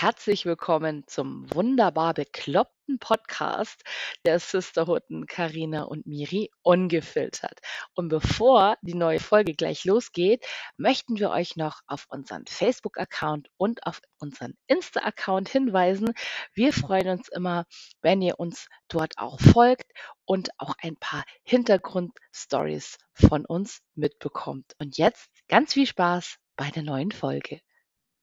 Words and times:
herzlich 0.00 0.46
willkommen 0.46 1.02
zum 1.08 1.52
wunderbar 1.52 2.14
bekloppten 2.14 3.00
Podcast 3.00 3.82
der 4.24 4.38
Sisterhooden 4.38 5.26
Karina 5.26 5.82
und 5.82 6.06
Miri 6.06 6.52
ungefiltert. 6.62 7.58
Und 7.96 8.08
bevor 8.08 8.76
die 8.80 8.94
neue 8.94 9.18
Folge 9.18 9.54
gleich 9.54 9.84
losgeht, 9.84 10.46
möchten 10.76 11.18
wir 11.18 11.30
euch 11.30 11.56
noch 11.56 11.80
auf 11.88 12.06
unseren 12.10 12.44
Facebook-Account 12.46 13.48
und 13.56 13.84
auf 13.88 14.00
unseren 14.20 14.54
Insta-Account 14.68 15.48
hinweisen. 15.48 16.14
Wir 16.54 16.72
freuen 16.72 17.08
uns 17.08 17.28
immer, 17.28 17.64
wenn 18.00 18.22
ihr 18.22 18.38
uns 18.38 18.68
dort 18.86 19.18
auch 19.18 19.40
folgt 19.40 19.90
und 20.24 20.50
auch 20.58 20.76
ein 20.80 20.94
paar 20.94 21.24
Hintergrundstories 21.42 22.98
von 23.14 23.44
uns 23.44 23.80
mitbekommt. 23.96 24.76
Und 24.78 24.96
jetzt 24.96 25.28
ganz 25.48 25.74
viel 25.74 25.86
Spaß 25.86 26.36
bei 26.54 26.70
der 26.70 26.84
neuen 26.84 27.10
Folge. 27.10 27.60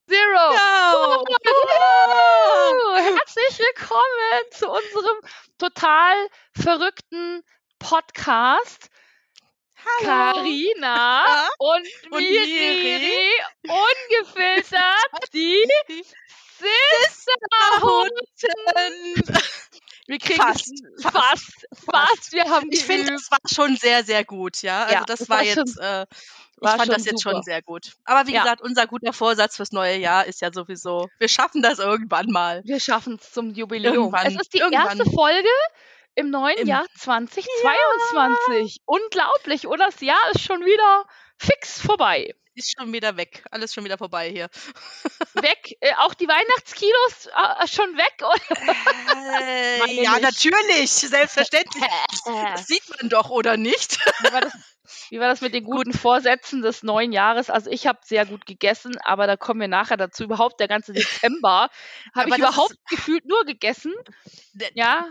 Zero. 0.08 0.54
Woo! 1.44 2.94
Herzlich 2.96 3.58
willkommen 3.58 4.50
zu 4.52 4.70
unserem 4.70 5.18
total 5.58 6.28
verrückten 6.56 7.42
Podcast. 7.80 8.88
Karina 10.00 11.48
und, 11.58 11.88
Und 12.10 12.20
Miri, 12.20 12.46
Miri. 12.46 13.30
ungefiltert 13.64 15.12
die 15.32 15.66
Sisterhunden. 17.02 18.14
Wir 20.08 20.18
kriegen 20.18 20.40
Fast, 20.40 20.72
es 20.72 21.02
fast, 21.02 21.14
fast, 21.14 21.66
fast. 21.90 22.32
Wir 22.32 22.44
haben 22.44 22.68
Ich 22.70 22.84
finde, 22.84 23.12
das 23.12 23.30
war 23.30 23.38
schon 23.52 23.76
sehr, 23.76 24.04
sehr 24.04 24.24
gut, 24.24 24.62
ja. 24.62 24.82
Also 24.84 24.94
Ja, 24.94 25.04
das, 25.04 25.18
das 25.20 25.28
war 25.28 25.38
war 25.38 25.44
jetzt, 25.44 25.78
äh, 25.80 26.06
ich 26.62 26.68
fand 26.68 26.82
schon 26.82 26.88
das 26.94 27.04
jetzt 27.04 27.22
super. 27.22 27.34
schon 27.36 27.42
sehr 27.42 27.60
gut. 27.62 27.92
Aber 28.04 28.26
wie 28.28 28.32
Ja. 28.34 28.42
gesagt, 28.42 28.62
unser 28.62 28.86
guter 28.86 29.12
Vorsatz 29.12 29.56
fürs 29.56 29.72
neue 29.72 29.96
Jahr 29.98 30.24
ist 30.26 30.40
ja 30.40 30.52
sowieso, 30.52 31.08
wir 31.18 31.28
schaffen 31.28 31.60
das 31.62 31.78
irgendwann 31.80 32.26
mal. 32.30 32.62
Wir 32.64 32.80
schaffen 32.80 33.18
es 33.20 33.32
zum 33.32 33.50
Jubiläum. 33.52 33.94
Irgendwann, 33.94 34.26
es 34.28 34.34
ist 34.40 34.54
die 34.54 34.58
irgendwann. 34.58 34.96
erste 34.98 35.10
Folge 35.10 35.48
im 36.14 36.30
neuen 36.30 36.56
Im- 36.58 36.68
Jahr 36.68 36.86
2022. 36.98 38.80
Unglaublich, 38.86 39.66
oder? 39.66 39.86
Das 39.86 40.00
Jahr 40.00 40.30
ist 40.34 40.42
schon 40.42 40.60
wieder 40.64 41.04
fix 41.38 41.80
vorbei. 41.80 42.34
Ist 42.56 42.72
schon 42.74 42.90
wieder 42.90 43.18
weg. 43.18 43.44
Alles 43.50 43.74
schon 43.74 43.84
wieder 43.84 43.98
vorbei 43.98 44.30
hier. 44.30 44.48
Weg. 45.34 45.76
Äh, 45.80 45.92
auch 45.98 46.14
die 46.14 46.26
Weihnachtskilos 46.26 47.26
äh, 47.26 47.68
schon 47.68 47.94
weg, 47.98 48.14
oder? 48.22 49.42
Äh, 49.42 49.92
ja, 50.02 50.12
nicht. 50.12 50.22
natürlich. 50.22 50.90
Selbstverständlich. 50.90 51.84
Das 52.24 52.66
sieht 52.66 52.82
man 52.98 53.10
doch, 53.10 53.28
oder 53.30 53.56
nicht? 53.56 53.98
War 54.32 54.40
das, 54.40 54.52
wie 55.10 55.20
war 55.20 55.28
das 55.28 55.40
mit 55.40 55.54
den 55.54 55.64
guten 55.64 55.92
Vorsätzen 55.92 56.62
des 56.62 56.82
neuen 56.82 57.12
Jahres? 57.12 57.50
Also 57.50 57.70
ich 57.70 57.86
habe 57.86 57.98
sehr 58.04 58.26
gut 58.26 58.46
gegessen, 58.46 58.96
aber 59.04 59.26
da 59.26 59.36
kommen 59.36 59.60
wir 59.60 59.68
nachher 59.68 59.96
dazu. 59.96 60.24
Überhaupt 60.24 60.60
der 60.60 60.68
ganze 60.68 60.92
Dezember 60.92 61.68
habe 62.14 62.28
ich 62.30 62.38
überhaupt 62.38 62.76
gefühlt 62.90 63.24
nur 63.26 63.44
gegessen. 63.44 63.92
Ja, 64.74 65.06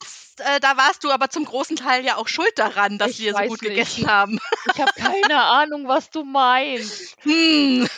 Das, 0.00 0.34
äh, 0.38 0.60
da 0.60 0.76
warst 0.76 1.04
du 1.04 1.10
aber 1.10 1.28
zum 1.30 1.44
großen 1.44 1.76
Teil 1.76 2.04
ja 2.04 2.16
auch 2.16 2.28
schuld 2.28 2.52
daran, 2.56 2.98
dass 2.98 3.12
Ich 3.12 3.20
wir 3.20 3.32
so 3.34 3.38
gut 3.42 3.62
nicht. 3.62 3.70
gegessen 3.70 4.06
haben. 4.08 4.38
ich 4.74 4.80
habe 4.80 4.92
keine 4.96 5.42
Ahnung, 5.44 5.86
was 5.88 6.10
du 6.10 6.24
meinst. 6.24 7.16
Hm. 7.22 7.88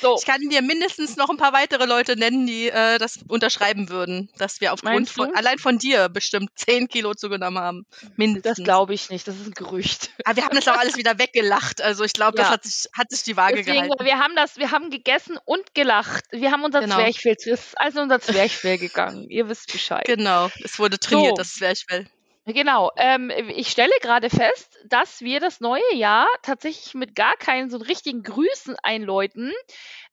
So, 0.00 0.16
Ich 0.18 0.24
kann 0.26 0.40
dir 0.48 0.62
mindestens 0.62 1.16
noch 1.16 1.28
ein 1.30 1.36
paar 1.36 1.52
weitere 1.52 1.84
Leute 1.86 2.16
nennen, 2.16 2.46
die 2.46 2.68
äh, 2.68 2.98
das 2.98 3.18
unterschreiben 3.28 3.88
würden, 3.90 4.30
dass 4.38 4.60
wir 4.60 4.72
aufgrund 4.72 5.08
von, 5.10 5.34
allein 5.34 5.58
von 5.58 5.78
dir 5.78 6.08
bestimmt 6.08 6.50
10 6.56 6.88
Kilo 6.88 7.14
zugenommen 7.14 7.58
haben. 7.62 7.86
Mindestens. 8.16 8.56
das 8.56 8.64
glaube 8.64 8.94
ich 8.94 9.10
nicht. 9.10 9.28
Das 9.28 9.36
ist 9.36 9.46
ein 9.46 9.52
Gerücht. 9.52 10.10
Aber 10.24 10.36
wir 10.36 10.44
haben 10.44 10.56
das 10.56 10.66
auch 10.68 10.78
alles 10.78 10.96
wieder 10.96 11.18
weggelacht. 11.18 11.82
Also 11.82 12.04
ich 12.04 12.12
glaube, 12.12 12.36
das 12.36 12.46
Ja. 12.48 12.52
hat 12.52 12.64
sich, 12.64 12.86
hat 12.96 13.10
sich 13.10 13.22
die 13.22 13.36
Waage 13.36 13.56
Deswegen, 13.56 13.82
gehalten. 13.88 14.04
wir 14.04 14.18
haben 14.18 14.34
das, 14.36 14.56
wir 14.56 14.70
haben 14.70 14.90
gegessen 14.90 15.38
und 15.44 15.74
gelacht. 15.74 16.24
Wir 16.30 16.50
haben 16.50 16.64
unser 16.64 16.80
Genau. 16.80 16.96
Zwerchfell, 16.96 17.36
also 17.76 18.00
unser 18.00 18.20
Zwerchfell 18.20 18.78
gegangen. 18.78 19.28
Ihr 19.28 19.48
wisst 19.48 19.70
Bescheid. 19.72 20.04
Genau, 20.06 20.50
es 20.62 20.78
wurde 20.78 20.98
trainiert, 20.98 21.32
So. 21.36 21.42
das 21.42 21.54
Zwerchfell. 21.54 22.06
Genau. 22.46 22.90
Ähm, 22.96 23.30
ich 23.54 23.68
stelle 23.68 23.92
gerade 24.02 24.28
fest, 24.28 24.78
dass 24.86 25.22
wir 25.22 25.40
das 25.40 25.60
neue 25.60 25.94
Jahr 25.94 26.26
tatsächlich 26.42 26.92
mit 26.94 27.14
gar 27.14 27.34
keinen 27.36 27.70
so 27.70 27.78
richtigen 27.78 28.22
Grüßen 28.22 28.76
einläuten. 28.82 29.50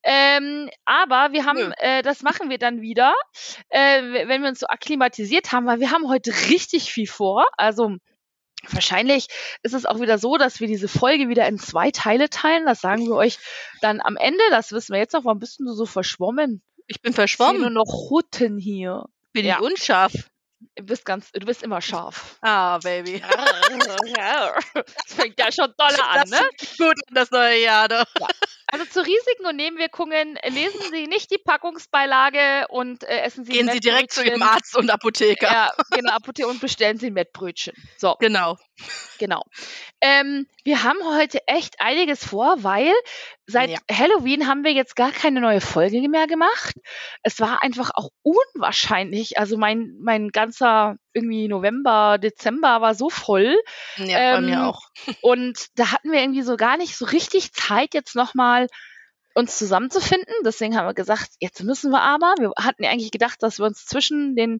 Ähm, 0.03 0.69
aber 0.85 1.33
wir 1.33 1.45
haben, 1.45 1.73
äh, 1.77 2.01
das 2.03 2.21
machen 2.23 2.49
wir 2.49 2.57
dann 2.57 2.81
wieder, 2.81 3.13
äh, 3.69 4.01
wenn 4.27 4.41
wir 4.43 4.49
uns 4.49 4.61
so 4.61 4.67
akklimatisiert 4.67 5.51
haben, 5.51 5.65
weil 5.67 5.81
wir 5.81 5.91
haben 5.91 6.07
heute 6.07 6.31
richtig 6.49 6.91
viel 6.91 7.07
vor. 7.07 7.45
Also 7.57 7.97
Wahrscheinlich 8.69 9.25
ist 9.63 9.73
es 9.73 9.87
auch 9.87 9.99
wieder 10.01 10.19
so, 10.19 10.37
dass 10.37 10.59
wir 10.59 10.67
diese 10.67 10.87
Folge 10.87 11.29
wieder 11.29 11.47
in 11.47 11.57
zwei 11.57 11.89
Teile 11.89 12.29
teilen. 12.29 12.67
Das 12.67 12.79
sagen 12.79 13.07
wir 13.07 13.15
euch 13.15 13.39
dann 13.81 13.99
am 14.01 14.17
Ende. 14.17 14.43
Das 14.51 14.71
wissen 14.71 14.93
wir 14.93 14.99
jetzt 14.99 15.13
noch. 15.13 15.25
Warum 15.25 15.39
bist 15.39 15.59
du 15.59 15.73
so 15.73 15.87
verschwommen? 15.87 16.61
Ich 16.85 17.01
bin 17.01 17.09
Ich 17.09 17.15
sehe 17.15 17.23
nur 17.23 17.27
verschwommen. 17.27 17.73
noch 17.73 18.09
Hutten 18.11 18.59
hier. 18.59 19.05
Bin 19.33 19.45
Ja. 19.47 19.57
ich 19.59 19.65
unscharf? 19.65 20.13
Du 20.77 20.83
bist 20.85 21.03
ganz, 21.05 21.31
du 21.31 21.45
bist 21.45 21.63
immer 21.63 21.81
scharf. 21.81 22.37
Ah, 22.41 22.77
Baby. 22.79 23.21
Das 24.73 25.13
fängt 25.15 25.37
ja 25.39 25.51
schon 25.51 25.73
doller 25.77 26.07
an, 26.09 26.29
ne? 26.29 26.39
gut 26.77 26.95
an 27.07 27.13
das 27.13 27.29
neue 27.31 27.61
Jahr 27.61 27.87
doch. 27.89 28.05
Also 28.67 28.85
zu 28.85 29.01
Risiken 29.01 29.45
und 29.47 29.57
Nebenwirkungen 29.57 30.37
äh, 30.37 30.49
lesen 30.49 30.79
Sie 30.91 31.07
nicht 31.07 31.29
die 31.29 31.37
Packungsbeilage 31.37 32.67
und 32.69 33.03
äh, 33.03 33.19
essen 33.23 33.43
Sie 33.43 33.51
Gehen 33.51 33.69
Sie 33.69 33.81
direkt 33.81 34.13
zu 34.13 34.23
Ihrem. 34.23 34.41
Arzt 34.41 34.77
und 34.77 34.89
Apotheker. 34.89 35.51
Ja, 35.51 35.71
genau, 35.91 36.13
Apotheke 36.13 36.47
und 36.47 36.61
bestellen 36.61 36.97
Sie 36.97 37.11
Mettbrötchen. 37.11 37.73
So, 37.97 38.15
Genau. 38.19 38.57
genau. 39.19 39.43
Ähm, 39.99 40.47
wir 40.63 40.83
haben 40.83 40.99
heute 41.03 41.45
echt 41.47 41.81
einiges 41.81 42.25
vor, 42.25 42.63
weil 42.63 42.93
seit 43.45 43.71
Ja. 43.71 43.79
Halloween 43.91 44.47
haben 44.47 44.63
wir 44.63 44.71
jetzt 44.71 44.95
gar 44.95 45.11
keine 45.11 45.41
neue 45.41 45.59
Folge 45.59 45.99
mehr 46.07 46.27
gemacht. 46.27 46.75
Es 47.23 47.41
war 47.41 47.61
einfach 47.61 47.91
auch 47.93 48.09
unwahrscheinlich. 48.23 49.37
Also 49.37 49.57
mein, 49.57 49.97
mein 49.99 50.29
ganzer 50.29 50.70
irgendwie 51.13 51.47
November, 51.47 52.17
Dezember 52.17 52.81
war 52.81 52.95
so 52.95 53.09
voll. 53.09 53.55
Ja, 53.97 54.17
bei 54.17 54.37
Ähm, 54.37 54.45
mir 54.45 54.65
auch. 54.65 54.81
Und 55.21 55.67
da 55.75 55.91
hatten 55.91 56.11
wir 56.11 56.19
irgendwie 56.21 56.41
so 56.43 56.55
gar 56.57 56.77
nicht 56.77 56.95
so 56.97 57.05
richtig 57.05 57.53
Zeit, 57.53 57.93
jetzt 57.93 58.15
nochmal 58.15 58.67
uns 59.33 59.57
zusammenzufinden. 59.57 60.33
Deswegen 60.43 60.75
haben 60.75 60.87
wir 60.87 60.93
gesagt, 60.93 61.29
jetzt 61.39 61.63
müssen 61.63 61.91
wir 61.91 62.01
aber. 62.01 62.33
Wir 62.37 62.51
hatten 62.57 62.83
ja 62.83 62.89
eigentlich 62.91 63.11
gedacht, 63.11 63.41
dass 63.41 63.59
wir 63.59 63.65
uns 63.65 63.85
zwischen 63.85 64.35
den, 64.35 64.59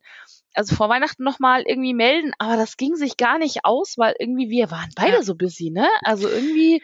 also 0.54 0.76
vor 0.76 0.88
Weihnachten 0.88 1.24
nochmal 1.24 1.64
irgendwie 1.68 1.94
melden, 1.94 2.32
aber 2.40 2.56
das 2.56 2.78
ging 2.78 2.96
sich 2.96 3.18
gar 3.18 3.38
nicht 3.38 3.66
aus, 3.66 3.96
weil 3.98 4.14
irgendwie 4.18 4.50
wir 4.50 4.72
waren 4.72 4.90
beide 4.96 5.18
Ja. 5.18 5.24
so 5.24 5.36
busy, 5.36 5.72
ne? 5.72 5.88
Also 6.04 6.30
irgendwie, 6.30 6.82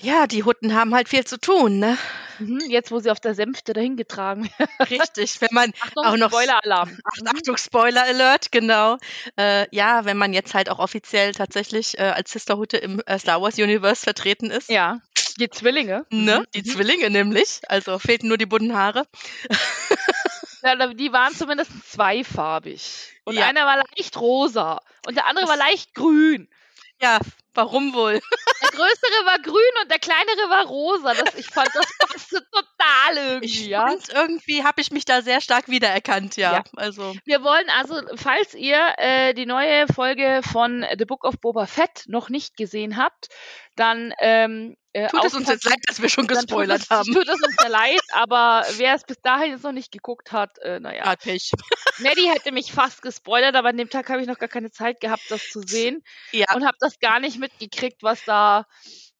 Ja, 0.00 0.26
die 0.26 0.42
Hutten 0.42 0.74
haben 0.74 0.94
halt 0.94 1.08
viel 1.08 1.24
zu 1.24 1.38
tun, 1.38 1.78
ne? 1.78 1.96
mhm, 2.40 2.60
jetzt 2.68 2.90
wo 2.90 2.98
sie 2.98 3.10
auf 3.12 3.20
der 3.20 3.34
Sänfte 3.34 3.72
dahin 3.74 3.96
getragen 3.96 4.50
werden. 4.58 4.70
Richtig. 4.90 5.40
Wenn 5.40 5.48
man 5.52 5.72
Achtung, 5.80 6.04
auch 6.04 6.16
noch 6.16 6.30
Spoiler-Alarm. 6.30 6.98
Ach, 7.04 7.32
Achtung, 7.34 7.56
Spoiler 7.56 8.02
Alert, 8.02 8.50
genau. 8.50 8.98
Äh, 9.38 9.66
ja, 9.74 10.04
wenn 10.04 10.16
man 10.16 10.32
jetzt 10.32 10.52
halt 10.52 10.68
auch 10.68 10.80
offiziell 10.80 11.32
tatsächlich 11.32 11.96
äh, 11.98 12.02
als 12.02 12.32
Sisterhutte 12.32 12.76
im 12.76 13.00
äh, 13.06 13.18
Star 13.20 13.40
Wars 13.40 13.56
Universe 13.56 14.02
vertreten 14.02 14.50
ist. 14.50 14.68
Ja, 14.68 14.98
die 15.38 15.48
Zwillinge. 15.48 16.04
Ne? 16.10 16.40
Mhm, 16.40 16.46
Die 16.54 16.62
mhm. 16.68 16.74
Zwillinge 16.74 17.10
nämlich. 17.10 17.60
Also 17.68 17.98
fehlten 18.00 18.26
nur 18.28 18.38
die 18.38 18.46
bunten 18.46 18.74
Haare. 18.74 19.04
Ja, 20.66 20.86
die 20.94 21.12
waren 21.12 21.34
zumindest 21.34 21.70
zweifarbig. 21.92 23.12
Und 23.24 23.34
Ja. 23.36 23.44
einer 23.48 23.66
war 23.66 23.84
leicht 23.96 24.16
rosa 24.16 24.80
und 25.06 25.14
der 25.14 25.26
andere 25.26 25.46
war 25.46 25.58
Das- 25.58 25.66
leicht 25.66 25.92
grün. 25.94 26.48
Ja, 27.02 27.18
warum 27.54 27.94
wohl? 27.94 28.20
Der 28.62 28.70
größere 28.70 29.26
war 29.26 29.38
grün 29.40 29.82
und 29.82 29.90
der 29.90 29.98
kleinere 29.98 30.48
war 30.48 30.66
rosa. 30.66 31.14
Das, 31.14 31.34
ich 31.34 31.46
fand, 31.46 31.68
das 31.74 31.86
passte 31.98 32.40
total 32.50 33.16
irgendwie, 33.16 33.46
Ich 33.46 33.66
ja. 33.66 33.86
fand, 33.86 34.08
irgendwie 34.08 34.64
habe 34.64 34.80
ich 34.80 34.90
mich 34.90 35.04
da 35.04 35.22
sehr 35.22 35.40
stark 35.40 35.68
wiedererkannt, 35.68 36.36
ja. 36.36 36.54
Ja. 36.54 36.64
Also, 36.76 37.14
Wir 37.24 37.42
wollen 37.42 37.68
also, 37.68 38.00
falls 38.16 38.54
ihr 38.54 38.94
äh, 38.96 39.34
die 39.34 39.46
neue 39.46 39.86
Folge 39.88 40.40
von 40.50 40.84
The 40.96 41.04
Book 41.04 41.24
of 41.24 41.40
Boba 41.40 41.66
Fett 41.66 42.04
noch 42.06 42.30
nicht 42.30 42.56
gesehen 42.56 42.96
habt, 42.96 43.28
dann 43.76 44.14
ähm, 44.20 44.76
äh, 44.92 45.08
tut 45.08 45.24
es 45.24 45.34
uns 45.34 45.48
jetzt 45.48 45.64
leid, 45.64 45.80
dass 45.88 46.00
wir 46.00 46.08
schon 46.08 46.28
gespoilert 46.28 46.82
tut 46.82 46.84
es, 46.84 46.90
haben. 46.90 47.12
Tut 47.12 47.28
es 47.28 47.42
uns 47.42 47.56
sehr 47.58 47.68
leid, 47.68 48.00
aber 48.12 48.64
wer 48.76 48.94
es 48.94 49.02
bis 49.02 49.20
dahin 49.20 49.50
jetzt 49.50 49.64
noch 49.64 49.72
nicht 49.72 49.90
geguckt 49.90 50.30
hat, 50.30 50.58
äh, 50.58 50.78
naja. 50.78 51.02
Ah, 51.04 51.16
Pech. 51.16 51.50
Neddy 51.98 52.22
hätte 52.32 52.52
mich 52.52 52.72
fast 52.72 53.02
gespoilert, 53.02 53.56
aber 53.56 53.70
an 53.70 53.76
dem 53.76 53.90
Tag 53.90 54.08
habe 54.08 54.22
ich 54.22 54.28
noch 54.28 54.38
gar 54.38 54.48
keine 54.48 54.70
Zeit 54.70 55.00
gehabt, 55.00 55.24
das 55.28 55.48
zu 55.48 55.62
sehen 55.62 56.02
Ja, 56.30 56.46
und 56.54 56.64
habe 56.64 56.76
das 56.78 57.00
gar 57.00 57.18
nicht 57.18 57.38
mitgekriegt, 57.44 58.02
was 58.02 58.24
da. 58.24 58.66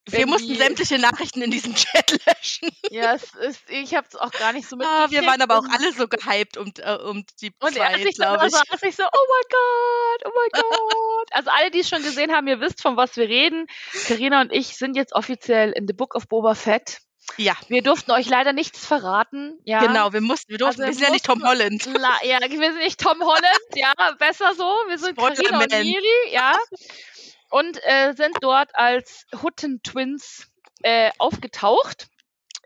wir 0.09 0.27
mussten 0.27 0.55
sämtliche 0.55 0.99
Nachrichten 0.99 1.41
in 1.43 1.51
diesem 1.51 1.75
Chat 1.75 2.11
löschen. 2.27 2.69
Ja, 2.91 3.15
es 3.15 3.35
ist, 3.35 3.61
ich 3.69 3.95
habe 3.95 4.07
es 4.09 4.17
auch 4.17 4.31
gar 4.33 4.53
nicht 4.53 4.69
so 4.69 4.77
Ah, 4.77 4.79
mitgekriegt. 5.07 5.13
wir 5.13 5.27
waren 5.31 5.41
aber 5.43 5.59
auch 5.59 5.69
alle 5.71 5.93
so 5.93 6.07
gehypt 6.09 6.57
um, 6.59 6.73
äh, 6.79 6.95
um 6.97 7.25
die 7.41 7.53
Und 7.61 7.77
er 7.77 7.93
zwei, 7.93 8.03
sich 8.03 8.17
dann 8.17 8.35
glaube 8.39 8.47
ich. 8.49 8.53
saß 8.53 8.83
ich 8.83 8.97
so, 8.97 9.03
oh 9.05 9.27
mein 9.31 9.49
Gott, 9.51 10.27
oh 10.27 10.33
mein 10.35 10.63
Gott. 10.63 11.29
Also 11.33 11.51
alle, 11.51 11.71
die 11.71 11.81
es 11.81 11.89
schon 11.89 12.03
gesehen 12.03 12.33
haben, 12.33 12.47
ihr 12.49 12.61
wisst, 12.61 12.83
von 12.83 12.97
was 12.99 13.17
wir 13.17 13.29
reden. 13.29 13.67
Karina 14.07 14.41
und 14.43 14.53
ich 14.53 14.77
sind 14.77 14.95
jetzt 14.97 15.15
offiziell 15.15 15.73
in 15.73 15.87
The 15.87 15.95
Book 15.95 16.15
of 16.15 16.29
Boba 16.29 16.55
Fett. 16.55 16.99
Ja, 17.39 17.55
Wir 17.69 17.83
durften 17.83 18.11
euch 18.11 18.29
leider 18.29 18.53
nichts 18.53 18.85
verraten. 18.85 19.59
Ja. 19.65 19.81
genau, 19.81 20.13
wir 20.13 20.21
mussten, 20.21 20.51
wir 20.53 20.59
durften, 20.59 20.83
Also 20.83 20.91
wir 20.91 20.95
sind 20.99 21.05
ja 21.07 21.11
nicht 21.11 21.25
Tom 21.25 21.43
Holland. 21.43 21.87
La 21.99 22.19
ja, 22.23 22.39
wir 22.43 22.73
sind 22.73 22.77
nicht 22.85 23.01
Tom 23.01 23.19
Holland, 23.23 23.65
ja, 23.75 23.95
besser 24.19 24.53
so. 24.55 24.65
Wir 24.89 24.99
sind 24.99 25.17
Karina 25.17 25.59
und. 25.63 25.71
Miri, 25.73 26.33
ja. 26.33 26.55
Und 27.55 27.79
äh, 27.85 28.15
sind 28.15 28.37
dort 28.41 28.75
als 28.75 29.27
Hutten-Twins 29.41 30.49
äh, 30.83 31.13
aufgetaucht. 31.19 32.09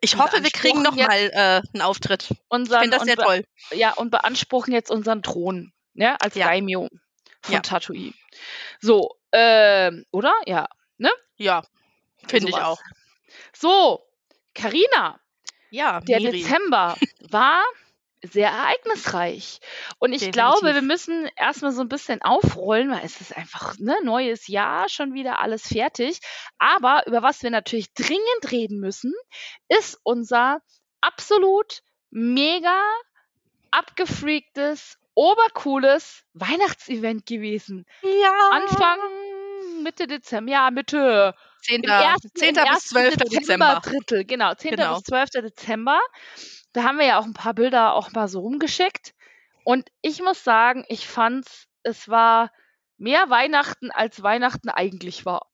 Ich 0.00 0.17
hoffe, 0.17 0.43
wir 0.43 0.50
kriegen 0.50 0.81
noch 0.81 0.94
mal 0.96 1.31
äh, 1.31 1.61
einen 1.75 1.82
Auftritt. 1.82 2.31
Ich 2.31 2.38
Unseren, 2.49 2.81
finde 2.81 2.96
das 2.96 3.05
sehr 3.06 3.17
toll. 3.17 3.44
ja, 3.73 3.93
und 3.93 4.11
beanspruchen 4.11 4.73
jetzt 4.73 4.90
unseren 4.90 5.23
Thron, 5.23 5.75
ja, 5.93 6.17
als 6.20 6.37
Ja. 6.37 6.46
Daimyo 6.46 6.88
von 7.43 7.55
Ja. 7.55 7.61
Tatooine. 7.61 8.14
So, 8.81 9.14
ähm, 9.32 10.06
oder? 10.11 10.32
Ja, 10.46 10.69
ne? 10.96 11.11
Ja, 11.37 11.64
finde 12.26 12.49
ich 12.49 12.55
auch. 12.56 12.81
So, 13.52 14.06
Karina, 14.55 15.20
Ja, 15.69 16.00
der 16.00 16.20
Miri. 16.20 16.40
Dezember 16.40 16.96
war 17.29 17.62
sehr 18.23 18.50
ereignisreich. 18.50 19.61
Und 19.99 20.12
ich 20.12 20.20
Definitiv. 20.20 20.32
glaube, 20.32 20.75
wir 20.75 20.82
müssen 20.82 21.29
erstmal 21.37 21.73
so 21.73 21.81
ein 21.82 21.88
bisschen 21.88 22.23
aufrollen, 22.23 22.91
weil 22.91 23.05
es 23.05 23.20
ist 23.20 23.37
einfach 23.37 23.79
ne 23.79 23.97
neues 24.03 24.49
Jahr, 24.49 24.88
schon 24.88 25.15
wieder 25.15 25.41
alles 25.41 25.69
fertig. 25.69 26.20
Aber 26.59 27.06
über 27.06 27.23
was 27.23 27.43
wir 27.43 27.50
natürlich 27.50 27.93
dringend 27.94 28.50
reden 28.50 28.81
müssen, 28.81 29.12
ist 29.69 29.99
unser 30.03 30.61
absolut 31.00 31.82
mega 32.11 32.81
abgefreaktes, 33.70 34.99
obercooles 35.14 36.25
Weihnachtsevent 36.32 37.26
gewesen. 37.26 37.85
Ja. 38.03 38.50
Anfang 38.53 38.99
Mitte 39.82 40.06
Dezember, 40.06 40.53
ja, 40.53 40.71
Mitte 40.71 41.35
10. 41.63 41.83
im 41.83 41.91
ersten, 41.91 42.31
10. 42.35 42.49
im 42.49 42.55
bis 42.55 42.65
ersten 42.65 42.89
12. 42.89 43.17
Dezember. 43.17 43.81
Drittel, 43.85 44.25
genau, 44.25 44.55
10. 44.55 44.77
Genau. 44.77 44.97
bis 44.97 45.05
12. 45.05 45.31
Dezember. 45.31 46.01
Da 46.73 46.83
haben 46.85 46.99
wir 46.99 47.07
ja 47.07 47.19
auch 47.19 47.25
ein 47.25 47.35
paar 47.35 47.55
Bilder 47.55 47.95
auch 47.95 48.13
mal 48.13 48.29
so 48.29 48.41
rumgeschickt. 48.41 49.15
Und 49.65 49.91
ich 50.01 50.23
muss 50.23 50.45
sagen, 50.45 50.85
ich 50.89 51.07
fand's, 51.07 51.67
es 51.83 52.09
war 52.09 52.51
mehr 52.97 53.31
Weihnachten, 53.31 53.91
als 53.91 54.23
Weihnachten 54.23 54.69
eigentlich 54.69 55.25
war. 55.25 55.47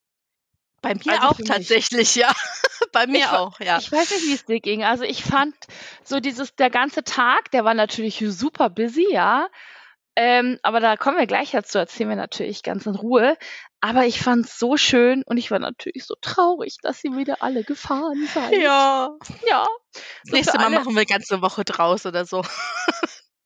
Bei 0.81 0.93
mir 0.93 1.13
Also 1.13 1.27
auch 1.27 1.39
tatsächlich, 1.45 2.15
ja. 2.15 2.31
Bei 2.91 3.07
mir 3.07 3.17
Ich 3.17 3.27
auch, 3.27 3.59
ja. 3.59 3.77
Ich 3.79 3.91
weiß 3.91 4.11
nicht, 4.11 4.27
wie 4.27 4.33
es 4.33 4.45
dir 4.45 4.59
ging. 4.59 4.83
Also 4.83 5.03
ich 5.03 5.23
fand 5.23 5.55
so 6.03 6.19
dieses, 6.19 6.55
der 6.55 6.69
ganze 6.69 7.03
Tag, 7.03 7.51
der 7.51 7.65
war 7.65 7.73
natürlich 7.73 8.23
super 8.27 8.69
busy, 8.69 9.07
ja. 9.11 9.47
Ähm, 10.15 10.59
aber 10.63 10.79
da 10.79 10.95
kommen 10.95 11.17
wir 11.17 11.27
gleich 11.27 11.51
dazu, 11.51 11.77
erzählen 11.77 12.09
wir 12.09 12.15
natürlich 12.15 12.63
ganz 12.63 12.85
in 12.85 12.95
Ruhe. 12.95 13.37
Aber 13.87 14.05
ich 14.07 14.19
fand 14.19 14.47
es 14.47 14.57
so 14.57 14.77
schön 14.77 15.21
und 15.27 15.37
ich 15.37 15.51
war 15.51 15.59
natürlich 15.59 16.05
so 16.05 16.15
traurig, 16.19 16.77
dass 16.81 17.03
ihr 17.03 17.15
wieder 17.15 17.43
alle 17.43 17.63
gefahren 17.63 18.27
seid. 18.33 18.53
Ja. 18.53 19.11
Ja. 19.47 19.63
Das 19.93 20.03
So 20.23 20.35
nächste 20.35 20.57
Mal 20.57 20.65
alle- 20.65 20.79
machen 20.79 20.95
wir 20.95 21.05
ganze 21.05 21.39
Woche 21.43 21.63
draus 21.65 22.03
oder 22.07 22.25
so. 22.25 22.41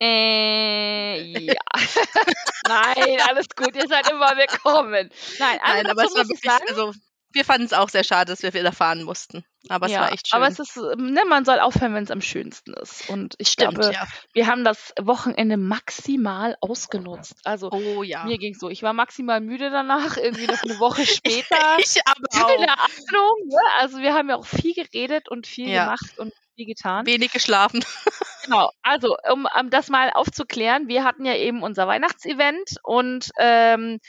Äh, 0.02 1.40
ja. 1.46 1.54
Nein, 2.70 3.18
alles 3.28 3.48
gut, 3.54 3.76
ihr 3.76 3.86
seid 3.90 4.10
immer 4.10 4.30
willkommen. 4.38 5.10
Nein, 5.40 5.60
also 5.62 5.84
Nein, 5.84 5.88
aber 5.88 6.04
es 6.06 6.16
war 6.16 6.28
wirklich, 6.30 6.40
sagen, 6.40 6.64
also 6.70 6.94
wir 7.32 7.46
fanden 7.46 7.66
es 7.66 7.74
auch 7.74 7.90
sehr 7.90 8.04
schade, 8.04 8.32
dass 8.32 8.42
wir 8.42 8.54
wieder 8.54 8.72
fahren 8.72 9.04
mussten. 9.04 9.44
Aber 9.68 9.86
es 9.86 9.92
ja, 9.92 10.02
war 10.02 10.12
echt 10.12 10.30
schön. 10.30 10.38
aber 10.38 10.48
es 10.48 10.58
ist, 10.60 10.78
ähm, 10.78 11.12
ne, 11.14 11.22
man 11.28 11.46
soll 11.46 11.60
aufhören, 11.60 11.94
wenn 11.94 12.04
es 12.04 12.12
am 12.12 12.22
schönsten 12.22 12.74
ist. 12.74 13.10
Und 13.10 13.36
ich 13.38 13.50
Stimmt, 13.50 13.76
glaube, 13.76 13.94
ja. 13.94 14.08
wir 14.34 14.48
haben 14.48 14.64
das 14.64 14.94
Wochenende 15.00 15.58
maximal 15.58 16.56
ausgenutzt. 16.62 17.36
Also 17.44 17.70
Oh 17.72 18.04
ja. 18.04 18.24
mir 18.24 18.38
ging 18.38 18.56
so, 18.56 18.70
ich 18.70 18.82
war 18.84 18.94
maximal 18.94 19.42
müde 19.42 19.70
danach, 19.70 20.18
irgendwie 20.18 20.48
noch 20.48 20.64
eine 20.64 20.80
Woche 20.80 21.06
später. 21.06 21.78
Ich 21.78 22.00
aber 22.06 22.28
auch. 22.44 22.48
Keine 22.48 22.72
Ahnung. 22.72 23.48
Ne? 23.48 23.58
Also 23.80 24.00
wir 24.00 24.14
haben 24.14 24.30
ja 24.30 24.38
auch 24.38 24.46
viel 24.46 24.74
geredet 24.74 25.30
und 25.30 25.46
viel 25.46 25.70
Ja. 25.70 25.86
gemacht 25.86 26.18
und 26.18 26.34
viel 26.56 26.66
getan. 26.66 27.06
Wenig 27.06 27.32
geschlafen. 27.32 27.84
Genau, 28.46 28.72
also 28.82 29.16
um, 29.32 29.48
um 29.60 29.70
das 29.70 29.90
mal 29.90 30.10
aufzuklären, 30.12 30.88
wir 30.88 31.04
hatten 31.04 31.24
ja 31.26 31.36
eben 31.36 31.62
unser 31.62 31.88
Weihnachtsevent 31.88 32.78
und 32.82 33.30
ähm, 33.38 34.00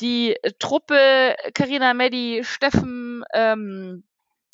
die 0.00 0.36
äh, 0.42 0.52
Truppe 0.58 1.36
Karina, 1.54 1.94
Meddi, 1.94 2.42
Steffen, 2.44 3.24
ähm, 3.34 4.04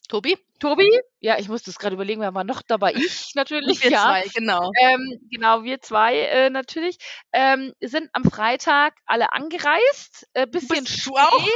Tobi? 0.09 0.37
Tobi, 0.59 0.91
ja, 1.21 1.39
ich 1.39 1.49
musste 1.49 1.71
es 1.71 1.79
gerade 1.79 1.95
überlegen, 1.95 2.21
wer 2.21 2.33
war 2.33 2.45
noch 2.45 2.63
dabei? 2.63 2.95
Ich 2.95 3.33
natürlich, 3.35 3.83
Wir 3.83 3.91
ja. 3.91 4.03
zwei, 4.03 4.25
genau. 4.35 4.71
Ähm, 4.81 5.21
genau, 5.31 5.65
wir 5.65 5.81
zwei 5.83 6.19
äh, 6.19 6.51
natürlich. 6.51 6.99
Ähm, 7.33 7.75
sind 7.81 8.09
am 8.13 8.25
Freitag 8.25 8.95
alle 9.05 9.33
angereist. 9.33 10.27
Äh, 10.33 10.47
bisschen 10.47 10.85
Bist 10.85 11.07
du 11.07 11.15
auch? 11.17 11.49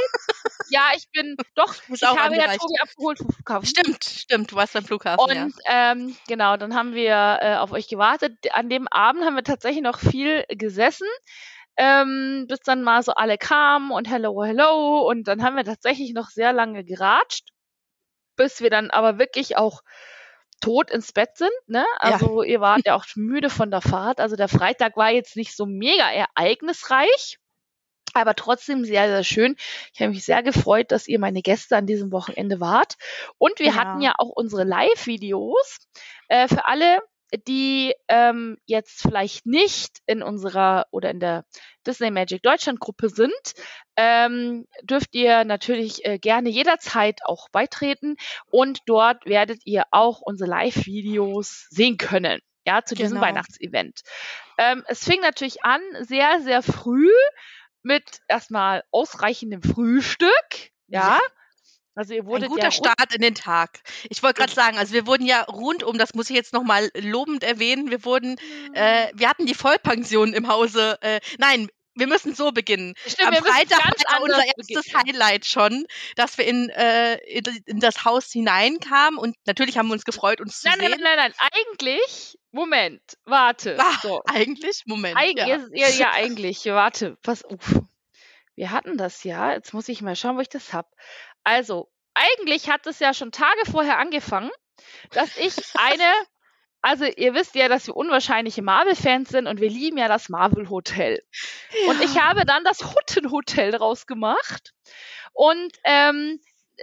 Ja, 0.69 0.89
ich 0.95 1.09
bin 1.11 1.35
doch. 1.55 1.75
Ich 1.87 2.05
auch 2.05 2.15
habe 2.15 2.35
ja 2.35 2.41
angereist. 2.43 2.61
Tobi 2.61 2.79
abgeholt 2.81 3.17
vom 3.17 3.31
Flughafen. 3.31 3.65
Stimmt, 3.65 4.03
stimmt. 4.03 4.51
Du 4.51 4.55
warst 4.55 4.73
beim 4.73 4.85
Flughafen, 4.85 5.35
ja. 5.35 5.43
Und 5.43 5.53
ähm, 5.65 6.15
genau, 6.27 6.57
dann 6.57 6.75
haben 6.75 6.93
wir 6.93 7.39
äh, 7.41 7.55
auf 7.55 7.71
euch 7.71 7.87
gewartet. 7.87 8.33
An 8.53 8.69
dem 8.69 8.87
Abend 8.87 9.23
haben 9.25 9.35
wir 9.35 9.43
tatsächlich 9.43 9.83
noch 9.83 9.99
viel 9.99 10.45
gesessen, 10.49 11.07
ähm, 11.77 12.45
bis 12.47 12.59
dann 12.61 12.83
mal 12.83 13.03
so 13.03 13.13
alle 13.13 13.37
kamen 13.37 13.91
und 13.91 14.09
hello, 14.09 14.43
hello. 14.43 15.07
Und 15.09 15.27
dann 15.27 15.43
haben 15.43 15.55
wir 15.55 15.63
tatsächlich 15.65 16.13
noch 16.13 16.29
sehr 16.29 16.53
lange 16.53 16.83
geratscht, 16.83 17.49
bis 18.37 18.61
wir 18.61 18.69
dann 18.69 18.91
aber 18.91 19.19
wirklich 19.19 19.57
auch 19.57 19.81
tot 20.61 20.91
ins 20.91 21.11
Bett 21.13 21.37
sind. 21.37 21.51
Ne? 21.67 21.85
Ja. 22.03 22.15
Also 22.15 22.43
ihr 22.43 22.61
wart 22.61 22.85
ja 22.85 22.95
auch 22.95 23.05
müde 23.15 23.49
von 23.49 23.71
der 23.71 23.81
Fahrt. 23.81 24.19
Also 24.19 24.35
der 24.35 24.47
Freitag 24.49 24.97
war 24.97 25.11
jetzt 25.11 25.35
nicht 25.35 25.55
so 25.55 25.65
mega 25.65 26.09
ereignisreich. 26.11 27.37
Aber 28.13 28.35
trotzdem 28.35 28.83
sehr, 28.83 29.07
sehr 29.07 29.23
schön. 29.23 29.55
Ich 29.93 30.01
habe 30.01 30.11
mich 30.11 30.25
sehr 30.25 30.43
gefreut, 30.43 30.91
dass 30.91 31.07
ihr 31.07 31.19
meine 31.19 31.41
Gäste 31.41 31.77
an 31.77 31.85
diesem 31.87 32.11
Wochenende 32.11 32.59
wart. 32.59 32.95
Und 33.37 33.59
wir 33.59 33.67
Ja. 33.67 33.75
hatten 33.75 34.01
ja 34.01 34.13
auch 34.17 34.29
unsere 34.29 34.65
Live-Videos 34.65 35.77
äh, 36.27 36.47
für 36.49 36.65
alle, 36.65 36.99
die 37.47 37.93
ähm, 38.07 38.57
jetzt 38.65 39.01
vielleicht 39.01 39.45
nicht 39.45 39.99
in 40.05 40.21
unserer 40.21 40.85
oder 40.91 41.09
in 41.11 41.19
der 41.19 41.45
Disney 41.85 42.11
Magic 42.11 42.43
Deutschland 42.43 42.79
Gruppe 42.79 43.09
sind, 43.09 43.31
ähm, 43.95 44.65
dürft 44.83 45.15
ihr 45.15 45.43
natürlich 45.45 46.05
äh, 46.05 46.19
gerne 46.19 46.49
jederzeit 46.49 47.19
auch 47.23 47.49
beitreten 47.49 48.15
und 48.47 48.79
dort 48.85 49.25
werdet 49.25 49.61
ihr 49.65 49.83
auch 49.91 50.21
unsere 50.21 50.49
Live-Videos 50.49 51.67
sehen 51.69 51.97
können. 51.97 52.39
Ja, 52.65 52.83
zu 52.83 52.93
diesem 52.93 53.15
Genau. 53.15 53.25
Weihnachtsevent. 53.25 54.01
Ähm, 54.59 54.83
es 54.87 55.03
fing 55.03 55.19
natürlich 55.21 55.63
an 55.63 55.81
sehr, 56.01 56.41
sehr 56.41 56.61
früh 56.61 57.09
mit 57.81 58.03
erstmal 58.27 58.83
ausreichendem 58.91 59.63
Frühstück. 59.63 60.29
Ja. 60.87 61.19
Also 61.95 62.13
ihr 62.13 62.21
Ein 62.21 62.27
wurdet 62.27 62.49
guter 62.49 62.63
ja 62.65 62.71
Start 62.71 63.13
in 63.13 63.21
den 63.21 63.35
Tag. 63.35 63.79
Ich 64.09 64.23
wollte 64.23 64.39
gerade 64.39 64.53
sagen, 64.53 64.77
also 64.77 64.93
wir 64.93 65.05
wurden 65.07 65.25
ja 65.25 65.41
rundum, 65.43 65.97
das 65.97 66.13
muss 66.13 66.29
ich 66.29 66.35
jetzt 66.35 66.53
nochmal 66.53 66.89
lobend 66.95 67.43
erwähnen, 67.43 67.91
wir 67.91 68.05
wurden, 68.05 68.37
äh, 68.73 69.07
wir 69.13 69.29
hatten 69.29 69.45
die 69.45 69.55
Vollpension 69.55 70.33
im 70.33 70.47
Hause. 70.47 70.97
Äh, 71.01 71.19
nein, 71.37 71.69
wir 71.93 72.07
müssen 72.07 72.33
so 72.33 72.51
beginnen. 72.51 72.93
Stimmt, 73.05 73.37
Am 73.37 73.43
Freitag 73.43 73.79
war 74.09 74.21
unser 74.21 74.45
erstes 74.45 74.85
beginnen. 74.85 75.05
Highlight 75.05 75.45
schon, 75.45 75.85
dass 76.15 76.37
wir 76.37 76.45
in, 76.45 76.69
äh, 76.69 77.15
in, 77.25 77.43
in 77.65 77.79
das 77.81 78.05
Haus 78.05 78.31
hineinkamen 78.31 79.19
und 79.19 79.35
natürlich 79.45 79.77
haben 79.77 79.87
wir 79.87 79.93
uns 79.93 80.05
gefreut, 80.05 80.39
uns 80.39 80.61
zu 80.61 80.69
Nein, 80.69 80.79
nein, 80.79 80.91
sehen. 80.91 81.01
nein, 81.03 81.17
nein, 81.17 81.33
nein. 81.37 81.49
Eigentlich, 81.51 82.37
Moment, 82.51 83.01
warte. 83.25 83.77
Ah, 83.79 83.97
so. 84.01 84.21
Eigentlich, 84.25 84.83
Moment. 84.85 85.17
Eig 85.17 85.37
ja. 85.37 85.47
ja. 85.47 85.59
Ja, 85.73 85.87
ja, 85.89 86.11
eigentlich. 86.11 86.65
Warte, 86.65 87.17
pass 87.23 87.43
auf. 87.43 87.81
Wir 88.55 88.71
hatten 88.71 88.97
das 88.97 89.23
ja. 89.23 89.53
Jetzt 89.53 89.73
muss 89.73 89.89
ich 89.89 90.01
mal 90.01 90.15
schauen, 90.15 90.37
wo 90.37 90.41
ich 90.41 90.49
das 90.49 90.73
hab. 90.73 90.87
Also, 91.43 91.89
eigentlich 92.13 92.69
hat 92.69 92.85
es 92.87 92.99
ja 92.99 93.13
schon 93.13 93.31
Tage 93.31 93.61
vorher 93.69 93.97
angefangen, 93.97 94.51
dass 95.11 95.37
ich 95.37 95.55
eine. 95.75 96.03
Also, 96.83 97.05
ihr 97.05 97.35
wisst 97.35 97.53
ja, 97.53 97.67
dass 97.67 97.85
wir 97.85 97.95
unwahrscheinliche 97.95 98.63
Marvel-Fans 98.63 99.29
sind 99.29 99.45
und 99.45 99.61
wir 99.61 99.69
lieben 99.69 99.99
ja 99.99 100.07
das 100.07 100.29
Marvel-Hotel. 100.29 101.21
Und 101.87 102.01
ich 102.01 102.19
habe 102.19 102.43
dann 102.43 102.63
das 102.63 102.79
Hutten-Hotel 102.79 103.69
draus 103.69 104.07
gemacht. 104.07 104.73
Und 105.31 105.71
ähm, 105.83 106.39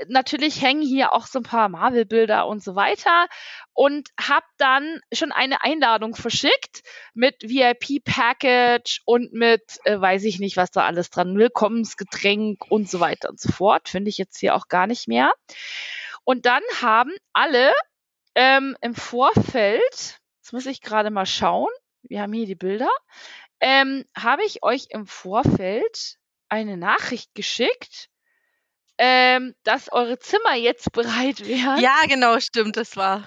natürlich 0.08 0.62
hängen 0.62 0.82
hier 0.82 1.12
auch 1.12 1.26
so 1.26 1.40
ein 1.40 1.44
paar 1.44 1.68
Marvel-Bilder 1.68 2.46
und 2.46 2.62
so 2.62 2.74
weiter. 2.74 3.26
Und 3.72 4.08
habe 4.20 4.46
dann 4.56 5.00
schon 5.12 5.32
eine 5.32 5.62
Einladung 5.62 6.14
verschickt 6.14 6.82
mit 7.14 7.42
VIP-Package 7.42 9.02
und 9.04 9.32
mit, 9.32 9.78
äh, 9.84 10.00
weiß 10.00 10.24
ich 10.24 10.38
nicht, 10.38 10.56
was 10.56 10.70
da 10.70 10.84
alles 10.84 11.10
dran, 11.10 11.36
Willkommensgetränk 11.36 12.70
und 12.70 12.88
so 12.88 13.00
weiter 13.00 13.28
und 13.28 13.40
so 13.40 13.50
fort. 13.50 13.88
Finde 13.88 14.10
ich 14.10 14.18
jetzt 14.18 14.38
hier 14.38 14.54
auch 14.54 14.68
gar 14.68 14.86
nicht 14.86 15.08
mehr. 15.08 15.32
Und 16.24 16.46
dann 16.46 16.62
haben 16.80 17.12
alle 17.32 17.72
ähm, 18.34 18.76
im 18.80 18.94
Vorfeld, 18.94 20.20
jetzt 20.40 20.52
muss 20.52 20.66
ich 20.66 20.80
gerade 20.80 21.10
mal 21.10 21.26
schauen, 21.26 21.70
wir 22.02 22.22
haben 22.22 22.32
hier 22.32 22.46
die 22.46 22.54
Bilder, 22.54 22.90
ähm, 23.60 24.04
habe 24.16 24.44
ich 24.44 24.62
euch 24.62 24.86
im 24.90 25.06
Vorfeld 25.06 26.18
eine 26.48 26.76
Nachricht 26.76 27.34
geschickt, 27.34 28.08
ähm, 28.98 29.54
dass 29.62 29.90
eure 29.92 30.18
Zimmer 30.18 30.54
jetzt 30.54 30.92
bereit 30.92 31.46
wären. 31.46 31.80
Ja, 31.80 31.96
genau, 32.06 32.38
stimmt, 32.40 32.76
das 32.76 32.96
war. 32.96 33.26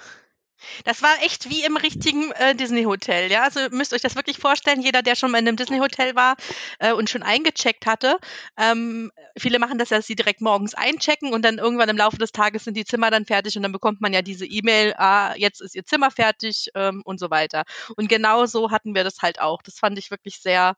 Das 0.85 1.01
war 1.01 1.11
echt 1.23 1.49
wie 1.49 1.63
im 1.63 1.77
richtigen 1.77 2.31
äh, 2.33 2.55
Disney-Hotel, 2.55 3.31
ja. 3.31 3.43
Also 3.43 3.59
müsst 3.71 3.93
euch 3.93 4.01
das 4.01 4.15
wirklich 4.15 4.37
vorstellen, 4.37 4.81
jeder, 4.81 5.01
der 5.01 5.15
schon 5.15 5.31
mal 5.31 5.39
in 5.39 5.47
einem 5.47 5.57
Disney-Hotel 5.57 6.15
war 6.15 6.35
äh, 6.79 6.93
und 6.93 7.09
schon 7.09 7.23
eingecheckt 7.23 7.85
hatte. 7.85 8.17
Ähm, 8.57 9.11
viele 9.37 9.59
machen 9.59 9.77
das 9.77 9.89
ja, 9.89 9.97
dass 9.97 10.07
sie 10.07 10.15
direkt 10.15 10.41
morgens 10.41 10.73
einchecken 10.73 11.33
und 11.33 11.43
dann 11.43 11.57
irgendwann 11.57 11.89
im 11.89 11.97
Laufe 11.97 12.17
des 12.17 12.31
Tages 12.31 12.63
sind 12.65 12.77
die 12.77 12.85
Zimmer 12.85 13.09
dann 13.09 13.25
fertig 13.25 13.55
und 13.57 13.63
dann 13.63 13.71
bekommt 13.71 14.01
man 14.01 14.13
ja 14.13 14.21
diese 14.21 14.45
E-Mail, 14.45 14.93
ah, 14.97 15.33
jetzt 15.35 15.61
ist 15.61 15.75
ihr 15.75 15.85
Zimmer 15.85 16.11
fertig 16.11 16.69
ähm, 16.75 17.01
und 17.05 17.19
so 17.19 17.29
weiter. 17.29 17.63
Und 17.95 18.07
genau 18.07 18.45
so 18.45 18.71
hatten 18.71 18.95
wir 18.95 19.03
das 19.03 19.19
halt 19.21 19.39
auch. 19.41 19.61
Das 19.61 19.79
fand 19.79 19.97
ich 19.97 20.11
wirklich 20.11 20.39
sehr, 20.41 20.75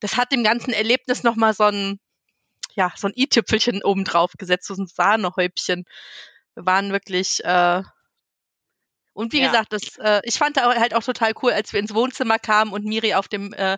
das 0.00 0.16
hat 0.16 0.32
dem 0.32 0.44
ganzen 0.44 0.72
Erlebnis 0.72 1.22
nochmal 1.22 1.54
so 1.54 1.64
ein, 1.64 1.98
ja, 2.78 2.92
so 2.96 3.08
ein 3.08 3.14
i-Tüpfelchen 3.16 3.82
obendrauf 3.84 4.32
gesetzt, 4.38 4.68
so 4.68 4.74
ein 4.74 4.86
Sahnehäubchen. 4.86 5.84
Wir 6.54 6.66
waren 6.66 6.92
wirklich, 6.92 7.44
äh, 7.44 7.82
Und 9.14 9.32
wie 9.32 9.40
Ja. 9.40 9.50
gesagt, 9.50 9.72
das, 9.72 9.96
äh, 9.98 10.20
ich 10.22 10.36
fand 10.36 10.56
da 10.56 10.72
halt 10.76 10.94
auch 10.94 11.02
total 11.02 11.32
cool, 11.42 11.50
als 11.50 11.72
wir 11.72 11.80
ins 11.80 11.92
Wohnzimmer 11.92 12.38
kamen 12.38 12.72
und 12.72 12.84
Miri 12.84 13.14
auf 13.14 13.26
dem 13.26 13.52
äh, 13.52 13.76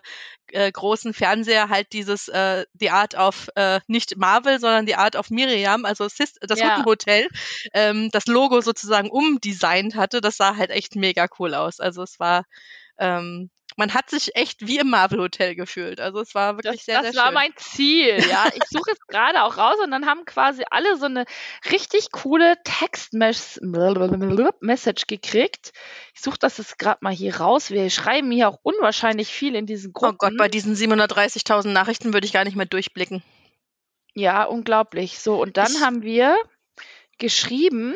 äh, 0.51 0.71
großen 0.71 1.15
Fernseher 1.15 1.69
halt 1.69 1.93
dieses 1.93 2.27
äh, 2.27 2.65
The 2.79 2.91
Art 2.91 3.15
of 3.15 3.49
äh, 3.55 3.79
nicht 3.87 4.17
Marvel, 4.17 4.59
sondern 4.59 4.85
The 4.85 4.95
Art 4.95 5.15
of 5.15 5.31
Miriam, 5.31 5.83
also 5.85 6.07
Sis, 6.07 6.33
das 6.41 6.59
Ja. 6.59 6.63
Huttenhotel, 6.63 7.27
ähm, 7.73 8.09
das 8.11 8.27
Logo 8.27 8.61
sozusagen 8.61 9.09
umdesignt 9.09 9.95
hatte. 9.95 10.21
Das 10.21 10.37
sah 10.37 10.57
halt 10.57 10.69
echt 10.69 10.95
mega 10.95 11.27
cool 11.39 11.55
aus. 11.55 11.79
Also 11.79 12.03
es 12.03 12.19
war, 12.19 12.43
ähm, 12.99 13.49
man 13.77 13.93
hat 13.93 14.09
sich 14.09 14.35
echt 14.35 14.67
wie 14.67 14.79
im 14.79 14.89
Marvel 14.89 15.19
Hotel 15.19 15.55
gefühlt. 15.55 15.99
Also 16.01 16.19
es 16.21 16.33
war 16.35 16.57
wirklich 16.57 16.75
Das, 16.77 16.85
sehr, 16.85 17.01
das 17.01 17.11
sehr 17.13 17.21
war 17.21 17.27
schön. 17.27 17.33
mein 17.35 17.51
Ziel, 17.57 18.17
ja. 18.29 18.45
Ich 18.53 18.63
suche 18.69 18.91
es 18.91 18.99
gerade 19.07 19.43
auch 19.43 19.57
raus 19.57 19.77
und 19.83 19.91
dann 19.91 20.05
haben 20.05 20.25
quasi 20.25 20.63
alle 20.69 20.97
so 20.97 21.05
eine 21.05 21.25
richtig 21.71 22.11
coole 22.11 22.57
Text-Message 22.63 25.07
gekriegt. 25.07 25.71
Ich 26.13 26.21
suche 26.21 26.37
das 26.39 26.57
jetzt 26.57 26.77
gerade 26.77 26.99
mal 27.01 27.13
hier 27.13 27.37
raus. 27.37 27.71
Wir 27.71 27.89
schreiben 27.89 28.31
hier 28.31 28.49
auch 28.49 28.59
unwahrscheinlich 28.63 29.29
viel 29.29 29.55
in 29.55 29.65
diesen 29.65 29.91
Oh 29.91 29.99
Gruppen. 29.99 30.17
Gott, 30.17 30.37
bei 30.37 30.47
diesen 30.47 30.75
730.000 30.75 31.69
Nachrichten 31.69 32.13
würde 32.13 32.25
ich 32.25 32.33
gar 32.33 32.43
nicht 32.43 32.55
mehr 32.55 32.65
durchblicken. 32.65 33.23
Ja, 34.13 34.43
unglaublich. 34.43 35.19
So, 35.19 35.41
und 35.41 35.57
dann 35.57 35.71
Ich- 35.71 35.81
haben 35.81 36.03
wir 36.03 36.35
geschrieben, 37.17 37.95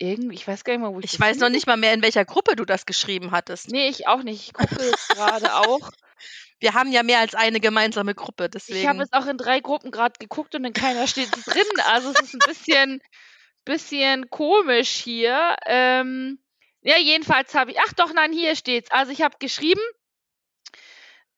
irgendwie, 0.00 0.34
ich 0.34 0.48
weiß 0.48 0.64
gar 0.64 0.72
nicht 0.72 0.82
mal, 0.82 0.92
wo 0.94 0.98
ich 1.00 1.12
Ich 1.12 1.20
weiß 1.20 1.38
noch 1.38 1.50
nicht 1.50 1.66
mal 1.66 1.76
mehr, 1.76 1.92
in 1.94 2.02
welcher 2.02 2.24
Gruppe 2.24 2.56
du 2.56 2.64
das 2.64 2.86
geschrieben 2.86 3.30
hattest. 3.30 3.70
Nee, 3.70 3.88
ich 3.88 4.06
auch 4.06 4.22
nicht. 4.22 4.46
Ich 4.48 4.52
gucke 4.54 4.82
jetzt 4.84 5.08
gerade 5.10 5.54
auch. 5.54 5.90
Wir 6.60 6.74
haben 6.74 6.92
ja 6.92 7.02
mehr 7.02 7.20
als 7.20 7.34
eine 7.34 7.58
gemeinsame 7.58 8.14
Gruppe, 8.14 8.44
Ich 8.44 8.48
habe 8.48 8.50
deswegen. 8.50 9.00
jetzt 9.00 9.14
auch 9.14 9.26
in 9.26 9.38
drei 9.38 9.60
Gruppen 9.60 9.90
gerade 9.90 10.18
geguckt 10.18 10.54
und 10.54 10.64
in 10.64 10.74
keiner 10.74 11.06
steht 11.06 11.34
es 11.34 11.44
drin. 11.44 11.62
Also 11.86 12.10
es 12.10 12.20
ist 12.20 12.34
ein 12.34 12.46
bisschen, 12.46 13.02
bisschen 13.64 14.28
komisch 14.28 14.90
hier. 14.90 15.56
Ähm, 15.66 16.38
ja, 16.82 16.98
jedenfalls 16.98 17.54
habe 17.54 17.70
ich. 17.70 17.78
Ach 17.80 17.92
doch, 17.94 18.12
nein, 18.12 18.32
hier 18.32 18.56
steht's. 18.56 18.90
Also 18.90 19.10
ich 19.12 19.22
habe 19.22 19.36
geschrieben. 19.38 19.80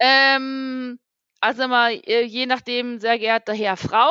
Ähm, 0.00 0.99
also 1.43 1.69
mal, 1.69 1.93
äh, 2.07 2.23
je 2.23 2.47
nachdem, 2.47 2.99
sehr 3.01 3.19
geehrter 3.19 3.53
Herr, 3.53 3.77
Frau. 3.77 4.11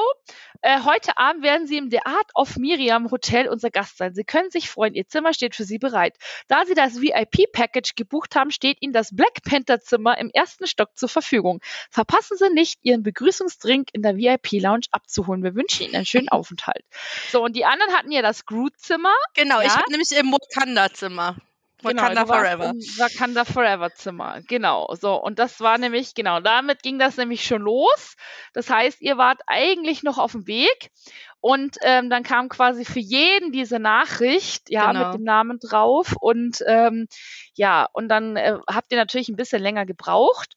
Äh, 0.62 0.82
heute 0.84 1.18
Abend 1.18 1.44
werden 1.44 1.66
Sie 1.66 1.78
im 1.78 1.90
The 1.90 2.02
Art 2.06 2.30
of 2.36 2.58
Miriam 2.58 3.10
Hotel 3.10 3.48
unser 3.48 3.72
Gast 3.72 3.98
sein. 3.98 4.14
Sie 4.14 4.24
können 4.24 4.52
sich 4.52 4.70
freuen, 4.70 4.94
Ihr 4.94 5.08
Zimmer 5.08 5.34
steht 5.34 5.56
für 5.56 5.64
Sie 5.64 5.80
bereit. 5.80 6.18
Da 6.48 6.66
Sie 6.66 6.76
das 6.76 7.02
VIP-Package 7.02 7.96
gebucht 7.96 8.36
haben, 8.36 8.52
steht 8.52 8.78
Ihnen 8.82 8.94
das 8.94 9.16
Black 9.16 9.42
Panther 9.44 9.80
Zimmer 9.80 10.18
im 10.20 10.30
ersten 10.32 10.68
Stock 10.68 10.90
zur 10.96 11.10
Verfügung. 11.10 11.62
Verpassen 11.90 12.38
Sie 12.38 12.50
nicht, 12.54 12.80
Ihren 12.84 13.02
Begrüßungsdrink 13.02 13.90
in 13.94 14.04
der 14.04 14.18
VIP-Lounge 14.18 14.86
abzuholen. 14.92 15.42
Wir 15.44 15.56
wünschen 15.56 15.86
Ihnen 15.86 15.96
einen 15.96 16.06
schönen 16.06 16.30
Aufenthalt. 16.30 16.84
So, 17.32 17.44
und 17.44 17.56
die 17.56 17.66
anderen 17.66 17.94
hatten 17.94 18.12
ja 18.12 18.22
das 18.22 18.46
Groot-Zimmer. 18.46 19.14
Genau, 19.34 19.62
ich 19.62 19.68
Ja? 19.68 19.76
war 19.78 19.86
nämlich 19.90 20.12
im 20.12 20.32
Wakanda-Zimmer. 20.32 21.38
Genau, 21.82 22.10
Wakanda 22.10 22.28
warst 22.28 22.58
Forever. 22.60 22.74
Wakanda 22.98 23.46
Forever 23.46 23.94
Zimmer. 23.94 24.42
Genau. 24.48 24.94
So, 25.00 25.16
und 25.16 25.40
das 25.40 25.60
war 25.60 25.78
nämlich, 25.78 26.14
genau, 26.14 26.40
damit 26.40 26.84
ging 26.84 27.00
das 27.00 27.18
nämlich 27.18 27.44
schon 27.46 27.62
los. 27.62 28.16
Das 28.54 28.70
heißt, 28.70 29.02
ihr 29.02 29.18
wart 29.18 29.42
eigentlich 29.48 30.04
noch 30.04 30.18
auf 30.18 30.32
dem 30.34 30.48
Weg. 30.48 30.92
Und 31.40 31.78
ähm, 31.82 32.10
dann 32.10 32.24
kam 32.24 32.50
quasi 32.50 32.86
für 32.86 33.00
jeden 33.00 33.52
diese 33.52 33.80
Nachricht, 33.80 34.70
ja, 34.70 34.92
Genau. 34.92 35.06
mit 35.06 35.14
dem 35.14 35.24
Namen 35.24 35.60
drauf. 35.60 36.16
Und 36.20 36.64
ähm, 36.68 37.08
ja, 37.56 37.88
und 37.94 38.10
dann 38.10 38.36
äh, 38.38 38.58
habt 38.70 38.92
ihr 38.92 38.98
natürlich 38.98 39.30
ein 39.30 39.36
bisschen 39.36 39.62
länger 39.62 39.86
gebraucht. 39.86 40.54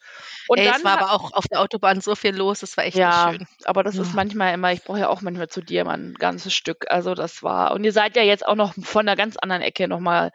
Und 0.47 0.59
Ey, 0.59 0.64
dann 0.64 0.76
es 0.76 0.85
war 0.85 0.93
aber 0.93 1.12
auch 1.12 1.33
auf 1.33 1.47
der 1.50 1.61
Autobahn 1.61 2.00
so 2.00 2.14
viel 2.14 2.35
los, 2.37 2.61
das 2.61 2.76
war 2.76 2.85
echt 2.85 2.99
ja, 2.99 3.33
nicht 3.33 3.38
schön. 3.38 3.47
aber 3.64 3.83
das 3.83 3.97
ist 3.99 4.12
Ja. 4.12 4.14
manchmal 4.14 4.52
immer, 4.54 4.73
ich 4.73 4.83
brauche 4.85 5.00
ja 5.00 5.09
auch 5.09 5.23
manchmal 5.23 5.49
zu 5.49 5.62
dir 5.62 5.85
mal 5.85 5.95
ein 5.99 6.14
ganzes 6.14 6.52
Stück. 6.54 6.85
Also 6.90 7.14
das 7.14 7.43
war, 7.43 7.73
und 7.73 7.85
ihr 7.85 7.93
seid 7.93 8.16
ja 8.16 8.23
jetzt 8.23 8.47
auch 8.47 8.54
noch 8.54 8.75
von 8.83 9.02
einer 9.09 9.16
ganz 9.16 9.37
anderen 9.37 9.62
Ecke 9.62 9.88
nochmal 9.88 10.33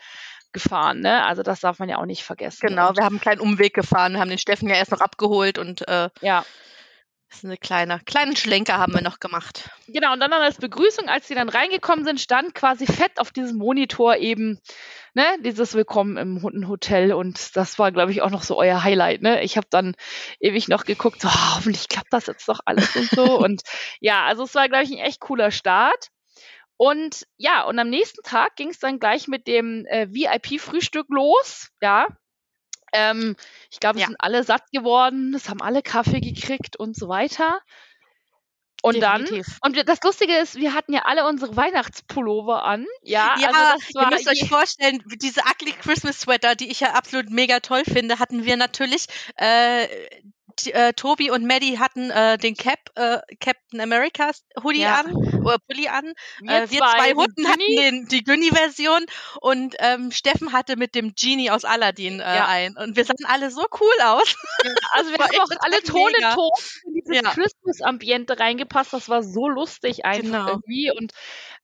gefahren, 0.53 0.99
ne? 1.01 1.23
Also 1.25 1.43
das 1.43 1.59
darf 1.59 1.79
man 1.79 1.89
ja 1.89 1.97
auch 1.97 2.05
nicht 2.05 2.23
vergessen. 2.23 2.67
Genau, 2.67 2.89
Und, 2.89 2.97
wir 2.97 3.03
haben 3.03 3.15
einen 3.15 3.21
kleinen 3.21 3.41
Umweg 3.41 3.73
gefahren, 3.73 4.13
wir 4.13 4.19
haben 4.19 4.29
den 4.29 4.37
Steffen 4.37 4.69
ja 4.69 4.75
erst 4.75 4.91
noch 4.91 5.01
abgeholt 5.01 5.57
und 5.57 5.87
äh, 5.87 6.09
ja, 6.21 6.45
das 7.29 7.39
ist 7.39 7.45
eine 7.45 7.57
kleine, 7.57 7.99
kleinen 8.05 8.35
Schlenker 8.35 8.79
haben 8.79 8.93
wir 8.93 9.03
noch 9.03 9.19
gemacht. 9.19 9.69
genau. 9.87 10.13
Und 10.13 10.19
dann 10.19 10.33
als 10.33 10.57
Begrüßung, 10.57 11.09
als 11.09 11.27
sie 11.27 11.35
dann 11.35 11.47
reingekommen 11.47 12.03
sind, 12.03 12.19
stand 12.19 12.55
quasi 12.55 12.87
fett 12.87 13.19
auf 13.19 13.31
diesem 13.31 13.57
Monitor 13.57 14.15
eben, 14.15 14.59
ne, 15.13 15.23
dieses 15.41 15.75
Willkommen 15.75 16.17
im 16.17 16.41
Hundenhotel. 16.41 17.13
Und 17.13 17.55
das 17.55 17.77
war, 17.77 17.91
glaube 17.91 18.11
ich, 18.11 18.23
auch 18.23 18.31
noch 18.31 18.41
so 18.41 18.57
euer 18.57 18.83
Highlight, 18.83 19.21
ne? 19.21 19.43
Ich 19.43 19.57
habe 19.57 19.67
dann 19.69 19.95
ewig 20.39 20.69
noch 20.69 20.85
geguckt, 20.85 21.21
so, 21.21 21.27
ah, 21.27 21.55
hoffentlich 21.57 21.87
klappt 21.87 22.11
das 22.11 22.25
jetzt 22.25 22.49
doch 22.49 22.61
alles 22.65 22.95
und 22.95 23.09
so. 23.11 23.37
und 23.43 23.61
ja, 23.99 24.25
also 24.25 24.43
es 24.43 24.55
war, 24.55 24.67
glaube 24.67 24.85
ich, 24.85 24.91
ein 24.91 24.97
echt 24.97 25.19
cooler 25.19 25.51
Start. 25.51 26.07
Und 26.81 27.27
ja, 27.35 27.63
und 27.63 27.77
am 27.77 27.89
nächsten 27.89 28.23
Tag 28.23 28.55
ging 28.55 28.69
es 28.69 28.79
dann 28.79 28.99
gleich 28.99 29.27
mit 29.27 29.47
dem 29.47 29.85
äh, 29.87 30.07
VIP-Frühstück 30.13 31.07
los, 31.09 31.67
ja. 31.81 32.07
Ähm, 32.93 33.35
ich 33.69 33.81
glaube, 33.81 33.97
es 33.97 34.03
Ja. 34.03 34.07
sind 34.07 34.15
alle 34.19 34.43
satt 34.45 34.63
geworden, 34.71 35.33
es 35.35 35.49
haben 35.49 35.61
alle 35.61 35.81
Kaffee 35.81 36.21
gekriegt 36.21 36.77
und 36.77 36.95
so 36.95 37.09
weiter. 37.09 37.59
Und 38.81 39.01
dann, 39.01 39.25
Definitiv. 39.25 39.57
und 39.61 39.75
wir, 39.75 39.83
das 39.83 40.01
Lustige 40.03 40.37
ist, 40.37 40.55
wir 40.55 40.73
hatten 40.73 40.93
ja 40.93 41.01
alle 41.03 41.27
unsere 41.27 41.57
Weihnachtspullover 41.57 42.63
an. 42.63 42.85
Ja, 43.03 43.35
Ja, 43.35 43.47
also 43.49 43.59
das 43.73 43.89
ihr 43.89 43.95
war 43.95 44.09
müsst 44.09 44.29
euch 44.29 44.47
vorstellen, 44.47 45.03
diese 45.21 45.41
ugly 45.41 45.73
Christmas 45.73 46.21
Sweater, 46.21 46.55
die 46.55 46.71
ich 46.71 46.79
ja 46.79 46.93
absolut 46.93 47.29
mega 47.29 47.59
toll 47.59 47.83
finde, 47.83 48.19
hatten 48.19 48.45
wir 48.45 48.55
natürlich. 48.55 49.07
Äh, 49.35 49.83
äh, 50.65 50.93
Tobi 50.93 51.29
und 51.31 51.45
Maddie 51.45 51.77
hatten 51.77 52.09
äh, 52.09 52.37
den 52.37 52.55
Cap, 52.55 52.79
äh, 52.95 53.19
Captain 53.39 53.81
America's 53.81 54.45
Hoodie 54.63 54.81
Ja. 54.81 54.95
an, 54.95 55.13
Pulli 55.67 55.87
an. 55.87 56.13
wir, 56.41 56.63
äh, 56.63 56.69
wir 56.71 56.79
zwei 56.79 57.07
den 57.09 57.17
Hunden 57.17 57.47
hatten 57.47 57.75
den, 57.77 58.05
die 58.07 58.23
Günni-Version 58.23 59.05
und 59.41 59.75
ähm, 59.79 60.11
Steffen 60.11 60.53
hatte 60.53 60.75
mit 60.75 60.95
dem 60.95 61.13
Genie 61.15 61.49
aus 61.51 61.65
Aladdin 61.65 62.19
äh, 62.19 62.35
Ja. 62.35 62.47
ein. 62.47 62.75
Und 62.77 62.95
wir 62.95 63.05
sahen 63.05 63.25
alle 63.25 63.51
so 63.51 63.65
cool 63.79 64.01
aus. 64.03 64.35
Also 64.91 65.11
wir 65.11 65.19
haben 65.23 65.31
echt 65.31 65.41
auch 65.41 65.49
alle 65.59 65.81
Ton 65.83 66.07
in 66.09 66.13
mega. 66.17 66.33
Ton 66.35 66.51
in 66.85 66.88
dieses 67.07 67.21
Ja. 67.23 67.31
Christmas-Ambiente 67.31 68.39
reingepasst. 68.39 68.93
Das 68.93 69.09
war 69.09 69.23
so 69.23 69.47
lustig 69.47 70.05
einfach 70.05 70.23
Genau. 70.23 70.47
irgendwie. 70.47 70.91
Und 70.91 71.11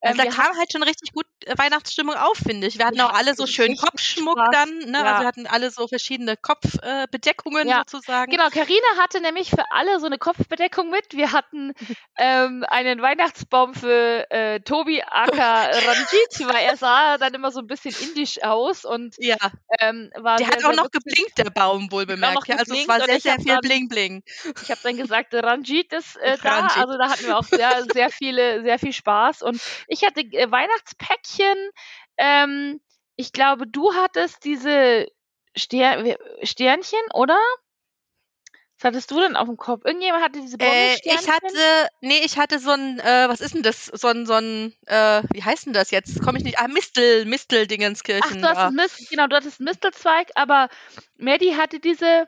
ähm, 0.01 0.11
Also 0.11 0.23
da 0.23 0.29
kam 0.29 0.57
halt 0.57 0.71
schon 0.71 0.83
richtig 0.83 1.11
gut 1.13 1.25
äh, 1.45 1.57
Weihnachtsstimmung 1.57 2.15
auf, 2.15 2.37
finde 2.37 2.67
ich. 2.67 2.77
Wir 2.77 2.85
hatten 2.85 2.97
Wir 2.97 3.05
auch 3.07 3.13
alle 3.13 3.35
so 3.35 3.45
schön 3.47 3.67
richtig 3.71 3.89
Kopfschmuck 3.89 4.37
Spaß. 4.39 4.49
dann, 4.51 4.77
ne? 4.91 4.97
Ja. 4.99 5.03
Also 5.03 5.21
wir 5.21 5.27
hatten 5.27 5.47
alle 5.47 5.71
so 5.71 5.87
verschiedene 5.87 6.35
Kopfbedeckungen 6.37 7.67
äh, 7.67 7.71
Ja, 7.71 7.83
sozusagen. 7.87 8.31
Genau, 8.31 8.49
Karina 8.49 8.87
hatte 8.99 9.21
nämlich 9.21 9.49
für 9.49 9.63
alle 9.71 9.99
so 9.99 10.05
eine 10.05 10.17
Kopfbedeckung 10.17 10.89
mit. 10.89 11.05
Wir 11.13 11.31
hatten 11.31 11.73
ähm, 12.17 12.63
einen 12.67 13.01
Weihnachtsbaum 13.01 13.73
für 13.73 14.25
äh, 14.31 14.59
Tobi 14.61 15.01
aka 15.03 15.63
Ranjit, 15.71 16.47
weil 16.47 16.63
er 16.65 16.77
sah 16.77 17.17
dann 17.17 17.33
immer 17.33 17.51
so 17.51 17.59
ein 17.59 17.67
bisschen 17.67 17.93
indisch 18.01 18.41
aus 18.43 18.85
und 18.85 19.15
Ja, 19.19 19.37
ähm, 19.79 20.09
war 20.15 20.37
der 20.37 20.47
sehr, 20.47 20.55
hat 20.57 20.65
auch 20.65 20.75
noch 20.83 20.91
geblinkt, 20.91 21.37
der 21.37 21.49
Baum, 21.49 21.91
wohl 21.91 22.05
bemerkt. 22.05 22.47
Ja, 22.47 22.55
also 22.57 22.73
es 22.75 22.87
war 22.87 23.01
sehr, 23.01 23.19
sehr 23.19 23.39
viel 23.39 23.57
Bling 23.59 23.87
Bling. 23.89 24.23
Ich 24.63 24.71
habe 24.71 24.79
dann 24.83 24.97
gesagt, 24.97 25.33
Ranjit 25.43 25.93
ist 25.93 26.15
äh, 26.17 26.37
da. 26.41 26.59
Ranjit. 26.59 26.77
Also 26.77 26.97
da 26.97 27.09
hatten 27.09 27.25
wir 27.25 27.37
auch 27.37 27.43
sehr, 27.43 27.83
sehr 27.93 28.09
viele, 28.09 28.61
sehr 28.63 28.79
viel 28.79 28.93
Spaß. 28.93 29.41
Und 29.41 29.61
ich 29.87 30.03
hatte 30.03 30.21
äh, 30.21 30.49
Weihnachtspäckchen. 30.49 31.69
Ähm, 32.17 32.81
ich 33.15 33.31
glaube, 33.31 33.67
du 33.67 33.93
hattest 33.93 34.43
diese 34.43 35.07
Ster 35.57 36.17
Sternchen, 36.43 36.99
oder? 37.13 37.39
Was 38.77 38.89
hattest 38.89 39.09
du 39.11 39.21
denn 39.21 39.37
auf 39.37 39.47
dem 39.47 39.55
Kopf? 39.55 39.85
Irgendjemand 39.85 40.21
hatte 40.21 40.41
diese 40.41 40.57
Äh, 40.59 40.95
ich 41.01 41.29
hatte, 41.29 41.89
nee, 42.01 42.19
ich 42.25 42.37
hatte 42.37 42.59
so 42.59 42.71
ein, 42.71 42.99
äh, 42.99 43.29
was 43.29 43.39
ist 43.39 43.53
denn 43.53 43.63
das? 43.63 43.85
So 43.85 44.09
ein, 44.09 44.25
so 44.25 44.33
ein, 44.33 44.73
äh, 44.85 45.23
wie 45.31 45.43
heißt 45.43 45.67
denn 45.67 45.73
das 45.73 45.91
jetzt? 45.91 46.21
Komme 46.21 46.39
ich 46.39 46.43
nicht, 46.43 46.59
ah, 46.59 46.67
Mistel, 46.67 47.21
Ach, 47.21 47.29
Mistel-Dingenskirchen. 47.29 48.41
du 48.41 48.47
hast 48.47 48.57
da. 48.57 48.67
einen 48.67 48.75
Mist, 48.75 49.09
genau, 49.09 49.27
du 49.27 49.35
hattest 49.37 49.61
Mistelzweig, 49.61 50.31
aber 50.35 50.67
Maddie 51.17 51.55
hatte 51.55 51.79
diese 51.79 52.27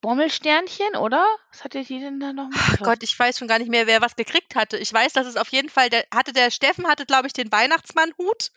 Bommelsternchen, 0.00 0.96
oder? 0.96 1.24
Was 1.50 1.64
hatte 1.64 1.82
die 1.82 2.00
denn 2.00 2.20
da 2.20 2.32
noch? 2.32 2.50
Ach? 2.54 2.78
Gott, 2.78 3.02
ich 3.02 3.18
weiß 3.18 3.38
schon 3.38 3.48
gar 3.48 3.58
nicht 3.58 3.70
mehr, 3.70 3.86
wer 3.86 4.00
was 4.00 4.16
gekriegt 4.16 4.54
hatte. 4.54 4.76
Ich 4.78 4.92
weiß, 4.92 5.12
dass 5.12 5.26
es 5.26 5.36
auf 5.36 5.48
jeden 5.48 5.68
Fall, 5.68 5.90
der, 5.90 6.04
hatte 6.14 6.32
der 6.32 6.50
Steffen 6.50 6.86
hatte, 6.88 7.06
glaube 7.06 7.26
ich, 7.26 7.32
den 7.32 7.50
Weihnachtsmannhut. 7.50 8.50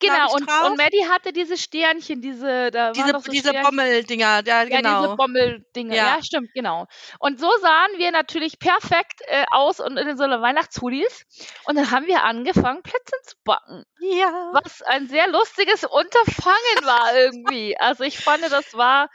Genau, 0.00 0.34
und, 0.34 0.48
drauf. 0.48 0.70
und 0.70 0.78
Maddie 0.78 1.06
hatte 1.08 1.32
diese 1.32 1.56
Sternchen, 1.56 2.20
diese, 2.20 2.70
da 2.70 2.90
Diese, 2.92 3.12
so 3.20 3.30
diese. 3.30 3.52
Bommeldinger, 3.52 4.42
ja, 4.44 4.62
Ja, 4.62 4.64
diese 4.64 4.76
genau. 4.78 5.16
Bommeldinger. 5.16 5.94
Ja. 5.94 6.16
Ja. 6.16 6.22
stimmt, 6.22 6.52
genau. 6.54 6.86
Und 7.18 7.38
so 7.38 7.48
sahen 7.60 7.90
wir 7.98 8.10
natürlich 8.10 8.58
perfekt 8.58 9.20
äh, 9.26 9.44
aus 9.52 9.78
und 9.78 9.96
in 9.96 10.16
so 10.16 10.24
einer 10.24 10.42
Weihnachtshoodies. 10.42 11.24
Und 11.66 11.76
dann 11.76 11.90
haben 11.90 12.06
wir 12.06 12.24
angefangen, 12.24 12.82
Plätzchen 12.82 13.18
zu 13.22 13.36
backen. 13.44 13.84
ja. 14.00 14.50
Was 14.52 14.82
ein 14.82 15.08
sehr 15.08 15.28
lustiges 15.28 15.84
Unterfangen 15.84 16.84
war 16.84 17.14
irgendwie. 17.16 17.78
Also 17.78 18.02
ich 18.04 18.18
fand, 18.18 18.42
das 18.50 18.74
war 18.74 19.08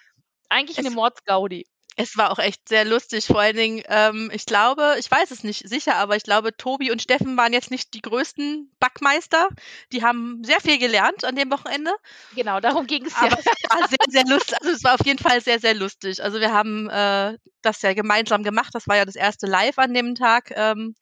eigentlich 0.56 0.78
eine 0.80 0.90
Mordsgaudi. 0.92 1.66
Es 1.98 2.18
war 2.18 2.32
auch 2.32 2.40
echt 2.40 2.68
sehr 2.68 2.84
lustig. 2.84 3.26
Vor 3.28 3.40
allen 3.40 3.56
Dingen, 3.56 3.84
ähm, 3.88 4.30
ich 4.34 4.46
glaube, 4.46 4.96
ich 5.00 5.10
weiß 5.10 5.32
es 5.32 5.44
nicht 5.46 5.70
sicher, 5.70 5.96
aber 5.96 6.18
ich 6.18 6.24
glaube, 6.24 6.56
Tobi 6.58 6.92
und 6.92 7.02
Steffen 7.02 7.38
waren 7.38 7.54
jetzt 7.54 7.72
nicht 7.72 7.94
die 7.94 8.02
größten 8.02 8.70
Backmeister. 8.80 9.48
Die 9.94 10.04
haben 10.04 10.42
sehr 10.44 10.60
viel 10.60 10.78
gelernt 10.78 11.24
an 11.24 11.38
dem 11.38 11.50
Wochenende. 11.52 11.92
Genau, 12.36 12.60
darum 12.60 12.86
ging 12.86 13.06
es 13.06 13.14
ja. 13.22 13.28
Aber 13.28 13.40
es 13.40 13.46
war 13.46 13.88
sehr, 13.88 13.98
sehr 14.10 14.26
lustig. 14.26 14.58
Also 14.60 14.74
es 14.74 14.84
war 14.84 14.96
auf 14.96 15.06
jeden 15.06 15.20
Fall 15.20 15.40
sehr, 15.40 15.60
sehr 15.60 15.74
lustig. 15.74 16.22
Also 16.22 16.42
wir 16.42 16.52
haben 16.52 16.90
äh, 16.90 17.38
das 17.62 17.82
ja 17.82 17.94
gemeinsam 17.94 18.44
gemacht. 18.44 18.76
Das 18.76 18.88
war 18.88 18.98
ja 18.98 19.06
das 19.06 19.16
erste 19.16 19.48
Live 19.48 19.80
an 19.80 19.94
dem 19.94 20.16
Tag, 20.16 20.52
ähm, 20.54 20.96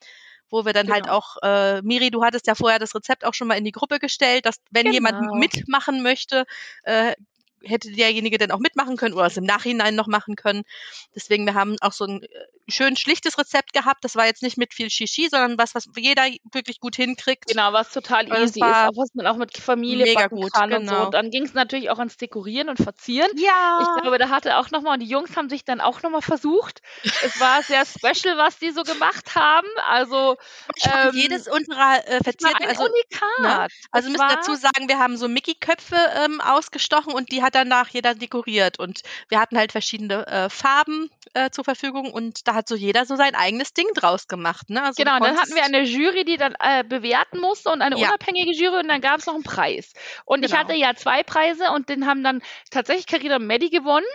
wo 0.51 0.63
wir 0.65 0.73
dann 0.73 0.91
halt 0.91 1.05
Genau. 1.05 1.17
auch, 1.17 1.37
äh, 1.41 1.81
Miri, 1.81 2.11
du 2.11 2.23
hattest 2.23 2.45
ja 2.45 2.53
vorher 2.53 2.77
das 2.77 2.93
Rezept 2.93 3.25
auch 3.25 3.33
schon 3.33 3.47
mal 3.47 3.57
in 3.57 3.65
die 3.65 3.71
Gruppe 3.71 3.97
gestellt, 3.97 4.45
dass 4.45 4.57
wenn 4.69 4.93
jemand 4.93 5.17
Genau. 5.19 5.33
mitmachen 5.35 6.03
möchte, 6.03 6.45
äh, 6.83 7.13
hätte 7.63 7.91
derjenige 7.91 8.37
dann 8.37 8.51
auch 8.51 8.59
mitmachen 8.59 8.97
können 8.97 9.13
oder 9.13 9.25
es 9.25 9.37
im 9.37 9.45
Nachhinein 9.45 9.95
noch 9.95 10.07
machen 10.07 10.35
können. 10.35 10.63
Deswegen, 11.15 11.45
wir 11.45 11.53
haben 11.53 11.75
auch 11.81 11.93
so 11.93 12.05
ein 12.05 12.23
äh, 12.23 12.27
schön 12.67 12.95
schlichtes 12.95 13.37
Rezept 13.37 13.73
gehabt. 13.73 14.03
Das 14.03 14.15
war 14.15 14.25
jetzt 14.25 14.43
nicht 14.43 14.57
mit 14.57 14.73
viel 14.73 14.89
Shishi, 14.89 15.27
sondern 15.29 15.57
was, 15.57 15.75
was 15.75 15.89
jeder 15.95 16.23
wirklich 16.51 16.79
gut 16.79 16.95
hinkriegt. 16.95 17.47
Genau, 17.47 17.73
was 17.73 17.91
total 17.91 18.27
easy 18.27 18.59
ist, 18.59 18.63
auch 18.63 18.95
was 18.95 19.13
man 19.13 19.27
auch 19.27 19.37
mit 19.37 19.57
Familie 19.57 20.05
mega 20.05 20.21
backen 20.21 20.35
gut, 20.41 20.53
kann 20.53 20.73
und 20.73 20.85
so. 20.85 20.91
genau. 20.91 21.05
Und 21.05 21.13
dann 21.13 21.29
ging 21.29 21.43
es 21.43 21.53
natürlich 21.53 21.89
auch 21.89 21.99
ans 21.99 22.17
Dekorieren 22.17 22.69
und 22.69 22.77
Verzieren. 22.77 23.29
Ja. 23.35 23.79
Ich 23.81 24.01
glaube, 24.01 24.17
da 24.17 24.29
hatte 24.29 24.57
auch 24.57 24.71
nochmal, 24.71 24.95
und 24.95 24.99
die 25.01 25.09
Jungs 25.09 25.35
haben 25.35 25.49
sich 25.49 25.65
dann 25.65 25.81
auch 25.81 26.01
nochmal 26.01 26.21
versucht. 26.21 26.81
Es 27.03 27.39
war 27.39 27.63
sehr 27.63 27.83
special, 27.85 28.37
was 28.37 28.59
die 28.59 28.71
so 28.71 28.83
gemacht 28.83 29.35
haben. 29.35 29.67
Also, 29.87 30.37
ähm, 30.85 31.11
jedes 31.13 31.47
unserer 31.47 32.07
äh, 32.07 32.23
verzierten, 32.23 32.65
also 32.67 32.83
Unikat. 32.83 33.71
Also 33.91 34.07
Es 34.07 34.13
müssen 34.13 34.27
dazu 34.29 34.55
sagen, 34.55 34.87
wir 34.87 34.99
haben 34.99 35.17
so 35.17 35.27
Mickey-Köpfe 35.27 35.95
ähm, 36.25 36.41
ausgestochen 36.41 37.13
und 37.13 37.31
die 37.31 37.41
hat 37.41 37.52
danach 37.55 37.89
jeder 37.89 38.15
dekoriert. 38.15 38.79
Und 38.79 39.01
wir 39.29 39.39
hatten 39.39 39.57
halt 39.57 39.71
verschiedene 39.71 40.27
äh, 40.27 40.49
Farben 40.49 41.09
äh, 41.33 41.49
zur 41.49 41.63
Verfügung 41.63 42.11
und 42.11 42.47
da 42.47 42.53
hat 42.55 42.67
so 42.67 42.75
jeder 42.75 43.05
so 43.05 43.15
sein 43.15 43.35
eigenes 43.35 43.73
Ding 43.73 43.87
draus 43.95 44.27
gemacht. 44.27 44.69
Ne? 44.69 44.83
Also 44.83 45.01
Genau, 45.03 45.15
und 45.17 45.23
dann 45.23 45.37
hatten 45.37 45.55
wir 45.55 45.63
eine 45.63 45.81
Jury, 45.83 46.25
die 46.25 46.37
dann 46.37 46.55
äh, 46.59 46.83
bewerten 46.83 47.39
musste 47.39 47.69
und 47.69 47.81
eine 47.81 47.97
Ja. 47.97 48.07
unabhängige 48.09 48.51
Jury 48.51 48.79
und 48.79 48.87
dann 48.87 49.01
gab 49.01 49.19
es 49.19 49.25
noch 49.25 49.35
einen 49.35 49.43
Preis. 49.43 49.93
Und 50.25 50.43
ich 50.43 50.51
Genau. 50.51 50.61
hatte 50.61 50.73
ja 50.75 50.93
zwei 50.95 51.23
Preise 51.23 51.71
und 51.71 51.89
den 51.89 52.05
haben 52.07 52.23
dann 52.23 52.41
tatsächlich 52.71 53.07
Carina 53.07 53.37
und 53.37 53.47
Maddie 53.47 53.69
gewonnen. 53.69 54.05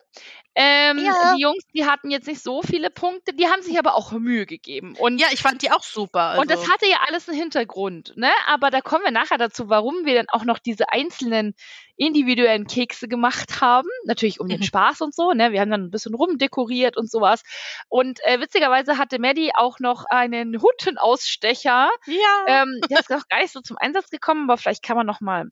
Ähm, 0.55 0.99
Ja. 0.99 1.35
Die 1.37 1.43
Jungs, 1.43 1.63
die 1.75 1.85
hatten 1.87 2.11
jetzt 2.11 2.27
nicht 2.27 2.43
so 2.43 2.63
viele 2.63 2.91
Punkte, 2.91 3.33
die 3.33 3.47
haben 3.47 3.63
sich 3.63 3.79
aber 3.79 3.95
auch 3.95 4.11
Mühe 4.13 4.45
gegeben. 4.47 4.97
Und 4.99 5.19
ja, 5.21 5.29
ich 5.33 5.41
fand 5.41 5.63
die 5.63 5.71
auch 5.71 5.85
super. 5.85 6.21
Also. 6.31 6.41
Und 6.43 6.51
das 6.51 6.69
hatte 6.69 6.87
ja 6.89 6.99
alles 7.07 7.29
einen 7.29 7.39
Hintergrund, 7.39 8.13
ne? 8.17 8.31
Aber 8.49 8.71
da 8.71 8.81
kommen 8.81 9.05
wir 9.05 9.13
nachher 9.13 9.39
dazu, 9.39 9.69
warum 9.69 10.05
wir 10.05 10.15
dann 10.15 10.27
auch 10.31 10.45
noch 10.45 10.59
diese 10.59 10.91
einzelnen 10.91 11.55
individuellen 11.97 12.67
Kekse 12.67 13.07
gemacht 13.09 13.61
haben. 13.61 13.89
Natürlich 14.05 14.41
um 14.41 14.49
den 14.49 14.59
Mhm. 14.61 14.65
Spaß 14.65 15.01
und 15.03 15.15
so, 15.15 15.33
ne? 15.33 15.53
Wir 15.53 15.61
haben 15.61 15.71
dann 15.71 15.85
ein 15.85 15.91
bisschen 15.91 16.15
rumdekoriert 16.15 16.97
und 16.97 17.11
sowas. 17.11 17.43
Und 17.89 18.19
äh, 18.25 18.41
witzigerweise 18.41 18.99
hatte 18.99 19.21
Maddie 19.21 19.53
auch 19.55 19.79
noch 19.79 20.05
einen 20.11 20.61
Huttenausstecher. 20.61 21.91
ja. 22.07 22.45
Ähm, 22.47 22.81
der 22.91 22.99
ist 23.01 23.11
noch 23.11 23.29
gar 23.29 23.41
nicht 23.41 23.53
so 23.53 23.61
zum 23.61 23.77
Einsatz 23.79 24.11
gekommen, 24.11 24.49
aber 24.51 24.59
vielleicht 24.59 24.83
kann 24.83 24.97
man 24.97 25.07
noch 25.07 25.21
mal 25.21 25.47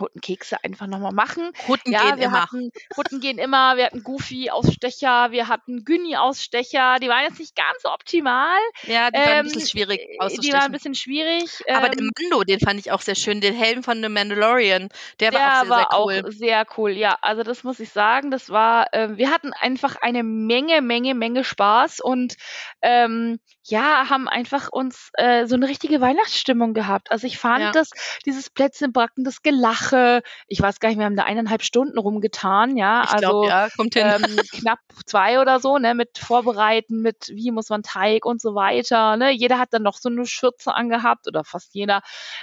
Huttenkekse 0.00 0.56
einfach 0.64 0.86
noch 0.86 0.98
mal 0.98 1.12
machen. 1.12 1.52
Hutten 1.66 1.92
Ja, 1.92 2.02
gehen 2.10 2.18
wir 2.18 2.24
immer. 2.26 2.42
hatten 2.42 2.70
Hutten 2.96 3.20
gehen 3.20 3.38
immer, 3.38 3.76
wir 3.76 3.86
hatten 3.86 4.02
Goofy-Ausstecher, 4.02 5.30
wir 5.30 5.48
hatten 5.48 5.84
Günni-Ausstecher, 5.84 6.96
die 7.00 7.08
waren 7.08 7.24
jetzt 7.24 7.38
nicht 7.38 7.54
ganz 7.56 7.82
so 7.82 7.90
optimal. 7.90 8.58
Ja, 8.82 9.10
die 9.10 9.24
waren 9.24 9.38
ein 9.38 9.38
Ähm, 9.40 9.44
bisschen 9.44 9.66
schwierig 9.66 10.00
äh, 10.00 10.06
Die 10.06 10.18
waren 10.18 10.20
ein 10.20 10.26
auszustechen. 10.26 10.72
bisschen 10.72 10.94
schwierig. 10.94 11.62
Aber 11.70 11.88
ähm, 11.92 12.10
Mando, 12.18 12.44
den 12.44 12.60
fand 12.60 12.80
ich 12.80 12.90
auch 12.90 13.00
sehr 13.00 13.14
schön. 13.14 13.40
Den 13.40 13.54
Helm 13.54 13.82
von 13.82 14.02
The 14.02 14.08
Mandalorian, 14.08 14.88
der, 15.20 15.30
der 15.30 15.40
war 15.40 15.50
auch 15.50 15.54
sehr, 15.54 15.68
war 15.68 15.78
sehr 15.78 15.98
cool. 15.98 16.22
auch 16.26 16.30
sehr 16.32 16.66
cool. 16.76 16.90
Ja, 16.92 17.18
also 17.22 17.42
das 17.42 17.62
muss 17.64 17.80
ich 17.80 17.90
sagen. 17.90 18.30
Das 18.30 18.50
war, 18.50 18.86
ähm, 18.92 19.16
wir 19.18 19.30
hatten 19.30 19.52
einfach 19.52 19.96
eine 20.00 20.22
Menge, 20.22 20.80
Menge, 20.82 21.14
Menge 21.14 21.44
Spaß 21.44 22.00
und 22.00 22.34
ähm, 22.82 23.38
ja, 23.64 24.08
haben 24.10 24.28
einfach 24.28 24.68
uns 24.72 25.10
äh, 25.14 25.46
so 25.46 25.54
eine 25.54 25.68
richtige 25.68 26.00
Weihnachtsstimmung 26.00 26.74
gehabt. 26.74 27.10
Also 27.10 27.26
ich 27.26 27.38
fand 27.38 27.62
Ja. 27.62 27.70
das, 27.72 27.90
dieses 28.26 28.50
Plätzchenbacken, 28.50 29.24
das 29.24 29.42
Gelache, 29.90 30.22
ich 30.46 30.60
weiß 30.60 30.80
gar 30.80 30.88
nicht, 30.88 30.98
wir 30.98 31.04
haben 31.04 31.16
da 31.16 31.24
eineinhalb 31.24 31.62
Stunden 31.62 31.98
rumgetan, 31.98 32.76
ja. 32.76 33.04
Ich 33.04 33.10
also 33.12 33.46
ja, 33.48 33.68
kommt 33.76 33.94
hin. 33.94 34.06
ähm, 34.06 34.36
knapp 34.52 34.78
zwei 35.06 35.40
oder 35.40 35.60
so, 35.60 35.78
ne, 35.78 35.94
mit 35.94 36.18
Vorbereiten, 36.18 37.00
mit 37.02 37.28
wie 37.28 37.50
muss 37.50 37.68
man 37.68 37.82
Teig 37.82 38.24
und 38.24 38.40
so 38.40 38.54
weiter, 38.54 39.16
ne. 39.16 39.30
Jeder 39.30 39.58
hat 39.58 39.72
dann 39.72 39.82
noch 39.82 39.96
so 39.98 40.08
eine 40.08 40.26
Schürze 40.26 40.74
angehabt 40.74 41.26
oder 41.28 41.44
fast 41.44 41.74
jeder. 41.74 42.02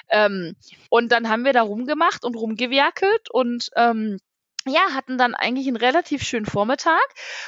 Ähm, 0.10 0.55
und 0.89 1.12
dann 1.12 1.29
haben 1.29 1.46
wir 1.46 1.53
da 1.53 1.62
rumgemacht 1.62 2.24
und 2.25 2.36
rumgewerkelt 2.36 3.29
und 3.31 3.69
ähm, 3.75 4.19
ja, 4.65 4.81
hatten 4.93 5.17
dann 5.17 5.36
eigentlich 5.36 5.67
einen 5.67 5.77
relativ 5.77 6.22
schönen 6.22 6.46
Vormittag. 6.46 7.01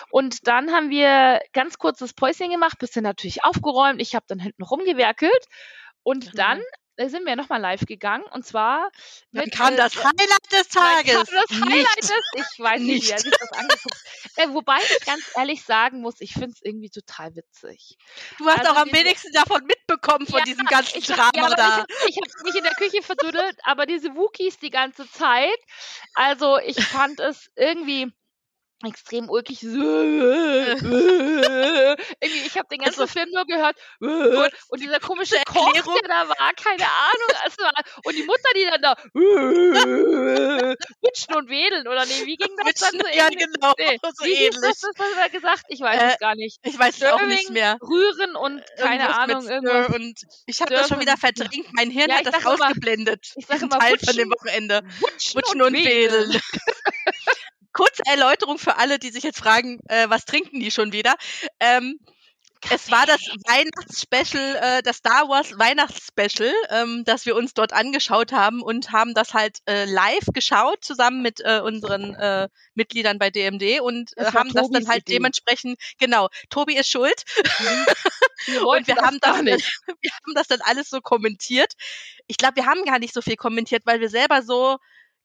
Und 0.10 0.48
dann 0.48 0.72
haben 0.72 0.90
wir 0.90 1.42
ganz 1.54 1.78
kurzes 1.78 2.14
Päuschen 2.14 2.50
gemacht, 2.50 2.80
bisschen 2.80 3.04
natürlich 3.04 3.44
aufgeräumt. 3.44 4.02
Ich 4.02 4.16
habe 4.16 4.26
dann 4.28 4.40
hinten 4.40 4.64
rumgewerkelt. 4.64 5.46
Und 6.04 6.32
Genau. 6.32 6.36
dann 6.44 6.62
äh, 6.98 7.10
sind 7.10 7.26
wir 7.26 7.36
nochmal 7.36 7.62
live 7.62 7.86
gegangen. 7.86 8.26
Und 8.32 8.46
zwar 8.46 8.92
Dann 9.34 9.46
mit, 9.46 9.52
kam 9.52 9.76
das 9.78 9.96
Highlight 9.96 10.52
des 10.52 10.68
Tages. 10.70 11.14
kam 11.14 11.26
das 11.32 11.62
Highlight 11.62 12.02
Nicht. 12.02 12.10
ist, 12.10 12.30
ich 12.34 12.60
weiß 12.60 12.86
nicht, 12.86 13.02
wie 13.02 13.10
er 13.12 13.22
sich 13.22 13.36
das 13.38 13.52
angeguckt 13.54 13.98
äh, 14.36 14.50
Wobei 14.50 14.78
ich 14.88 15.04
ganz 15.04 15.30
ehrlich 15.36 15.64
sagen 15.64 16.02
muss, 16.02 16.22
ich 16.22 16.34
finde 16.34 16.52
es 16.52 16.62
irgendwie 16.64 16.90
total 16.90 17.36
witzig. 17.36 17.98
Du 18.38 18.48
hast 18.48 18.66
Also 18.66 18.68
auch 18.68 18.76
am 18.76 18.92
wenigsten 18.92 19.32
davon 19.34 19.66
mitbekommen 19.66 20.28
von 20.28 20.44
Ja, 20.44 20.44
diesem 20.44 20.68
ganzen 20.68 21.00
ich 21.00 21.06
Drama 21.06 21.32
ja, 21.34 21.50
da. 21.56 21.86
Ich, 22.06 22.18
ich 22.18 22.18
habe 22.18 22.44
mich 22.44 22.56
in 22.56 22.64
der 22.64 22.76
Küche 22.76 23.02
verdüdelt, 23.04 23.58
aber 23.64 23.86
diese 23.86 24.16
Wookies 24.16 24.58
die 24.60 24.70
ganze 24.70 25.10
Zeit, 25.10 25.58
also 26.14 26.58
ich 26.60 26.84
fand 26.86 27.20
es 27.20 27.50
irgendwie 27.56 28.12
extrem 28.90 29.30
ulkig. 29.30 29.62
Irgendwie, 30.82 30.82
ich 32.46 32.58
habe 32.58 32.68
den 32.70 32.80
ganzen 32.80 33.02
Also, 33.02 33.14
Film 33.14 33.30
nur 33.34 33.46
gehört 33.46 33.76
kurz 34.00 34.54
und 34.70 34.82
dieser 34.82 35.00
komische 35.00 35.36
Koch, 35.46 35.72
der 35.74 35.84
da 36.08 36.28
war, 36.30 36.54
keine 36.56 36.86
Ahnung. 36.86 37.28
War, 37.60 37.74
und 38.06 38.16
die 38.16 38.24
Mutter, 38.24 38.50
die 38.56 38.66
dann 38.66 38.82
da 38.82 38.96
witschen 41.02 41.36
und 41.36 41.50
wedeln 41.50 41.88
oder 41.88 42.06
nee, 42.06 42.26
wie 42.26 42.38
ging 42.38 42.56
das 42.58 42.74
dann 42.76 42.94
Witschen, 42.94 43.02
so 43.02 43.08
ja 43.18 43.26
ähnlich? 43.28 43.48
genau, 43.54 43.74
Nee, 43.78 43.98
so 44.02 44.10
wie 44.26 44.34
ähnlich. 44.34 44.62
das, 44.62 44.82
was 44.98 45.18
er 45.18 45.30
gesagt? 45.30 45.64
Ich 45.70 45.82
weiß 45.82 46.02
Äh, 46.02 46.08
es 46.14 46.20
gar 46.20 46.36
nicht. 46.36 46.60
Ich 46.64 46.78
weiß 46.78 46.96
es 46.98 47.04
auch 47.04 47.22
nicht 47.22 47.40
Stirring, 47.42 47.54
mehr. 47.54 47.78
Rühren 47.82 48.36
und 48.36 48.64
keine 48.78 49.04
Irgendwas 49.04 49.18
Ahnung, 49.18 49.48
irgendwas. 49.50 49.96
Und 49.96 50.22
ich 50.46 50.62
habe 50.62 50.74
das 50.74 50.88
schon 50.88 51.00
wieder 51.00 51.18
verdrängt. 51.18 51.68
Mein 51.74 51.90
Hirn 51.92 52.10
Ja, 52.10 52.18
hat 52.18 52.26
das 52.26 52.36
sag 52.36 52.42
immer- 52.54 52.66
ausgeblendet. 52.68 53.32
ich 53.36 53.46
sag 53.46 53.62
immer 53.62 53.80
Teil 53.80 53.98
von 54.00 54.16
dem 54.16 54.30
Wutschen, 54.30 54.52
Wochenende. 54.52 54.82
Wutschen, 55.00 55.36
Wutschen 55.36 55.62
und 55.62 55.74
Wedeln. 55.74 56.42
Kurze 57.74 58.04
Erläuterung 58.06 58.58
für 58.58 58.78
alle, 58.78 59.00
die 59.00 59.10
sich 59.12 59.24
jetzt 59.24 59.40
fragen, 59.40 59.80
äh, 59.88 60.10
was 60.10 60.26
trinken 60.26 60.60
die 60.60 60.72
schon 60.72 60.92
wieder? 60.92 61.16
Ähm, 61.60 62.00
es 62.70 62.92
war 62.92 63.06
das 63.08 63.22
Weihnachtsspecial, 63.48 64.56
äh, 64.62 64.84
das 64.84 64.98
Star 64.98 65.28
Wars 65.30 65.58
Weihnachtsspecial, 65.58 66.54
ähm, 66.70 67.04
das 67.06 67.26
wir 67.26 67.36
uns 67.36 67.54
dort 67.56 67.74
angeschaut 67.74 68.32
haben 68.34 68.62
und 68.62 68.92
haben 68.92 69.14
das 69.16 69.34
halt 69.34 69.58
äh, 69.68 69.86
live 69.86 70.26
geschaut, 70.34 70.84
zusammen 70.84 71.22
mit 71.24 71.40
äh, 71.44 71.60
unseren 71.62 72.14
äh, 72.16 72.50
Mitgliedern 72.76 73.18
bei 73.18 73.32
DMD 73.32 73.82
und 73.82 74.16
äh, 74.18 74.26
Das 74.26 74.34
haben 74.36 74.54
das 74.54 74.70
dann 74.70 74.84
Tobis 74.84 74.88
halt 74.88 75.02
Idee. 75.02 75.14
dementsprechend, 75.16 75.80
genau, 75.98 76.30
Tobi 76.50 76.78
ist 76.78 76.90
schuld 76.90 77.24
Wir 78.48 78.62
und 78.66 78.66
wollten 78.66 78.88
wir 78.88 78.98
haben 78.98 79.20
das, 79.22 79.36
dann, 79.36 79.46
nicht. 79.46 79.66
wir 80.02 80.12
haben 80.12 80.34
das 80.36 80.48
dann 80.48 80.62
alles 80.62 80.90
so 80.90 81.02
kommentiert. 81.02 81.74
Ich 82.28 82.38
glaube, 82.38 82.58
wir 82.58 82.66
haben 82.66 82.86
gar 82.86 83.00
nicht 83.00 83.14
so 83.14 83.22
viel 83.22 83.36
kommentiert, 83.38 83.84
weil 83.86 84.00
wir 84.00 84.10
selber 84.10 84.44
so 84.44 84.78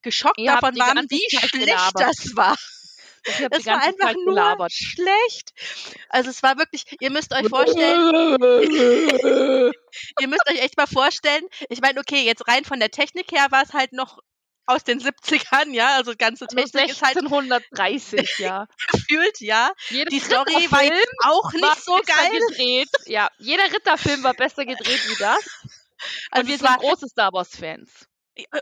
geschockt 0.02 0.38
Ihr 0.38 0.52
davon 0.52 0.76
waren, 0.78 1.06
wie 1.10 1.20
Zeit 1.28 1.50
schlecht 1.50 1.52
gelabert. 1.52 2.00
das 2.00 2.36
war. 2.36 2.56
Es 3.50 3.66
war 3.66 3.82
einfach 3.82 4.08
Zeit 4.08 4.16
nur 4.24 4.24
gelabert. 4.26 4.72
schlecht. 4.72 5.52
Also 6.08 6.30
es 6.30 6.42
war 6.44 6.58
wirklich, 6.58 6.84
ihr 7.00 7.10
müsst 7.10 7.32
euch 7.34 7.48
vorstellen, 7.48 8.36
ihr 10.20 10.28
müsst 10.28 10.48
euch 10.48 10.60
echt 10.60 10.76
mal 10.76 10.86
vorstellen, 10.86 11.42
ich 11.68 11.80
meine, 11.80 11.98
okay, 12.00 12.24
jetzt 12.24 12.46
rein 12.46 12.64
von 12.64 12.78
der 12.78 12.90
Technik 12.90 13.32
her 13.32 13.48
war 13.50 13.62
es 13.64 13.72
halt 13.72 13.92
noch 13.92 14.18
aus 14.66 14.84
den 14.84 15.00
70ern, 15.00 15.72
ja, 15.72 15.94
also 15.96 16.14
ganze 16.16 16.44
Also 16.44 16.56
Technik 16.56 16.90
ist 16.90 17.02
halt 17.02 17.16
1630, 17.16 18.38
ja. 18.38 18.66
gefühlt, 18.92 19.40
ja. 19.40 19.72
Jeder 19.88 20.10
Die 20.10 20.18
Story 20.20 20.70
war 20.70 20.80
Ritterfilm 20.82 20.92
jetzt 20.92 21.14
auch 21.24 21.52
war 21.52 21.74
nicht 21.74 21.84
so 21.84 21.98
geil. 22.04 22.40
gedreht. 22.48 22.88
Ja, 23.06 23.28
jeder 23.38 23.64
Ritterfilm 23.72 24.22
war 24.24 24.34
besser 24.34 24.64
gedreht 24.64 25.00
wie 25.08 25.16
das. 25.18 25.38
Und 25.64 25.72
Also 26.30 26.48
wir 26.48 26.58
sind 26.58 26.68
war, 26.68 26.78
große 26.78 27.08
Star 27.08 27.32
Wars-Fans. 27.32 28.06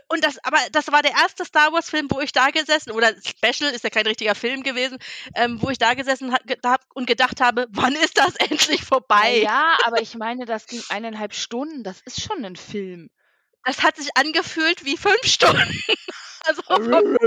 Und 0.07 0.23
das, 0.23 0.43
aber 0.43 0.57
das 0.71 0.91
war 0.91 1.01
der 1.01 1.11
erste 1.11 1.45
Star 1.45 1.71
Wars 1.73 1.89
Film, 1.89 2.07
wo 2.09 2.19
ich 2.21 2.31
da 2.31 2.49
gesessen, 2.49 2.91
oder 2.91 3.13
Special 3.21 3.71
ist 3.73 3.83
ja 3.83 3.89
kein 3.89 4.07
richtiger 4.07 4.35
Film 4.35 4.63
gewesen, 4.63 4.97
ähm, 5.35 5.61
wo 5.61 5.69
ich 5.69 5.77
da 5.77 5.93
gesessen 5.93 6.33
ha- 6.33 6.39
ge- 6.45 6.57
hab 6.63 6.85
und 6.93 7.05
gedacht 7.07 7.41
habe, 7.41 7.67
wann 7.71 7.95
ist 7.95 8.17
das 8.17 8.35
endlich 8.37 8.83
vorbei? 8.83 9.41
Ja, 9.43 9.77
aber 9.85 10.01
ich 10.01 10.15
meine, 10.15 10.45
das 10.45 10.67
ging 10.67 10.81
eineinhalb 10.89 11.33
Stunden. 11.33 11.83
Das 11.83 12.01
ist 12.05 12.21
schon 12.21 12.43
ein 12.45 12.55
Film. 12.55 13.09
Das 13.63 13.83
hat 13.83 13.97
sich 13.97 14.09
angefühlt 14.15 14.85
wie 14.85 14.97
fünf 14.97 15.25
Stunden. 15.25 15.83
Also 16.47 16.61
vom 16.61 17.17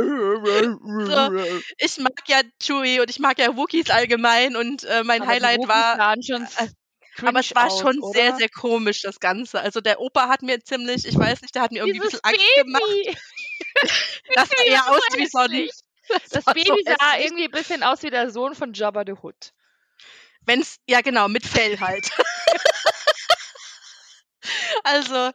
ich 1.79 1.99
mag 1.99 2.13
ja 2.29 2.41
Chewie 2.63 3.01
und 3.01 3.11
ich 3.11 3.19
mag 3.19 3.39
ja 3.39 3.57
Wookiees 3.57 3.91
allgemein 3.91 4.55
und 4.55 4.85
äh, 4.85 5.03
mein 5.05 5.23
Aber 5.23 5.31
Highlight 5.33 5.59
Wookies 5.59 5.69
war, 5.69 5.97
sahen 5.97 6.23
schon 6.23 6.43
äh, 6.45 6.69
cringe 7.19 7.31
aber 7.31 7.41
es 7.41 7.55
war 7.55 7.67
aus, 7.67 7.81
schon 7.81 8.01
sehr, 8.13 8.29
oder? 8.31 8.37
sehr 8.39 8.49
komisch, 8.49 9.03
das 9.03 9.21
Ganze. 9.21 9.61
Also 9.61 9.81
der 9.81 10.01
Opa 10.01 10.29
hat 10.29 10.43
mir 10.43 10.63
ziemlich, 10.63 11.05
ich 11.05 11.19
weiß 11.19 11.43
nicht, 11.43 11.55
der 11.55 11.63
hat 11.63 11.73
mir 11.73 11.81
irgendwie 11.81 12.01
ein 12.01 12.09
Dieses 12.09 12.21
bisschen 12.23 12.35
Angst 12.35 12.55
gemacht. 12.57 12.83
Baby. 13.05 13.19
Das 14.35 14.49
sah 14.49 14.57
Baby 14.57 14.71
eher 14.71 14.91
aus 14.91 15.01
wie 15.15 15.27
so 15.27 15.39
ein, 15.39 15.69
das 16.09 16.29
Das 16.31 16.45
Baby 16.47 16.69
so 16.69 16.95
sah 16.99 17.19
irgendwie 17.19 17.45
ein 17.45 17.51
bisschen 17.51 17.83
aus 17.83 18.03
wie 18.03 18.11
der 18.11 18.31
Sohn 18.31 18.55
von 18.55 18.73
Jabba 18.73 19.05
the 19.07 19.13
Hutt. 19.13 19.53
Wenn's, 20.43 20.79
ja 20.89 21.01
genau, 21.01 21.29
mit 21.29 21.47
Fell 21.47 21.79
halt. 21.79 22.11
also, 24.85 25.31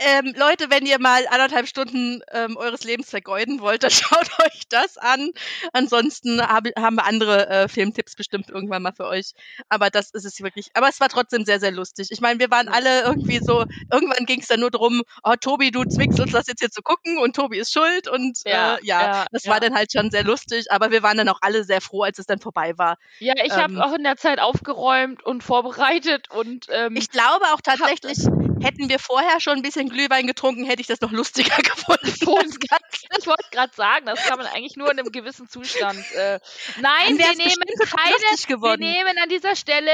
ähm, 0.00 0.34
Leute, 0.36 0.70
wenn 0.70 0.86
ihr 0.86 0.98
mal 0.98 1.26
anderthalb 1.28 1.68
Stunden 1.68 2.22
ähm, 2.32 2.56
eures 2.56 2.84
Lebens 2.84 3.10
vergeuden 3.10 3.60
wollt, 3.60 3.82
dann 3.84 3.90
schaut 3.90 4.30
euch 4.40 4.62
das 4.68 4.96
an. 4.96 5.30
Ansonsten 5.72 6.40
hab, 6.40 6.64
haben 6.76 6.96
wir 6.96 7.04
andere 7.04 7.48
äh, 7.48 7.68
Filmtipps 7.68 8.16
bestimmt 8.16 8.48
irgendwann 8.48 8.82
mal 8.82 8.92
für 8.92 9.06
euch. 9.06 9.32
Aber 9.68 9.90
das 9.90 10.10
ist 10.10 10.24
es 10.24 10.40
wirklich. 10.40 10.70
Aber 10.74 10.88
es 10.88 11.00
war 11.00 11.08
trotzdem 11.08 11.44
sehr, 11.44 11.60
sehr 11.60 11.70
lustig. 11.70 12.08
Ich 12.10 12.20
meine, 12.20 12.40
wir 12.40 12.50
waren 12.50 12.68
alle 12.68 13.02
irgendwie 13.02 13.40
so, 13.42 13.64
irgendwann 13.92 14.24
ging 14.24 14.40
es 14.40 14.48
dann 14.48 14.60
nur 14.60 14.70
darum, 14.70 15.02
oh 15.22 15.34
Tobi, 15.38 15.70
du 15.70 15.84
zwingst 15.84 16.18
uns 16.18 16.32
das 16.32 16.46
jetzt 16.46 16.60
hier 16.60 16.70
zu 16.70 16.82
gucken 16.82 17.18
und 17.18 17.36
Tobi 17.36 17.58
ist 17.58 17.72
schuld. 17.72 18.08
Und 18.08 18.38
ja, 18.44 18.76
äh, 18.76 18.78
ja, 18.84 19.02
ja 19.02 19.24
das 19.30 19.44
ja. 19.44 19.52
war 19.52 19.60
dann 19.60 19.74
halt 19.74 19.92
schon 19.92 20.10
sehr 20.10 20.24
lustig. 20.24 20.70
Aber 20.70 20.90
wir 20.90 21.02
waren 21.02 21.18
dann 21.18 21.28
auch 21.28 21.40
alle 21.42 21.64
sehr 21.64 21.82
froh, 21.82 22.02
als 22.02 22.18
es 22.18 22.26
dann 22.26 22.40
vorbei 22.40 22.78
war. 22.78 22.96
Ja, 23.18 23.34
ich 23.44 23.52
ähm, 23.52 23.58
habe 23.58 23.84
auch 23.84 23.92
in 23.92 24.02
der 24.02 24.16
Zeit 24.16 24.40
aufgeräumt 24.40 25.22
und 25.22 25.42
vorbereitet 25.42 26.30
und 26.30 26.66
ähm, 26.70 26.96
ich 26.96 27.10
glaube 27.10 27.44
auch 27.52 27.60
tatsächlich, 27.60 28.18
hätten 28.62 28.88
wir 28.88 28.98
vorher 28.98 29.40
schon 29.40 29.56
ein 29.56 29.62
bisschen 29.62 29.89
Glühwein 29.90 30.26
getrunken, 30.26 30.64
hätte 30.64 30.80
ich 30.80 30.86
das 30.86 31.00
noch 31.00 31.12
lustiger 31.12 31.56
gefunden. 31.62 32.06
ich 32.06 33.26
wollte 33.26 33.50
gerade 33.50 33.74
sagen, 33.74 34.06
das 34.06 34.22
kann 34.24 34.38
man 34.38 34.46
eigentlich 34.46 34.76
nur 34.76 34.90
in 34.90 34.98
einem 34.98 35.12
gewissen 35.12 35.48
Zustand. 35.48 35.98
Äh, 36.12 36.40
nein, 36.80 37.18
wir 37.18 37.36
nehmen 37.36 37.64
keine, 37.86 38.62
wir 38.62 38.76
nehmen 38.76 39.18
an 39.22 39.28
dieser 39.28 39.56
Stelle 39.56 39.90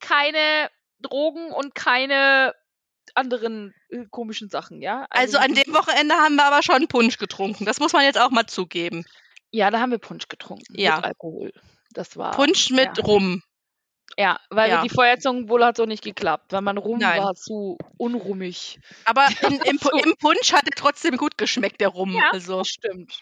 keine 0.00 0.70
Drogen 1.00 1.52
und 1.52 1.74
keine 1.74 2.54
anderen 3.14 3.74
äh, 3.88 4.04
komischen 4.10 4.48
Sachen, 4.50 4.82
ja. 4.82 5.06
Also, 5.10 5.38
also 5.38 5.50
an 5.50 5.54
dem 5.54 5.74
Wochenende 5.74 6.14
haben 6.14 6.36
wir 6.36 6.44
aber 6.44 6.62
schon 6.62 6.86
Punsch 6.88 7.18
getrunken. 7.18 7.64
Das 7.64 7.80
muss 7.80 7.92
man 7.92 8.04
jetzt 8.04 8.18
auch 8.18 8.30
mal 8.30 8.46
zugeben. 8.46 9.04
Ja, 9.50 9.70
da 9.70 9.80
haben 9.80 9.90
wir 9.90 9.98
Punsch 9.98 10.28
getrunken. 10.28 10.78
Ja. 10.78 10.96
Mit 10.96 11.04
Alkohol. 11.06 11.52
Das 11.90 12.16
war. 12.16 12.32
Punsch 12.32 12.70
mit 12.70 12.98
ja. 12.98 13.04
Rum. 13.04 13.42
Ja, 14.18 14.40
weil 14.48 14.70
ja. 14.70 14.82
die 14.82 14.88
Feuerzangen 14.88 15.48
wohl 15.48 15.62
hat 15.64 15.76
so 15.76 15.84
nicht 15.84 16.02
geklappt, 16.02 16.52
weil 16.52 16.62
man 16.62 16.78
Rum 16.78 16.98
Nein. 16.98 17.22
war 17.22 17.34
zu 17.34 17.76
unrummig. 17.98 18.78
Aber 19.04 19.26
in, 19.42 19.60
im, 19.60 19.78
im, 20.04 20.16
Punsch 20.16 20.52
hat 20.52 20.64
er 20.66 20.72
trotzdem 20.74 21.16
gut 21.16 21.36
geschmeckt, 21.36 21.80
der 21.80 21.88
Rum. 21.88 22.12
Ja, 22.12 22.30
also. 22.32 22.64
stimmt. 22.64 23.18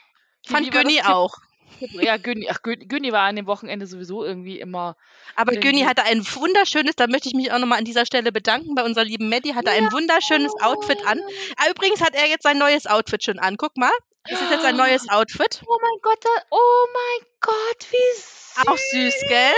Fand 0.46 0.70
Günni 0.70 1.02
auch. 1.02 1.34
Ja, 1.80 2.16
Günni, 2.18 2.48
ach, 2.48 2.62
Günni 2.62 3.10
war 3.10 3.22
an 3.22 3.34
dem 3.34 3.46
Wochenende 3.46 3.86
sowieso 3.86 4.24
irgendwie 4.24 4.60
immer. 4.60 4.96
Aber 5.34 5.52
Günni 5.52 5.82
hatte 5.82 6.04
ein 6.04 6.24
wunderschönes, 6.24 6.94
da 6.94 7.08
möchte 7.08 7.28
ich 7.28 7.34
mich 7.34 7.50
auch 7.50 7.58
nochmal 7.58 7.78
an 7.78 7.84
dieser 7.84 8.06
Stelle 8.06 8.30
bedanken 8.30 8.76
bei 8.76 8.84
unserer 8.84 9.04
lieben 9.04 9.28
Maddie, 9.28 9.54
hatte 9.54 9.70
ja. 9.70 9.76
ein 9.78 9.90
wunderschönes 9.90 10.52
Outfit 10.60 11.04
an. 11.06 11.20
Ah, 11.56 11.70
übrigens 11.70 12.00
hat 12.00 12.14
er 12.14 12.28
jetzt 12.28 12.44
sein 12.44 12.58
neues 12.58 12.86
Outfit 12.86 13.24
schon 13.24 13.40
an. 13.40 13.56
Guck 13.56 13.76
mal, 13.76 13.90
das 14.28 14.40
ist 14.40 14.50
jetzt 14.50 14.64
ein 14.64 14.76
neues 14.76 15.08
Outfit. 15.08 15.62
Oh 15.66 15.78
mein 15.82 16.00
Gott, 16.02 16.24
oh 16.50 16.86
mein 16.92 17.28
Gott, 17.40 17.86
wie 17.90 18.20
süß. 18.20 18.68
Auch 18.68 18.78
süß, 18.78 19.14
gell? 19.28 19.54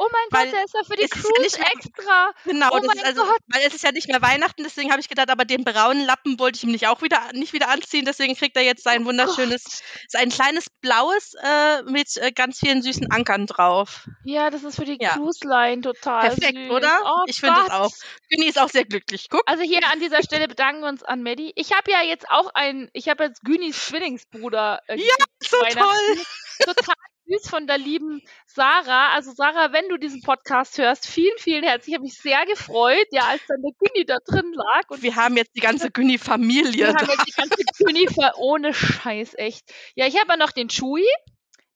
Oh 0.00 0.08
mein 0.10 0.22
weil 0.30 0.46
Gott, 0.46 0.54
der 0.54 0.64
ist 0.64 0.72
ja 0.72 0.80
für 0.82 0.96
die 0.96 1.08
Cruise 1.08 1.58
ja 1.58 1.66
extra. 1.74 2.32
Genau, 2.46 2.68
oh 2.72 2.78
das 2.78 2.94
ist 2.94 3.04
also, 3.04 3.22
Gott. 3.22 3.38
weil 3.48 3.66
es 3.66 3.74
ist 3.74 3.84
ja 3.84 3.92
nicht 3.92 4.08
mehr 4.08 4.22
Weihnachten, 4.22 4.62
deswegen 4.62 4.90
habe 4.90 5.00
ich 5.02 5.10
gedacht, 5.10 5.28
aber 5.28 5.44
den 5.44 5.62
braunen 5.62 6.06
Lappen 6.06 6.38
wollte 6.38 6.56
ich 6.56 6.64
ihm 6.64 6.70
nicht 6.70 6.86
auch 6.86 7.02
wieder 7.02 7.20
nicht 7.34 7.52
wieder 7.52 7.68
anziehen, 7.68 8.06
deswegen 8.06 8.34
kriegt 8.34 8.56
er 8.56 8.62
jetzt 8.62 8.82
sein 8.82 9.02
oh 9.02 9.08
wunderschönes, 9.08 9.62
oh 9.66 9.98
sein 10.08 10.30
kleines 10.30 10.68
blaues 10.80 11.34
äh, 11.42 11.82
mit 11.82 12.16
äh, 12.16 12.32
ganz 12.32 12.60
vielen 12.60 12.80
süßen 12.80 13.10
Ankern 13.10 13.44
drauf. 13.44 14.08
Ja, 14.24 14.48
das 14.48 14.64
ist 14.64 14.76
für 14.76 14.86
die 14.86 14.96
ja. 14.98 15.10
Cruise 15.10 15.46
Line 15.46 15.82
total 15.82 16.30
Perfekt, 16.30 16.56
süß. 16.56 16.70
oder? 16.70 16.98
Oh 17.04 17.24
ich 17.26 17.38
finde 17.38 17.60
es 17.66 17.70
auch. 17.70 17.92
Günni 18.30 18.46
ist 18.46 18.58
auch 18.58 18.70
sehr 18.70 18.86
glücklich. 18.86 19.28
Guck. 19.28 19.42
Also 19.44 19.62
hier 19.64 19.80
an 19.92 20.00
dieser 20.00 20.22
Stelle 20.22 20.48
bedanken 20.48 20.80
wir 20.80 20.88
uns 20.88 21.02
an 21.02 21.22
Maddie. 21.22 21.52
Ich 21.56 21.72
habe 21.72 21.90
ja 21.90 22.00
jetzt 22.00 22.26
auch 22.30 22.50
ein, 22.54 22.88
ich 22.94 23.10
habe 23.10 23.24
jetzt 23.24 23.42
Günnis 23.42 23.84
Zwillingsbruder. 23.88 24.80
Äh, 24.86 24.96
ja, 24.96 25.14
so 25.40 25.58
toll. 25.58 26.24
Total 26.64 26.94
süß 27.30 27.48
von 27.48 27.66
der 27.66 27.78
lieben 27.78 28.22
Sarah. 28.46 29.12
Also 29.14 29.32
Sarah, 29.32 29.72
wenn 29.72 29.88
du 29.88 29.96
diesen 29.96 30.22
Podcast 30.22 30.78
hörst, 30.78 31.06
vielen, 31.06 31.36
vielen 31.38 31.62
herzlich. 31.64 31.88
Ich 31.88 31.94
habe 31.94 32.04
mich 32.04 32.18
sehr 32.18 32.44
gefreut, 32.46 33.06
ja, 33.10 33.22
als 33.24 33.42
dann 33.46 33.62
der 33.62 33.72
Günni 33.78 34.04
da 34.04 34.18
drin 34.26 34.52
lag. 34.52 34.88
Und 34.88 35.02
wir 35.02 35.16
haben 35.16 35.36
jetzt 35.36 35.54
die 35.54 35.60
ganze 35.60 35.90
Günni-Familie. 35.92 36.88
Wir 36.88 36.94
haben 36.94 37.08
jetzt 37.08 37.26
die 37.26 37.32
ganze 37.32 37.56
Günni 37.78 38.08
ohne 38.36 38.74
Scheiß, 38.74 39.34
echt. 39.36 39.72
Ja, 39.94 40.06
ich 40.06 40.18
habe 40.18 40.30
ja 40.30 40.36
noch 40.36 40.52
den 40.52 40.68
Chui. 40.68 41.04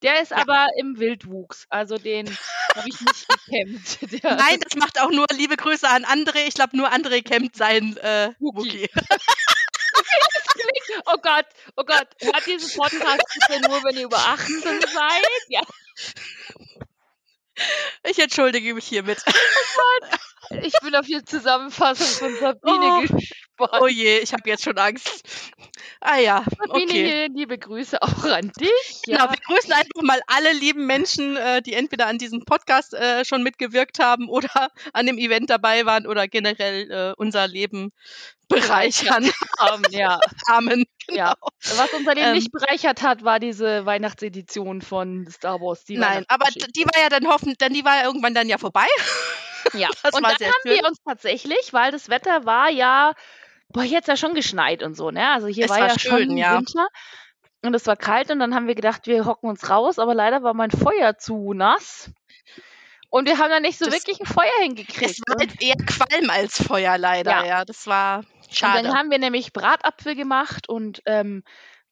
Der 0.02 0.20
ist 0.20 0.32
ja. 0.32 0.38
aber 0.38 0.66
im 0.76 0.98
Wildwuchs. 0.98 1.66
Also 1.70 1.96
den 1.96 2.28
habe 2.74 2.88
ich 2.88 3.00
nicht 3.00 3.26
gekämmt. 3.26 4.22
Der 4.22 4.36
Nein, 4.36 4.58
das 4.60 4.76
macht 4.76 5.00
auch 5.00 5.10
nur 5.10 5.24
liebe 5.32 5.56
Grüße 5.56 5.88
an 5.88 6.04
André. 6.04 6.46
Ich 6.46 6.54
glaube, 6.54 6.76
nur 6.76 6.92
André 6.92 7.22
kämmt 7.22 7.56
sein 7.56 7.96
äh, 7.98 8.32
Wookie. 8.38 8.88
oh 11.06 11.16
Gott, 11.22 11.46
oh 11.76 11.84
Gott. 11.84 12.08
Hört 12.20 12.46
diesen 12.46 12.76
Podcast 12.76 13.22
bitte 13.48 13.60
nur, 13.68 13.82
wenn 13.84 13.96
ihr 13.96 14.04
über 14.04 14.18
18 14.18 14.62
seid? 14.62 15.26
Ja. 15.48 15.62
Ich 18.04 18.18
entschuldige 18.18 18.74
mich 18.74 18.86
hiermit. 18.86 19.22
Oh 19.26 19.30
Gott. 19.30 20.20
Ich 20.62 20.74
bin 20.82 20.94
auf 20.94 21.06
die 21.06 21.24
Zusammenfassung 21.24 22.06
von 22.06 22.36
Sabine 22.38 22.96
oh, 22.96 23.00
gespannt. 23.00 23.43
Oh 23.58 23.86
je, 23.86 24.18
ich 24.18 24.32
habe 24.32 24.48
jetzt 24.48 24.64
schon 24.64 24.76
Angst. 24.78 25.22
Ah 26.00 26.18
ja, 26.18 26.44
okay. 26.68 27.28
Liebe 27.32 27.56
Grüße 27.56 28.02
auch 28.02 28.24
an 28.24 28.50
dich. 28.58 29.00
Ja. 29.06 29.18
Genau, 29.18 29.30
wir 29.30 29.38
grüßen 29.46 29.72
einfach 29.72 30.02
mal 30.02 30.20
alle 30.26 30.52
lieben 30.52 30.86
Menschen, 30.86 31.36
äh, 31.36 31.62
die 31.62 31.74
entweder 31.74 32.06
an 32.06 32.18
diesem 32.18 32.44
Podcast 32.44 32.94
äh, 32.94 33.24
schon 33.24 33.42
mitgewirkt 33.42 34.00
haben 34.00 34.28
oder 34.28 34.48
an 34.92 35.06
dem 35.06 35.18
Event 35.18 35.50
dabei 35.50 35.86
waren 35.86 36.06
oder 36.06 36.26
generell 36.26 36.90
äh, 36.90 37.14
unser 37.16 37.46
Leben 37.46 37.92
bereichern. 38.48 39.30
Amen, 39.58 39.84
ja. 39.90 40.18
Amen. 40.48 40.84
Genau. 41.06 41.18
Ja. 41.18 41.34
Was 41.76 41.92
unser 41.92 42.14
Leben 42.14 42.28
ähm, 42.28 42.34
nicht 42.34 42.52
bereichert 42.52 43.02
hat, 43.02 43.24
war 43.24 43.38
diese 43.38 43.86
Weihnachtsedition 43.86 44.82
von 44.82 45.26
Star 45.30 45.60
Wars. 45.60 45.84
nein, 45.88 46.24
aber 46.28 46.46
die 46.50 46.84
war 46.84 47.00
ja 47.00 47.08
dann 47.08 47.26
hoffentlich, 47.26 47.58
dann 47.58 47.72
die 47.72 47.84
war 47.84 47.96
ja 47.96 48.04
irgendwann 48.04 48.34
dann 48.34 48.48
ja 48.48 48.58
vorbei. 48.58 48.86
Ja, 49.72 49.88
das 50.02 50.14
und 50.14 50.22
dann 50.22 50.32
haben 50.32 50.52
schön. 50.66 50.76
wir 50.76 50.86
uns 50.86 50.98
tatsächlich, 51.04 51.72
weil 51.72 51.90
das 51.92 52.08
Wetter 52.08 52.44
war 52.44 52.70
ja, 52.70 53.14
boah, 53.74 53.82
jetzt 53.82 54.08
ja 54.08 54.16
schon 54.16 54.34
geschneit 54.34 54.82
und 54.82 54.96
so, 54.96 55.10
ne? 55.10 55.28
Also 55.28 55.48
hier 55.48 55.68
war, 55.68 55.80
war, 55.80 55.88
ja 55.88 55.98
schön, 55.98 56.28
schon 56.28 56.36
ja. 56.38 56.56
Winter. 56.56 56.88
Und 57.62 57.74
es 57.74 57.86
war 57.86 57.96
kalt 57.96 58.30
und 58.30 58.38
dann 58.38 58.54
haben 58.54 58.66
wir 58.66 58.74
gedacht, 58.74 59.06
wir 59.06 59.24
hocken 59.24 59.48
uns 59.48 59.68
raus, 59.68 59.98
aber 59.98 60.14
leider 60.14 60.42
war 60.42 60.54
mein 60.54 60.70
Feuer 60.70 61.18
zu 61.18 61.52
nass. 61.54 62.10
Und 63.10 63.28
wir 63.28 63.38
haben 63.38 63.50
da 63.50 63.60
nicht 63.60 63.78
so 63.78 63.86
das, 63.86 63.94
wirklich 63.94 64.20
ein 64.20 64.26
Feuer 64.26 64.62
hingekriegt. 64.62 65.10
Es 65.10 65.20
war 65.26 65.36
halt 65.38 65.62
eher 65.62 65.76
Qualm 65.76 66.30
als 66.30 66.62
Feuer 66.62 66.98
leider, 66.98 67.30
ja. 67.30 67.46
ja. 67.46 67.64
Das 67.64 67.86
war 67.86 68.24
schade. 68.50 68.78
Und 68.78 68.84
dann 68.86 68.98
haben 68.98 69.10
wir 69.10 69.18
nämlich 69.18 69.52
Bratapfel 69.52 70.14
gemacht 70.14 70.68
und 70.68 71.02
ähm, 71.06 71.42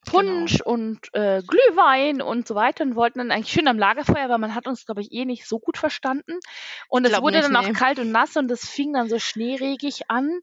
Punsch 0.05 0.59
genau. 0.59 0.71
und 0.71 1.15
äh, 1.15 1.43
Glühwein 1.47 2.23
und 2.23 2.49
so 2.49 2.55
weiter 2.55 2.83
und 2.83 2.97
wollten 2.97 3.19
dann 3.21 3.31
eigentlich 3.31 3.53
schön 3.53 3.69
am 3.69 3.79
Lagerfeuer, 3.79 4.29
weil 4.29 4.39
man 4.39 4.55
hat 4.55 4.67
uns, 4.67 4.85
glaube 4.85 5.01
ich, 5.01 5.13
eh 5.13 5.25
nicht 5.25 5.47
so 5.47 5.61
gut 5.61 5.79
verstanden. 5.79 6.41
Und 6.89 7.07
es 7.07 7.13
wurde 7.21 7.37
nicht, 7.37 7.45
dann 7.45 7.53
nee. 7.65 7.71
auch 7.71 7.79
kalt 7.79 7.99
und 8.01 8.11
nass 8.11 8.37
und 8.37 8.51
es 8.51 8.69
fing 8.69 8.93
dann 8.93 9.09
so 9.09 9.19
schneeregig 9.19 10.11
an. 10.11 10.41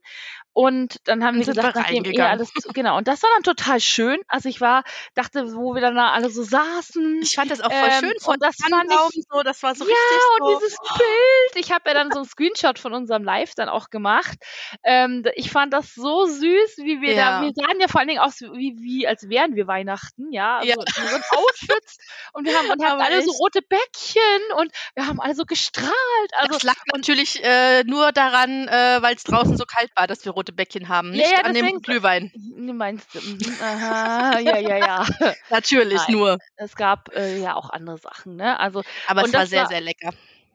Und 0.60 1.00
dann 1.04 1.24
haben 1.24 1.38
wir 1.38 1.46
gesagt, 1.46 1.74
nachdem 1.74 2.04
eh 2.04 2.20
alles, 2.20 2.52
genau. 2.74 2.98
Und 2.98 3.08
das 3.08 3.22
war 3.22 3.30
dann 3.34 3.44
total 3.44 3.80
schön. 3.80 4.20
Also 4.28 4.50
ich 4.50 4.60
war, 4.60 4.84
dachte, 5.14 5.54
wo 5.54 5.74
wir 5.74 5.80
dann 5.80 5.94
da 5.94 6.10
alle 6.10 6.28
so 6.28 6.42
saßen. 6.42 7.20
Ich 7.22 7.34
fand 7.34 7.50
das 7.50 7.62
auch 7.62 7.72
voll 7.72 7.88
ähm, 7.88 8.00
schön 8.00 8.12
von 8.20 8.36
das 8.38 8.56
fand 8.56 8.92
ich, 9.14 9.24
so, 9.26 9.42
das 9.42 9.62
war 9.62 9.74
so 9.74 9.86
ja, 9.86 9.90
richtig 9.90 10.18
so. 10.20 10.44
und 10.44 10.60
dieses 10.60 10.76
Bild. 10.76 11.64
Ich 11.64 11.72
habe 11.72 11.84
ja 11.86 11.94
dann 11.94 12.12
so 12.12 12.18
ein 12.18 12.24
Screenshot 12.26 12.78
von 12.78 12.92
unserem 12.92 13.24
Live 13.24 13.54
dann 13.54 13.70
auch 13.70 13.88
gemacht. 13.88 14.36
Ähm, 14.84 15.24
ich 15.34 15.50
fand 15.50 15.72
das 15.72 15.94
so 15.94 16.26
süß, 16.26 16.76
wie 16.76 17.00
wir 17.00 17.14
ja. 17.14 17.40
da, 17.40 17.46
wir 17.46 17.52
sahen 17.54 17.80
ja 17.80 17.88
vor 17.88 18.00
allen 18.00 18.08
Dingen 18.08 18.20
aus, 18.20 18.42
wie, 18.42 18.76
wie 18.82 19.06
als 19.06 19.30
wären 19.30 19.56
wir 19.56 19.66
Weihnachten, 19.66 20.30
ja. 20.30 20.58
Also, 20.58 20.68
ja. 20.68 20.74
So 20.76 21.16
ein 21.16 21.22
Outfits 21.38 21.96
und 22.34 22.44
wir 22.44 22.54
haben, 22.54 22.70
und 22.70 22.84
hatten 22.84 23.00
alle 23.00 23.16
echt. 23.16 23.26
so 23.26 23.32
rote 23.32 23.62
Bäckchen 23.62 24.42
und 24.58 24.70
wir 24.94 25.06
haben 25.06 25.22
alle 25.22 25.34
so 25.34 25.46
gestrahlt. 25.46 25.90
Also, 26.32 26.52
das 26.52 26.64
lag 26.64 26.76
natürlich 26.94 27.42
äh, 27.42 27.82
nur 27.84 28.12
daran, 28.12 28.68
äh, 28.68 28.98
weil 29.00 29.14
es 29.14 29.24
draußen 29.24 29.56
so 29.56 29.64
kalt 29.64 29.90
war, 29.96 30.06
dass 30.06 30.22
wir 30.26 30.32
rote 30.32 30.49
Bäckchen 30.52 30.88
haben, 30.88 31.10
nicht 31.10 31.30
ja, 31.30 31.38
ja, 31.38 31.44
an 31.44 31.54
dem 31.54 31.80
Glühwein. 31.80 32.30
Du 32.60 32.74
meinst, 32.74 33.14
mhm, 33.14 33.38
aha, 33.60 34.38
ja, 34.38 34.58
ja, 34.58 34.76
ja. 34.76 35.06
Natürlich 35.50 36.00
Nein, 36.06 36.16
nur. 36.16 36.38
Es 36.56 36.76
gab 36.76 37.14
äh, 37.14 37.40
ja 37.40 37.56
auch 37.56 37.70
andere 37.70 37.98
Sachen, 37.98 38.36
ne? 38.36 38.58
Also, 38.60 38.82
aber 39.06 39.24
es 39.24 39.32
war 39.32 39.46
sehr, 39.46 39.62
war, 39.62 39.68
sehr 39.68 39.80
lecker. 39.80 40.12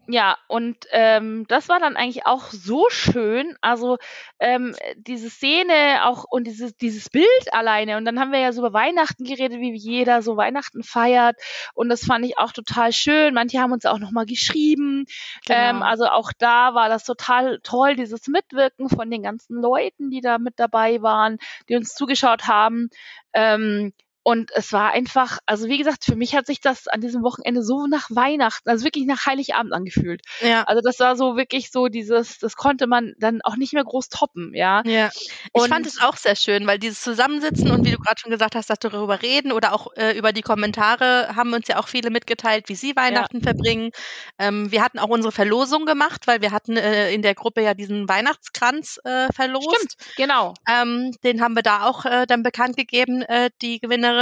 Ja, 0.07 0.37
und 0.47 0.77
ähm, 0.91 1.45
das 1.47 1.67
war 1.67 1.79
dann 1.79 1.95
eigentlich 1.95 2.27
auch 2.27 2.51
so 2.51 2.85
schön. 2.89 3.55
Also 3.61 3.97
ähm, 4.39 4.75
diese 4.97 5.31
Szene 5.31 6.05
auch 6.05 6.25
und 6.29 6.45
dieses, 6.45 6.75
dieses 6.77 7.09
Bild 7.09 7.27
alleine. 7.51 7.97
Und 7.97 8.05
dann 8.05 8.19
haben 8.19 8.31
wir 8.31 8.39
ja 8.39 8.51
so 8.51 8.61
über 8.61 8.73
Weihnachten 8.73 9.23
geredet, 9.23 9.59
wie 9.59 9.75
jeder 9.75 10.21
so 10.21 10.37
Weihnachten 10.37 10.83
feiert. 10.83 11.37
Und 11.73 11.89
das 11.89 12.05
fand 12.05 12.23
ich 12.23 12.37
auch 12.37 12.51
total 12.51 12.93
schön. 12.93 13.33
Manche 13.33 13.59
haben 13.59 13.71
uns 13.71 13.85
auch 13.85 13.97
nochmal 13.97 14.27
geschrieben. 14.27 15.05
Genau. 15.47 15.57
Ähm, 15.57 15.81
also 15.81 16.05
auch 16.05 16.31
da 16.37 16.75
war 16.75 16.87
das 16.87 17.03
total 17.03 17.59
toll, 17.63 17.95
dieses 17.95 18.27
Mitwirken 18.27 18.89
von 18.89 19.09
den 19.09 19.23
ganzen 19.23 19.59
Leuten, 19.59 20.11
die 20.11 20.21
da 20.21 20.37
mit 20.37 20.53
dabei 20.59 21.01
waren, 21.01 21.39
die 21.67 21.75
uns 21.75 21.95
zugeschaut 21.95 22.47
haben. 22.47 22.89
Ähm, 23.33 23.91
Und 24.27 24.49
es 24.55 24.73
war 24.73 24.91
einfach, 24.91 25.37
also 25.45 25.67
wie 25.67 25.77
gesagt, 25.77 26.03
für 26.03 26.15
mich 26.15 26.35
hat 26.35 26.47
sich 26.47 26.59
das 26.59 26.87
an 26.87 26.99
diesem 26.99 27.21
Wochenende 27.21 27.61
so 27.61 27.85
nach 27.85 28.09
Weihnachten, 28.09 28.67
also 28.67 28.83
wirklich 28.83 29.05
nach 29.05 29.27
Heiligabend 29.27 29.71
angefühlt. 29.71 30.21
Ja. 30.41 30.63
Also 30.63 30.81
das 30.83 30.99
war 30.99 31.15
so 31.15 31.37
wirklich 31.37 31.69
so 31.69 31.89
dieses, 31.89 32.39
das 32.39 32.55
konnte 32.55 32.87
man 32.87 33.13
dann 33.19 33.41
auch 33.43 33.55
nicht 33.55 33.73
mehr 33.73 33.83
groß 33.83 34.09
toppen, 34.09 34.55
ja. 34.55 34.81
Ja, 34.83 35.11
ich 35.13 35.61
Und- 35.61 35.69
fand 35.69 35.85
es 35.85 36.01
auch 36.01 36.17
sehr 36.17 36.35
schön, 36.35 36.65
weil 36.65 36.79
dieses 36.79 37.01
Zusammensitzen 37.01 37.69
und 37.69 37.85
wie 37.85 37.91
du 37.91 37.99
gerade 37.99 38.19
schon 38.19 38.31
gesagt 38.31 38.55
hast, 38.55 38.71
dass 38.71 38.79
darüber 38.79 39.21
reden 39.21 39.51
oder 39.51 39.73
auch 39.73 39.95
äh, 39.95 40.17
über 40.17 40.33
die 40.33 40.41
Kommentare 40.41 41.35
haben 41.35 41.53
uns 41.53 41.67
ja 41.67 41.77
auch 41.77 41.87
viele 41.87 42.09
mitgeteilt, 42.09 42.67
wie 42.67 42.75
sie 42.75 42.95
Weihnachten 42.95 43.41
verbringen. 43.43 43.91
Ähm, 44.39 44.71
wir 44.71 44.83
hatten 44.83 44.97
auch 44.97 45.09
unsere 45.09 45.33
Verlosung 45.33 45.85
gemacht, 45.85 46.25
weil 46.25 46.41
wir 46.41 46.51
hatten 46.51 46.77
äh, 46.77 47.11
in 47.13 47.21
der 47.21 47.35
Gruppe 47.35 47.61
ja 47.61 47.75
diesen 47.75 48.09
Weihnachtskranz 48.09 48.99
äh, 49.03 49.27
verlost. 49.35 49.69
Stimmt, 49.75 50.15
genau. 50.17 50.55
Ähm, 50.67 51.11
den 51.23 51.41
haben 51.41 51.53
wir 51.55 51.61
da 51.61 51.83
auch 51.85 52.05
äh, 52.05 52.25
dann 52.25 52.41
bekannt 52.41 52.75
gegeben, 52.75 53.21
äh, 53.21 53.51
die 53.61 53.79
Gewinnerin. 53.79 54.14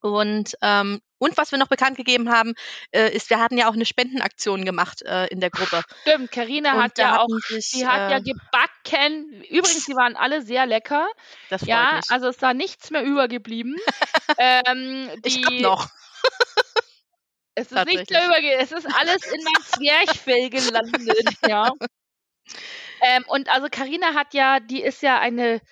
Und, 0.00 0.56
ähm, 0.62 1.00
und 1.18 1.36
was 1.36 1.50
wir 1.50 1.58
noch 1.58 1.68
bekannt 1.68 1.96
gegeben 1.96 2.30
haben, 2.30 2.54
äh, 2.92 3.14
ist, 3.14 3.30
wir 3.30 3.40
hatten 3.40 3.58
ja 3.58 3.68
auch 3.68 3.74
eine 3.74 3.86
Spendenaktion 3.86 4.64
gemacht 4.64 5.02
äh, 5.02 5.26
in 5.28 5.40
der 5.40 5.50
Gruppe. 5.50 5.82
Stimmt, 6.02 6.30
Carina 6.30 6.74
Und 6.74 6.82
hat 6.82 6.98
ja 6.98 7.18
auch, 7.20 7.28
sich, 7.48 7.70
sie 7.70 7.86
hat 7.86 8.10
ja 8.10 8.18
äh, 8.18 8.22
gebacken. 8.22 9.42
Übrigens, 9.48 9.86
die 9.86 9.96
waren 9.96 10.16
alle 10.16 10.42
sehr 10.42 10.66
lecker. 10.66 11.08
Das 11.48 11.62
freut 11.62 11.70
Ja, 11.70 11.92
mich. 11.96 12.04
also 12.10 12.28
es 12.28 12.36
ist 12.36 12.42
da 12.42 12.54
nichts 12.54 12.90
mehr 12.90 13.02
übergeblieben. 13.02 13.76
ähm, 14.38 15.10
ich 15.24 15.40
die, 15.40 15.44
hab 15.44 15.52
noch. 15.60 15.88
Es 17.58 17.72
ist 17.72 17.86
nichts 17.86 18.10
mehr 18.10 18.26
überge 18.26 18.52
es 18.56 18.70
ist 18.70 18.84
alles 18.84 19.24
in 19.32 19.42
mein 19.42 19.62
Zwerchfell 19.64 20.50
gelandet, 20.50 21.38
ja. 21.48 21.70
Ähm, 23.00 23.24
und 23.28 23.48
also 23.48 23.68
Karina 23.70 24.12
hat 24.12 24.34
ja, 24.34 24.60
die 24.60 24.82
ist 24.82 25.00
ja 25.00 25.18
eine, 25.18 25.62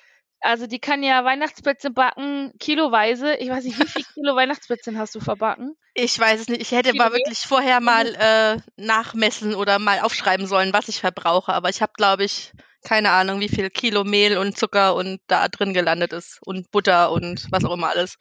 also 0.45 0.67
die 0.67 0.79
kann 0.79 1.03
ja 1.03 1.25
Weihnachtsplätzchen 1.25 1.95
backen, 1.95 2.53
kiloweise. 2.59 3.35
Ich 3.37 3.49
weiß 3.49 3.65
nicht, 3.65 3.79
wie 3.79 3.87
viel 3.87 4.05
Kilo 4.15 4.37
Weihnachtsplätzchen 4.37 4.99
hast 4.99 5.15
du 5.15 5.21
verbacken? 5.21 5.77
Ich 5.95 6.19
weiß 6.19 6.41
es 6.41 6.49
nicht. 6.49 6.61
Ich 6.61 6.73
hätte 6.73 6.93
Kilo 6.93 7.03
mal 7.05 7.13
wirklich 7.13 7.39
vorher 7.39 7.81
mal 7.81 8.07
äh, 8.15 8.59
nachmessen 8.77 9.55
oder 9.55 9.79
mal 9.79 10.01
aufschreiben 10.01 10.47
sollen, 10.47 10.73
was 10.73 10.89
ich 10.89 11.01
verbrauche. 11.01 11.53
Aber 11.53 11.71
ich 11.71 11.81
habe, 11.83 11.93
glaube 11.97 12.25
ich, 12.25 12.53
keine 12.85 13.11
Ahnung, 13.11 13.41
wie 13.41 13.49
viel 13.49 13.71
Kilo 13.71 14.05
Mehl 14.05 14.37
und 14.37 14.59
Zucker 14.59 14.95
und 14.95 15.21
da 15.27 15.49
drin 15.49 15.73
gelandet 15.73 16.13
ist 16.13 16.39
und 16.45 16.71
Butter 16.71 17.11
und 17.11 17.47
was 17.51 17.65
auch 17.65 17.73
immer 17.73 17.89
alles. 17.89 18.17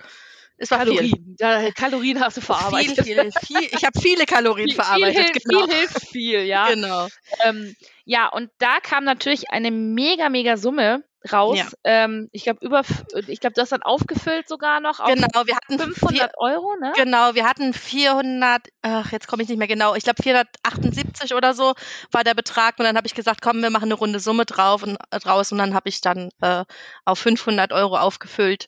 Es 0.58 0.72
war 0.72 0.86
viel. 0.86 0.96
Kalorien. 0.96 1.36
Ja, 1.40 1.72
Kalorien 1.72 2.20
hast 2.22 2.38
du 2.38 2.42
verarbeitet. 2.42 3.04
Viel, 3.06 3.16
viel, 3.16 3.32
viel. 3.42 3.70
Ich 3.72 3.84
habe 3.84 4.00
viele 4.00 4.26
Kalorien 4.26 4.68
Viel- 4.68 4.76
verarbeitet. 4.76 5.32
Viel, 5.32 5.42
genau. 5.44 5.66
viel 5.66 5.76
hilft 5.76 6.08
viel, 6.08 6.40
ja. 6.44 6.68
genau. 6.70 7.08
Ähm, 7.44 7.76
ja, 8.06 8.30
und 8.30 8.50
da 8.60 8.80
kam 8.80 9.04
natürlich 9.04 9.50
eine 9.50 9.72
mega, 9.72 10.30
mega 10.30 10.56
Summe 10.56 11.04
raus. 11.32 11.58
Ja. 11.58 11.68
Ähm, 11.84 12.30
ich 12.32 12.44
glaube, 12.44 12.66
über, 12.66 12.82
ich 13.28 13.40
glaube, 13.40 13.54
du 13.54 13.62
hast 13.62 13.72
dann 13.72 13.84
aufgefüllt 13.84 14.48
sogar 14.48 14.80
noch 14.80 15.00
auf 15.00 15.08
Genau, 15.08 15.46
wir 15.46 15.56
hatten 15.56 15.80
500 15.80 16.34
Euro, 16.38 16.76
ne? 16.80 16.94
Genau, 16.96 17.36
wir 17.36 17.46
hatten 17.46 17.74
400, 17.74 18.68
ach, 18.82 19.12
jetzt 19.12 19.28
komme 19.28 19.44
ich 19.44 19.50
nicht 19.50 19.58
mehr 19.58 19.68
genau, 19.68 19.96
ich 19.96 20.04
glaube 20.04 20.22
478 20.22 21.34
oder 21.36 21.54
so 21.54 21.74
war 22.12 22.24
der 22.24 22.34
Betrag 22.34 22.78
und 22.80 22.86
dann 22.86 22.98
habe 22.98 23.08
ich 23.08 23.16
gesagt, 23.16 23.42
komm, 23.42 23.62
wir 23.62 23.70
machen 23.70 23.86
eine 23.86 23.96
runde 23.96 24.20
Summe 24.20 24.46
drauf 24.46 24.84
und 24.84 24.98
äh, 25.12 25.20
draus 25.20 25.52
und 25.52 25.58
dann 25.58 25.74
habe 25.74 25.90
ich 25.90 26.02
dann 26.02 26.30
äh, 26.42 26.66
auf 27.06 27.20
500 27.20 27.72
Euro 27.74 27.98
aufgefüllt 27.98 28.68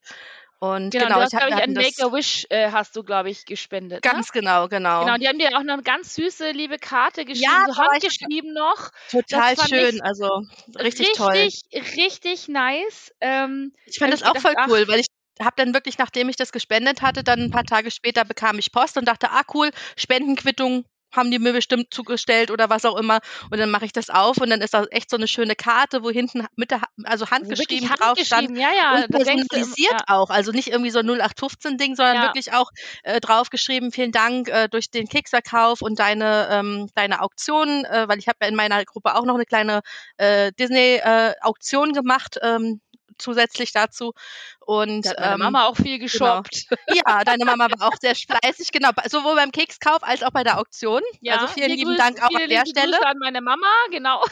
und 0.74 0.92
Genau, 0.92 1.06
genau, 1.06 1.16
du 1.18 1.22
hast, 1.24 1.34
ich 1.34 1.40
glaube 1.40 1.54
ich, 1.54 1.64
an 1.64 1.74
Make-A-Wish 1.74 2.46
äh, 2.50 2.72
hast 2.72 2.96
du, 2.96 3.04
glaube 3.04 3.30
ich, 3.30 3.46
gespendet. 3.46 4.02
ganz 4.02 4.32
genau, 4.32 4.68
genau, 4.68 5.00
ne? 5.00 5.06
Genau, 5.06 5.18
die 5.18 5.28
haben 5.28 5.40
dir 5.40 5.50
auch 5.58 5.64
noch 5.64 5.74
eine 5.74 5.84
ganz 5.84 6.16
süße, 6.16 6.52
liebe 6.52 6.78
Karte 6.78 7.26
geschrieben, 7.26 7.44
Ja, 7.44 7.66
so 7.68 7.72
ich- 7.72 7.78
handgeschrieben 7.88 8.54
noch. 8.54 8.92
total 9.12 9.56
schön, 9.68 9.96
ich 9.96 10.04
also 10.04 10.42
richtig, 10.80 11.12
toll. 11.14 11.32
Richtig, 11.34 11.98
richtig 11.98 12.48
nice. 12.48 13.14
Ähm, 13.22 13.74
Ich 13.86 14.00
fand 14.00 14.14
das 14.14 14.24
auch 14.24 14.28
gedacht, 14.34 14.42
voll 14.44 14.54
ach, 14.58 14.68
cool, 14.68 14.88
weil 14.88 15.00
ich 15.00 15.08
habe 15.42 15.56
dann 15.58 15.74
wirklich, 15.74 15.98
nachdem 15.98 16.30
ich 16.30 16.38
das 16.38 16.52
gespendet 16.52 17.02
hatte, 17.02 17.24
dann 17.24 17.40
ein 17.42 17.52
paar 17.52 17.66
Tage 17.66 17.92
später 17.92 18.24
bekam 18.24 18.58
ich 18.58 18.72
Post 18.72 18.98
und 18.98 19.06
dachte, 19.06 19.32
ah 19.32 19.44
cool, 19.54 19.72
Spendenquittung 19.98 20.86
haben 21.16 21.32
die 21.32 21.40
mir 21.40 21.54
bestimmt 21.54 21.94
zugestellt 21.94 22.52
oder 22.52 22.70
was 22.70 22.86
auch 22.86 22.98
immer. 22.98 23.20
Und 23.52 23.60
dann 23.60 23.72
mache 23.72 23.86
ich 23.86 23.92
das 23.92 24.10
auf 24.10 24.38
und 24.38 24.50
dann 24.50 24.62
ist 24.62 24.74
da 24.74 24.86
echt 24.86 25.10
so 25.10 25.18
eine 25.18 25.28
schöne 25.28 25.56
Karte, 25.56 26.04
wo 26.04 26.10
hinten 26.10 26.46
mit 26.56 26.72
der, 26.72 26.82
also 27.04 27.26
also 27.26 27.32
handgeschrieben 27.32 27.90
drauf 27.90 28.18
stand. 28.20 28.58
ja, 28.58 28.70
ja. 28.76 28.96
und 28.96 29.14
denkst 29.26 29.48
du, 29.48 29.48
personalisiert 29.48 30.02
auch, 30.08 30.30
also 30.30 30.52
nicht 30.52 30.68
irgendwie 30.68 30.92
so 30.92 31.00
ein 31.00 31.10
0815-Ding, 31.10 31.96
sondern 31.96 32.16
Ja. 32.16 32.24
wirklich 32.24 32.54
auch 32.54 32.70
äh, 33.04 33.20
draufgeschrieben, 33.20 33.92
vielen 33.92 34.12
Dank 34.12 34.50
äh, 34.50 34.68
durch 34.68 34.90
den 34.90 35.08
Keksverkauf 35.08 35.82
und 35.82 36.00
deine, 36.00 36.48
ähm, 36.52 36.90
deine 36.96 37.22
Auktion, 37.22 37.86
äh, 37.86 38.08
weil 38.08 38.20
ich 38.20 38.28
habe 38.28 38.38
ja 38.42 38.48
in 38.48 38.56
meiner 38.56 38.84
Gruppe 38.86 39.16
auch 39.16 39.26
noch 39.26 39.36
eine 39.36 39.46
kleine 39.46 39.82
äh, 40.18 40.52
Disney-Auktion 40.60 41.94
gemacht, 41.94 42.38
ähm, 42.42 42.82
zusätzlich 43.18 43.72
dazu. 43.72 44.14
Und 44.60 45.06
Da 45.06 45.10
hat 45.12 45.20
meine 45.20 45.34
ähm, 45.34 45.40
Mama 45.40 45.66
auch 45.68 45.76
viel 45.78 46.00
geshoppt. 46.00 46.66
ja, 46.88 47.24
deine 47.24 47.46
Mama 47.46 47.68
war 47.78 47.88
auch 47.88 47.98
sehr 48.00 48.16
fleißig, 48.16 48.72
genau, 48.72 48.90
sowohl 49.10 49.36
beim 49.36 49.52
Kekskauf 49.52 50.02
als 50.02 50.24
auch 50.24 50.32
bei 50.32 50.44
der 50.44 50.60
Auktion. 50.60 51.02
also 51.30 51.48
vielen 51.48 51.72
lieben 51.72 51.92
Grüß- 51.92 51.98
Dank 51.98 52.22
auch 52.24 52.30
an 52.30 52.38
der 52.40 52.48
liebe 52.48 52.68
Stelle. 52.68 52.92
Grüße 52.98 53.06
an 53.08 53.18
meine 53.20 53.42
Mama, 53.42 53.68
genau. 53.92 54.24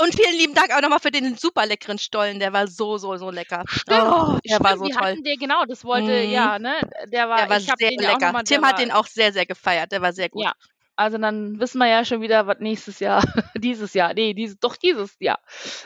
Und 0.00 0.14
vielen 0.14 0.36
lieben 0.38 0.54
Dank 0.54 0.72
auch 0.74 0.80
nochmal 0.80 1.00
für 1.00 1.10
den 1.10 1.36
super 1.36 1.66
leckeren 1.66 1.98
Stollen, 1.98 2.38
der 2.38 2.52
war 2.52 2.66
so, 2.68 2.98
so, 2.98 3.16
so 3.16 3.30
lecker. 3.30 3.64
Stimmt, 3.68 4.00
Oh, 4.02 4.38
der 4.48 4.60
war 4.60 4.68
stimmt, 4.70 4.78
so 4.78 4.84
die 4.86 4.92
toll. 4.92 5.02
hatten 5.02 5.24
der, 5.24 5.36
genau, 5.36 5.64
das 5.64 5.84
wollte, 5.84 6.06
Mhm. 6.26 6.30
ja, 6.30 6.58
ne, 6.58 6.74
der 7.06 7.28
war, 7.28 7.38
Der 7.38 7.50
war 7.50 7.60
sehr 7.60 7.74
ja 7.92 8.12
lecker. 8.12 8.32
mal, 8.32 8.42
Tim 8.42 8.64
hat 8.64 8.72
war, 8.74 8.78
den 8.78 8.92
auch 8.92 9.06
sehr, 9.06 9.32
sehr 9.32 9.46
gefeiert. 9.46 9.92
Der 9.92 10.02
war 10.02 10.12
sehr 10.12 10.28
gut. 10.28 10.44
Ja, 10.44 10.52
also 10.96 11.18
dann 11.18 11.58
wissen 11.60 11.78
wir 11.78 11.88
ja 11.88 12.04
schon 12.04 12.20
wieder, 12.20 12.46
was 12.46 12.58
nächstes 12.60 13.00
Jahr, 13.00 13.22
dieses 13.56 13.94
Jahr, 13.94 14.14
nee, 14.14 14.34
dieses, 14.34 14.58
doch 14.58 14.76
dieses 14.76 15.16
Jahr, 15.18 15.40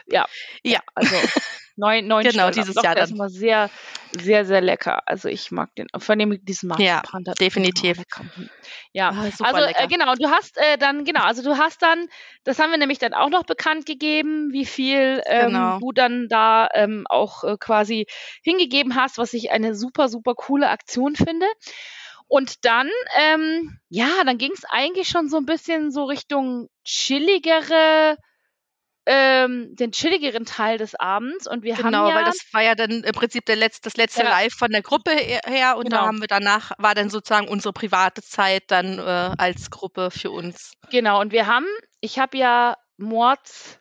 ja, 0.07 0.27
Ja. 0.63 0.81
also 0.95 1.15
neun, 1.81 2.07
neun 2.07 2.23
Genau, 2.23 2.51
Stollen. 2.51 2.53
dieses 2.55 2.83
Jahr 2.83 2.95
der 2.95 3.05
ist 3.05 3.11
dann. 3.11 3.17
immer 3.19 3.29
sehr, 3.29 3.71
sehr, 4.13 4.45
sehr 4.45 4.61
lecker. 4.61 5.03
Also 5.07 5.29
ich 5.29 5.51
mag 5.51 5.75
den, 5.75 5.89
vor 5.99 6.15
allem 6.15 6.31
Ja, 6.33 6.37
Marzipan. 6.63 7.25
drin, 7.25 7.35
definitiv. 7.41 7.99
Ja, 8.93 9.11
Ah, 9.11 9.31
super 9.31 9.55
also 9.55 9.61
äh, 9.61 9.87
genau, 9.89 10.15
du 10.15 10.29
hast 10.31 10.57
äh, 10.59 10.77
dann, 10.79 11.05
genau, 11.05 11.23
also 11.23 11.43
du 11.43 11.57
hast 11.57 11.83
dann, 11.83 12.07
das 12.45 12.59
haben 12.59 12.71
wir 12.71 12.79
nämlich 12.79 12.99
dann 12.99 13.15
auch 13.15 13.31
noch 13.31 13.45
bekannt 13.45 13.87
gegeben, 13.87 14.53
wie 14.53 14.67
viel 14.67 15.23
ähm, 15.27 15.47
Genau. 15.47 15.79
du 15.81 15.93
dann 15.93 16.27
da 16.29 16.69
ähm, 16.75 17.05
auch 17.09 17.45
äh, 17.45 17.57
quasi 17.59 18.07
hingegeben 18.43 18.95
hast, 18.97 19.19
was 19.19 19.33
ich 19.33 19.51
eine 19.51 19.75
super, 19.75 20.09
super 20.09 20.35
coole 20.35 20.69
Aktion 20.69 21.17
finde. 21.17 21.47
Und 22.29 22.65
dann, 22.65 22.89
ähm, 23.19 23.79
ja, 23.89 24.09
dann 24.25 24.39
ging 24.39 24.53
es 24.55 24.63
eigentlich 24.71 25.09
schon 25.09 25.29
so 25.29 25.37
ein 25.39 25.47
bisschen 25.47 25.91
so 25.91 26.05
Richtung 26.05 26.69
chilligere, 26.85 28.17
ähm, 29.07 29.75
den 29.77 29.93
chilligeren 29.93 30.45
Teil 30.45 30.79
des 30.79 30.95
Abends. 30.95 31.47
Und 31.49 31.63
wir 31.63 31.75
Genau, 31.75 31.99
haben 31.99 32.09
ja, 32.09 32.15
weil 32.17 32.25
das 32.25 32.39
war 32.53 32.63
ja 32.63 32.75
dann 32.75 33.03
im 33.03 33.13
Prinzip 33.13 33.45
der 33.47 33.57
Letz-, 33.57 33.81
das 33.81 33.97
letzte 33.97 34.23
Ja. 34.23 34.31
Live 34.31 34.53
von 34.55 34.71
der 34.71 34.83
Gruppe 34.83 35.11
her 35.13 35.41
her 35.47 35.77
und 35.77 35.85
Genau. 35.85 35.97
da 36.03 36.07
haben 36.07 36.21
wir 36.21 36.29
danach, 36.29 36.73
war 36.79 36.95
dann 36.95 37.11
sozusagen 37.11 37.49
unsere 37.49 37.73
private 37.73 38.23
Zeit 38.23 38.65
dann 38.69 38.99
äh, 38.99 39.35
als 39.39 39.71
Gruppe 39.71 40.11
für 40.11 40.31
uns. 40.31 40.73
genau, 40.91 41.21
und 41.21 41.33
wir 41.33 41.47
haben, 41.47 41.67
ich 42.01 42.19
habe 42.19 42.37
ja 42.39 42.77
Mords 42.99 43.80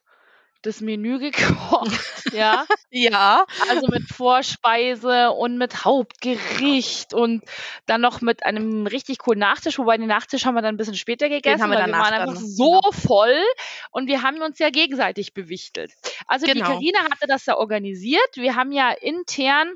das 0.62 0.82
Menü 0.82 1.20
gekocht, 1.20 2.00
ja. 2.34 2.66
Ja, 2.92 3.46
Also 3.70 3.88
mit 3.88 4.04
Vorspeise 4.12 5.32
und 5.32 5.58
mit 5.58 5.86
Hauptgericht 5.86 7.14
und 7.14 7.44
dann 7.86 8.02
noch 8.02 8.22
mit 8.22 8.46
einem 8.46 8.88
richtig 8.88 9.20
coolen 9.20 9.40
Nachtisch, 9.40 9.78
wobei 9.78 9.98
den 9.98 10.08
Nachtisch 10.08 10.46
haben 10.46 10.56
wir 10.56 10.62
dann 10.62 10.76
ein 10.76 10.78
bisschen 10.78 10.96
später 10.96 11.30
gegessen, 11.30 11.62
haben 11.62 11.70
wir 11.70 11.78
weil 11.78 11.86
wir 11.86 11.92
danach 11.92 12.06
waren 12.06 12.20
dann 12.20 12.30
einfach 12.30 12.42
noch, 12.42 12.48
so 12.48 12.82
voll 12.92 13.44
und 13.92 14.08
wir 14.08 14.22
haben 14.24 14.42
uns 14.42 14.60
ja 14.60 14.70
gegenseitig 14.70 15.34
bewichtelt. 15.34 15.92
Also 16.28 16.46
die 16.46 16.54
Genau. 16.54 16.66
Karina 16.66 17.00
hatte 17.04 17.28
das 17.28 17.46
ja 17.46 17.58
organisiert. 17.58 18.30
Wir 18.36 18.56
haben 18.56 18.72
ja 18.72 18.92
intern 18.92 19.74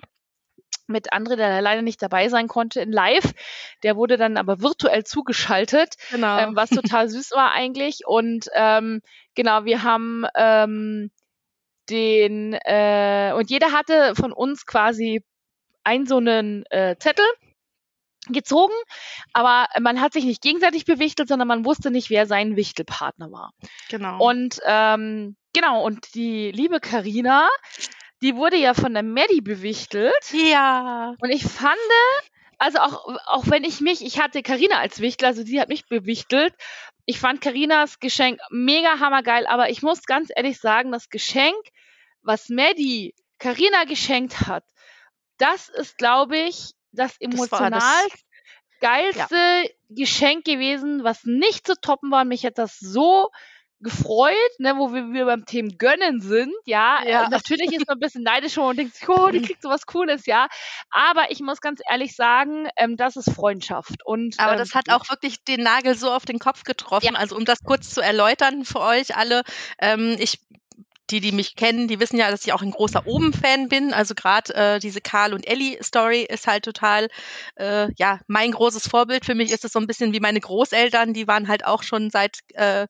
mit 0.88 1.14
André, 1.14 1.36
der 1.36 1.62
leider 1.62 1.82
nicht 1.82 2.02
dabei 2.02 2.30
sein 2.30 2.48
konnte 2.48 2.82
in 2.82 2.92
Live, 2.92 3.34
der 3.84 3.96
wurde 3.96 4.18
dann 4.18 4.38
aber 4.38 4.62
virtuell 4.62 5.04
zugeschaltet 5.04 5.96
genau. 6.12 6.38
ähm, 6.40 6.56
was 6.56 6.70
total 6.70 7.10
süß 7.10 7.32
war 7.32 7.52
eigentlich. 7.52 8.06
Und 8.06 8.50
ähm, 8.54 9.02
genau, 9.36 9.66
wir 9.66 9.84
haben 9.84 10.26
ähm, 10.36 11.12
den, 11.90 12.54
äh, 12.54 13.34
und 13.36 13.50
jeder 13.50 13.72
hatte 13.72 14.16
von 14.16 14.32
uns 14.32 14.66
quasi 14.66 15.24
einen 15.84 16.06
so 16.06 16.18
einen 16.18 16.66
äh, 16.70 16.96
Zettel 16.98 17.26
gezogen, 18.30 18.74
aber 19.34 19.68
man 19.82 20.00
hat 20.00 20.14
sich 20.14 20.24
nicht 20.24 20.42
gegenseitig 20.42 20.86
bewichtelt, 20.86 21.28
sondern 21.28 21.48
man 21.48 21.66
wusste 21.66 21.92
nicht, 21.92 22.10
wer 22.10 22.26
sein 22.26 22.56
Wichtelpartner 22.56 23.32
war. 23.32 23.52
genau. 23.90 24.24
Und 24.24 24.60
ähm, 24.66 25.36
genau, 25.54 25.84
und 25.84 26.14
die 26.16 26.52
liebe 26.52 26.80
Karina, 26.80 27.50
die 28.24 28.36
wurde 28.36 28.58
ja 28.58 28.74
von 28.74 28.94
der 28.94 29.04
Maddie 29.04 29.42
bewichtelt. 29.42 30.14
ja, 30.32 31.14
Und 31.20 31.30
ich 31.30 31.44
fand, 31.44 31.78
also 32.58 32.80
auch, 32.80 33.06
auch 33.26 33.44
wenn 33.48 33.66
ich 33.66 33.82
mich, 33.82 34.04
ich 34.04 34.20
hatte 34.20 34.42
Karina 34.42 34.78
als 34.78 35.02
Wichtler, 35.02 35.28
also 35.28 35.44
die 35.44 35.60
hat 35.60 35.68
mich 35.68 35.86
bewichtelt. 35.88 36.54
Ich 37.06 37.20
fand 37.20 37.42
Karinas 37.42 38.00
Geschenk 38.00 38.40
mega 38.50 39.00
hammergeil, 39.00 39.46
aber 39.46 39.70
ich 39.70 39.82
muss 39.82 40.04
ganz 40.04 40.32
ehrlich 40.34 40.60
sagen, 40.60 40.92
das 40.94 41.10
Geschenk, 41.10 41.58
was 42.22 42.48
Maddie 42.48 43.14
Karina 43.40 43.84
geschenkt 43.84 44.48
hat, 44.48 44.64
das 45.38 45.68
ist, 45.68 45.98
glaube 45.98 46.38
ich, 46.38 46.72
das 46.94 47.18
emotional 47.20 47.82
geilste 48.80 49.70
Geschenk 49.90 50.46
gewesen, 50.46 51.04
was 51.04 51.26
nicht 51.26 51.68
zu 51.68 51.76
toppen 51.80 52.10
war. 52.12 52.24
Mich 52.24 52.46
hat 52.46 52.58
das 52.58 52.80
so 52.80 53.30
gefreut, 53.84 54.34
ne, 54.58 54.76
wo 54.78 54.94
wir, 54.94 55.14
wir 55.14 55.26
beim 55.26 55.46
Thema 55.46 55.70
Gönnen 55.78 56.22
sind, 56.22 56.54
ja. 56.66 57.04
Ja. 57.06 57.26
Äh, 57.26 57.30
natürlich 57.30 57.72
ist 57.74 57.88
man 57.88 57.98
ein 57.98 58.00
bisschen 58.00 58.24
neidisch 58.24 58.58
und 58.58 58.78
denkt 58.78 58.96
sich, 58.96 59.08
oh, 59.08 59.30
die 59.30 59.42
kriegt 59.42 59.62
sowas 59.62 59.86
Cooles, 59.86 60.26
ja. 60.26 60.48
Aber 60.90 61.30
ich 61.30 61.42
muss 61.42 61.62
ganz 61.62 61.82
ehrlich 61.90 62.16
sagen, 62.16 62.68
ähm, 62.78 62.98
das 62.98 63.16
ist 63.16 63.32
Freundschaft. 63.32 64.06
Und, 64.06 64.40
Aber 64.40 64.54
ähm, 64.54 64.58
das 64.58 64.74
hat 64.74 64.90
auch 64.90 65.10
wirklich 65.10 65.44
den 65.44 65.64
Nagel 65.64 65.96
so 65.96 66.12
auf 66.12 66.26
den 66.26 66.40
Kopf 66.40 66.64
getroffen. 66.64 67.14
Ja. 67.14 67.20
Also 67.20 67.36
um 67.36 67.46
das 67.46 67.60
kurz 67.64 67.94
zu 67.94 68.02
erläutern 68.02 68.66
für 68.66 68.80
euch 68.80 69.16
alle, 69.16 69.44
ähm, 69.80 70.16
ich 70.20 70.40
die, 71.10 71.20
die 71.20 71.32
mich 71.32 71.56
kennen, 71.56 71.88
die 71.88 72.00
wissen 72.00 72.18
ja, 72.18 72.32
dass 72.32 72.46
ich 72.46 72.54
auch 72.54 72.62
ein 72.62 72.72
großer 72.72 73.06
Oben-Fan 73.06 73.68
bin. 73.68 73.94
Also 73.94 74.16
gerade 74.16 74.54
äh, 74.56 74.80
diese 74.80 75.02
Karl 75.02 75.34
und 75.34 75.48
Ellie-Story 75.48 76.26
ist 76.28 76.48
halt 76.48 76.64
total, 76.64 77.10
äh, 77.56 77.90
ja, 77.98 78.20
mein 78.28 78.52
großes 78.52 78.88
Vorbild. 78.88 79.26
Für 79.26 79.36
mich 79.36 79.52
ist 79.52 79.66
es 79.66 79.74
so 79.74 79.80
ein 79.80 79.88
bisschen 79.88 80.14
wie 80.14 80.20
meine 80.20 80.40
Großeltern, 80.40 81.14
die 81.14 81.28
waren 81.28 81.48
halt 81.48 81.66
auch 81.66 81.84
schon 81.84 82.10
seit 82.10 82.40
äh, 82.54 82.88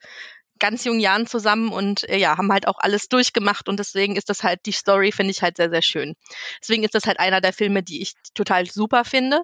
ganz 0.63 0.85
jungen 0.85 1.01
Jahren 1.01 1.27
zusammen 1.27 1.73
und 1.73 2.07
äh, 2.07 2.15
ja, 2.15 2.37
haben 2.37 2.49
halt 2.49 2.69
auch 2.69 2.79
alles 2.79 3.09
durchgemacht 3.09 3.67
und 3.67 3.77
deswegen 3.79 4.15
ist 4.15 4.29
das 4.29 4.43
halt, 4.43 4.61
die 4.65 4.71
Story 4.71 5.11
finde 5.11 5.31
ich 5.31 5.41
halt 5.41 5.57
sehr, 5.57 5.69
sehr 5.69 5.81
schön. 5.81 6.15
Deswegen 6.61 6.85
ist 6.85 6.95
das 6.95 7.05
halt 7.05 7.19
einer 7.19 7.41
der 7.41 7.51
Filme, 7.51 7.83
die 7.83 8.01
ich 8.01 8.13
total 8.33 8.65
super 8.65 9.03
finde. 9.03 9.41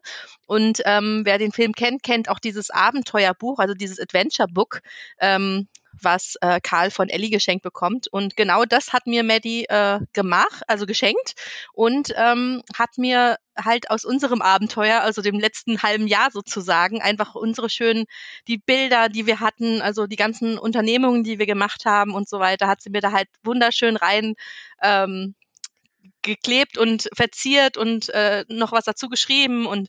Und 0.48 0.82
ähm, 0.86 1.24
wer 1.26 1.38
den 1.38 1.52
Film 1.52 1.74
kennt, 1.74 2.04
kennt 2.04 2.30
auch 2.30 2.40
dieses 2.40 2.70
Abenteuerbuch, 2.70 3.60
also 3.60 3.74
dieses 3.74 4.00
Adventure 4.00 4.48
Book, 4.48 4.80
ähm, 5.20 5.68
was 5.94 6.36
äh, 6.42 6.60
Karl 6.62 6.92
von 6.92 7.10
Ellie 7.10 7.30
geschenkt 7.30 7.64
bekommt. 7.64 8.08
Und 8.08 8.36
genau 8.36 8.66
das 8.66 8.94
hat 8.94 9.08
mir 9.08 9.24
Maddie 9.24 9.66
äh, 9.66 10.00
gemacht, 10.14 10.64
also 10.68 10.86
geschenkt 10.86 11.34
und 11.74 12.14
ähm, 12.16 12.62
hat 12.78 12.98
mir 12.98 13.38
halt 13.58 13.90
aus 13.90 14.06
unserem 14.06 14.42
Abenteuer, 14.42 15.02
also 15.02 15.22
dem 15.22 15.40
letzten 15.40 15.82
halben 15.82 16.08
Jahr 16.08 16.32
sozusagen, 16.32 17.02
einfach 17.02 17.36
unsere 17.36 17.70
schönen, 17.70 18.06
die 18.48 18.58
Bilder, 18.58 19.10
die 19.10 19.26
wir 19.26 19.40
hatten, 19.40 19.82
also 19.82 20.08
die 20.08 20.16
ganzen 20.16 20.58
Unternehmungen, 20.58 21.24
die 21.24 21.40
wir 21.40 21.46
gemacht 21.46 21.86
haben 21.86 22.14
und 22.14 22.30
so 22.30 22.40
weiter, 22.40 22.68
hat 22.68 22.82
sie 22.82 22.90
mir 22.90 23.02
da 23.02 23.12
halt 23.12 23.28
wunderschön 23.44 23.98
rein 23.98 24.36
ähm, 24.82 25.36
geklebt 26.22 26.78
und 26.78 27.10
verziert 27.16 27.78
und 27.78 28.10
äh, 28.10 28.46
noch 28.50 28.72
was 28.72 28.86
dazu 28.86 29.08
geschrieben 29.08 29.66
und 29.66 29.88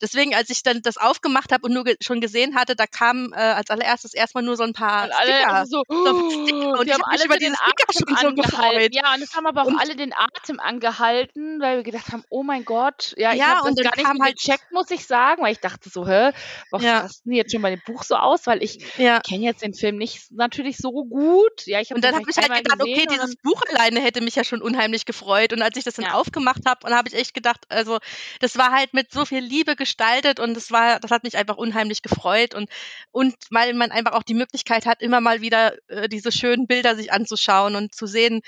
deswegen, 0.00 0.34
als 0.34 0.50
ich 0.50 0.62
dann 0.62 0.82
das 0.82 0.96
aufgemacht 0.96 1.52
habe 1.52 1.66
und 1.66 1.72
nur 1.74 1.84
ge 1.84 1.96
schon 2.02 2.20
gesehen 2.20 2.54
hatte, 2.54 2.76
da 2.76 2.86
kam 2.86 3.32
äh, 3.32 3.36
als 3.36 3.70
allererstes 3.70 4.14
erstmal 4.14 4.42
nur 4.44 4.56
so 4.56 4.62
ein 4.64 4.72
paar 4.72 5.04
Und 5.04 5.12
alle 5.12 5.32
Sticker. 5.34 5.66
so, 5.66 5.82
so 5.88 6.30
Sticker. 6.30 6.70
Und 6.78 6.80
die 6.84 6.86
ich 6.88 6.94
haben 6.94 7.02
hab 7.02 7.12
alle 7.12 7.24
über 7.24 7.36
den 7.38 7.52
diese 7.52 7.62
Sticker 7.86 8.12
Atem 8.12 8.16
schon 8.16 8.36
so 8.36 8.42
gefreut. 8.42 8.94
Ja, 8.94 9.14
und 9.14 9.22
es 9.22 9.34
haben 9.34 9.46
aber 9.46 9.62
auch 9.62 9.66
Und- 9.66 9.80
alle 9.80 9.96
den 9.96 10.12
Atem 10.14 10.60
angehalten, 10.60 11.60
weil 11.60 11.76
wir 11.78 11.82
gedacht 11.82 12.08
haben, 12.12 12.24
oh 12.30 12.42
mein 12.42 12.64
Gott, 12.64 13.14
ja, 13.16 13.32
ich 13.32 13.38
Ja, 13.38 13.46
habe 13.58 13.68
und 13.68 13.78
das 13.78 13.84
dann 13.84 13.92
gar 13.92 13.96
nicht 13.96 14.06
kam 14.06 14.22
halt- 14.22 14.36
gecheckt, 14.38 14.72
muss 14.72 14.90
ich 14.90 15.06
sagen, 15.06 15.42
weil 15.42 15.52
ich 15.52 15.60
dachte 15.60 15.88
so, 15.90 16.06
hä, 16.06 16.30
was 16.70 16.82
Ja. 16.82 17.00
passt 17.00 17.24
denn 17.26 17.32
jetzt 17.34 17.52
schon 17.52 17.62
bei 17.62 17.70
dem 17.70 17.82
Buch 17.86 18.02
so 18.04 18.16
aus? 18.16 18.46
Weil 18.46 18.62
ich 18.62 18.78
Ja. 18.98 19.20
kenne 19.20 19.44
jetzt 19.44 19.62
den 19.62 19.74
Film 19.74 19.96
nicht 19.96 20.30
natürlich 20.32 20.76
so 20.78 20.90
gut. 21.04 21.66
Ja, 21.66 21.80
ich 21.80 21.90
habe 21.90 21.96
Und 21.96 22.04
dann 22.04 22.14
habe 22.14 22.24
ich 22.30 22.36
halt 22.36 22.52
gedacht, 22.52 22.80
okay, 22.80 23.06
dieses 23.10 23.36
Buch 23.36 23.60
alleine 23.68 24.00
hätte 24.00 24.20
mich 24.22 24.34
ja 24.36 24.44
schon 24.44 24.62
unheimlich 24.62 25.04
gefreut. 25.04 25.52
Und 25.52 25.62
als 25.62 25.76
ich 25.76 25.84
das 25.84 25.94
dann 25.94 26.06
aufgemacht 26.06 26.62
habe, 26.66 26.86
und 26.86 26.94
habe 26.94 27.08
ich 27.08 27.14
echt 27.14 27.34
gedacht, 27.34 27.64
also 27.68 27.98
das 28.40 28.56
war 28.56 28.70
halt 28.72 28.94
mit 28.94 29.12
so 29.12 29.24
viel 29.24 29.40
Liebe 29.40 29.76
gestaltet 29.90 30.40
und 30.40 30.54
das 30.54 30.70
war, 30.70 31.00
das 31.00 31.10
hat 31.10 31.24
mich 31.24 31.36
einfach 31.36 31.56
unheimlich 31.56 32.02
gefreut 32.02 32.54
und 32.54 32.68
und 33.10 33.34
weil 33.50 33.74
man 33.74 33.90
einfach 33.90 34.12
auch 34.12 34.22
die 34.22 34.34
Möglichkeit 34.34 34.86
hat, 34.86 35.02
immer 35.02 35.20
mal 35.20 35.40
wieder 35.40 35.74
äh, 35.88 36.08
diese 36.08 36.32
schönen 36.32 36.66
Bilder 36.66 36.94
sich 36.96 37.12
anzuschauen 37.12 37.74
und 37.74 37.94
zu 37.94 38.06
sehen, 38.06 38.40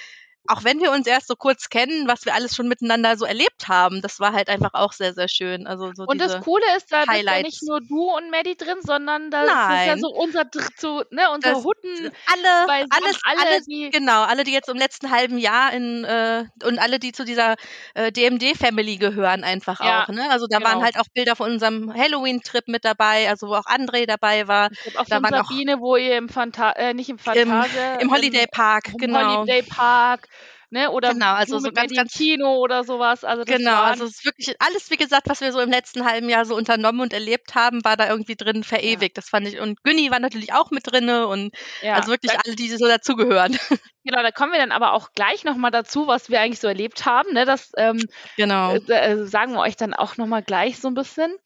auch 0.48 0.64
wenn 0.64 0.80
wir 0.80 0.90
uns 0.90 1.06
erst 1.06 1.28
so 1.28 1.36
kurz 1.36 1.68
kennen, 1.68 2.08
was 2.08 2.24
wir 2.24 2.34
alles 2.34 2.56
schon 2.56 2.66
miteinander 2.68 3.16
so 3.16 3.24
erlebt 3.24 3.68
haben, 3.68 4.02
das 4.02 4.18
war 4.20 4.32
halt 4.32 4.48
einfach 4.48 4.74
auch 4.74 4.92
sehr, 4.92 5.14
sehr 5.14 5.28
schön. 5.28 5.66
Also 5.66 5.92
so 5.94 6.04
Und 6.04 6.20
das 6.20 6.40
Coole 6.40 6.64
ist, 6.76 6.90
da 6.90 7.00
bist 7.00 7.08
ja 7.08 7.12
Highlights. 7.14 7.44
nicht 7.44 7.62
nur 7.62 7.80
du 7.80 8.10
und 8.16 8.30
Maddie 8.30 8.56
drin, 8.56 8.78
sondern 8.82 9.30
da 9.30 9.42
ist 9.44 9.86
ja 9.86 9.96
so 9.98 10.08
unser 10.08 10.44
so, 10.78 11.02
ne, 11.10 11.30
unser 11.32 11.52
Das- 11.54 11.64
Hutten, 11.64 12.10
alle, 12.32 12.68
alles, 12.68 13.20
alle, 13.24 13.38
alle, 13.40 13.60
die 13.68 13.90
Genau, 13.90 14.22
alle, 14.24 14.42
die 14.44 14.52
jetzt 14.52 14.68
im 14.68 14.76
letzten 14.76 15.10
halben 15.10 15.38
Jahr 15.38 15.72
in 15.72 16.04
äh, 16.04 16.44
und 16.64 16.78
alle, 16.80 16.98
die 16.98 17.12
zu 17.12 17.24
dieser 17.24 17.54
äh, 17.94 18.10
DMD-Family 18.10 18.96
gehören, 18.96 19.44
einfach 19.44 19.80
Ja, 19.80 20.04
auch. 20.04 20.08
Ne? 20.08 20.28
Also 20.30 20.46
da 20.50 20.60
waren 20.62 20.72
genau. 20.74 20.84
halt 20.84 20.98
auch 20.98 21.06
Bilder 21.14 21.36
von 21.36 21.50
unserem 21.52 21.92
Halloween-Trip 21.94 22.66
mit 22.68 22.84
dabei, 22.84 23.28
also 23.28 23.48
wo 23.48 23.54
auch 23.54 23.66
André 23.66 24.06
dabei 24.06 24.48
war, 24.48 24.70
auch 24.96 25.04
da 25.06 25.22
waren 25.22 25.34
auch- 25.34 25.48
Sabine, 25.48 25.78
wo 25.80 25.96
ihr 25.96 26.16
im 26.18 26.28
Phanta 26.28 26.72
äh, 26.72 26.94
nicht 26.94 27.08
im 27.10 27.18
Phantase, 27.18 27.78
im 28.00 28.10
Holiday 28.12 28.46
Park, 28.50 28.88
im 28.88 28.96
genau. 28.98 29.36
Holiday 29.38 29.62
Park, 29.62 30.28
ne, 30.72 30.90
oder 30.90 31.12
Genau, 31.12 31.34
also 31.34 31.58
so 31.58 31.70
ganz, 31.70 31.92
ganz- 31.94 32.12
Kino 32.14 32.56
oder 32.56 32.82
sowas. 32.82 33.24
Also 33.24 33.44
Genau, 33.44 33.82
also 33.82 34.04
es 34.04 34.12
ist 34.16 34.24
wirklich 34.24 34.56
alles, 34.58 34.90
wie 34.90 34.96
gesagt, 34.96 35.28
was 35.28 35.40
wir 35.40 35.52
so 35.52 35.60
im 35.60 35.70
letzten 35.70 36.04
halben 36.04 36.28
Jahr 36.28 36.44
so 36.44 36.56
unternommen 36.56 37.00
und 37.00 37.12
erlebt 37.12 37.54
haben, 37.54 37.84
war 37.84 37.96
da 37.96 38.08
irgendwie 38.08 38.34
drin 38.34 38.64
verewigt. 38.64 39.18
Das 39.18 39.28
fand 39.28 39.46
ich. 39.46 39.60
Und 39.60 39.82
Günni 39.84 40.10
war 40.10 40.18
natürlich 40.18 40.52
auch 40.52 40.70
mit 40.70 40.90
drinne 40.90 41.26
und 41.26 41.54
ja, 41.82 41.94
also 41.94 42.10
wirklich 42.10 42.32
alle, 42.32 42.56
die 42.56 42.68
so 42.68 42.86
dazugehören. 42.86 43.52
genau, 44.04 44.22
da 44.22 44.30
kommen 44.30 44.52
wir 44.52 44.58
dann 44.58 44.72
aber 44.72 44.94
auch 44.94 45.12
gleich 45.14 45.44
nochmal 45.44 45.70
dazu, 45.70 46.06
was 46.06 46.30
wir 46.30 46.40
eigentlich 46.40 46.60
so 46.60 46.68
erlebt 46.68 47.04
haben. 47.04 47.34
Ne? 47.34 47.44
Das 47.44 47.70
ähm, 47.76 48.02
genau. 48.36 48.74
äh, 48.74 49.12
äh, 49.12 49.26
sagen 49.26 49.52
wir 49.52 49.60
euch 49.60 49.76
dann 49.76 49.92
auch 49.94 50.16
nochmal 50.16 50.42
gleich 50.42 50.80
so 50.80 50.88
ein 50.88 50.94
bisschen. 50.94 51.36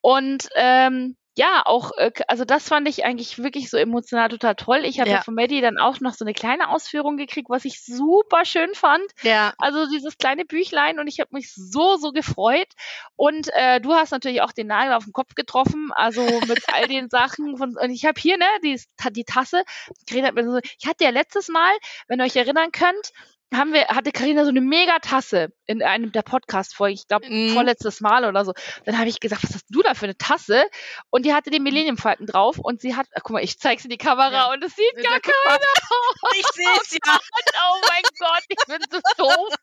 Und 0.00 0.48
ähm, 0.56 1.16
ja, 1.40 1.62
auch, 1.64 1.92
äh, 1.96 2.10
also 2.28 2.44
das 2.44 2.68
fand 2.68 2.86
ich 2.86 3.06
eigentlich 3.06 3.38
wirklich 3.38 3.70
so 3.70 3.78
emotional 3.78 4.28
total 4.28 4.54
toll. 4.56 4.82
Ich 4.84 5.00
habe 5.00 5.08
ja. 5.08 5.16
Ja. 5.16 5.22
von 5.22 5.34
Maddie 5.34 5.62
dann 5.62 5.78
auch 5.78 5.98
noch 6.00 6.12
so 6.12 6.22
eine 6.22 6.34
kleine 6.34 6.68
Ausführung 6.68 7.16
gekriegt, 7.16 7.48
was 7.48 7.64
ich 7.64 7.82
super 7.82 8.44
schön 8.44 8.74
fand. 8.74 9.06
Ja, 9.22 9.54
Also 9.56 9.88
dieses 9.88 10.18
kleine 10.18 10.44
Büchlein 10.44 10.98
und 10.98 11.06
ich 11.06 11.18
habe 11.18 11.30
mich 11.32 11.54
so, 11.54 11.96
so 11.96 12.12
gefreut. 12.12 12.68
Und 13.16 13.48
äh, 13.54 13.80
du 13.80 13.94
hast 13.94 14.10
natürlich 14.10 14.42
auch 14.42 14.52
den 14.52 14.66
Nagel 14.66 14.92
auf 14.92 15.04
den 15.04 15.14
Kopf 15.14 15.34
getroffen, 15.34 15.90
also 15.94 16.20
mit 16.46 16.62
all 16.74 16.86
den 16.88 17.08
Sachen. 17.10 17.56
Von, 17.56 17.74
und 17.74 17.90
ich 17.90 18.04
habe 18.04 18.20
hier, 18.20 18.36
ne, 18.36 18.44
die, 18.62 18.78
die 19.12 19.24
Tasse. 19.24 19.62
Carina 20.06 20.28
hat 20.28 20.34
mir 20.34 20.44
so, 20.44 20.58
ich 20.58 20.86
hatte 20.86 21.04
ja 21.04 21.10
letztes 21.10 21.48
Mal, 21.48 21.72
wenn 22.06 22.20
ihr 22.20 22.24
euch 22.24 22.36
erinnern 22.36 22.70
könnt, 22.70 23.12
haben 23.54 23.72
wir, 23.72 23.86
hatte 23.88 24.12
Karina 24.12 24.44
so 24.44 24.50
eine 24.50 24.60
Megatasse 24.60 25.52
in 25.66 25.82
einem 25.82 26.12
der 26.12 26.22
Podcast-Folgen, 26.22 26.94
ich 26.94 27.06
glaube 27.08 27.26
Mhm. 27.28 27.50
vorletztes 27.50 28.00
Mal 28.00 28.24
oder 28.24 28.44
so. 28.44 28.52
Dann 28.84 28.98
habe 28.98 29.08
ich 29.08 29.20
gesagt, 29.20 29.42
was 29.44 29.54
hast 29.54 29.66
du 29.70 29.82
da 29.82 29.94
für 29.94 30.06
eine 30.06 30.16
Tasse? 30.16 30.64
Und 31.10 31.24
die 31.26 31.34
hatte 31.34 31.50
den 31.50 31.62
Millennium-Falken 31.62 32.26
drauf 32.26 32.58
und 32.58 32.80
sie 32.80 32.96
hat, 32.96 33.06
ach, 33.14 33.20
guck 33.22 33.32
mal, 33.34 33.42
ich 33.44 33.58
zeig's 33.58 33.84
in 33.84 33.90
die 33.90 33.98
Kamera 33.98 34.30
Ja. 34.32 34.52
und 34.52 34.62
es 34.64 34.74
sieht 34.74 34.94
gar 35.04 35.20
Guck 35.20 35.32
mal. 35.46 35.58
keiner. 35.58 36.38
ich 36.38 36.46
sehe 36.54 36.66
es 36.82 36.92
ja. 36.92 36.98
Oh 37.62 37.76
mein 37.88 38.02
Gott, 38.18 38.42
ich 38.48 38.66
bin 38.66 38.78
so 38.90 39.00
doof. 39.16 39.54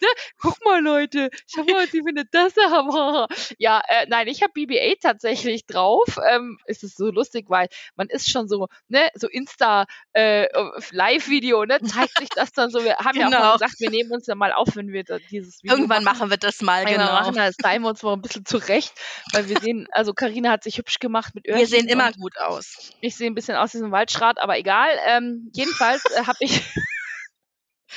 Ne? 0.00 0.08
Guck 0.40 0.64
mal, 0.64 0.82
Leute, 0.82 1.30
schau 1.46 1.62
mal, 1.64 1.84
was 1.84 1.90
die 1.90 2.02
für 2.02 2.08
eine 2.08 2.28
Tasse 2.30 2.60
haben. 2.70 2.86
Ja, 3.58 3.80
äh, 3.88 4.06
nein, 4.08 4.28
ich 4.28 4.42
habe 4.42 4.52
BB-8 4.52 5.00
tatsächlich 5.00 5.66
drauf. 5.66 6.18
Ähm, 6.30 6.58
es 6.66 6.82
ist 6.82 6.96
so 6.96 7.06
lustig, 7.10 7.46
weil 7.48 7.68
man 7.94 8.08
ist 8.08 8.30
schon 8.30 8.48
so, 8.48 8.68
ne, 8.88 9.08
so 9.14 9.28
Insta 9.28 9.86
äh, 10.12 10.46
Live-Video, 10.90 11.64
ne, 11.64 11.78
zeigt 11.82 12.18
sich 12.18 12.28
das 12.30 12.52
dann 12.52 12.70
so. 12.70 12.84
Wir 12.84 12.96
haben 12.98 13.16
ja 13.20 13.25
auch 13.26 13.30
mal 13.30 13.38
Genau. 13.38 13.52
gesagt, 13.54 13.80
wir 13.80 13.90
nehmen 13.90 14.10
uns 14.12 14.26
ja 14.26 14.34
mal 14.34 14.52
auf, 14.52 14.74
wenn 14.76 14.88
wir 14.88 15.04
dieses 15.30 15.62
Video 15.62 15.76
Irgendwann 15.76 16.04
machen. 16.04 16.18
machen 16.18 16.30
wir 16.30 16.36
das 16.36 16.60
mal, 16.62 16.84
genau. 16.84 17.04
machen, 17.04 17.34
da 17.34 17.52
stylen 17.52 17.82
wir 17.82 17.88
uns 17.90 18.02
mal 18.02 18.12
ein 18.14 18.22
bisschen 18.22 18.44
zurecht, 18.44 18.92
weil 19.32 19.48
wir 19.48 19.58
sehen, 19.60 19.86
also 19.92 20.12
Karina 20.14 20.50
hat 20.50 20.64
sich 20.64 20.78
hübsch 20.78 20.98
gemacht 20.98 21.34
mit 21.34 21.46
Öhrchen. 21.46 21.60
Wir 21.60 21.66
sehen 21.66 21.88
immer 21.88 22.12
gut 22.12 22.36
aus. 22.38 22.90
Ich 23.00 23.16
sehe 23.16 23.28
ein 23.30 23.34
bisschen 23.34 23.56
aus 23.56 23.74
wie 23.74 23.78
so 23.78 23.84
ein 23.84 23.92
Waldschrat, 23.92 24.38
aber 24.40 24.58
egal. 24.58 24.88
Ähm, 25.06 25.50
jedenfalls 25.52 26.04
äh, 26.16 26.24
habe 26.24 26.38
ich 26.40 26.62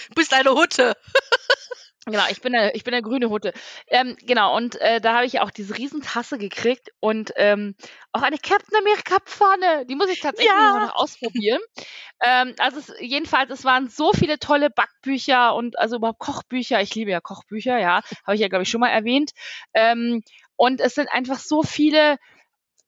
Du 0.07 0.13
bist 0.15 0.33
eine 0.33 0.51
Hutte. 0.51 0.95
Genau, 2.11 2.23
ich 2.29 2.41
bin 2.41 2.53
der, 2.53 2.75
ich 2.75 2.83
bin 2.83 2.91
der 2.91 3.01
grüne 3.01 3.29
Hutte. 3.29 3.53
Ähm, 3.87 4.15
genau, 4.25 4.55
und 4.55 4.79
äh, 4.81 4.99
da 5.01 5.15
habe 5.15 5.25
ich 5.25 5.39
auch 5.39 5.51
diese 5.51 5.77
Riesentasse 5.77 6.37
gekriegt 6.37 6.89
und 6.99 7.31
ähm, 7.35 7.75
auch 8.11 8.21
eine 8.21 8.37
Captain 8.37 8.77
America 8.77 9.17
Pfanne. 9.25 9.85
Die 9.85 9.95
muss 9.95 10.09
ich 10.09 10.19
tatsächlich 10.19 10.53
Ja. 10.55 10.79
noch 10.81 10.95
ausprobieren. 10.95 11.61
ähm, 12.23 12.53
also 12.59 12.79
es, 12.79 12.93
jedenfalls, 12.99 13.51
es 13.51 13.63
waren 13.65 13.89
so 13.89 14.11
viele 14.13 14.39
tolle 14.39 14.69
Backbücher 14.69 15.55
und 15.55 15.77
also 15.79 15.97
überhaupt 15.97 16.19
Kochbücher. 16.19 16.81
Ich 16.81 16.95
liebe 16.95 17.11
ja 17.11 17.21
Kochbücher, 17.21 17.79
ja, 17.79 18.01
habe 18.25 18.35
ich 18.35 18.41
ja 18.41 18.47
glaube 18.47 18.63
ich 18.63 18.69
schon 18.69 18.81
mal 18.81 18.89
erwähnt. 18.89 19.31
Ähm, 19.73 20.23
und 20.55 20.81
es 20.81 20.95
sind 20.95 21.07
einfach 21.09 21.39
so 21.39 21.63
viele 21.63 22.17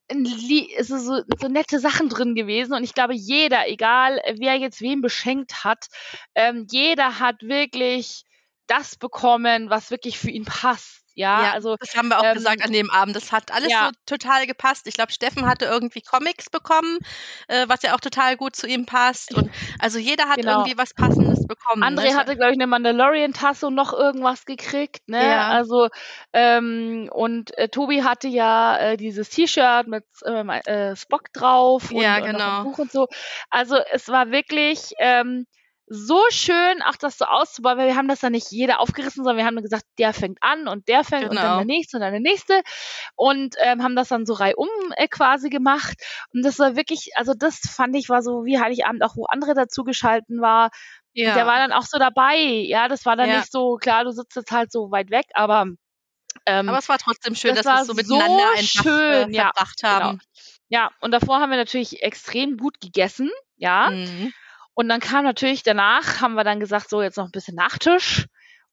es 0.09 0.89
ist 0.89 1.05
so, 1.05 1.21
so 1.39 1.47
nette 1.47 1.79
Sachen 1.79 2.09
drin 2.09 2.35
gewesen 2.35 2.73
und 2.73 2.83
ich 2.83 2.93
glaube, 2.93 3.13
jeder, 3.13 3.67
egal 3.69 4.19
wer 4.37 4.55
jetzt 4.57 4.81
wen 4.81 5.01
beschenkt 5.01 5.63
hat, 5.63 5.87
ähm, 6.35 6.67
jeder 6.69 7.19
hat 7.19 7.41
wirklich 7.43 8.23
das 8.71 8.95
bekommen, 8.95 9.69
was 9.69 9.91
wirklich 9.91 10.17
für 10.17 10.29
ihn 10.31 10.45
passt. 10.45 10.99
Ja, 11.13 11.43
Ja, 11.43 11.51
also 11.51 11.75
Das 11.77 11.93
haben 11.97 12.07
wir 12.07 12.19
auch 12.19 12.23
ähm, 12.23 12.35
gesagt 12.35 12.63
an 12.63 12.71
dem 12.71 12.89
Abend. 12.89 13.17
Das 13.17 13.33
hat 13.33 13.51
alles 13.51 13.69
ja. 13.69 13.87
so 13.89 14.15
total 14.15 14.47
gepasst. 14.47 14.87
Ich 14.87 14.93
glaube, 14.93 15.11
Steffen 15.11 15.45
hatte 15.45 15.65
irgendwie 15.65 16.01
Comics 16.01 16.49
bekommen, 16.49 16.99
äh, 17.49 17.65
was 17.67 17.81
ja 17.81 17.93
auch 17.93 17.99
total 17.99 18.37
gut 18.37 18.55
zu 18.55 18.65
ihm 18.65 18.85
passt. 18.85 19.33
Und 19.35 19.51
also 19.79 19.99
jeder 19.99 20.29
hat 20.29 20.37
Genau. 20.37 20.59
irgendwie 20.59 20.77
was 20.77 20.93
Passendes 20.93 21.45
bekommen. 21.45 21.83
André 21.83 22.13
ne? 22.13 22.15
hatte, 22.15 22.37
glaube 22.37 22.53
ich, 22.53 22.57
eine 22.57 22.65
Mandalorian-Tasse 22.67 23.67
und 23.67 23.75
noch 23.75 23.91
irgendwas 23.91 24.45
gekriegt, 24.45 25.09
ne? 25.09 25.21
Ja. 25.21 25.49
Also, 25.49 25.89
ähm, 26.31 27.09
und 27.11 27.57
äh, 27.57 27.67
Tobi 27.67 28.03
hatte 28.03 28.29
ja 28.29 28.77
äh, 28.77 28.97
dieses 28.97 29.29
T-Shirt 29.29 29.87
mit 29.87 30.05
ähm, 30.25 30.49
äh, 30.49 30.95
Spock 30.95 31.33
drauf 31.33 31.91
und, 31.91 32.01
Ja, 32.01 32.19
und 32.19 32.23
genau. 32.31 32.57
ein 32.59 32.63
Buch 32.63 32.79
und 32.79 32.89
so. 32.91 33.07
Also 33.49 33.75
es 33.91 34.07
war 34.07 34.31
wirklich 34.31 34.93
ähm, 34.97 35.45
so 35.93 36.21
schön, 36.29 36.81
auch 36.83 36.95
das 36.95 37.17
so 37.17 37.25
auszubauen, 37.25 37.77
weil 37.77 37.87
wir 37.89 37.95
haben 37.97 38.07
das 38.07 38.21
dann 38.21 38.31
nicht 38.31 38.49
jeder 38.51 38.79
aufgerissen, 38.79 39.23
sondern 39.25 39.35
wir 39.37 39.45
haben 39.45 39.61
gesagt, 39.61 39.83
der 39.99 40.13
fängt 40.13 40.37
an 40.41 40.69
und 40.69 40.87
der 40.87 41.03
fängt 41.03 41.29
und 41.29 41.35
dann 41.35 41.51
Genau. 41.51 41.57
der 41.57 41.65
nächste 41.65 41.97
und 41.97 42.01
dann 42.01 42.13
der 42.13 42.21
nächste 42.21 42.61
und 43.15 43.55
ähm, 43.59 43.83
haben 43.83 43.95
das 43.97 44.07
dann 44.07 44.25
so 44.25 44.33
reihum 44.33 44.69
äh, 44.95 45.07
quasi 45.09 45.49
gemacht. 45.49 45.97
Und 46.33 46.43
das 46.43 46.59
war 46.59 46.77
wirklich, 46.77 47.11
also 47.15 47.33
das 47.37 47.59
fand 47.59 47.95
ich 47.97 48.07
war 48.07 48.21
so 48.23 48.45
wie 48.45 48.57
Heiligabend 48.59 49.03
auch, 49.03 49.15
wo 49.17 49.25
andere 49.25 49.53
dazugeschalten 49.53 50.39
war. 50.41 50.69
Ja. 51.13 51.35
Der 51.35 51.45
war 51.45 51.57
dann 51.57 51.73
auch 51.73 51.83
so 51.83 51.99
dabei. 51.99 52.37
Ja, 52.37 52.87
das 52.87 53.05
war 53.05 53.17
dann 53.17 53.29
Ja. 53.29 53.39
nicht 53.39 53.51
so, 53.51 53.75
klar, 53.75 54.05
du 54.05 54.11
sitzt 54.11 54.37
jetzt 54.37 54.51
halt 54.51 54.71
so 54.71 54.91
weit 54.91 55.09
weg, 55.11 55.25
aber 55.33 55.65
ähm, 56.45 56.69
Aber 56.69 56.77
es 56.79 56.87
war 56.87 56.97
trotzdem 56.97 57.35
schön, 57.35 57.53
das 57.55 57.65
dass 57.65 57.75
wir 57.75 57.81
es 57.81 57.87
so 57.87 57.93
miteinander 57.93 58.37
so 58.37 58.57
einfach 58.57 58.83
schön, 58.83 59.33
äh, 59.33 59.35
ja, 59.35 59.51
verbracht 59.53 59.83
haben. 59.83 60.21
ja, 60.69 60.91
und 61.01 61.11
davor 61.11 61.41
haben 61.41 61.49
wir 61.49 61.57
natürlich 61.57 62.01
extrem 62.01 62.55
gut 62.55 62.79
gegessen, 62.79 63.29
ja. 63.57 63.89
Mhm. 63.89 64.31
Und 64.73 64.89
dann 64.89 64.99
kam 64.99 65.23
natürlich 65.23 65.63
danach, 65.63 66.21
haben 66.21 66.35
wir 66.35 66.43
dann 66.43 66.59
gesagt, 66.59 66.89
so 66.89 67.01
jetzt 67.01 67.17
noch 67.17 67.25
ein 67.25 67.31
bisschen 67.31 67.55
Nachtisch. 67.55 68.27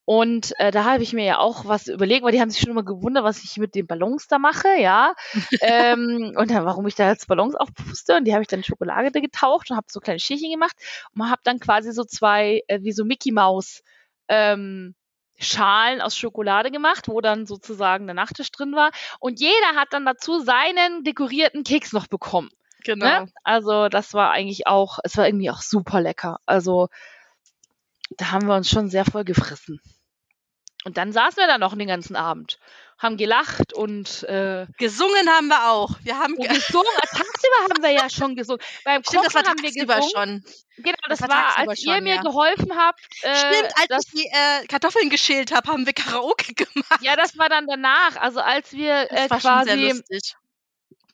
Und 0.05 0.59
äh, 0.59 0.71
da 0.71 0.85
habe 0.85 1.03
ich 1.03 1.13
mir 1.13 1.27
ja 1.27 1.39
auch 1.39 1.67
was 1.67 1.87
überlegt, 1.87 2.23
weil 2.23 2.33
die 2.33 2.41
haben 2.41 2.49
sich 2.49 2.63
schon 2.63 2.71
immer 2.71 2.83
gewundert, 2.83 3.25
was 3.25 3.45
ich 3.45 3.59
mit 3.59 3.75
den 3.75 3.87
Ballons 3.87 4.27
da 4.27 4.39
mache, 4.39 4.69
ja. 4.79 5.13
ähm, 5.61 6.33
und 6.35 6.51
dann, 6.51 6.65
warum 6.65 6.87
ich 6.87 6.95
da 6.95 7.11
jetzt 7.11 7.29
Ballons 7.29 7.55
aufpuste. 7.55 8.17
Und 8.17 8.25
die 8.25 8.33
habe 8.33 8.41
ich 8.41 8.49
dann 8.49 8.61
in 8.61 8.65
Schokolade 8.65 9.11
getaucht 9.21 9.71
und 9.71 9.77
habe 9.77 9.89
so 9.91 10.01
kleine 10.01 10.19
Schälchen 10.19 10.51
gemacht. 10.51 10.75
Und 11.15 11.29
habe 11.29 11.43
dann 11.45 11.61
quasi 11.61 11.93
so 11.93 12.05
zwei, 12.05 12.63
äh, 12.69 12.79
wie 12.81 12.93
so 12.93 13.05
Mickey 13.05 13.33
Maus 13.33 13.83
ähm, 14.29 14.95
Schalen 15.39 16.01
aus 16.01 16.17
Schokolade 16.17 16.71
gemacht, 16.71 17.09
wo 17.09 17.21
dann 17.21 17.45
sozusagen 17.45 18.07
der 18.07 18.15
Nachtisch 18.15 18.51
drin 18.51 18.75
war. 18.75 18.93
Und 19.21 19.41
jeder 19.41 19.75
hat 19.77 19.89
dann 19.91 20.07
dazu 20.07 20.41
seinen 20.41 21.05
dekorierten 21.05 21.65
Keks 21.65 21.93
noch 21.93 22.07
bekommen. 22.07 22.49
Genau. 22.85 23.07
Ne? 23.07 23.33
Also 23.45 23.89
das 23.89 24.15
war 24.15 24.31
eigentlich 24.31 24.67
auch, 24.67 24.99
es 25.05 25.17
war 25.17 25.27
irgendwie 25.27 25.51
auch 25.51 25.61
super 25.63 26.01
lecker. 26.01 26.39
Also 26.47 26.89
da 28.11 28.31
haben 28.31 28.47
wir 28.47 28.55
uns 28.55 28.69
schon 28.71 28.89
sehr 28.91 29.05
voll 29.05 29.25
gefressen. 29.25 29.81
Und 30.85 30.97
dann 30.97 31.13
saßen 31.13 31.37
wir 31.39 31.47
da 31.49 31.59
noch 31.59 31.77
den 31.77 31.89
ganzen 31.89 32.15
Abend, 32.15 32.59
haben 32.99 33.17
gelacht 33.17 33.73
und, 33.75 34.23
äh, 34.25 34.67
Gesungen 34.79 35.29
haben 35.29 35.49
wir 35.49 35.71
auch. 35.71 35.91
Wir 36.03 36.19
haben 36.19 36.37
ge 36.37 36.47
gesungen. 36.47 36.87
Ah, 36.97 37.07
Tagsüber 37.07 37.57
haben 37.69 37.83
wir 37.83 37.91
ja 37.91 38.09
schon 38.11 38.37
gesungen. 38.37 38.63
Beim 38.85 39.03
Stimmt, 39.03 39.27
das 39.27 39.35
war 39.35 39.43
haben 39.45 39.61
wir 39.61 39.73
gesungen. 39.73 40.11
schon. 40.15 40.45
Genau, 40.85 40.97
Das 41.09 41.19
das, 41.19 41.29
war 41.29 41.59
als 41.59 41.83
ihr 41.83 41.95
schon, 41.95 42.05
mir 42.05 42.15
ja. 42.17 42.23
geholfen 42.23 42.73
habt. 42.77 43.01
Äh, 43.23 43.35
Stimmt, 43.37 43.73
als 43.77 43.87
das, 43.89 44.05
ich 44.07 44.13
die 44.13 44.27
äh, 44.29 44.67
Kartoffeln 44.69 45.11
geschält 45.11 45.53
habe, 45.55 45.69
haben 45.71 45.85
wir 45.85 45.93
Karaoke 45.93 46.55
gemacht. 46.55 47.03
ja, 47.03 47.17
das 47.17 47.37
war 47.37 47.49
dann 47.49 47.67
danach. 47.67 48.17
Also 48.17 48.41
als 48.41 48.73
wir 48.73 49.07
Das 49.11 49.27
äh, 49.27 49.31
war 49.31 49.41
schon 49.41 49.65
sehr 49.65 49.77
quasi 49.77 49.89
lustig. 49.89 50.35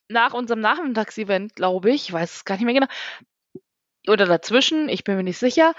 Nach 0.09 0.34
unserem 0.34 0.61
Nachmittagsevent, 0.61 1.55
glaube 1.57 1.90
ich, 1.90 2.09
ich 2.09 2.12
weiß 2.12 2.36
es 2.36 2.44
gar 2.44 2.57
nicht 2.57 2.64
mehr 2.64 2.74
genau, 2.74 2.86
oder 4.07 4.26
dazwischen, 4.26 4.88
ich 4.88 5.05
bin 5.05 5.16
mir 5.16 5.22
nicht 5.22 5.38
sicher, 5.38 5.72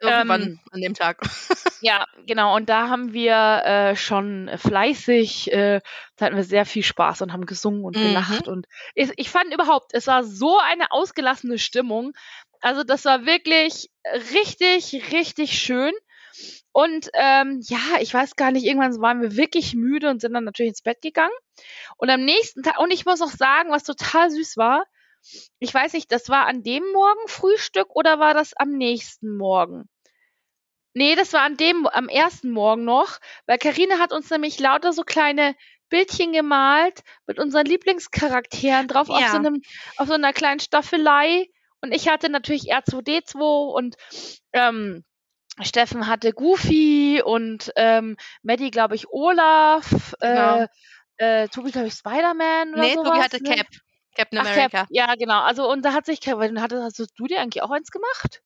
Irgendwann 0.00 0.50
ähm, 0.50 0.60
an 0.70 0.80
dem 0.80 0.94
Tag. 0.94 1.20
Ja, 1.80 2.06
genau. 2.26 2.56
Und 2.56 2.68
da 2.68 2.88
haben 2.88 3.12
wir 3.12 3.62
äh, 3.64 3.94
schon 3.96 4.50
fleißig, 4.56 5.52
äh, 5.52 5.80
da 6.16 6.26
hatten 6.26 6.34
wir 6.36 6.42
sehr 6.42 6.66
viel 6.66 6.82
Spaß 6.82 7.22
und 7.22 7.32
haben 7.32 7.46
gesungen 7.46 7.84
und 7.84 8.00
Mhm. 8.00 8.00
gelacht. 8.00 8.48
Und 8.48 8.66
ich, 8.96 9.12
ich 9.16 9.30
fand 9.30 9.54
überhaupt, 9.54 9.94
es 9.94 10.08
war 10.08 10.24
so 10.24 10.58
eine 10.58 10.90
ausgelassene 10.90 11.56
Stimmung. 11.58 12.14
Also 12.60 12.82
das 12.82 13.04
war 13.04 13.26
wirklich 13.26 13.90
richtig, 14.34 15.12
richtig 15.12 15.56
schön. 15.56 15.92
Und 16.72 17.10
ähm, 17.14 17.60
ja, 17.64 17.78
ich 18.00 18.12
weiß 18.12 18.36
gar 18.36 18.52
nicht, 18.52 18.64
irgendwann 18.66 19.00
waren 19.00 19.20
wir 19.22 19.36
wirklich 19.36 19.74
müde 19.74 20.10
und 20.10 20.20
sind 20.20 20.32
dann 20.34 20.44
natürlich 20.44 20.70
ins 20.70 20.82
Bett 20.82 21.00
gegangen. 21.02 21.34
Und 21.96 22.10
am 22.10 22.24
nächsten 22.24 22.62
Tag, 22.62 22.78
und 22.78 22.92
ich 22.92 23.04
muss 23.06 23.22
auch 23.22 23.30
sagen, 23.30 23.70
was 23.70 23.84
total 23.84 24.30
süß 24.30 24.56
war, 24.56 24.84
ich 25.58 25.74
weiß 25.74 25.94
nicht, 25.94 26.12
das 26.12 26.28
war 26.28 26.46
an 26.46 26.62
dem 26.62 26.84
Morgen 26.92 27.26
Frühstück 27.28 27.94
oder 27.94 28.18
war 28.18 28.34
das 28.34 28.54
am 28.54 28.70
nächsten 28.70 29.36
Morgen? 29.36 29.88
Nee, 30.94 31.14
das 31.14 31.32
war 31.32 31.42
an 31.42 31.56
dem, 31.56 31.86
am 31.86 32.08
ersten 32.08 32.50
Morgen 32.50 32.84
noch, 32.84 33.18
weil 33.46 33.58
Karina 33.58 33.98
hat 33.98 34.12
uns 34.12 34.30
nämlich 34.30 34.58
lauter 34.58 34.92
so 34.92 35.02
kleine 35.02 35.54
Bildchen 35.90 36.32
gemalt 36.32 37.02
mit 37.26 37.38
unseren 37.38 37.66
Lieblingscharakteren 37.66 38.88
drauf 38.88 39.08
auf 39.08 39.20
Ja. 39.20 39.30
so 39.30 39.36
einem, 39.36 39.62
auf 39.96 40.08
so 40.08 40.14
einer 40.14 40.32
kleinen 40.32 40.60
Staffelei. 40.60 41.48
Und 41.80 41.92
ich 41.94 42.08
hatte 42.08 42.28
natürlich 42.28 42.72
R2D2 42.72 43.72
und 43.72 43.96
ähm, 44.52 45.04
Steffen 45.62 46.06
hatte 46.06 46.32
Goofy 46.32 47.22
und 47.24 47.72
ähm, 47.76 48.16
Maddie, 48.42 48.70
glaube 48.70 48.94
ich, 48.94 49.08
Olaf, 49.10 50.14
Genau. 50.20 50.62
äh, 50.62 50.68
äh, 51.42 51.48
Tobi, 51.48 51.70
glaube 51.72 51.88
ich, 51.88 51.94
Spider-Man 51.94 52.74
oder 52.74 52.82
Nee, 52.82 52.94
sowas. 52.94 53.08
Tobi 53.08 53.22
hatte 53.22 53.42
ne? 53.42 53.54
Cap. 53.56 53.66
Captain 54.16 54.38
Ach, 54.38 54.46
America. 54.46 54.78
Cap, 54.80 54.86
ja, 54.90 55.14
genau. 55.14 55.40
Also, 55.42 55.70
und 55.70 55.84
da 55.84 55.92
hat 55.92 56.06
sich, 56.06 56.20
hatte, 56.26 56.82
hast 56.82 56.98
du 57.16 57.26
dir 57.26 57.40
eigentlich 57.40 57.62
auch 57.62 57.70
eins 57.70 57.90
gemacht? 57.90 58.42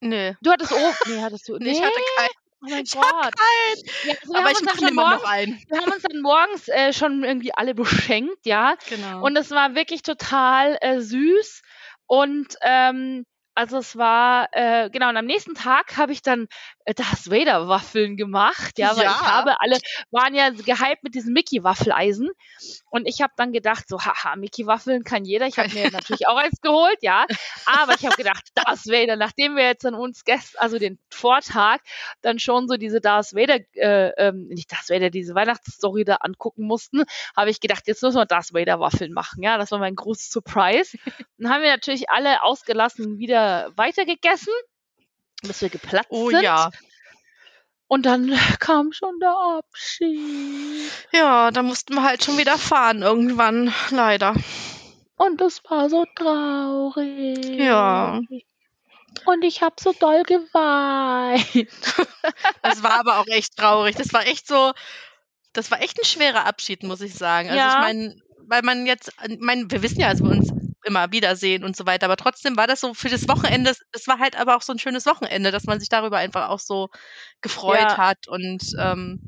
Nö. 0.00 0.32
Du 0.42 0.50
hattest 0.50 0.72
oben, 0.72 0.94
nee, 1.06 1.20
hattest 1.22 1.48
du, 1.48 1.56
Nee, 1.58 1.70
ich 1.72 1.82
hatte 1.82 1.92
keinen. 2.16 2.28
oh 2.62 2.68
mein 2.70 2.84
Ich 2.84 2.92
Gott. 2.92 3.34
Ja, 4.04 4.14
also 4.22 4.34
Aber 4.34 4.50
ich 4.50 4.62
mache 4.62 4.78
immer 4.88 5.02
morgens, 5.02 5.22
noch 5.22 5.30
einen. 5.30 5.62
wir 5.68 5.80
haben 5.80 5.92
uns 5.92 6.02
dann 6.02 6.20
morgens 6.20 6.68
äh, 6.68 6.92
schon 6.92 7.24
irgendwie 7.24 7.54
alle 7.54 7.74
beschenkt, 8.14 8.44
ja. 8.44 8.76
Genau. 8.88 9.24
Und 9.24 9.36
es 9.36 9.50
war 9.50 9.74
wirklich 9.74 10.02
total 10.02 10.76
äh, 10.80 11.00
süß. 11.00 11.62
Und 12.06 12.56
ähm, 12.62 13.24
also 13.54 13.78
es 13.78 13.96
war, 13.96 14.48
äh, 14.52 14.90
genau, 14.90 15.08
und 15.10 15.16
am 15.16 15.26
nächsten 15.26 15.54
Tag 15.54 15.96
habe 15.96 16.12
ich 16.12 16.22
dann 16.22 16.48
äh, 16.84 16.94
Darth 16.94 17.30
Vader 17.30 17.68
Waffeln 17.68 18.16
gemacht, 18.16 18.78
ja, 18.78 18.96
weil 18.96 19.06
ich 19.10 19.20
Ja. 19.22 19.26
habe, 19.26 19.60
alle 19.60 19.78
waren 20.10 20.34
ja 20.34 20.50
gehypt 20.50 21.02
mit 21.04 21.14
diesem 21.14 21.32
Mickey 21.32 21.62
Waffeleisen. 21.64 22.30
Und 22.90 23.06
ich 23.06 23.20
habe 23.22 23.32
dann 23.36 23.52
gedacht, 23.52 23.88
so, 23.88 24.00
haha, 24.00 24.36
Mickey 24.36 24.66
Waffeln 24.66 25.04
kann 25.04 25.24
jeder. 25.24 25.46
Ich 25.46 25.58
habe 25.58 25.72
mir 25.72 25.88
natürlich 25.92 26.26
auch 26.28 26.36
eins 26.36 26.60
geholt, 26.60 26.98
ja. 27.02 27.26
Aber 27.64 27.94
ich 27.94 28.04
habe 28.04 28.14
gedacht, 28.16 28.42
Darth 28.54 28.86
Vader, 28.86 29.16
nachdem 29.16 29.56
wir 29.56 29.64
jetzt 29.64 29.84
an 29.86 29.94
uns 29.94 30.24
gestern, 30.24 30.60
also 30.60 30.78
den 30.78 30.98
Vortag, 31.10 31.78
dann 32.22 32.38
schon 32.38 32.68
so 32.68 32.76
diese 32.76 33.00
Darth 33.00 33.34
Vader, 33.34 33.58
äh, 33.74 34.10
ähm, 34.18 34.48
nicht 34.48 34.72
Darth 34.72 34.90
Vader, 34.90 35.10
diese 35.10 35.34
Weihnachtsstory 35.34 36.04
da 36.04 36.16
angucken 36.16 36.66
mussten, 36.66 37.04
habe 37.36 37.50
ich 37.50 37.60
gedacht, 37.60 37.82
jetzt 37.86 38.02
müssen 38.02 38.16
wir 38.16 38.26
Darth 38.26 38.52
Vader 38.54 38.80
Waffeln 38.80 39.12
machen. 39.12 39.42
Ja, 39.42 39.58
das 39.58 39.70
war 39.70 39.78
mein 39.78 39.94
großes 39.96 40.30
Surprise. 40.30 40.96
Dann 41.38 41.52
haben 41.52 41.62
wir 41.62 41.70
natürlich 41.70 42.10
alle 42.10 42.42
ausgelassen 42.42 43.18
wieder 43.18 43.43
weitergegessen, 43.76 44.52
bis 45.42 45.60
wir 45.62 45.68
geplatzt 45.68 46.08
oh 46.10 46.30
sind. 46.30 46.42
ja. 46.42 46.70
Und 47.86 48.06
dann 48.06 48.32
kam 48.60 48.92
schon 48.92 49.18
der 49.20 49.34
Abschied. 49.58 50.90
Ja, 51.12 51.50
da 51.50 51.62
mussten 51.62 51.94
wir 51.94 52.02
halt 52.02 52.24
schon 52.24 52.38
wieder 52.38 52.58
fahren 52.58 53.02
irgendwann, 53.02 53.72
leider. 53.90 54.34
Und 55.16 55.40
es 55.40 55.62
war 55.68 55.88
so 55.90 56.04
traurig. 56.16 57.46
Ja. 57.60 58.20
Und 59.26 59.44
ich 59.44 59.62
habe 59.62 59.76
so 59.78 59.92
doll 59.92 60.22
geweint. 60.24 61.68
Das 62.62 62.82
war 62.82 62.98
aber 62.98 63.18
auch 63.20 63.26
echt 63.26 63.56
traurig. 63.56 63.94
Das 63.96 64.12
war 64.14 64.26
echt 64.26 64.48
so, 64.48 64.72
das 65.52 65.70
war 65.70 65.82
echt 65.82 66.00
ein 66.00 66.04
schwerer 66.06 66.46
Abschied, 66.46 66.82
muss 66.82 67.02
ich 67.02 67.14
sagen. 67.14 67.50
Also 67.50 67.58
Ja. 67.60 67.68
ich 67.74 67.78
meine, 67.78 68.16
weil 68.48 68.62
man 68.62 68.86
jetzt, 68.86 69.12
ich 69.28 69.38
meine, 69.38 69.70
wir 69.70 69.82
wissen 69.82 70.00
ja, 70.00 70.10
dass 70.10 70.20
wir 70.22 70.30
uns 70.30 70.50
immer 70.84 71.12
wiedersehen 71.12 71.64
und 71.64 71.76
so 71.76 71.86
weiter, 71.86 72.06
aber 72.06 72.16
trotzdem 72.16 72.56
war 72.56 72.66
das 72.66 72.80
so 72.80 72.94
für 72.94 73.08
das 73.08 73.28
Wochenende, 73.28 73.74
es 73.92 74.06
war 74.08 74.18
halt 74.18 74.36
aber 74.38 74.56
auch 74.56 74.62
so 74.62 74.72
ein 74.72 74.78
schönes 74.78 75.06
Wochenende, 75.06 75.50
dass 75.50 75.64
man 75.64 75.80
sich 75.80 75.88
darüber 75.88 76.18
einfach 76.18 76.48
auch 76.50 76.60
so 76.60 76.88
gefreut 77.40 77.96
Ja. 77.96 77.98
hat 77.98 78.28
und 78.28 78.62
ähm, 78.78 79.20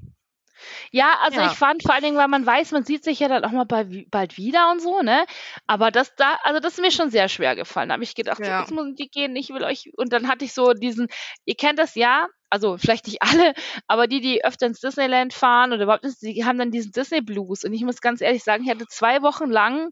Ja, 0.90 1.18
also 1.22 1.40
Ja. 1.40 1.46
ich 1.46 1.57
fand 1.57 1.82
vor 1.82 1.94
allen 1.94 2.02
Dingen, 2.04 2.16
weil 2.16 2.28
man 2.28 2.46
weiß, 2.46 2.72
man 2.72 2.84
sieht 2.84 3.04
sich 3.04 3.20
ja 3.20 3.28
dann 3.28 3.44
auch 3.44 3.50
mal 3.50 3.64
bald, 3.64 3.90
wi- 3.90 4.07
bald 4.11 4.36
wieder 4.36 4.70
und 4.70 4.80
so, 4.80 5.02
ne? 5.02 5.24
Aber 5.66 5.90
das 5.90 6.14
da, 6.16 6.38
also 6.42 6.61
das 6.61 6.74
ist 6.74 6.80
mir 6.80 6.90
schon 6.90 7.11
sehr 7.11 7.28
schwer 7.28 7.57
gefallen. 7.57 7.88
Da 7.88 7.94
habe 7.94 8.04
ich 8.04 8.14
gedacht, 8.14 8.44
so, 8.44 8.52
Ja. 8.52 8.59
jetzt 8.59 8.70
müssen 8.70 8.94
die 8.96 9.09
gehen, 9.09 9.36
ich 9.36 9.50
will 9.50 9.64
euch. 9.64 9.90
Und 9.96 10.12
dann 10.12 10.28
hatte 10.28 10.44
ich 10.44 10.52
so 10.54 10.72
diesen, 10.72 11.09
ihr 11.44 11.54
kennt 11.57 11.78
das 11.78 11.94
ja, 11.94 12.28
also 12.50 12.76
vielleicht 12.78 13.07
nicht 13.07 13.22
alle, 13.22 13.54
aber 13.86 14.07
die, 14.07 14.20
die 14.20 14.44
öfter 14.44 14.66
ins 14.66 14.80
Disneyland 14.80 15.34
fahren 15.34 15.72
oder 15.72 15.84
überhaupt, 15.84 16.07
die 16.22 16.44
haben 16.44 16.59
dann 16.59 16.70
diesen 16.70 16.92
Disney 16.92 17.20
Blues. 17.20 17.64
Und 17.64 17.72
ich 17.72 17.82
muss 17.84 18.00
ganz 18.00 18.20
ehrlich 18.20 18.44
sagen, 18.44 18.64
ich 18.64 18.70
hatte 18.70 18.86
zwei 18.88 19.22
Wochen 19.22 19.50
lang 19.50 19.90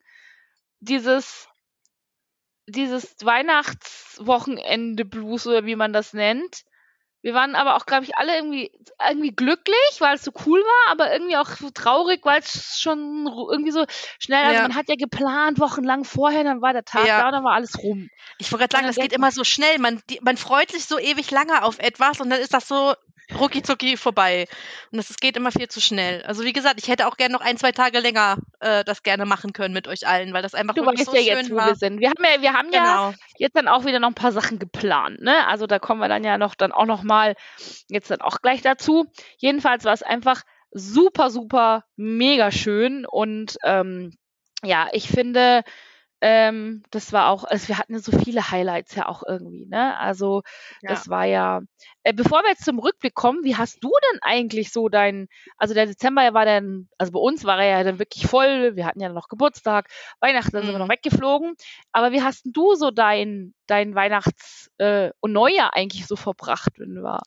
dieses 0.80 1.48
dieses 2.66 3.16
Weihnachtswochenende 3.22 5.04
Blues 5.04 5.46
oder 5.46 5.64
wie 5.66 5.76
man 5.76 5.92
das 5.92 6.12
nennt. 6.12 6.62
Wir 7.22 7.32
waren 7.32 7.54
aber 7.54 7.76
auch, 7.76 7.86
glaube 7.86 8.04
ich, 8.04 8.18
alle 8.18 8.36
irgendwie, 8.36 8.70
irgendwie 9.08 9.30
glücklich, 9.34 9.96
weil 9.98 10.16
es 10.16 10.24
so 10.24 10.32
cool 10.44 10.60
war, 10.60 10.92
aber 10.92 11.10
irgendwie 11.10 11.36
auch 11.38 11.48
so 11.48 11.70
traurig, 11.70 12.20
weil 12.24 12.40
es 12.40 12.78
schon 12.78 13.26
irgendwie 13.50 13.70
so 13.70 13.86
schnell, 14.18 14.44
also 14.44 14.56
Ja. 14.56 14.68
man 14.68 14.76
hat 14.76 14.90
ja 14.90 14.94
geplant, 14.96 15.58
wochenlang 15.58 16.04
vorher, 16.04 16.44
dann 16.44 16.60
war 16.60 16.74
der 16.74 16.84
Tag 16.84 17.06
Ja. 17.06 17.20
da 17.20 17.26
und 17.28 17.32
dann 17.32 17.44
war 17.44 17.54
alles 17.54 17.78
rum. 17.82 18.10
ich 18.38 18.52
wollte 18.52 18.64
gerade 18.68 18.76
sagen, 18.76 18.86
das 18.86 18.96
geht 18.96 19.14
immer 19.14 19.30
so 19.30 19.42
schnell. 19.42 19.78
Man, 19.78 20.02
die, 20.10 20.20
man 20.22 20.36
freut 20.36 20.70
sich 20.70 20.84
so 20.84 20.98
ewig 20.98 21.30
lange 21.30 21.62
auf 21.62 21.78
etwas 21.78 22.20
und 22.20 22.28
dann 22.28 22.40
ist 22.40 22.52
das 22.52 22.68
so 22.68 22.94
rucki 23.38 23.62
zucki 23.62 23.96
vorbei. 23.96 24.46
Und 24.90 24.96
das, 24.98 25.08
das 25.08 25.16
geht 25.18 25.36
immer 25.36 25.52
viel 25.52 25.68
zu 25.68 25.80
schnell. 25.80 26.22
Also 26.22 26.44
wie 26.44 26.52
gesagt, 26.52 26.80
ich 26.80 26.88
hätte 26.88 27.06
auch 27.06 27.16
gerne 27.16 27.32
noch 27.34 27.40
ein, 27.40 27.56
zwei 27.56 27.72
Tage 27.72 27.98
länger 28.00 28.36
äh, 28.60 28.84
das 28.84 29.02
gerne 29.02 29.24
machen 29.26 29.52
können 29.52 29.74
mit 29.74 29.88
euch 29.88 30.06
allen, 30.06 30.32
weil 30.32 30.42
das 30.42 30.54
einfach 30.54 30.74
Du 30.74 30.84
weißt 30.86 31.06
so 31.06 31.14
ja 31.14 31.22
schön 31.22 31.36
jetzt, 31.38 31.50
wo 31.50 31.56
war. 31.56 31.66
wir 31.68 31.74
sind. 31.76 32.00
Wir 32.00 32.10
haben 32.10 32.24
ja, 32.24 32.40
wir 32.42 32.52
haben 32.52 32.72
ja 32.72 32.82
Genau. 33.08 33.14
jetzt 33.38 33.56
dann 33.56 33.68
auch 33.68 33.84
wieder 33.84 33.98
noch 34.00 34.08
ein 34.08 34.14
paar 34.14 34.32
Sachen 34.32 34.58
geplant, 34.58 35.20
ne? 35.20 35.46
Also 35.46 35.66
da 35.66 35.78
kommen 35.78 36.00
wir 36.00 36.08
dann 36.08 36.24
ja 36.24 36.38
noch 36.38 36.54
dann 36.54 36.72
auch 36.72 36.86
noch 36.86 37.02
mal 37.02 37.34
jetzt 37.88 38.10
dann 38.10 38.20
auch 38.20 38.40
gleich 38.42 38.62
dazu. 38.62 39.06
Jedenfalls 39.38 39.84
war 39.84 39.92
es 39.92 40.02
einfach 40.02 40.42
super 40.70 41.30
super 41.30 41.84
mega 41.96 42.50
schön 42.50 43.06
und 43.06 43.56
ähm, 43.64 44.12
ja, 44.62 44.88
ich 44.92 45.08
finde 45.08 45.62
Ähm, 46.26 46.82
das 46.90 47.12
war 47.12 47.28
auch, 47.28 47.44
also 47.44 47.68
wir 47.68 47.76
hatten 47.78 47.92
ja 47.92 47.98
so 47.98 48.10
viele 48.18 48.50
Highlights 48.50 48.94
ja 48.94 49.06
auch 49.08 49.22
irgendwie, 49.28 49.66
ne? 49.66 49.98
Also 49.98 50.42
Ja. 50.80 50.90
das 50.94 51.08
war 51.08 51.26
ja. 51.26 51.60
Äh, 52.02 52.14
bevor 52.14 52.42
wir 52.42 52.48
jetzt 52.50 52.64
zum 52.64 52.78
Rückblick 52.78 53.14
kommen, 53.14 53.44
wie 53.44 53.56
hast 53.56 53.84
du 53.84 53.90
denn 54.12 54.20
eigentlich 54.22 54.72
so 54.72 54.88
dein, 54.88 55.28
also 55.58 55.74
der 55.74 55.84
Dezember 55.86 56.32
war 56.32 56.46
dann, 56.46 56.88
also 56.96 57.12
bei 57.12 57.18
uns 57.20 57.44
war 57.44 57.58
er 57.62 57.78
ja 57.78 57.84
dann 57.84 57.98
wirklich 57.98 58.26
voll, 58.26 58.74
wir 58.74 58.86
hatten 58.86 59.00
ja 59.00 59.10
noch 59.10 59.28
Geburtstag, 59.28 59.88
Weihnachten, 60.20 60.52
dann 60.52 60.64
sind 60.64 60.74
wir 60.74 60.78
noch 60.78 60.88
Mhm. 60.88 60.90
weggeflogen. 60.90 61.56
Aber 61.92 62.12
wie 62.12 62.22
hast 62.22 62.46
denn 62.46 62.52
du 62.54 62.74
so 62.74 62.90
dein, 62.90 63.54
dein 63.66 63.94
Weihnachts- 63.94 64.70
äh, 64.78 65.10
und 65.20 65.32
Neujahr 65.32 65.74
eigentlich 65.76 66.06
so 66.06 66.16
verbracht, 66.16 66.72
wenn 66.78 66.94
du 66.94 67.02
war? 67.02 67.22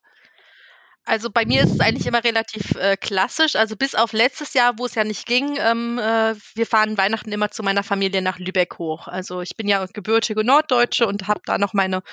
Also 1.07 1.29
bei 1.29 1.45
mir 1.45 1.63
ist 1.63 1.71
es 1.71 1.79
eigentlich 1.79 2.05
immer 2.05 2.21
relativ 2.21 2.75
äh, 2.75 2.97
klassisch. 2.97 3.55
Also 3.55 3.77
bis 3.77 3.95
auf 3.95 4.11
letztes 4.11 4.53
Jahr, 4.53 4.77
wo 4.77 4.85
es 4.85 4.95
ja 4.95 5.05
nicht 5.05 5.25
ging. 5.25 5.57
Ähm, 5.57 5.97
äh, 5.97 6.35
wir 6.53 6.65
fahren 6.65 6.97
Weihnachten 6.97 7.31
immer 7.31 7.49
zu 7.49 7.63
meiner 7.63 7.83
Familie 7.83 8.21
nach 8.21 8.39
Lübeck 8.39 8.77
hoch. 8.77 9.07
Also 9.07 9.39
ich 9.39 9.55
bin 9.55 9.69
ja 9.69 9.85
gebürtige 9.85 10.43
Norddeutsche 10.43 11.07
und 11.07 11.29
habe 11.29 11.39
da 11.45 11.57
noch 11.57 11.73
meine 11.73 12.03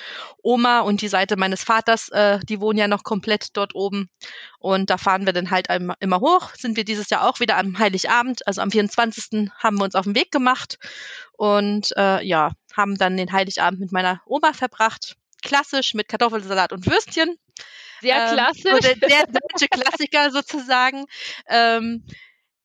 Oma 0.41 0.79
und 0.79 1.01
die 1.01 1.09
Seite 1.09 1.35
meines 1.35 1.61
Vaters, 1.61 2.07
äh, 2.07 2.39
die 2.47 2.61
wohnen 2.61 2.79
ja 2.79 2.87
noch 2.87 3.03
komplett 3.03 3.57
dort 3.57 3.75
oben. 3.75 4.09
Und 4.59 4.89
da 4.89 4.97
fahren 4.97 5.25
wir 5.25 5.33
dann 5.33 5.51
halt 5.51 5.67
immer, 5.99 6.21
hoch. 6.21 6.51
Sind 6.57 6.77
wir 6.77 6.85
dieses 6.85 7.09
Jahr 7.09 7.27
auch 7.27 7.41
wieder 7.41 7.57
am 7.57 7.77
Heiligabend, 7.77 8.47
also 8.47 8.61
am 8.61 8.71
24. 8.71 9.51
haben 9.59 9.77
wir 9.77 9.83
uns 9.83 9.95
auf 9.95 10.05
den 10.05 10.15
Weg 10.15 10.31
gemacht 10.31 10.79
und 11.33 11.91
äh, 11.97 12.25
ja, 12.25 12.51
haben 12.73 12.97
dann 12.97 13.17
den 13.17 13.33
Heiligabend 13.33 13.81
mit 13.81 13.91
meiner 13.91 14.21
Oma 14.25 14.53
verbracht. 14.53 15.17
Klassisch 15.43 15.93
mit 15.95 16.07
Kartoffelsalat 16.07 16.71
und 16.71 16.87
Würstchen. 16.87 17.37
Sehr 18.01 18.15
Ähm, 18.15 18.29
so 18.29 18.35
klassisch. 18.35 18.81
der, 18.81 18.95
der 18.95 19.25
deutsche 19.27 19.67
Klassiker 19.69 20.31
sozusagen. 20.31 21.05
Ähm, 21.47 22.03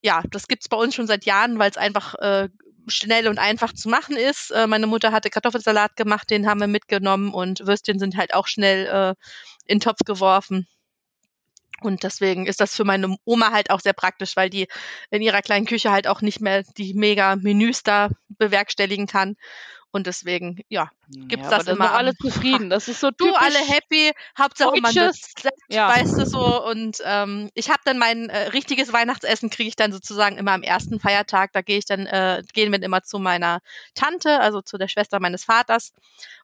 ja, 0.02 0.22
das 0.30 0.48
gibt's 0.48 0.68
bei 0.68 0.76
uns 0.76 0.94
schon 0.94 1.06
seit 1.06 1.24
Jahren, 1.24 1.58
weil 1.58 1.70
es 1.70 1.76
einfach 1.76 2.14
äh, 2.16 2.48
schnell 2.86 3.28
und 3.28 3.38
einfach 3.38 3.72
zu 3.72 3.88
machen 3.88 4.16
ist. 4.16 4.50
Äh, 4.50 4.66
meine 4.66 4.86
Mutter 4.86 5.12
hatte 5.12 5.30
Kartoffelsalat 5.30 5.96
gemacht, 5.96 6.30
den 6.30 6.46
haben 6.46 6.60
wir 6.60 6.66
mitgenommen 6.66 7.32
und 7.32 7.66
Würstchen 7.66 7.98
sind 7.98 8.16
halt 8.16 8.34
auch 8.34 8.46
schnell 8.46 8.86
äh, 8.86 9.14
in 9.66 9.78
den 9.78 9.80
Topf 9.80 10.00
geworfen. 10.04 10.66
Und 11.82 12.02
deswegen 12.02 12.46
ist 12.46 12.60
das 12.60 12.74
für 12.74 12.84
meine 12.84 13.16
Oma 13.24 13.52
halt 13.52 13.70
auch 13.70 13.80
sehr 13.80 13.94
praktisch, 13.94 14.36
weil 14.36 14.50
die 14.50 14.66
in 15.10 15.22
ihrer 15.22 15.40
kleinen 15.40 15.66
Küche 15.66 15.90
halt 15.90 16.06
auch 16.06 16.20
nicht 16.20 16.40
mehr 16.40 16.62
die 16.76 16.92
mega 16.92 17.36
Menüs 17.36 17.82
da 17.82 18.10
bewerkstelligen 18.28 19.06
kann. 19.06 19.36
Und 19.92 20.06
deswegen, 20.06 20.60
ja, 20.68 20.90
gibt's 21.08 21.50
ja, 21.50 21.58
das 21.58 21.66
immer 21.66 21.86
sind 21.86 21.96
alle 21.96 22.16
zufrieden. 22.16 22.70
Das 22.70 22.86
ist 22.86 23.00
so 23.00 23.10
du 23.16 23.24
typisch. 23.26 23.40
alle 23.40 23.58
happy, 23.58 24.12
Hauptsache 24.38 24.80
man 24.80 24.92
satt, 24.92 25.16
Ja. 25.68 25.88
weißt 25.88 26.18
du 26.18 26.26
so. 26.26 26.64
Und 26.64 26.98
ähm, 27.04 27.50
ich 27.54 27.70
habe 27.70 27.80
dann 27.84 27.98
mein 27.98 28.28
äh, 28.28 28.48
richtiges 28.48 28.92
Weihnachtsessen 28.92 29.50
kriege 29.50 29.68
ich 29.68 29.76
dann 29.76 29.92
sozusagen 29.92 30.36
immer 30.38 30.52
am 30.52 30.62
ersten 30.62 31.00
Feiertag. 31.00 31.52
Da 31.52 31.62
gehe 31.62 31.78
ich 31.78 31.86
dann, 31.86 32.06
äh, 32.06 32.42
gehen 32.52 32.70
wir 32.70 32.80
immer 32.82 33.02
zu 33.02 33.18
meiner 33.18 33.60
Tante, 33.94 34.38
also 34.40 34.62
zu 34.62 34.78
der 34.78 34.88
Schwester 34.88 35.18
meines 35.18 35.44
Vaters, 35.44 35.92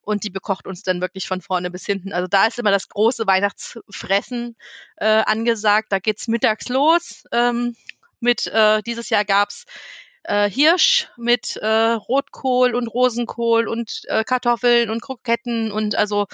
und 0.03 0.24
die 0.24 0.30
bekocht 0.30 0.66
uns 0.66 0.82
dann 0.82 1.01
wirklich 1.01 1.28
von 1.28 1.40
vorne 1.40 1.70
bis 1.70 1.86
hinten. 1.86 2.12
Also 2.12 2.26
da 2.28 2.47
ist 2.47 2.59
immer 2.59 2.70
das 2.72 2.88
große 2.88 3.26
Weihnachtsfressen 3.26 4.57
äh, 4.97 5.07
angesagt. 5.07 5.92
Da 5.92 5.99
geht's 6.01 6.26
mittags 6.28 6.68
los. 6.68 7.24
Ähm, 7.32 7.76
mit 8.18 8.47
äh, 8.47 8.82
dieses 8.82 9.11
Jahr 9.11 9.24
gab's 9.24 9.66
äh, 10.27 10.51
Hirsch 10.51 11.09
mit 11.16 11.57
äh, 11.57 11.66
Rotkohl 11.93 12.74
und 12.74 12.89
Rosenkohl 12.89 13.68
und 13.68 14.03
äh, 14.07 14.24
Kartoffeln 14.24 14.91
und 14.91 15.01
Kroketten 15.01 15.72
und 15.72 15.95
also 15.95 16.27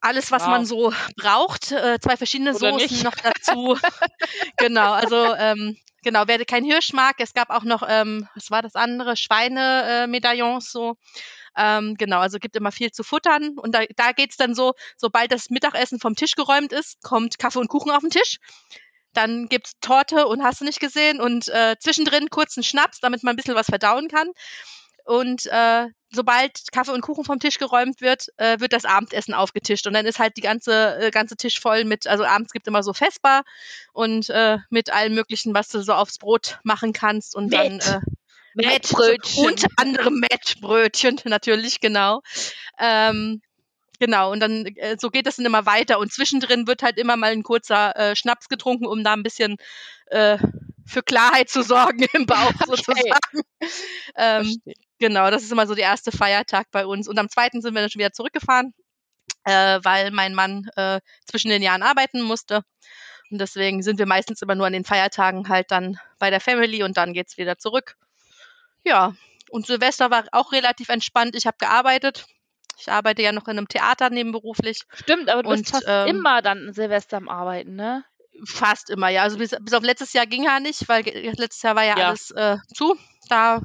alles, 0.00 0.30
was 0.30 0.42
Wow. 0.42 0.48
man 0.48 0.66
so 0.66 0.92
braucht. 1.16 1.72
Äh, 1.72 1.98
zwei 2.00 2.16
verschiedene 2.16 2.50
Oder 2.50 2.72
Soßen 2.72 2.76
nicht. 2.76 3.04
noch 3.04 3.14
dazu. 3.14 3.78
genau, 4.56 4.92
also 4.92 5.34
ähm, 5.34 5.76
genau, 6.02 6.22
wer 6.26 6.44
kein 6.44 6.64
Hirsch 6.64 6.92
mag, 6.92 7.16
es 7.18 7.34
gab 7.34 7.50
auch 7.50 7.64
noch, 7.64 7.82
ähm, 7.86 8.28
was 8.34 8.50
war 8.50 8.62
das 8.62 8.74
andere, 8.74 9.16
Schweinemedaillons 9.16 10.68
äh, 10.68 10.70
so. 10.70 10.96
Ähm, 11.56 11.96
genau, 11.96 12.20
also 12.20 12.38
gibt 12.38 12.56
immer 12.56 12.72
viel 12.72 12.92
zu 12.92 13.02
futtern. 13.02 13.58
Und 13.58 13.74
da, 13.74 13.80
da 13.96 14.12
geht's 14.12 14.36
dann 14.36 14.54
so, 14.54 14.74
sobald 14.96 15.32
das 15.32 15.50
Mittagessen 15.50 15.98
vom 15.98 16.14
Tisch 16.14 16.36
geräumt 16.36 16.72
ist, 16.72 17.02
kommt 17.02 17.38
Kaffee 17.38 17.58
und 17.58 17.68
Kuchen 17.68 17.90
auf 17.90 18.00
den 18.00 18.10
Tisch. 18.10 18.38
Dann 19.12 19.48
gibt's 19.48 19.72
Torte 19.80 20.26
und 20.26 20.42
hast 20.42 20.60
du 20.60 20.64
nicht 20.64 20.80
gesehen 20.80 21.20
und 21.20 21.48
äh, 21.48 21.76
zwischendrin 21.80 22.30
kurzen 22.30 22.62
Schnaps, 22.62 23.00
damit 23.00 23.22
man 23.22 23.34
ein 23.34 23.36
bisschen 23.36 23.54
was 23.54 23.66
verdauen 23.66 24.08
kann. 24.08 24.28
Und 25.04 25.46
äh, 25.46 25.88
sobald 26.10 26.60
Kaffee 26.72 26.92
und 26.92 27.00
Kuchen 27.00 27.24
vom 27.24 27.40
Tisch 27.40 27.58
geräumt 27.58 28.00
wird, 28.00 28.28
äh, 28.36 28.60
wird 28.60 28.72
das 28.72 28.84
Abendessen 28.84 29.34
aufgetischt. 29.34 29.86
Und 29.86 29.94
dann 29.94 30.06
ist 30.06 30.18
halt 30.18 30.36
die 30.36 30.42
ganze, 30.42 30.98
äh, 31.00 31.10
ganze 31.10 31.36
Tisch 31.36 31.60
voll 31.60 31.84
mit, 31.84 32.06
also 32.06 32.24
abends 32.24 32.52
gibt 32.52 32.68
immer 32.68 32.82
so 32.82 32.92
Vesper 32.92 33.42
und 33.92 34.30
äh, 34.30 34.58
mit 34.70 34.92
allem 34.92 35.14
möglichen, 35.14 35.54
was 35.54 35.68
du 35.68 35.82
so 35.82 35.94
aufs 35.94 36.18
Brot 36.18 36.58
machen 36.62 36.92
kannst. 36.92 37.34
Und 37.34 37.52
dann 37.52 37.76
Met. 37.76 37.86
äh, 37.86 38.00
Mettbrötchen. 38.54 39.46
Unter 39.46 39.68
anderem 39.76 40.20
Mettbrötchen, 40.20 41.20
natürlich, 41.24 41.80
genau. 41.80 42.20
Ähm, 42.78 43.42
genau, 44.00 44.32
und 44.32 44.40
dann 44.40 44.66
äh, 44.76 44.96
so 44.98 45.10
geht 45.10 45.28
es 45.28 45.36
dann 45.36 45.46
immer 45.46 45.66
weiter. 45.66 46.00
Und 46.00 46.12
zwischendrin 46.12 46.66
wird 46.66 46.82
halt 46.82 46.98
immer 46.98 47.16
mal 47.16 47.30
ein 47.30 47.44
kurzer 47.44 47.96
äh, 47.96 48.16
Schnaps 48.16 48.48
getrunken, 48.48 48.86
um 48.86 49.04
da 49.04 49.12
ein 49.12 49.22
bisschen 49.22 49.56
äh, 50.06 50.38
für 50.84 51.02
Klarheit 51.02 51.48
zu 51.48 51.62
sorgen 51.62 52.06
im 52.12 52.26
Bauch 52.26 52.52
sozusagen. 52.66 53.42
Ähm, 54.16 54.60
genau, 54.98 55.30
das 55.30 55.44
ist 55.44 55.52
immer 55.52 55.68
so 55.68 55.74
der 55.76 55.84
erste 55.84 56.10
Feiertag 56.10 56.66
bei 56.72 56.84
uns. 56.84 57.06
Und 57.06 57.18
am 57.18 57.28
zweiten 57.28 57.62
sind 57.62 57.74
wir 57.74 57.80
dann 57.80 57.90
schon 57.90 58.00
wieder 58.00 58.12
zurückgefahren, 58.12 58.74
äh, 59.44 59.78
weil 59.82 60.10
mein 60.10 60.34
Mann 60.34 60.68
äh, 60.76 61.00
zwischen 61.26 61.50
den 61.50 61.62
Jahren 61.62 61.82
arbeiten 61.82 62.22
musste. 62.22 62.62
Und 63.30 63.40
deswegen 63.40 63.82
sind 63.82 63.98
wir 63.98 64.06
meistens 64.06 64.42
immer 64.42 64.56
nur 64.56 64.66
an 64.66 64.72
den 64.72 64.84
Feiertagen 64.84 65.48
halt 65.48 65.70
dann 65.70 65.98
bei 66.18 66.30
der 66.30 66.40
Family 66.40 66.82
und 66.82 66.96
dann 66.96 67.12
geht's 67.12 67.38
wieder 67.38 67.58
zurück. 67.58 67.96
Ja, 68.84 69.14
und 69.50 69.66
Silvester 69.66 70.10
war 70.10 70.24
auch 70.32 70.52
relativ 70.52 70.88
entspannt. 70.88 71.36
Ich 71.36 71.46
habe 71.46 71.58
gearbeitet. 71.58 72.26
Ich 72.80 72.90
arbeite 72.90 73.22
ja 73.22 73.32
noch 73.32 73.46
in 73.48 73.58
einem 73.58 73.68
Theater 73.68 74.10
nebenberuflich. 74.10 74.82
Stimmt, 74.94 75.28
aber 75.28 75.42
du 75.42 75.50
bist 75.50 75.66
Und, 75.66 75.70
fast 75.70 75.84
ähm, 75.86 76.16
immer 76.16 76.42
dann 76.42 76.72
Silvester 76.72 77.18
am 77.18 77.28
Arbeiten, 77.28 77.76
ne? 77.76 78.04
Fast 78.44 78.90
immer, 78.90 79.08
ja. 79.08 79.22
Also 79.22 79.38
bis, 79.38 79.54
bis 79.60 79.74
auf 79.74 79.82
letztes 79.82 80.12
Jahr 80.12 80.26
ging 80.26 80.44
ja 80.44 80.60
nicht, 80.60 80.88
weil 80.88 81.02
letztes 81.04 81.62
Jahr 81.62 81.76
war 81.76 81.84
ja, 81.84 81.98
Ja. 81.98 82.08
alles 82.08 82.30
äh, 82.30 82.56
zu. 82.74 82.96
Da. 83.28 83.60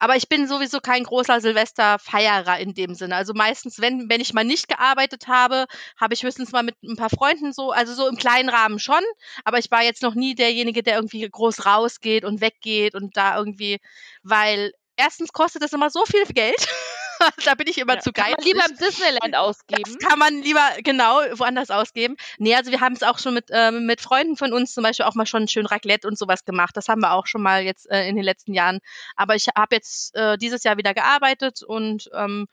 Aber 0.00 0.16
ich 0.16 0.28
bin 0.28 0.48
sowieso 0.48 0.80
kein 0.80 1.04
großer 1.04 1.40
Silvesterfeierer 1.40 2.58
in 2.58 2.74
dem 2.74 2.94
Sinne. 2.94 3.14
Also 3.14 3.32
meistens, 3.32 3.80
wenn, 3.80 4.10
wenn 4.10 4.20
ich 4.20 4.34
mal 4.34 4.44
nicht 4.44 4.68
gearbeitet 4.68 5.28
habe, 5.28 5.66
habe 5.96 6.14
ich 6.14 6.24
höchstens 6.24 6.50
mal 6.52 6.64
mit 6.64 6.74
ein 6.82 6.96
paar 6.96 7.10
Freunden 7.10 7.52
so, 7.52 7.70
also 7.70 7.94
so 7.94 8.08
im 8.08 8.16
kleinen 8.16 8.48
Rahmen 8.48 8.80
schon. 8.80 9.02
Aber 9.44 9.58
ich 9.58 9.70
war 9.70 9.82
jetzt 9.82 10.02
noch 10.02 10.14
nie 10.14 10.34
derjenige, 10.34 10.82
der 10.82 10.96
irgendwie 10.96 11.28
groß 11.28 11.64
rausgeht 11.64 12.24
und 12.24 12.40
weggeht 12.40 12.94
und 12.94 13.16
da 13.16 13.38
irgendwie, 13.38 13.78
weil 14.22 14.72
erstens 14.96 15.32
kostet 15.32 15.62
das 15.62 15.72
immer 15.72 15.90
so 15.90 16.04
viel 16.04 16.24
Geld. 16.26 16.56
da 17.44 17.54
bin 17.54 17.66
ich 17.66 17.78
immer 17.78 17.94
Ja. 17.94 18.00
zu 18.00 18.12
Kann 18.12 18.30
man 18.30 18.44
lieber 18.44 18.64
im 18.68 18.76
Disneyland 18.76 19.36
ausgeben. 19.36 19.82
Das 19.84 19.98
kann 19.98 20.18
man 20.18 20.42
lieber 20.42 20.68
genau 20.82 21.20
woanders 21.34 21.70
ausgeben. 21.70 22.16
Nee, 22.38 22.54
also 22.54 22.70
wir 22.70 22.80
haben 22.80 22.94
es 22.94 23.02
auch 23.02 23.18
schon 23.18 23.34
mit, 23.34 23.46
ähm, 23.50 23.86
mit 23.86 24.00
Freunden 24.00 24.36
von 24.36 24.52
uns 24.52 24.74
zum 24.74 24.82
Beispiel 24.82 25.06
auch 25.06 25.14
mal 25.14 25.26
schon 25.26 25.48
schön 25.48 25.66
Raclette 25.66 26.06
und 26.08 26.18
sowas 26.18 26.44
gemacht. 26.44 26.76
Das 26.76 26.88
haben 26.88 27.00
wir 27.00 27.12
auch 27.12 27.26
schon 27.26 27.42
mal 27.42 27.62
jetzt 27.62 27.90
äh, 27.90 28.08
in 28.08 28.16
den 28.16 28.24
letzten 28.24 28.54
Jahren. 28.54 28.80
Aber 29.16 29.34
ich 29.34 29.48
habe 29.56 29.76
jetzt 29.76 30.14
äh, 30.14 30.36
dieses 30.38 30.64
Jahr 30.64 30.76
wieder 30.76 30.94
gearbeitet 30.94 31.62
und 31.62 32.10
ähm, 32.14 32.46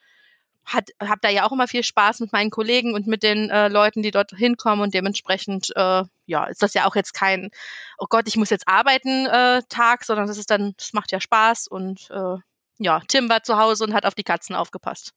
habe 0.65 1.19
da 1.21 1.29
ja 1.29 1.45
auch 1.45 1.51
immer 1.51 1.67
viel 1.67 1.83
Spaß 1.83 2.19
mit 2.19 2.31
meinen 2.33 2.51
Kollegen 2.51 2.93
und 2.93 3.07
mit 3.07 3.23
den 3.23 3.49
äh, 3.49 3.67
Leuten, 3.67 4.03
die 4.03 4.11
dort 4.11 4.31
hinkommen 4.31 4.81
und 4.81 4.93
dementsprechend 4.93 5.71
äh, 5.75 6.03
ja 6.27 6.45
ist 6.45 6.61
das 6.61 6.73
ja 6.73 6.85
auch 6.85 6.95
jetzt 6.95 7.13
kein 7.13 7.49
oh 7.97 8.05
Gott 8.07 8.27
ich 8.27 8.37
muss 8.37 8.51
jetzt 8.51 8.67
arbeiten 8.67 9.25
äh, 9.25 9.63
Tag, 9.69 10.05
sondern 10.05 10.27
das 10.27 10.37
ist 10.37 10.51
dann 10.51 10.73
das 10.77 10.93
macht 10.93 11.11
ja 11.11 11.19
Spaß 11.19 11.67
und 11.67 12.09
äh, 12.11 12.37
ja 12.83 13.01
Tim 13.07 13.29
war 13.29 13.43
zu 13.43 13.57
Hause 13.57 13.83
und 13.85 13.93
hat 13.93 14.05
auf 14.05 14.15
die 14.15 14.23
Katzen 14.23 14.55
aufgepasst. 14.55 15.13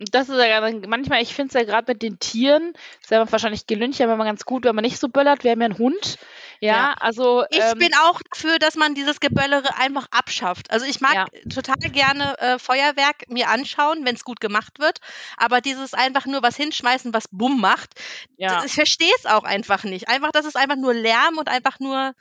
Das 0.00 0.28
ist 0.28 0.38
ja 0.38 0.60
manchmal, 0.86 1.22
ich 1.22 1.34
finde 1.34 1.48
es 1.48 1.54
ja 1.54 1.64
gerade 1.64 1.90
mit 1.92 2.02
den 2.02 2.20
Tieren, 2.20 2.72
ist 3.02 3.10
ja 3.10 3.30
wahrscheinlich 3.32 3.66
gelüncht, 3.66 4.00
aber 4.00 4.14
immer 4.14 4.24
ganz 4.24 4.44
gut, 4.44 4.64
wenn 4.64 4.76
man 4.76 4.84
nicht 4.84 5.00
so 5.00 5.08
böllert. 5.08 5.42
Wir 5.42 5.50
haben 5.50 5.60
ja 5.60 5.64
einen 5.64 5.78
Hund. 5.78 6.18
Ja, 6.60 6.72
Ja. 6.72 6.94
also. 7.00 7.44
Ich 7.50 7.58
ähm, 7.58 7.78
bin 7.78 7.90
auch 8.04 8.20
dafür, 8.30 8.60
dass 8.60 8.76
man 8.76 8.94
dieses 8.94 9.18
Geböllere 9.18 9.76
einfach 9.76 10.06
abschafft. 10.12 10.70
Also 10.70 10.86
ich 10.86 11.00
mag 11.00 11.14
Ja. 11.14 11.26
total 11.52 11.90
gerne 11.90 12.38
äh, 12.38 12.58
Feuerwerk 12.60 13.28
mir 13.28 13.48
anschauen, 13.48 14.04
wenn 14.04 14.14
es 14.14 14.22
gut 14.22 14.40
gemacht 14.40 14.78
wird. 14.78 14.98
Aber 15.36 15.60
dieses 15.60 15.94
einfach 15.94 16.26
nur 16.26 16.42
was 16.44 16.54
hinschmeißen, 16.54 17.12
was 17.12 17.26
Bumm 17.32 17.60
macht, 17.60 17.94
ja. 18.36 18.54
das, 18.54 18.66
ich 18.66 18.74
verstehe 18.74 19.12
es 19.18 19.26
auch 19.26 19.42
einfach 19.42 19.82
nicht. 19.82 20.08
Einfach, 20.08 20.30
das 20.30 20.46
ist 20.46 20.56
einfach 20.56 20.76
nur 20.76 20.94
Lärm 20.94 21.38
und 21.38 21.48
einfach 21.48 21.80
nur, 21.80 22.12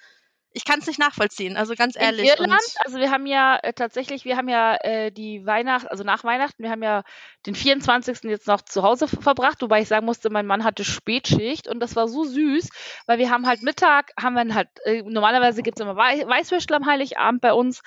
ich 0.58 0.66
kann 0.66 0.80
es 0.80 0.88
nicht 0.88 0.97
nachvollziehen. 0.97 1.55
Also 1.55 1.76
ganz 1.76 1.95
ehrlich. 1.95 2.26
In 2.26 2.43
Irland, 2.43 2.62
also 2.84 2.97
wir 2.97 3.12
haben 3.12 3.28
ja 3.28 3.60
äh, 3.62 3.74
tatsächlich, 3.74 4.26
wir 4.26 4.38
haben 4.38 4.49
ja 4.49 4.76
äh, 4.82 5.12
die 5.12 5.45
Weihnacht, 5.45 5.89
also 5.91 6.03
nach 6.03 6.24
Weihnachten, 6.24 6.64
wir 6.64 6.72
haben 6.72 6.82
ja 6.82 7.03
den 7.45 7.53
24. 7.53 8.24
jetzt 8.24 8.47
noch 8.47 8.62
zu 8.62 8.82
Hause 8.82 9.08
verbracht, 9.08 9.62
wobei 9.62 9.82
ich 9.82 9.88
sagen 9.88 10.08
musste, 10.08 10.32
mein 10.32 10.47
Mann 10.47 10.64
hatte 10.64 10.84
Spätschicht 10.84 11.68
und 11.68 11.80
das 11.80 11.95
war 11.95 12.08
so 12.08 12.24
süß, 12.24 12.70
weil 13.05 13.20
wir 13.20 13.30
haben 13.30 13.45
halt 13.45 13.62
Mittag, 13.62 14.12
haben 14.20 14.34
wir 14.34 14.55
halt, 14.55 14.70
äh, 14.86 15.03
normalerweise 15.03 15.62
gibt 15.62 15.80
es 15.80 15.84
immer 15.84 15.95
Wei 15.95 16.28
Weißwürstel 16.28 16.76
am 16.76 16.88
Heiligabend 16.88 17.41
bei 17.41 17.53
uns 17.53 17.82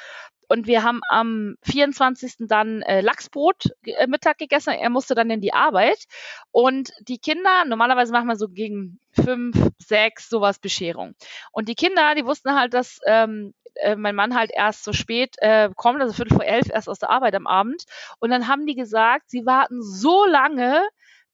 und 0.50 0.66
wir 0.66 0.82
haben 0.82 1.00
am 1.08 1.54
24. 1.62 2.48
dann 2.48 2.82
äh, 2.82 3.02
Lachsbrot 3.02 3.70
äh, 3.84 4.08
Mittag 4.08 4.38
gegessen. 4.38 4.70
Er 4.70 4.90
musste 4.90 5.14
dann 5.14 5.30
in 5.30 5.40
die 5.40 5.52
Arbeit 5.52 6.06
und 6.50 6.90
die 7.02 7.18
Kinder, 7.18 7.64
normalerweise 7.66 8.12
machen 8.12 8.26
wir 8.26 8.34
so 8.34 8.48
gegen 8.48 8.98
fünf, 9.12 9.56
sechs, 9.78 10.28
sowas 10.28 10.58
Bescherung. 10.58 11.14
Und 11.52 11.68
die 11.68 11.76
Kinder, 11.76 12.16
die 12.16 12.26
wussten 12.26 12.58
halt, 12.58 12.74
dass 12.74 12.98
ähm, 13.06 13.54
äh, 13.76 13.94
mein 13.94 14.16
Mann 14.16 14.34
halt 14.34 14.50
erst 14.52 14.82
so 14.82 14.92
spät 14.92 15.36
äh, 15.38 15.70
kommt, 15.76 16.00
also 16.00 16.14
Viertel 16.14 16.34
vor 16.34 16.44
elf 16.44 16.68
erst 16.68 16.88
aus 16.88 16.98
der 16.98 17.10
Arbeit 17.10 17.36
am 17.36 17.46
Abend. 17.46 17.84
Und 18.18 18.30
dann 18.30 18.48
haben 18.48 18.66
die 18.66 18.74
gesagt, 18.74 19.30
sie 19.30 19.46
warten 19.46 19.80
so 19.80 20.24
lange, 20.24 20.82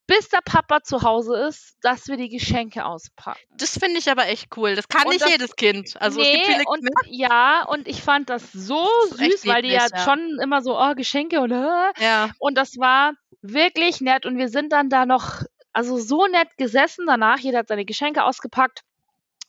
bis 0.07 0.29
der 0.29 0.39
Papa 0.43 0.81
zu 0.83 1.01
Hause 1.03 1.35
ist, 1.47 1.77
dass 1.81 2.07
wir 2.07 2.15
die 2.17 2.29
Geschenke 2.29 2.85
auspacken. 2.85 3.39
Das 3.57 3.77
finde 3.77 3.99
ich 3.99 4.09
aber 4.09 4.25
echt 4.27 4.55
cool. 4.57 4.73
Das 4.75 4.87
kann 4.87 5.03
Und 5.03 5.09
nicht 5.09 5.21
das- 5.21 5.29
jedes 5.31 5.55
Kind. 5.55 5.95
Also 6.01 6.21
es 6.21 6.27
nee, 6.27 6.33
gibt 6.33 6.45
viele 6.47 6.63
und, 6.65 6.77
Kinder. 6.85 7.01
ja, 7.07 7.63
und 7.65 7.87
ich 7.87 8.01
fand 8.01 8.29
das 8.29 8.51
so 8.53 8.87
Das 9.09 9.19
süß, 9.19 9.45
weil 9.47 9.61
die 9.61 9.69
ja, 9.69 9.85
ja. 9.93 9.99
schon 10.03 10.39
immer 10.41 10.61
so, 10.61 10.79
oh, 10.79 10.93
Geschenke 10.95 11.41
und 11.41 11.51
äh, 11.51 11.91
Ja, 11.99 12.29
und 12.39 12.57
das 12.57 12.77
war 12.77 13.13
wirklich 13.41 14.01
nett. 14.01 14.25
Und 14.25 14.37
wir 14.37 14.47
sind 14.49 14.71
dann 14.71 14.89
da 14.89 15.05
noch, 15.05 15.41
also 15.73 15.97
so 15.99 16.25
nett 16.27 16.49
gesessen 16.57 17.05
danach. 17.05 17.39
Jeder 17.39 17.59
hat 17.59 17.67
seine 17.67 17.85
Geschenke 17.85 18.23
ausgepackt. 18.23 18.81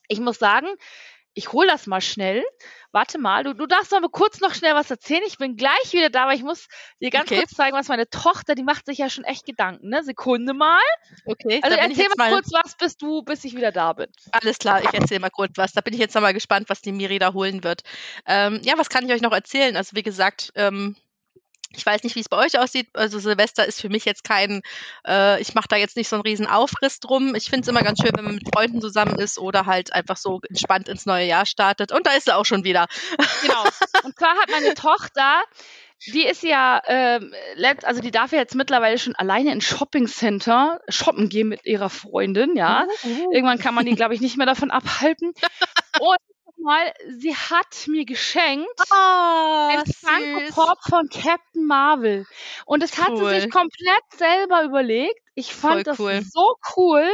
Ich 0.09 0.19
muss 0.19 0.39
sagen, 0.39 0.67
ich 1.33 1.51
hole 1.53 1.67
das 1.67 1.87
mal 1.87 2.01
schnell. 2.01 2.43
Warte 2.91 3.19
mal, 3.19 3.43
du, 3.43 3.53
du 3.53 3.67
darfst 3.67 3.93
aber 3.93 4.09
kurz 4.09 4.39
noch 4.41 4.53
schnell 4.55 4.73
was 4.73 4.89
erzählen. 4.89 5.21
Ich 5.27 5.37
bin 5.37 5.55
gleich 5.55 5.93
wieder 5.93 6.09
da, 6.09 6.23
aber 6.23 6.33
ich 6.33 6.43
muss 6.43 6.67
dir 7.01 7.11
ganz 7.11 7.31
Okay. 7.31 7.37
kurz 7.37 7.51
zeigen, 7.51 7.77
was 7.77 7.87
meine 7.87 8.09
Tochter, 8.09 8.55
die 8.55 8.63
macht 8.63 8.85
sich 8.87 8.97
ja 8.97 9.09
schon 9.09 9.23
echt 9.23 9.45
Gedanken, 9.45 9.89
ne? 9.89 10.03
Sekunde 10.03 10.53
mal. 10.53 10.79
okay. 11.25 11.59
Also 11.61 11.77
erzähl 11.77 12.07
mal 12.09 12.15
mal, 12.17 12.31
kurz 12.31 12.51
was, 12.51 12.75
bis 12.77 12.97
du, 12.97 13.21
bis 13.23 13.43
ich 13.43 13.55
wieder 13.55 13.71
da 13.71 13.93
bin. 13.93 14.07
alles 14.31 14.57
klar, 14.57 14.83
ich 14.83 14.93
erzähle 14.93 15.19
mal 15.21 15.29
kurz 15.29 15.51
was. 15.55 15.71
Da 15.73 15.81
bin 15.81 15.93
ich 15.93 15.99
jetzt 15.99 16.15
noch 16.15 16.21
mal 16.21 16.33
gespannt, 16.33 16.69
was 16.69 16.81
die 16.81 16.91
Miri 16.91 17.19
da 17.19 17.33
holen 17.33 17.63
wird. 17.63 17.81
Ähm, 18.25 18.59
ja, 18.63 18.73
was 18.77 18.89
kann 18.89 19.05
ich 19.05 19.11
euch 19.13 19.21
noch 19.21 19.31
erzählen? 19.33 19.75
Also 19.77 19.95
wie 19.95 20.03
gesagt, 20.03 20.51
ähm, 20.55 20.95
ich 21.75 21.85
weiß 21.85 22.03
nicht, 22.03 22.15
wie 22.15 22.19
es 22.21 22.29
bei 22.29 22.37
euch 22.37 22.57
aussieht. 22.59 22.87
Also 22.93 23.19
Silvester 23.19 23.65
ist 23.65 23.79
für 23.81 23.89
mich 23.89 24.05
jetzt 24.05 24.23
kein, 24.23 24.61
äh, 25.07 25.39
ich 25.41 25.53
mache 25.53 25.67
da 25.69 25.75
jetzt 25.75 25.97
nicht 25.97 26.07
so 26.09 26.15
einen 26.15 26.23
riesen 26.23 26.47
Aufriss 26.47 26.99
drum. 26.99 27.35
Ich 27.35 27.45
finde 27.49 27.61
es 27.61 27.67
immer 27.67 27.83
ganz 27.83 27.99
schön, 28.01 28.11
wenn 28.15 28.25
man 28.25 28.35
mit 28.35 28.49
Freunden 28.53 28.81
zusammen 28.81 29.19
ist 29.19 29.37
oder 29.37 29.65
halt 29.65 29.93
einfach 29.93 30.17
so 30.17 30.39
entspannt 30.49 30.89
ins 30.89 31.05
neue 31.05 31.25
Jahr 31.27 31.45
startet. 31.45 31.91
Und 31.91 32.07
da 32.07 32.11
ist 32.13 32.25
sie 32.25 32.35
auch 32.35 32.45
schon 32.45 32.63
wieder. 32.63 32.87
Genau. 33.43 33.63
Und 34.03 34.17
zwar 34.17 34.35
hat 34.37 34.49
meine 34.49 34.73
Tochter, 34.75 35.41
die 36.07 36.25
ist 36.25 36.43
ja, 36.43 36.81
let- 37.55 37.85
also 37.85 38.01
die 38.01 38.11
darf 38.11 38.31
ja 38.31 38.39
jetzt 38.39 38.55
mittlerweile 38.55 38.97
schon 38.97 39.15
alleine 39.15 39.51
in 39.51 39.61
Shoppingcenter 39.61 40.79
shoppen 40.89 41.29
gehen 41.29 41.49
mit 41.49 41.65
ihrer 41.65 41.89
Freundin, 41.89 42.55
ja. 42.55 42.87
Irgendwann 43.33 43.59
kann 43.59 43.75
man 43.75 43.85
die, 43.85 43.95
glaube 43.95 44.15
ich, 44.15 44.21
nicht 44.21 44.37
mehr 44.37 44.45
davon 44.45 44.71
abhalten. 44.71 45.33
Und 45.99 46.17
mal, 46.59 46.93
sie 47.19 47.35
hat 47.35 47.87
mir 47.87 48.05
geschenkt 48.05 48.67
Oh, 48.91 49.69
ein 49.69 49.85
süß. 49.85 49.95
Funko 49.95 50.41
Pop 50.53 50.77
von 50.87 51.09
Captain 51.09 51.65
Marvel. 51.65 52.25
Und 52.65 52.83
das 52.83 52.97
hat 52.97 53.17
sie 53.17 53.23
Cool. 53.23 53.31
sich 53.41 53.49
komplett 53.49 54.03
selber 54.15 54.63
überlegt. 54.63 55.19
Ich 55.35 55.53
fand 55.53 55.83
Voll 55.83 55.83
das 55.83 55.99
cool. 55.99 56.21
so 56.21 56.55
cool. 56.75 57.09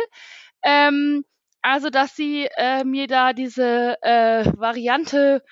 Ähm, 0.63 1.25
also, 1.61 1.89
dass 1.89 2.15
sie 2.15 2.47
äh, 2.57 2.83
mir 2.83 3.07
da 3.07 3.33
diese 3.33 3.97
äh, 4.01 4.45
Variante 4.57 5.43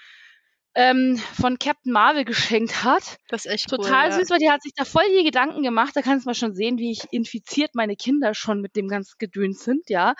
ähm, 0.75 1.17
von 1.17 1.59
Captain 1.59 1.91
Marvel 1.93 2.25
geschenkt 2.25 2.83
hat. 2.83 3.17
Das 3.29 3.45
ist 3.45 3.51
echt 3.51 3.69
Total 3.69 4.07
cool, 4.07 4.11
ja. 4.11 4.19
süß, 4.19 4.29
weil 4.31 4.39
die 4.39 4.49
hat 4.49 4.63
sich 4.63 4.73
da 4.75 4.85
voll 4.85 5.03
die 5.17 5.23
Gedanken 5.23 5.61
gemacht. 5.63 5.95
Da 5.95 6.01
kannst 6.01 6.25
du 6.25 6.29
mal 6.29 6.33
schon 6.35 6.55
sehen, 6.55 6.77
wie 6.79 6.91
ich 6.91 7.03
infiziert 7.11 7.75
meine 7.75 7.95
Kinder 7.95 8.33
schon 8.33 8.61
mit 8.61 8.75
dem 8.75 8.87
ganzen 8.87 9.15
Gedöns 9.19 9.63
sind, 9.63 9.89
ja. 9.89 10.15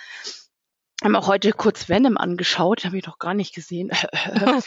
Haben 1.04 1.16
auch 1.18 1.28
heute 1.28 1.52
kurz 1.52 1.90
Venom 1.90 2.18
angeschaut, 2.18 2.86
habe 2.86 2.98
ich 2.98 3.06
noch 3.06 3.20
gar 3.20 3.34
nicht 3.34 3.54
gesehen. 3.54 3.92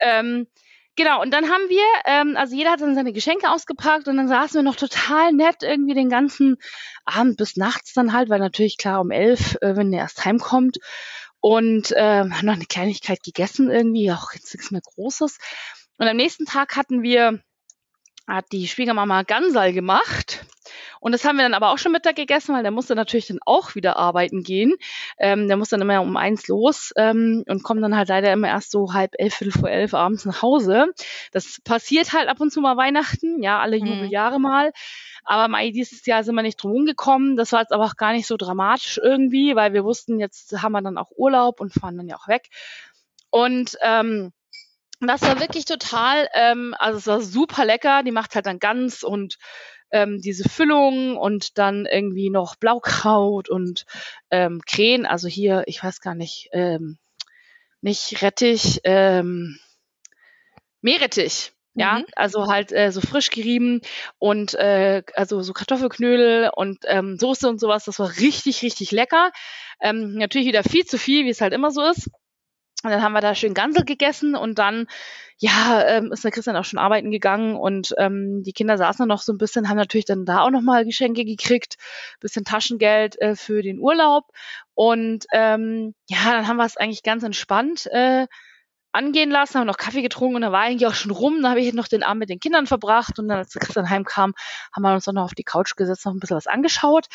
ähm, 0.00 0.46
genau, 0.94 1.20
und 1.20 1.32
dann 1.32 1.50
haben 1.50 1.68
wir, 1.68 1.84
ähm, 2.06 2.36
also 2.36 2.54
jeder 2.54 2.70
hat 2.70 2.80
dann 2.80 2.94
seine 2.94 3.12
Geschenke 3.12 3.50
ausgepackt 3.50 4.06
und 4.06 4.16
dann 4.16 4.28
saßen 4.28 4.54
wir 4.54 4.62
noch 4.62 4.76
total 4.76 5.32
nett 5.32 5.62
irgendwie 5.62 5.94
den 5.94 6.08
ganzen 6.08 6.56
Abend 7.04 7.36
bis 7.36 7.56
nachts 7.56 7.92
dann 7.94 8.12
halt, 8.12 8.28
weil 8.28 8.38
natürlich 8.38 8.78
klar 8.78 9.00
um 9.00 9.10
elf, 9.10 9.56
äh, 9.60 9.76
wenn 9.76 9.90
der 9.90 10.02
erst 10.02 10.24
heimkommt. 10.24 10.78
Und 11.40 11.92
ähm, 11.96 12.36
haben 12.36 12.46
noch 12.46 12.54
eine 12.54 12.66
Kleinigkeit 12.66 13.20
gegessen 13.24 13.68
irgendwie, 13.68 14.12
auch 14.12 14.32
jetzt 14.32 14.54
nichts 14.54 14.70
mehr 14.70 14.80
Großes. 14.80 15.38
Und 15.98 16.06
am 16.06 16.16
nächsten 16.16 16.46
Tag 16.46 16.76
hatten 16.76 17.02
wir, 17.02 17.40
hat 18.28 18.44
die 18.52 18.68
Schwiegermama 18.68 19.24
Gansal 19.24 19.72
gemacht. 19.72 20.44
Und 21.02 21.10
das 21.10 21.24
haben 21.24 21.36
wir 21.36 21.42
dann 21.42 21.54
aber 21.54 21.72
auch 21.72 21.78
schon 21.78 21.90
Mittag 21.90 22.14
gegessen, 22.14 22.54
weil 22.54 22.62
der 22.62 22.70
musste 22.70 22.94
natürlich 22.94 23.26
dann 23.26 23.40
auch 23.44 23.74
wieder 23.74 23.96
arbeiten 23.96 24.44
gehen. 24.44 24.74
Ähm, 25.18 25.48
der 25.48 25.56
muss 25.56 25.68
dann 25.68 25.80
immer 25.80 26.00
um 26.00 26.16
eins 26.16 26.46
los 26.46 26.92
ähm, 26.96 27.42
und 27.48 27.64
kommt 27.64 27.82
dann 27.82 27.96
halt 27.96 28.08
leider 28.08 28.32
immer 28.32 28.46
erst 28.46 28.70
so 28.70 28.92
halb 28.94 29.10
elf, 29.18 29.34
viertel 29.34 29.58
vor 29.58 29.68
elf 29.68 29.94
abends 29.94 30.24
nach 30.26 30.42
Hause. 30.42 30.86
Das 31.32 31.58
passiert 31.64 32.12
halt 32.12 32.28
ab 32.28 32.40
und 32.40 32.52
zu 32.52 32.60
mal 32.60 32.76
Weihnachten, 32.76 33.42
ja, 33.42 33.58
alle 33.58 33.80
Mhm. 33.80 33.86
Jubeljahre 33.86 34.38
mal. 34.38 34.72
Aber 35.24 35.48
Mai, 35.48 35.70
dieses 35.70 36.06
Jahr 36.06 36.22
sind 36.22 36.36
wir 36.36 36.42
nicht 36.42 36.62
drum 36.62 36.86
gekommen. 36.86 37.36
Das 37.36 37.50
war 37.50 37.60
jetzt 37.62 37.72
aber 37.72 37.84
auch 37.84 37.96
gar 37.96 38.12
nicht 38.12 38.28
so 38.28 38.36
dramatisch 38.36 39.00
irgendwie, 39.02 39.56
weil 39.56 39.72
wir 39.72 39.82
wussten, 39.82 40.20
jetzt 40.20 40.62
haben 40.62 40.70
wir 40.72 40.82
dann 40.82 40.98
auch 40.98 41.10
Urlaub 41.16 41.60
und 41.60 41.72
fahren 41.74 41.96
dann 41.96 42.08
ja 42.08 42.14
auch 42.16 42.28
weg. 42.28 42.48
Und 43.30 43.76
ähm, 43.82 44.32
das 45.00 45.22
war 45.22 45.40
wirklich 45.40 45.64
total, 45.64 46.28
ähm, 46.34 46.76
also 46.78 46.98
es 46.98 47.06
war 47.08 47.20
super 47.20 47.64
lecker. 47.64 48.04
Die 48.04 48.12
macht 48.12 48.36
halt 48.36 48.46
dann 48.46 48.60
Gans 48.60 49.02
und 49.02 49.36
ähm, 49.92 50.20
diese 50.20 50.48
Füllung 50.48 51.16
und 51.16 51.58
dann 51.58 51.86
irgendwie 51.86 52.30
noch 52.30 52.56
Blaukraut 52.56 53.48
und 53.48 53.84
ähm, 54.30 54.60
Krähen. 54.66 55.06
Also 55.06 55.28
hier, 55.28 55.64
ich 55.66 55.82
weiß 55.82 56.00
gar 56.00 56.14
nicht, 56.14 56.48
ähm, 56.52 56.98
nicht 57.82 58.22
Rettich, 58.22 58.80
ähm, 58.84 59.58
Meerrettich. 60.80 61.52
Ja, 61.74 62.00
Mhm. 62.00 62.04
also 62.16 62.48
halt 62.48 62.70
äh, 62.72 62.92
so 62.92 63.00
frisch 63.00 63.30
gerieben 63.30 63.80
und 64.18 64.52
äh, 64.54 65.02
also 65.14 65.40
so 65.40 65.54
Kartoffelknödel 65.54 66.50
und 66.54 66.80
ähm, 66.86 67.16
Soße 67.18 67.48
und 67.48 67.58
sowas. 67.60 67.86
Das 67.86 67.98
war 67.98 68.10
richtig, 68.18 68.62
richtig 68.62 68.90
lecker. 68.90 69.30
Ähm, 69.80 70.14
natürlich 70.16 70.46
wieder 70.48 70.64
viel 70.64 70.84
zu 70.84 70.98
viel, 70.98 71.24
wie 71.24 71.30
es 71.30 71.40
halt 71.40 71.54
immer 71.54 71.70
so 71.70 71.82
ist. 71.82 72.10
Und 72.82 72.90
dann 72.90 73.02
haben 73.02 73.12
wir 73.12 73.20
da 73.20 73.34
schön 73.34 73.54
Gansel 73.54 73.84
gegessen 73.84 74.34
und 74.34 74.58
dann, 74.58 74.86
ja, 75.38 75.84
ähm, 75.86 76.10
ist 76.12 76.24
der 76.24 76.32
Christian 76.32 76.56
auch 76.56 76.64
schon 76.64 76.78
arbeiten 76.78 77.10
gegangen 77.10 77.56
und 77.56 77.94
ähm, 77.98 78.42
die 78.42 78.52
Kinder 78.52 78.76
saßen 78.76 79.06
noch 79.06 79.22
so 79.22 79.32
ein 79.32 79.38
bisschen, 79.38 79.68
haben 79.68 79.76
natürlich 79.76 80.04
dann 80.04 80.24
da 80.24 80.40
auch 80.40 80.50
nochmal 80.50 80.84
Geschenke 80.84 81.24
gekriegt, 81.24 81.76
bisschen 82.20 82.44
Taschengeld 82.44 83.20
äh, 83.20 83.36
für 83.36 83.62
den 83.62 83.78
Urlaub. 83.78 84.24
Und 84.74 85.26
ähm, 85.32 85.94
ja, 86.08 86.32
dann 86.32 86.48
haben 86.48 86.56
wir 86.56 86.64
es 86.64 86.76
eigentlich 86.76 87.02
ganz 87.02 87.22
entspannt 87.22 87.86
äh, 87.92 88.26
angehen 88.92 89.30
lassen, 89.30 89.58
haben 89.58 89.66
noch 89.66 89.78
Kaffee 89.78 90.02
getrunken 90.02 90.36
und 90.36 90.42
dann 90.42 90.52
war 90.52 90.60
eigentlich 90.60 90.86
auch 90.86 90.94
schon 90.94 91.10
rum. 91.10 91.40
Dann 91.40 91.50
habe 91.50 91.60
ich 91.60 91.72
noch 91.72 91.88
den 91.88 92.02
Abend 92.02 92.20
mit 92.20 92.30
den 92.30 92.40
Kindern 92.40 92.66
verbracht 92.66 93.18
und 93.18 93.28
dann, 93.28 93.38
als 93.38 93.50
der 93.50 93.60
Christian 93.60 93.88
heimkam, 93.88 94.34
haben 94.74 94.82
wir 94.82 94.92
uns 94.92 95.04
dann 95.04 95.14
noch 95.14 95.24
auf 95.24 95.34
die 95.34 95.44
Couch 95.44 95.76
gesetzt, 95.76 96.04
noch 96.04 96.12
ein 96.12 96.20
bisschen 96.20 96.36
was 96.36 96.46
angeschaut. 96.46 97.06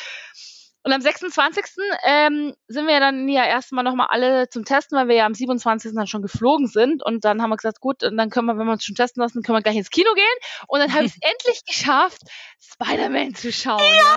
Und 0.88 0.94
am 0.94 1.02
26. 1.02 1.66
Ähm, 2.06 2.56
sind 2.70 2.88
wir 2.88 3.02
dann 3.02 3.28
ja 3.28 3.44
erstmal 3.46 3.84
nochmal 3.84 4.08
alle 4.10 4.48
zum 4.48 4.64
Testen, 4.64 4.98
weil 4.98 5.10
wir 5.10 5.16
ja 5.16 5.26
am 5.26 5.34
27. 5.34 5.92
dann 5.94 6.08
schon 6.08 6.22
geflogen 6.22 6.68
sind. 6.68 7.04
Und 7.04 7.26
dann 7.26 7.42
haben 7.42 7.50
wir 7.50 7.58
gesagt, 7.58 7.82
gut, 7.82 8.04
und 8.04 8.16
dann 8.16 8.30
können 8.30 8.48
wir, 8.48 8.58
wenn 8.58 8.68
wir 8.68 8.72
uns 8.72 8.86
schon 8.86 8.96
testen 8.96 9.22
lassen, 9.22 9.44
können 9.44 9.58
wir 9.58 9.62
gleich 9.62 9.76
ins 9.76 9.90
Kino 9.90 10.14
gehen. 10.14 10.24
Und 10.68 10.80
dann 10.80 10.94
habe 10.94 11.04
ich 11.04 11.12
es 11.12 11.18
endlich 11.30 11.66
geschafft, 11.66 12.22
Spider-Man 12.62 13.36
zu 13.36 13.52
schauen. 13.52 13.82
Ja. 13.98 14.16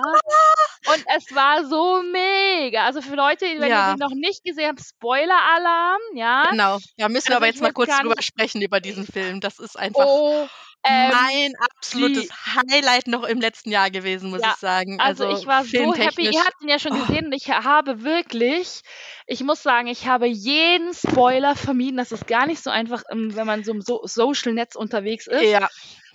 Und 0.93 1.03
es 1.17 1.35
war 1.35 1.65
so 1.65 2.01
mega. 2.03 2.85
Also 2.85 3.01
für 3.01 3.15
Leute, 3.15 3.43
wenn 3.57 3.69
Ja. 3.69 3.89
ihr 3.91 3.95
den 3.95 3.99
noch 3.99 4.15
nicht 4.15 4.45
gesehen 4.45 4.69
habt, 4.69 4.79
Spoiler-Alarm, 4.79 5.99
ja. 6.15 6.45
Genau. 6.51 6.77
Da 6.95 7.09
müssen 7.09 7.27
wir 7.27 7.31
Also 7.31 7.35
aber 7.35 7.47
jetzt 7.47 7.61
mal 7.61 7.73
kurz 7.73 7.97
drüber 7.99 8.21
sprechen 8.21 8.61
über 8.61 8.79
diesen 8.79 9.05
Film. 9.05 9.41
Das 9.41 9.59
ist 9.59 9.77
einfach 9.77 10.05
Oh, 10.07 10.47
ähm, 10.83 11.11
mein 11.11 11.53
absolutes 11.59 12.27
die- 12.27 12.71
Highlight 12.73 13.07
noch 13.07 13.23
im 13.23 13.39
letzten 13.39 13.71
Jahr 13.71 13.91
gewesen, 13.91 14.29
muss 14.31 14.41
Ja, 14.41 14.51
ich 14.53 14.59
sagen. 14.59 14.99
Also, 14.99 15.29
ich 15.29 15.45
war 15.45 15.63
so 15.63 15.93
happy. 15.93 16.29
Ihr 16.29 16.43
habt 16.43 16.61
ihn 16.61 16.69
ja 16.69 16.79
schon 16.79 16.93
Oh. 16.93 17.05
gesehen 17.05 17.25
und 17.27 17.33
ich 17.33 17.49
habe 17.49 18.03
wirklich, 18.03 18.81
ich 19.27 19.41
muss 19.43 19.61
sagen, 19.61 19.87
ich 19.87 20.07
habe 20.07 20.27
jeden 20.27 20.93
Spoiler 20.93 21.55
vermieden. 21.55 21.97
Das 21.97 22.11
ist 22.11 22.27
gar 22.27 22.45
nicht 22.47 22.63
so 22.63 22.69
einfach, 22.69 23.03
ähm, 23.11 23.35
wenn 23.35 23.45
man 23.47 23.63
so 23.63 23.71
im 23.71 23.81
so 23.81 24.01
Social-Netz 24.05 24.75
unterwegs 24.75 25.27
ist. 25.27 25.43
Ja, 25.43 25.69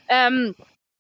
Ähm, 0.09 0.55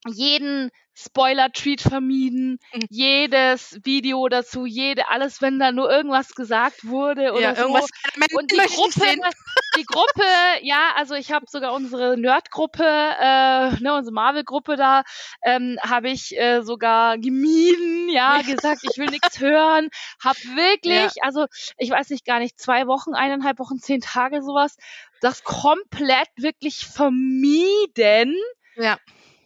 jeden 0.06 0.70
Spoiler-Tweet 0.98 1.82
vermieden, 1.82 2.58
Mhm. 2.72 2.86
jedes 2.88 3.78
Video 3.84 4.26
dazu, 4.28 4.64
jede, 4.64 5.08
alles, 5.08 5.42
wenn 5.42 5.58
da 5.58 5.70
nur 5.70 5.90
irgendwas 5.90 6.34
gesagt 6.34 6.86
wurde 6.86 7.32
oder 7.32 7.40
ja 7.40 7.54
so. 7.54 7.62
irgendwas 7.62 7.90
Und 8.32 8.50
die 8.50 8.56
Gruppe, 8.56 9.20
die 9.76 9.84
Gruppe, 9.86 10.24
ja, 10.62 10.92
also 10.96 11.14
ich 11.14 11.32
habe 11.32 11.44
sogar 11.48 11.74
unsere 11.74 12.16
Nerd-Gruppe, 12.16 12.82
äh, 12.82 13.70
ne, 13.82 13.94
unsere 13.94 14.14
Marvel-Gruppe 14.14 14.76
da, 14.76 15.02
ähm, 15.42 15.78
habe 15.82 16.08
ich 16.08 16.36
äh, 16.38 16.62
sogar 16.62 17.18
gemieden, 17.18 18.08
ja, 18.08 18.40
gesagt, 18.40 18.80
ich 18.82 18.96
will 18.96 19.10
nichts 19.10 19.38
hören, 19.40 19.90
hab 20.24 20.36
wirklich, 20.54 21.12
also 21.22 21.46
ich 21.76 21.90
weiß 21.90 22.08
nicht 22.10 22.24
gar 22.24 22.38
nicht, 22.38 22.58
zwei 22.58 22.86
Wochen, 22.86 23.14
eineinhalb 23.14 23.58
Wochen, 23.58 23.78
zehn 23.78 24.00
Tage 24.00 24.42
sowas, 24.42 24.76
das 25.20 25.44
komplett 25.44 26.28
wirklich 26.36 26.86
vermieden. 26.86 28.34
Ja, 28.76 28.98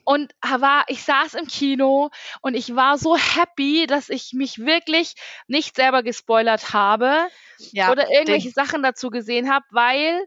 und 0.05 0.35
war, 0.43 0.85
ich 0.89 1.03
saß 1.05 1.35
im 1.35 1.47
Kino 1.47 2.11
und 2.41 2.55
ich 2.55 2.75
war 2.75 2.99
so 2.99 3.17
happy, 3.17 3.87
dass 3.87 4.09
ich 4.09 4.33
mich 4.33 4.59
wirklich 4.59 5.15
nicht 5.47 5.77
selber 5.77 6.03
gespoilert 6.03 6.73
habe 6.73 7.29
ja. 7.73 7.91
oder 7.91 8.11
irgendwelche 8.11 8.49
den- 8.49 8.55
Sachen 8.55 8.83
dazu 8.83 9.11
gesehen 9.11 9.53
habe, 9.53 9.65
weil 9.71 10.27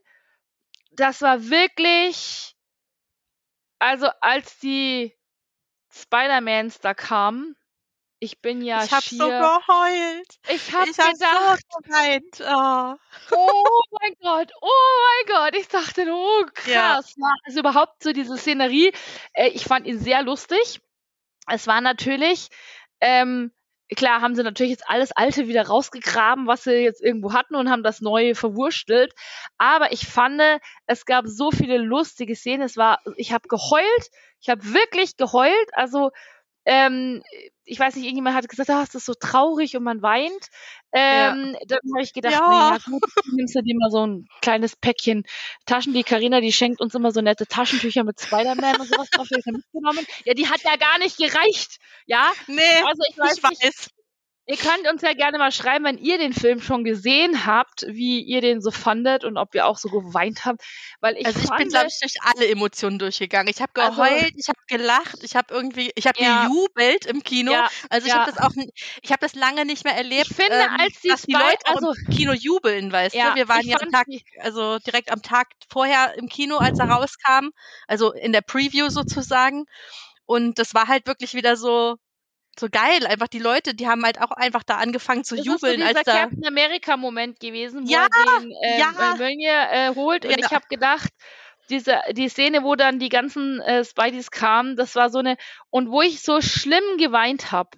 das 0.92 1.22
war 1.22 1.50
wirklich, 1.50 2.56
also 3.80 4.08
als 4.22 4.60
die 4.60 5.16
Spider-Mans 5.92 6.80
da 6.80 6.94
kamen, 6.94 7.56
ich 8.24 8.40
bin 8.40 8.62
ja 8.62 8.86
ich 8.86 8.92
habe 8.92 9.04
so 9.04 9.28
geheult. 9.28 10.40
Ich 10.48 10.72
habe 10.72 10.90
habe 10.90 11.12
gedacht, 11.12 11.60
so 11.70 11.80
geweint. 11.80 12.40
Oh. 12.40 12.96
oh 13.36 13.82
mein 14.00 14.16
Gott, 14.22 14.52
oh 14.62 14.70
mein 15.28 15.36
Gott. 15.36 15.60
Ich 15.60 15.68
dachte, 15.68 16.06
oh 16.10 16.46
krass. 16.54 17.16
Ja, 17.18 17.34
also 17.44 17.60
überhaupt 17.60 18.02
so 18.02 18.14
diese 18.14 18.38
Szenerie. 18.38 18.94
Äh, 19.34 19.50
ich 19.50 19.66
fand 19.66 19.86
ihn 19.88 20.00
sehr 20.00 20.24
lustig. 20.24 20.80
Es 21.52 21.68
war 21.68 21.82
natürlich, 21.82 22.48
ähm, 23.02 23.52
klar 23.94 24.22
haben 24.22 24.36
sie 24.36 24.44
natürlich 24.44 24.72
jetzt 24.72 24.90
alles 24.90 25.12
Alte 25.12 25.50
wieder 25.50 25.68
rausgegraben, 25.68 26.48
was 26.48 26.64
sie 26.64 26.76
jetzt 26.76 27.04
irgendwo 27.04 27.34
hatten 27.34 27.56
und 27.56 27.70
haben 27.70 27.84
das 27.84 28.00
Neue 28.00 28.36
verwurstelt. 28.36 29.14
Aber 29.58 29.92
ich 29.92 30.08
fand, 30.08 30.42
es 30.88 31.06
gab 31.06 31.26
so 31.28 31.52
viele 31.52 31.78
lustige 31.78 32.38
Szenen. 32.38 32.64
Es 32.64 32.78
war, 32.78 33.02
ich 33.18 33.34
habe 33.34 33.50
geheult. 33.50 34.10
Ich 34.40 34.48
habe 34.50 34.64
wirklich 34.74 35.18
geheult. 35.18 35.70
Also 35.74 36.12
ähm, 36.66 37.22
ich 37.66 37.80
weiß 37.80 37.96
nicht, 37.96 38.04
irgendjemand 38.06 38.36
hat 38.36 38.48
gesagt, 38.50 38.70
ah, 38.70 38.84
es 38.84 38.94
ist 38.94 39.06
so 39.06 39.14
traurig 39.14 39.76
und 39.78 39.84
man 39.84 40.02
weint. 40.02 40.48
Ähm, 40.92 41.56
Dann 41.68 41.80
habe 41.94 42.04
ich 42.04 42.14
gedacht, 42.14 42.34
Ja. 42.34 42.40
naja, 42.48 42.78
gut, 42.86 43.04
nimmst 43.32 43.56
du 43.56 43.62
dir 43.62 43.76
mal 43.78 43.90
so 43.90 44.06
ein 44.06 44.28
kleines 44.42 44.76
Päckchen 44.76 45.24
Taschen. 45.66 45.94
Die 45.94 46.04
Karina, 46.04 46.42
die 46.42 46.52
schenkt 46.52 46.82
uns 46.82 46.94
immer 46.94 47.12
so 47.12 47.22
nette 47.22 47.48
Taschentücher 47.48 48.04
mit 48.04 48.20
Spider-Man 48.20 48.80
und 48.82 48.88
sowas 48.88 49.10
drauf. 49.10 49.28
Mitgenommen. 49.32 50.06
Ja, 50.26 50.34
die 50.34 50.48
hat 50.48 50.62
ja 50.64 50.76
gar 50.76 51.00
nicht 51.00 51.18
gereicht. 51.18 51.78
Ja, 52.06 52.32
Nee, 52.48 52.62
also 52.86 53.02
ich 53.10 53.18
weiß 53.18 53.38
ich 53.38 53.44
nicht, 53.50 53.64
weiß. 53.64 53.90
Ihr 54.46 54.58
könnt 54.58 54.90
uns 54.92 55.02
ja 55.02 55.14
gerne 55.14 55.38
mal 55.38 55.54
schreiben, 55.54 55.86
wenn 55.86 55.98
ihr 55.98 56.18
den 56.18 56.34
Film 56.34 56.62
schon 56.62 56.84
gesehen 56.84 57.46
habt, 57.46 57.86
wie 57.88 58.20
ihr 58.22 58.42
den 58.42 58.62
so 58.62 58.72
fandet 58.72 59.24
und 59.24 59.38
ob 59.38 59.56
ihr 59.56 59.66
auch 59.66 59.78
so 59.78 59.88
geweint 59.88 60.44
habt. 60.44 60.62
Weil 61.00 61.16
ich 61.18 61.26
also 61.26 61.40
ich 61.40 61.50
bin, 61.56 61.70
glaube 61.70 61.88
ich, 61.88 61.98
durch 62.02 62.16
alle 62.24 62.50
Emotionen 62.50 63.00
durchgegangen. 63.00 63.48
Ich 63.50 63.62
habe 63.62 63.72
Also- 63.82 64.02
geheult, 64.02 64.34
ich 64.36 64.50
habe 64.50 64.60
gelacht, 64.68 65.24
ich 65.24 65.38
habe 65.38 65.54
irgendwie, 65.54 65.92
ich 65.96 66.08
habe 66.08 66.22
Ja. 66.22 66.48
gejubelt 66.48 67.06
im 67.06 67.24
Kino. 67.24 67.54
ja, 67.54 67.70
Also 67.90 68.08
ich 68.08 68.14
ja. 68.14 68.20
habe 68.20 68.32
das 68.32 68.40
auch, 68.42 68.52
ich 69.02 69.12
habe 69.12 69.22
das 69.22 69.34
lange 69.34 69.64
nicht 69.64 69.86
mehr 69.86 69.96
erlebt, 69.96 70.28
Ich 70.32 70.36
finde, 70.36 70.56
ähm, 70.58 70.76
als 70.78 71.00
die 71.02 71.08
dass 71.08 71.22
die 71.22 71.32
Leute 71.34 71.66
auch 71.68 71.76
also- 71.76 71.94
im 72.06 72.14
Kino 72.14 72.34
jubeln, 72.34 72.92
weißt 72.92 73.16
Ja, 73.16 73.30
du. 73.30 73.36
Wir 73.36 73.48
waren 73.48 73.66
ja 73.66 73.78
am 73.80 73.92
Tag, 73.92 74.08
also 74.40 74.78
direkt 74.80 75.10
am 75.10 75.22
Tag 75.22 75.48
vorher 75.72 76.16
im 76.18 76.28
Kino, 76.28 76.58
als 76.58 76.80
er 76.80 76.90
rauskam, 76.90 77.52
also 77.88 78.12
in 78.12 78.34
der 78.34 78.42
Preview 78.42 78.90
sozusagen. 78.90 79.64
Und 80.26 80.60
das 80.60 80.74
war 80.74 80.88
halt 80.90 81.08
wirklich 81.08 81.34
wieder 81.34 81.56
so 81.58 81.96
so 82.60 82.68
geil. 82.70 83.06
Einfach 83.08 83.28
die 83.28 83.40
Leute, 83.40 83.74
die 83.74 83.88
haben 83.88 84.04
halt 84.04 84.22
auch 84.22 84.32
einfach 84.32 84.64
da 84.64 84.78
angefangen 84.78 85.24
zu 85.24 85.36
Das 85.36 85.46
ist 85.48 85.62
so 85.62 85.68
jubeln, 85.68 85.78
dieser 85.78 85.88
als 85.98 86.04
da. 86.04 86.14
Captain 86.22 86.46
America 86.46 86.98
Moment 86.98 87.40
gewesen, 87.40 87.88
wo 87.88 87.92
Ja, 87.92 88.06
er 88.06 88.10
den 88.10 88.28
ähm, 88.46 88.52
ja. 88.78 88.90
äh, 88.92 89.90
äh, 89.90 89.96
holt 89.96 90.26
und 90.26 90.32
Ja. 90.32 90.38
ich 90.40 90.52
habe 90.54 90.66
gedacht, 90.70 91.10
diese 91.70 92.02
die 92.12 92.30
Szene, 92.30 92.64
wo 92.64 92.76
dann 92.76 93.00
die 93.00 93.10
ganzen 93.10 93.60
äh, 93.62 93.84
Spideys 93.86 94.32
kamen, 94.32 94.76
das 94.76 94.96
war 94.96 95.10
so 95.10 95.20
eine 95.20 95.38
und 95.70 95.90
wo 95.90 96.02
ich 96.02 96.22
so 96.22 96.42
schlimm 96.42 96.84
geweint 96.98 97.52
habe. 97.52 97.70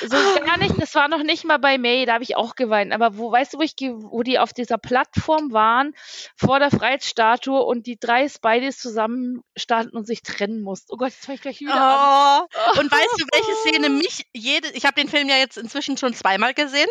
So 0.00 0.16
gar 0.44 0.58
nicht, 0.58 0.74
das 0.80 0.94
war 0.94 1.08
noch 1.08 1.22
nicht 1.22 1.44
mal 1.44 1.58
bei 1.58 1.78
May, 1.78 2.04
da 2.06 2.14
habe 2.14 2.24
ich 2.24 2.36
auch 2.36 2.54
geweint, 2.54 2.92
aber 2.92 3.16
wo 3.16 3.30
weißt 3.30 3.54
du, 3.54 3.58
wo 3.58 3.62
ich 3.62 3.74
wo 3.78 4.22
die 4.22 4.38
auf 4.38 4.52
dieser 4.52 4.78
Plattform 4.78 5.52
waren 5.52 5.92
vor 6.36 6.58
der 6.58 6.70
Freiheitsstatue 6.70 7.62
und 7.62 7.86
die 7.86 7.98
drei 7.98 8.28
Spideys 8.28 8.78
zusammen 8.78 9.42
standen 9.56 9.96
und 9.96 10.06
sich 10.06 10.22
trennen 10.22 10.62
mussten. 10.62 10.92
Oh 10.92 10.96
Gott, 10.96 11.10
jetzt 11.10 11.24
fange 11.24 11.36
ich 11.36 11.42
gleich 11.42 11.60
wieder 11.60 11.74
an. 11.74 12.46
Oh. 12.52 12.80
Und 12.80 12.90
weißt 12.90 13.20
du, 13.20 13.24
welche 13.32 13.54
Szene 13.68 13.88
mich 13.90 14.26
jede, 14.32 14.68
ich 14.70 14.84
habe 14.84 15.00
den 15.00 15.08
Film 15.08 15.28
ja 15.28 15.36
jetzt 15.36 15.56
inzwischen 15.56 15.96
schon 15.96 16.14
zweimal 16.14 16.54
gesehen. 16.54 16.88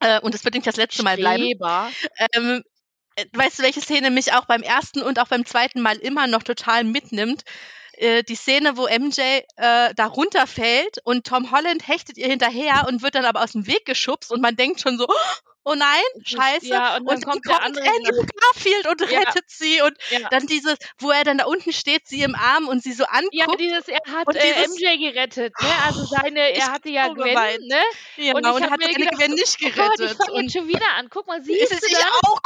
Äh, 0.00 0.20
und 0.20 0.34
es 0.34 0.44
wird 0.44 0.54
nicht 0.54 0.66
das 0.66 0.76
letzte 0.76 1.02
Mal 1.02 1.16
bleiben. 1.16 1.44
Ähm, 2.34 2.62
äh, 3.16 3.24
weißt 3.32 3.58
du, 3.58 3.62
welche 3.62 3.80
Szene 3.80 4.10
mich 4.10 4.32
auch 4.32 4.44
beim 4.46 4.62
ersten 4.62 5.02
und 5.02 5.18
auch 5.18 5.28
beim 5.28 5.46
zweiten 5.46 5.80
Mal 5.80 5.96
immer 5.96 6.26
noch 6.26 6.42
total 6.42 6.84
mitnimmt? 6.84 7.42
Äh, 7.96 8.22
die 8.24 8.36
Szene, 8.36 8.76
wo 8.76 8.86
MJ 8.86 9.20
äh, 9.56 9.94
da 9.94 10.06
runterfällt 10.06 10.98
und 11.04 11.26
Tom 11.26 11.50
Holland 11.50 11.86
hechtet 11.86 12.18
ihr 12.18 12.28
hinterher 12.28 12.86
und 12.88 13.02
wird 13.02 13.14
dann 13.14 13.24
aber 13.24 13.42
aus 13.42 13.52
dem 13.52 13.66
Weg 13.66 13.84
geschubst 13.84 14.32
und 14.32 14.40
man 14.40 14.56
denkt 14.56 14.80
schon 14.80 14.98
so, 14.98 15.06
oh 15.08 15.53
nein, 15.72 16.02
scheiße. 16.24 16.66
Ja, 16.66 16.96
und 16.98 17.08
dann 17.10 17.22
kommt 17.22 17.46
der 17.48 17.62
andere 17.62 17.86
Andrew 17.88 18.22
Garfield 18.38 18.86
und 18.86 19.00
Ja. 19.10 19.20
rettet 19.20 19.44
sie 19.48 19.80
und 19.80 19.96
Ja. 20.10 20.28
dann 20.28 20.46
dieses, 20.46 20.76
wo 20.98 21.10
er 21.10 21.24
dann 21.24 21.38
da 21.38 21.46
unten 21.46 21.72
steht, 21.72 22.06
sie 22.06 22.20
im 22.22 22.34
Arm 22.34 22.68
und 22.68 22.82
sie 22.82 22.92
so 22.92 23.04
anguckt. 23.04 23.32
Ja, 23.32 23.46
dieses, 23.58 23.88
er 23.88 23.98
hat 24.12 24.26
Und 24.26 24.36
äh, 24.36 24.40
dieses- 24.64 24.78
MJ 24.78 24.98
gerettet, 25.12 25.54
ne? 25.60 25.68
Also 25.86 26.04
seine, 26.04 26.52
er 26.54 26.70
hatte 26.72 26.90
ja 26.90 27.06
so 27.06 27.14
Gwen, 27.14 27.30
geweint. 27.30 27.60
ne? 27.66 27.82
Ja, 28.16 28.34
und 28.34 28.44
und, 28.46 28.62
hat 28.70 28.78
seine 28.82 28.92
gedacht, 28.94 29.16
Gwen 29.18 29.32
nicht 29.32 29.56
Oh 29.62 29.64
Gott, 29.74 29.90
ich 29.94 29.96
gerettet. 29.96 30.16
fange 30.18 30.32
und 30.32 30.42
jetzt 30.44 30.52
schon 30.52 30.68
wieder 30.68 30.88
an. 30.98 31.08
Guck 31.08 31.26
mal, 31.26 31.38
ist 31.38 31.72
es 31.72 31.80
du 31.80 31.86
ich 31.86 31.96
auch? 31.96 32.38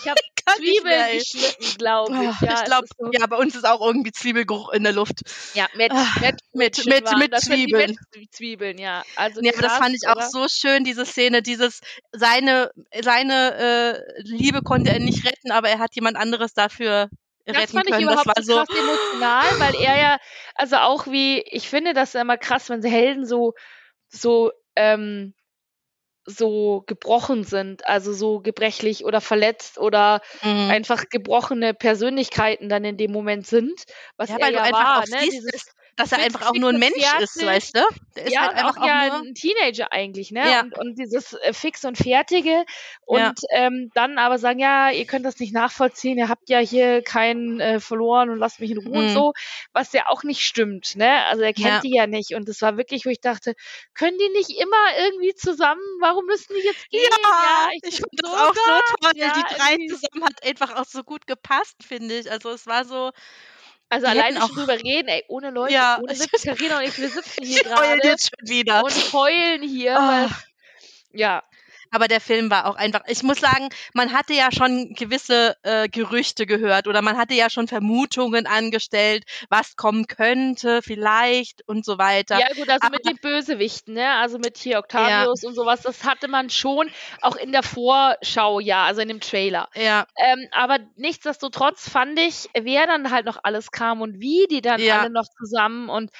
Ich 0.00 0.08
habe 0.08 0.20
Zwiebeln 0.56 1.18
geschnitten, 1.18 1.78
glaube 1.78 2.12
ich. 2.12 2.18
Oh, 2.18 2.44
Ja, 2.46 2.54
ich 2.58 2.64
glaube, 2.64 2.84
ist 2.84 2.94
so. 2.98 3.10
ja, 3.12 3.26
bei 3.26 3.36
uns 3.36 3.54
ist 3.54 3.64
auch 3.66 3.80
irgendwie 3.86 4.12
Zwiebelgeruch 4.12 4.70
in 4.72 4.82
der 4.82 4.92
Luft. 4.92 5.20
Ja, 5.54 5.66
mit, 5.74 5.92
Ah, 5.92 6.06
mit, 6.20 6.36
mit- 6.54 6.84
mit- 6.86 7.16
mit 7.18 7.40
Zwiebeln. 7.40 7.96
Zwiebeln, 8.30 8.78
ja. 8.78 9.02
Also 9.16 9.40
Nee, 9.40 9.50
aber 9.52 9.62
das 9.62 9.76
fand 9.76 9.94
ich 9.94 10.08
auch 10.08 10.22
so 10.22 10.46
schön, 10.48 10.84
diese 10.84 11.04
Szene, 11.06 11.42
dieses, 11.42 11.80
seine, 12.12 12.61
seine 13.02 14.02
äh, 14.16 14.22
Liebe 14.22 14.62
konnte 14.62 14.90
er 14.90 15.00
nicht 15.00 15.24
retten, 15.26 15.50
aber 15.50 15.68
er 15.68 15.78
hat 15.78 15.94
jemand 15.94 16.16
anderes 16.16 16.54
dafür 16.54 17.08
Das 17.44 17.56
retten 17.56 17.72
fand 17.72 17.86
ich 17.86 17.92
können. 17.92 18.06
Das 18.06 18.24
überhaupt 18.24 18.26
war 18.26 18.42
so 18.42 18.54
krass 18.54 18.68
emotional, 18.70 19.60
weil 19.60 19.74
er 19.80 19.98
ja, 19.98 20.18
also 20.54 20.76
auch 20.76 21.06
wie, 21.06 21.40
ich 21.40 21.68
finde 21.68 21.94
das 21.94 22.14
immer 22.14 22.36
krass, 22.36 22.68
wenn 22.70 22.82
Helden 22.82 23.26
so, 23.26 23.54
so, 24.08 24.52
ähm, 24.76 25.34
so 26.24 26.84
gebrochen 26.86 27.44
sind, 27.44 27.86
also 27.86 28.12
so 28.12 28.40
gebrechlich 28.40 29.04
oder 29.04 29.20
verletzt 29.20 29.78
oder 29.78 30.20
mhm. 30.42 30.70
einfach 30.70 31.08
gebrochene 31.10 31.74
Persönlichkeiten 31.74 32.68
dann 32.68 32.84
in 32.84 32.96
dem 32.96 33.10
Moment 33.10 33.46
sind, 33.46 33.84
was 34.16 34.30
ja, 34.30 34.36
er 34.36 34.42
weil 34.42 34.52
du 34.52 34.58
ja 34.58 34.64
einfach 34.64 34.84
war, 34.84 35.00
auch 35.00 35.06
ne? 35.08 35.18
Dieses, 35.24 35.74
dass 35.96 36.12
er 36.12 36.20
einfach 36.20 36.42
auch 36.42 36.54
nur 36.56 36.70
ein 36.70 36.78
Mensch 36.78 37.14
und 37.14 37.20
ist, 37.20 37.42
weißt 37.42 37.76
du? 37.76 37.80
Der 38.16 38.26
ist 38.26 38.38
ja, 38.38 38.40
halt 38.40 38.52
und 38.52 38.58
einfach 38.58 38.76
auch 38.76 38.76
auch 38.76 38.92
ja 38.92 39.00
nur, 39.00 39.24
ein 39.24 39.34
Teenager 39.34 39.92
eigentlich, 39.92 40.30
ne? 40.30 40.48
Ja. 40.50 40.62
Und, 40.62 40.74
und 40.76 40.96
dieses 40.98 41.32
äh, 41.34 41.52
Fix 41.52 41.84
und 41.84 41.98
Fertige 41.98 42.64
und 43.04 43.32
Ja. 43.32 43.34
ähm, 43.52 43.90
dann 43.94 44.18
aber 44.18 44.38
sagen, 44.38 44.58
ja, 44.60 44.90
ihr 44.90 45.06
könnt 45.06 45.26
das 45.26 45.38
nicht 45.40 45.52
nachvollziehen, 45.54 46.18
ihr 46.18 46.28
habt 46.28 46.48
ja 46.48 46.58
hier 46.60 47.02
keinen 47.02 47.60
äh, 47.60 47.80
verloren 47.80 48.30
und 48.30 48.38
lasst 48.38 48.60
mich 48.60 48.70
in 48.70 48.78
Ruhe 48.78 49.00
und 49.00 49.10
Mhm. 49.10 49.12
so, 49.12 49.32
was 49.72 49.92
ja 49.92 50.06
auch 50.08 50.22
nicht 50.24 50.42
stimmt, 50.42 50.94
ne? 50.96 51.24
Also 51.26 51.42
er 51.42 51.52
kennt 51.54 51.82
Ja. 51.82 51.84
die 51.84 51.94
ja 51.94 52.06
nicht 52.06 52.34
und 52.34 52.48
das 52.48 52.62
war 52.62 52.76
wirklich, 52.76 53.06
wo 53.06 53.10
ich 53.10 53.20
dachte, 53.20 53.54
können 53.94 54.18
die 54.18 54.28
nicht 54.38 54.50
immer 54.60 54.98
irgendwie 54.98 55.34
zusammen, 55.34 55.82
warum 56.00 56.26
müssen 56.26 56.54
die 56.54 56.64
jetzt 56.66 56.88
gehen? 56.90 57.00
Ja, 57.40 57.68
ich 57.76 57.82
ich 57.82 57.96
fand 58.00 58.12
das 58.22 58.32
so 58.32 58.48
auch 58.48 58.54
so 58.56 58.70
toll. 58.70 59.12
die 59.34 59.44
drei 59.46 59.76
zusammen 59.86 60.24
hat 60.24 60.42
einfach 60.44 60.74
auch 60.76 60.84
so 60.86 61.02
gut 61.04 61.26
gepasst, 61.26 61.82
finde 61.84 62.18
ich. 62.18 62.30
Also 62.30 62.50
es 62.50 62.66
war 62.66 62.84
so, 62.84 63.10
Also 63.92 64.06
hätten 64.08 64.34
schon 64.34 64.42
auch- 64.42 64.54
drüber 64.54 64.74
reden, 64.74 65.08
ey, 65.08 65.24
ohne 65.28 65.50
Leute, 65.50 65.74
Ja. 65.74 65.98
ohne 66.00 66.08
Witz, 66.18 66.42
Carina 66.42 66.78
und 66.78 66.84
ich, 66.84 66.98
wir 66.98 67.08
sitzen 67.08 67.44
hier 67.44 67.62
gerade 67.62 68.00
und 68.82 69.12
heulen 69.12 69.62
hier, 69.62 69.98
Ah. 69.98 70.08
weil, 70.22 70.30
ja, 71.12 71.42
Aber 71.92 72.08
der 72.08 72.20
Film 72.20 72.50
war 72.50 72.66
auch 72.66 72.74
einfach, 72.76 73.02
ich 73.06 73.22
muss 73.22 73.38
sagen, 73.38 73.68
man 73.92 74.12
hatte 74.12 74.32
ja 74.32 74.48
schon 74.50 74.94
gewisse 74.94 75.56
äh, 75.62 75.88
Gerüchte 75.88 76.46
gehört 76.46 76.88
oder 76.88 77.02
man 77.02 77.18
hatte 77.18 77.34
ja 77.34 77.50
schon 77.50 77.68
Vermutungen 77.68 78.46
angestellt, 78.46 79.24
was 79.50 79.76
kommen 79.76 80.06
könnte, 80.06 80.80
vielleicht 80.82 81.62
und 81.68 81.84
so 81.84 81.98
weiter. 81.98 82.38
Ja, 82.40 82.46
gut, 82.56 82.68
also 82.70 82.88
mit 82.88 83.00
Aber- 83.06 83.10
den 83.10 83.18
Bösewichten, 83.18 83.94
ne? 83.94 84.10
Also 84.14 84.38
mit 84.38 84.56
hier 84.56 84.78
Octavius 84.78 85.44
und 85.44 85.54
sowas, 85.54 85.82
das 85.82 86.04
hatte 86.04 86.28
man 86.28 86.48
schon 86.48 86.90
auch 87.20 87.36
in 87.36 87.52
der 87.52 87.62
Vorschau, 87.62 88.58
ja, 88.58 88.84
also 88.84 89.02
in 89.02 89.08
dem 89.08 89.20
Trailer. 89.20 89.68
Ja, 89.74 90.06
Ähm, 90.16 90.48
aber 90.52 90.78
nichtsdestotrotz 90.96 91.88
fand 91.90 92.18
ich, 92.18 92.48
wer 92.58 92.86
dann 92.86 93.10
halt 93.10 93.26
noch 93.26 93.38
alles 93.42 93.70
kam 93.70 94.00
und 94.00 94.18
wie 94.18 94.46
die 94.50 94.62
dann 94.62 94.80
Ja. 94.80 95.00
alle 95.00 95.10
noch 95.10 95.26
zusammen 95.38 95.90
und 95.90 96.10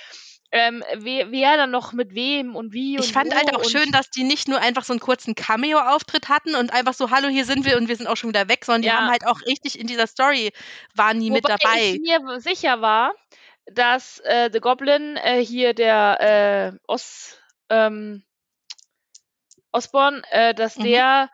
ähm, 0.53 0.85
wer, 0.97 1.31
wer 1.33 1.57
dann 1.57 1.71
noch 1.71 1.93
mit 1.93 2.15
wem 2.15 2.57
und 2.57 2.73
wie 2.73 2.99
und 3.01 3.07
ich 3.07 3.13
fand 3.13 3.35
wo 3.35 3.35
halt 3.35 3.55
auch 3.55 3.65
schön, 3.65 3.91
dass 3.93 4.11
die 4.11 4.25
nicht 4.25 4.49
nur 4.49 4.59
einfach 4.61 4.85
so 4.85 4.93
einen 4.93 5.01
kurzen 5.01 5.35
Cameo-Auftritt 5.35 6.29
hatten 6.29 6.55
und 6.55 6.73
einfach 6.73 6.95
so, 6.95 7.11
hallo, 7.11 7.29
hier 7.29 7.45
sind 7.47 7.65
wir 7.65 7.77
und 7.79 7.89
wir 7.89 7.97
sind 7.97 8.07
auch 8.07 8.17
schon 8.17 8.29
wieder 8.31 8.49
weg, 8.49 8.65
sondern 8.65 8.83
die 8.83 8.93
Ja. 8.93 8.93
haben 8.93 9.11
halt 9.11 9.27
auch 9.27 9.41
richtig 9.47 9.79
in 9.79 9.87
dieser 9.87 10.07
Story, 10.07 10.53
waren 10.95 11.21
die 11.21 11.31
mit 11.31 11.49
Wobei 11.49 11.49
dabei. 11.49 11.99
ich 11.99 12.01
mir 12.01 12.41
sicher 12.41 12.81
war, 12.81 13.15
dass 13.67 14.19
äh, 14.21 14.51
The 14.53 14.61
Goblin 14.61 15.17
äh, 15.17 15.45
hier 15.45 15.75
der 15.75 16.73
äh, 16.75 16.79
Os, 16.87 17.39
ähm, 17.71 18.25
Osborn, 19.71 20.23
äh, 20.31 20.55
dass 20.55 20.79
Mhm. 20.79 20.85
der 20.85 21.31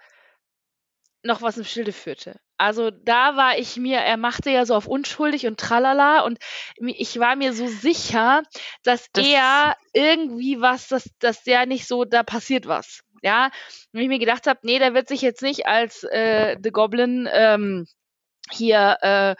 noch 1.23 1.43
was 1.43 1.57
im 1.57 1.63
Schilde 1.65 1.93
führte. 1.93 2.41
Also 2.59 2.91
da 2.91 3.37
war 3.37 3.57
ich 3.59 3.77
mir, 3.77 3.99
er 3.99 4.17
machte 4.17 4.51
ja 4.51 4.67
so 4.67 4.75
auf 4.75 4.87
unschuldig 4.89 5.47
und 5.47 5.59
tralala 5.61 6.21
und 6.23 6.39
ich 6.77 7.19
war 7.21 7.37
mir 7.37 7.53
so 7.53 7.67
sicher, 7.69 8.43
dass 8.83 9.07
Das- 9.13 9.27
er 9.27 9.77
irgendwie 9.93 10.61
was, 10.61 10.89
dass, 10.89 11.09
dass 11.21 11.45
der 11.45 11.67
nicht 11.67 11.87
so, 11.87 12.05
da 12.05 12.23
passiert 12.25 12.67
was. 12.67 13.05
Ja, 13.23 13.51
und 13.93 14.01
ich 14.01 14.09
mir 14.09 14.19
gedacht 14.21 14.47
habe, 14.47 14.61
nee, 14.63 14.79
der 14.79 14.95
wird 14.95 15.09
sich 15.09 15.23
jetzt 15.23 15.43
nicht 15.43 15.67
als 15.67 16.05
äh, 16.05 16.57
The 16.63 16.71
Goblin 16.71 17.29
ähm, 17.33 17.87
hier 18.51 18.97
äh, 19.01 19.35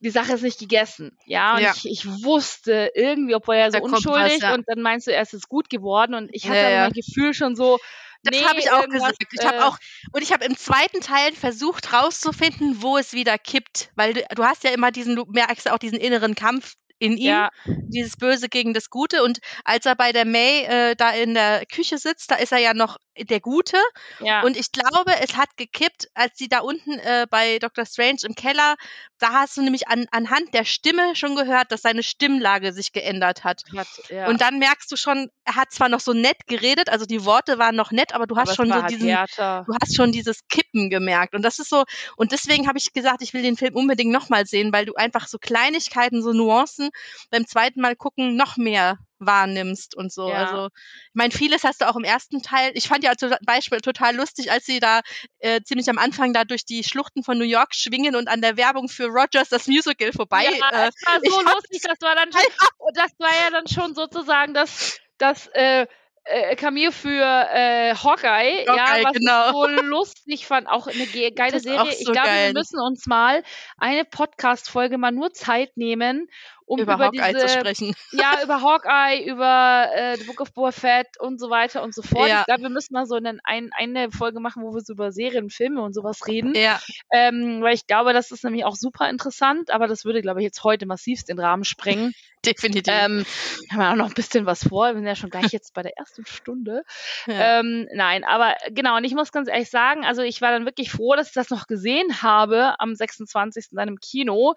die 0.00 0.10
Sache 0.10 0.32
ist 0.32 0.42
nicht 0.42 0.58
gegessen. 0.58 1.16
Ja, 1.26 1.54
und 1.56 1.62
Ja. 1.62 1.72
Ich, 1.76 1.86
ich 1.88 2.06
wusste 2.24 2.90
irgendwie, 2.94 3.34
obwohl 3.34 3.54
er 3.54 3.70
so 3.70 3.78
Da 3.78 3.80
kommt 3.80 3.92
was, 3.92 4.04
unschuldig 4.06 4.42
ja. 4.42 4.54
und 4.54 4.64
dann 4.68 4.82
meinst 4.82 5.06
du, 5.06 5.12
er 5.12 5.22
ist 5.22 5.32
es 5.32 5.48
gut 5.48 5.70
geworden 5.70 6.14
und 6.14 6.28
ich 6.32 6.46
hatte 6.48 6.58
Ja, 6.58 6.70
ja. 6.70 6.80
mein 6.84 6.92
Gefühl 6.92 7.34
schon 7.34 7.54
so, 7.56 7.78
Das 8.24 8.38
nee, 8.38 8.44
habe 8.44 8.60
ich 8.60 8.70
auch 8.70 8.88
gesagt. 8.88 9.16
Ich 9.32 9.44
habe 9.44 9.58
äh, 9.58 9.62
auch 9.62 9.78
und 10.12 10.22
ich 10.22 10.32
habe 10.32 10.44
im 10.44 10.56
zweiten 10.56 11.00
Teil 11.00 11.32
versucht 11.32 11.92
rauszufinden, 11.92 12.82
wo 12.82 12.96
es 12.96 13.12
wieder 13.12 13.36
kippt, 13.38 13.90
weil 13.96 14.14
du, 14.14 14.24
du 14.34 14.44
hast 14.44 14.64
ja 14.64 14.70
immer 14.70 14.92
diesen, 14.92 15.16
du 15.16 15.24
merkst 15.26 15.66
ja 15.66 15.74
auch 15.74 15.78
diesen 15.78 15.98
inneren 15.98 16.34
Kampf 16.34 16.74
in 17.02 17.16
ihm, 17.16 17.30
Ja. 17.30 17.50
dieses 17.64 18.16
Böse 18.16 18.48
gegen 18.48 18.74
das 18.74 18.88
Gute. 18.88 19.24
Und 19.24 19.40
als 19.64 19.86
er 19.86 19.96
bei 19.96 20.12
der 20.12 20.24
May 20.24 20.62
äh, 20.62 20.94
da 20.94 21.10
in 21.10 21.34
der 21.34 21.66
Küche 21.66 21.98
sitzt, 21.98 22.30
da 22.30 22.36
ist 22.36 22.52
er 22.52 22.58
ja 22.58 22.74
noch 22.74 22.96
der 23.18 23.40
Gute. 23.40 23.76
Ja. 24.20 24.42
Und 24.42 24.56
ich 24.56 24.70
glaube, 24.70 25.12
es 25.20 25.36
hat 25.36 25.48
gekippt, 25.56 26.06
als 26.14 26.38
sie 26.38 26.48
da 26.48 26.60
unten 26.60 27.00
äh, 27.00 27.26
bei 27.28 27.58
Dr. 27.58 27.84
Strange 27.86 28.20
im 28.22 28.36
Keller, 28.36 28.76
da 29.22 29.32
hast 29.32 29.56
du 29.56 29.62
nämlich 29.62 29.86
an, 29.86 30.06
anhand 30.10 30.52
der 30.52 30.64
Stimme 30.64 31.14
schon 31.14 31.36
gehört, 31.36 31.70
dass 31.70 31.82
seine 31.82 32.02
Stimmlage 32.02 32.72
sich 32.72 32.92
geändert 32.92 33.44
hat. 33.44 33.62
hat, 33.76 33.86
ja. 34.08 34.26
Und 34.26 34.40
dann 34.40 34.58
merkst 34.58 34.90
du 34.90 34.96
schon, 34.96 35.30
er 35.44 35.54
hat 35.54 35.70
zwar 35.70 35.88
noch 35.88 36.00
so 36.00 36.12
nett 36.12 36.46
geredet, 36.48 36.88
also 36.88 37.06
die 37.06 37.24
Worte 37.24 37.58
waren 37.58 37.76
noch 37.76 37.92
nett, 37.92 38.14
aber 38.14 38.26
du 38.26 38.36
hast 38.36 38.48
Aber 38.48 38.56
schon 38.56 38.72
so 38.72 38.82
diesen, 38.82 39.08
härter. 39.08 39.64
du 39.66 39.74
hast 39.80 39.94
schon 39.94 40.10
dieses 40.10 40.40
Kippen 40.48 40.90
gemerkt. 40.90 41.34
Und 41.34 41.42
das 41.42 41.60
ist 41.60 41.70
so, 41.70 41.84
und 42.16 42.32
deswegen 42.32 42.66
habe 42.66 42.78
ich 42.78 42.92
gesagt, 42.92 43.22
ich 43.22 43.32
will 43.32 43.42
den 43.42 43.56
Film 43.56 43.76
unbedingt 43.76 44.12
nochmal 44.12 44.44
sehen, 44.46 44.72
weil 44.72 44.86
du 44.86 44.94
einfach 44.94 45.28
so 45.28 45.38
Kleinigkeiten, 45.38 46.20
so 46.22 46.32
Nuancen 46.32 46.90
beim 47.30 47.46
zweiten 47.46 47.80
Mal 47.80 47.94
gucken 47.94 48.34
noch 48.34 48.56
mehr 48.56 48.98
wahrnimmst 49.26 49.96
und 49.96 50.12
so. 50.12 50.28
Ja. 50.28 50.46
Also, 50.46 50.66
ich 50.66 51.14
meine, 51.14 51.32
vieles 51.32 51.64
hast 51.64 51.80
du 51.80 51.88
auch 51.88 51.96
im 51.96 52.04
ersten 52.04 52.42
Teil. 52.42 52.72
Ich 52.74 52.88
fand 52.88 53.04
ja 53.04 53.16
zum 53.16 53.32
Beispiel 53.44 53.80
total 53.80 54.16
lustig, 54.16 54.50
als 54.50 54.64
sie 54.64 54.80
da 54.80 55.00
äh, 55.38 55.60
ziemlich 55.62 55.88
am 55.88 55.98
Anfang 55.98 56.32
da 56.32 56.44
durch 56.44 56.64
die 56.64 56.84
Schluchten 56.84 57.22
von 57.22 57.38
New 57.38 57.44
York 57.44 57.74
schwingen 57.74 58.16
und 58.16 58.28
an 58.28 58.40
der 58.40 58.56
Werbung 58.56 58.88
für 58.88 59.06
Rogers 59.06 59.48
das 59.48 59.66
Musical 59.66 60.12
vorbei. 60.12 60.44
ja, 60.44 60.50
äh, 60.50 60.88
es 60.88 61.06
war 61.06 61.18
ich 61.22 61.30
so 61.30 61.40
lustig, 61.42 61.82
das 61.82 62.00
war 62.00 62.14
dann 62.14 62.32
schon, 62.32 62.94
das 62.94 63.12
war 63.18 63.30
ja 63.30 63.50
dann 63.50 63.66
schon 63.66 63.94
sozusagen 63.94 64.54
das, 64.54 64.98
das 65.18 65.46
äh, 65.48 65.86
äh, 66.24 66.90
für 66.92 67.48
äh, 67.52 67.94
Hawkeye, 67.94 68.64
ja, 68.64 68.76
Hawkeye, 68.76 69.04
was 69.04 69.12
genau. 69.12 69.46
ich 69.46 69.80
so 69.80 69.84
lustig 69.84 70.46
fand, 70.46 70.68
auch 70.68 70.86
eine 70.86 71.06
ge 71.06 71.30
geile 71.34 71.52
Das 71.52 71.62
Serie. 71.62 71.90
ich 71.90 72.04
so 72.04 72.12
glaube, 72.12 72.28
geil. 72.28 72.46
wir 72.48 72.60
müssen 72.60 72.80
uns 72.80 73.06
mal 73.06 73.42
eine 73.76 74.04
Podcast-Folge 74.04 74.98
mal 74.98 75.12
nur 75.12 75.32
Zeit 75.32 75.76
nehmen, 75.76 76.28
um 76.72 76.80
über, 76.80 76.94
über, 76.94 77.06
Hawkeye 77.06 77.32
diese, 77.34 77.46
zu 77.46 77.48
sprechen. 77.48 77.94
ja, 78.12 78.42
über 78.42 78.62
Hawkeye, 78.62 79.24
über 79.26 79.88
äh, 79.94 80.16
The 80.16 80.24
Book 80.24 80.40
of 80.40 80.54
Boba 80.54 80.72
Fett 80.72 81.20
und 81.20 81.38
so 81.38 81.50
weiter 81.50 81.82
und 81.82 81.94
so 81.94 82.00
fort. 82.00 82.28
Ja. 82.28 82.40
Ich 82.40 82.46
glaube, 82.46 82.62
wir 82.62 82.70
müssen 82.70 82.94
mal 82.94 83.04
so 83.04 83.14
einen, 83.14 83.40
ein, 83.44 83.70
eine 83.76 84.10
Folge 84.10 84.40
machen, 84.40 84.62
wo 84.62 84.72
wir 84.72 84.80
so 84.80 84.94
über 84.94 85.12
Serien, 85.12 85.50
Filme 85.50 85.82
und 85.82 85.92
sowas 85.92 86.26
reden. 86.26 86.54
Ja, 86.54 86.80
Ähm, 87.12 87.60
weil 87.60 87.74
ich 87.74 87.86
glaube, 87.86 88.14
das 88.14 88.30
ist 88.30 88.42
nämlich 88.42 88.64
auch 88.64 88.76
super 88.76 89.10
interessant, 89.10 89.70
aber 89.70 89.86
das 89.86 90.06
würde, 90.06 90.22
glaube 90.22 90.40
ich, 90.40 90.44
jetzt 90.44 90.64
heute 90.64 90.86
massivst 90.86 91.28
den 91.28 91.38
Rahmen 91.38 91.64
sprengen. 91.64 92.14
definitiv. 92.46 92.92
ähm, 92.94 93.24
haben 93.70 93.78
wir 93.78 93.90
auch 93.90 93.96
noch 93.96 94.08
ein 94.08 94.14
bisschen 94.14 94.46
was 94.46 94.66
vor. 94.68 94.88
Wir 94.88 94.94
sind 94.94 95.06
ja 95.06 95.14
schon 95.16 95.30
gleich 95.30 95.52
jetzt 95.52 95.74
bei 95.74 95.82
der 95.82 95.96
ersten 95.96 96.26
Stunde. 96.26 96.82
ja. 97.26 97.60
Ähm, 97.60 97.88
nein, 97.94 98.24
aber 98.24 98.54
genau, 98.70 98.96
und 98.96 99.04
ich 99.04 99.14
muss 99.14 99.32
ganz 99.32 99.48
ehrlich 99.48 99.70
sagen, 99.70 100.04
also 100.04 100.22
ich 100.22 100.40
war 100.40 100.50
dann 100.50 100.64
wirklich 100.64 100.90
froh, 100.90 101.14
dass 101.14 101.28
ich 101.28 101.34
das 101.34 101.50
noch 101.50 101.66
gesehen 101.66 102.22
habe 102.22 102.78
am 102.80 102.94
26. 102.94 103.68
dann 103.72 103.88
im 103.88 103.98
Kino 104.00 104.54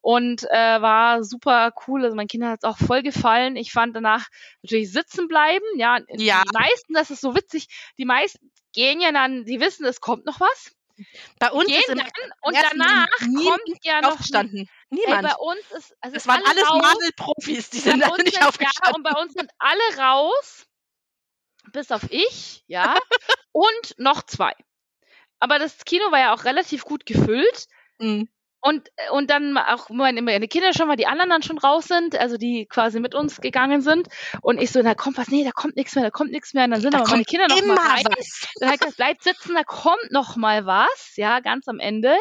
und 0.00 0.44
äh, 0.50 0.80
war 0.82 1.22
super 1.24 1.72
cool. 1.86 2.04
Also 2.04 2.16
meinen 2.16 2.28
Kindern 2.28 2.50
hat 2.50 2.60
es 2.62 2.68
auch 2.68 2.78
voll 2.78 3.02
gefallen. 3.02 3.56
Ich 3.56 3.72
fand 3.72 3.94
danach 3.96 4.26
natürlich 4.62 4.92
sitzen 4.92 5.28
bleiben. 5.28 5.64
Ja, 5.76 5.98
Ja. 6.08 6.42
die 6.44 6.52
meisten, 6.58 6.92
das 6.94 7.10
ist 7.10 7.20
so 7.20 7.34
witzig, 7.34 7.68
die 7.98 8.04
meisten 8.04 8.50
gehen 8.74 9.00
ja 9.00 9.12
dann, 9.12 9.44
die 9.44 9.60
wissen, 9.60 9.86
es 9.86 10.00
kommt 10.00 10.26
noch 10.26 10.40
was, 10.40 10.72
Bei 11.38 11.50
uns 11.50 11.66
gehen 11.66 11.78
ist 11.80 11.88
im 11.88 11.98
dann 11.98 12.08
und 12.42 12.54
danach 12.54 13.08
kommt 13.18 13.84
ja 13.84 14.00
noch 14.00 14.12
aufgestanden. 14.12 14.60
Ey, 14.60 14.68
Niemand. 14.90 15.22
bei 15.22 15.34
uns 15.36 15.60
ist 15.76 15.96
also 16.00 16.16
Es 16.16 16.26
waren 16.26 16.42
alle 16.44 16.50
alles 16.50 16.70
raus, 16.70 16.82
Marvel-Profis, 16.82 17.70
die 17.70 17.78
sind 17.78 18.02
uns 18.02 18.18
nicht 18.18 18.34
sind, 18.34 18.42
ja, 18.42 18.48
aufgestanden. 18.48 18.94
und 18.94 19.02
bei 19.02 19.20
uns 19.20 19.32
sind 19.34 19.50
alle 19.58 19.98
raus, 19.98 20.66
bis 21.72 21.90
auf 21.92 22.02
ich, 22.10 22.64
ja, 22.66 22.96
und 23.52 23.94
noch 23.98 24.22
zwei. 24.22 24.54
Aber 25.40 25.58
das 25.58 25.84
Kino 25.84 26.10
war 26.10 26.18
ja 26.18 26.34
auch 26.34 26.44
relativ 26.44 26.84
gut 26.84 27.06
gefüllt. 27.06 27.66
Mhm. 27.98 28.28
Und, 28.60 28.88
und 29.12 29.30
dann 29.30 29.56
auch 29.56 29.88
meine, 29.88 30.48
Kinder 30.48 30.72
schon 30.72 30.88
mal, 30.88 30.96
die 30.96 31.06
anderen 31.06 31.30
dann 31.30 31.42
schon 31.42 31.58
raus 31.58 31.86
sind, 31.86 32.18
also 32.18 32.36
die 32.36 32.66
quasi 32.66 32.98
mit 32.98 33.14
uns 33.14 33.40
gegangen 33.40 33.82
sind. 33.82 34.08
Und 34.42 34.60
ich 34.60 34.72
so, 34.72 34.82
da 34.82 34.94
kommt 34.94 35.16
was, 35.16 35.28
nee, 35.28 35.44
da 35.44 35.52
kommt 35.52 35.76
nichts 35.76 35.94
mehr, 35.94 36.04
da 36.04 36.10
kommt 36.10 36.32
nichts 36.32 36.54
mehr. 36.54 36.64
Und 36.64 36.72
dann 36.72 36.80
sind 36.80 36.92
Da 36.92 36.98
aber 36.98 37.10
meine 37.10 37.24
Kinder 37.24 37.46
noch 37.48 37.64
mal 37.64 37.76
rein. 37.76 38.04
was. 38.16 38.48
Dann 38.58 38.70
gesagt, 38.72 38.96
bleibt 38.96 39.22
sitzen, 39.22 39.54
da 39.54 39.62
kommt 39.62 40.10
noch 40.10 40.36
mal 40.36 40.66
was, 40.66 41.12
ja, 41.16 41.38
ganz 41.40 41.68
am 41.68 41.78
Ende. 41.78 42.16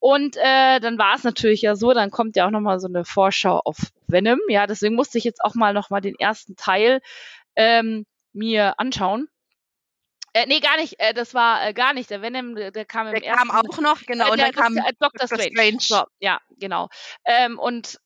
Und 0.00 0.36
äh, 0.36 0.80
dann 0.80 0.98
war 0.98 1.14
es 1.14 1.22
natürlich 1.22 1.62
ja 1.62 1.76
so, 1.76 1.92
dann 1.92 2.10
kommt 2.10 2.36
ja 2.36 2.46
auch 2.46 2.50
noch 2.50 2.60
mal 2.60 2.80
so 2.80 2.88
eine 2.88 3.04
Vorschau 3.04 3.60
auf 3.64 3.76
Venom, 4.08 4.40
ja, 4.48 4.66
deswegen 4.66 4.94
musste 4.94 5.18
ich 5.18 5.24
jetzt 5.24 5.42
auch 5.42 5.54
mal 5.54 5.72
noch 5.72 5.90
mal 5.90 6.00
den 6.00 6.14
ersten 6.18 6.56
Teil 6.56 7.00
ähm, 7.54 8.06
mir 8.32 8.78
anschauen. 8.78 9.28
Äh, 10.36 10.44
nee, 10.48 10.60
gar 10.60 10.76
nicht, 10.76 11.00
äh, 11.00 11.14
das 11.14 11.32
war 11.32 11.66
äh, 11.66 11.72
gar 11.72 11.94
nicht, 11.94 12.10
der 12.10 12.20
Venom, 12.20 12.56
der, 12.56 12.70
der 12.70 12.84
kam 12.84 13.06
im 13.06 13.14
Der 13.14 13.24
ersten 13.24 13.48
kam 13.48 13.58
auch 13.58 13.78
noch, 13.78 14.02
genau. 14.02 14.26
äh, 14.26 14.30
Und 14.32 14.38
der 14.38 14.52
dann 14.52 14.54
kam 14.54 14.74
Dr. 14.74 14.92
Dr. 14.98 15.28
Strange. 15.28 15.50
Strange. 15.50 15.78
So, 15.80 16.04
ja, 16.18 16.40
genau. 16.58 16.88
Ähm, 17.24 17.58
und 17.58 17.94
äh, 17.94 17.98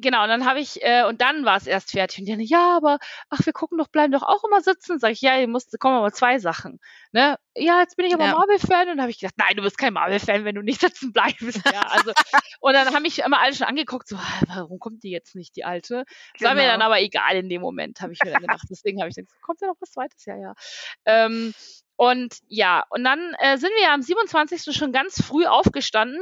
genau, 0.00 0.22
und 0.24 0.28
dann 0.28 0.44
habe 0.46 0.60
ich, 0.60 0.82
äh, 0.82 1.04
und 1.04 1.20
dann 1.20 1.44
war 1.44 1.56
es 1.56 1.66
erst 1.66 1.90
fertig. 1.92 2.18
Und 2.20 2.24
die 2.26 2.32
haben, 2.32 2.40
ja, 2.40 2.76
aber, 2.76 2.98
ach, 3.30 3.44
wir 3.44 3.52
gucken 3.52 3.78
doch, 3.78 3.88
bleiben 3.88 4.12
doch 4.12 4.22
auch 4.22 4.44
immer 4.44 4.60
sitzen. 4.60 4.98
Sag 4.98 5.12
ich, 5.12 5.20
ja, 5.20 5.38
ihr 5.38 5.48
musst, 5.48 5.78
kommen 5.80 5.96
aber 5.96 6.12
zwei 6.12 6.38
Sachen. 6.38 6.78
Ne? 7.12 7.36
Ja, 7.54 7.80
jetzt 7.80 7.96
bin 7.96 8.06
ich 8.06 8.14
aber 8.14 8.24
Ja. 8.26 8.32
Marvel-Fan. 8.34 8.82
Und 8.82 8.96
dann 8.96 9.00
habe 9.02 9.10
ich 9.10 9.18
gedacht, 9.20 9.34
nein, 9.36 9.56
du 9.56 9.62
bist 9.62 9.78
kein 9.78 9.92
Marvel-Fan, 9.92 10.44
wenn 10.44 10.54
du 10.54 10.62
nicht 10.62 10.80
sitzen 10.80 11.12
bleibst. 11.12 11.60
Ja, 11.72 11.82
also, 11.88 12.12
und 12.60 12.72
dann 12.74 12.92
haben 12.94 13.02
mich 13.02 13.18
immer 13.20 13.40
alle 13.40 13.54
schon 13.54 13.66
angeguckt, 13.66 14.08
so, 14.08 14.16
"Ah, 14.16 14.42
warum 14.46 14.78
kommt 14.78 15.02
die 15.02 15.10
jetzt 15.10 15.34
nicht, 15.34 15.56
die 15.56 15.64
alte? 15.64 16.04
Das 16.34 16.42
war 16.48 16.54
mir 16.54 16.62
dann 16.66 16.74
Genau. 16.80 16.86
aber 16.86 17.00
egal 17.00 17.36
in 17.36 17.48
dem 17.48 17.60
Moment, 17.62 18.00
habe 18.00 18.12
ich 18.12 18.20
mir 18.22 18.30
dann 18.30 18.42
gedacht. 18.42 18.66
Deswegen 18.70 19.00
habe 19.00 19.10
ich 19.10 19.16
gedacht, 19.16 19.34
kommt 19.42 19.60
ja 19.60 19.68
noch 19.68 19.76
was 19.80 19.90
zweites? 19.92 20.24
Ja, 20.24 20.36
ja. 20.36 20.54
Ähm, 21.04 21.54
und 21.98 22.38
ja, 22.46 22.84
und 22.90 23.02
dann 23.02 23.34
äh, 23.40 23.58
sind 23.58 23.72
wir 23.76 23.90
am 23.90 24.02
27. 24.02 24.72
schon 24.72 24.92
ganz 24.92 25.20
früh 25.20 25.46
aufgestanden. 25.46 26.20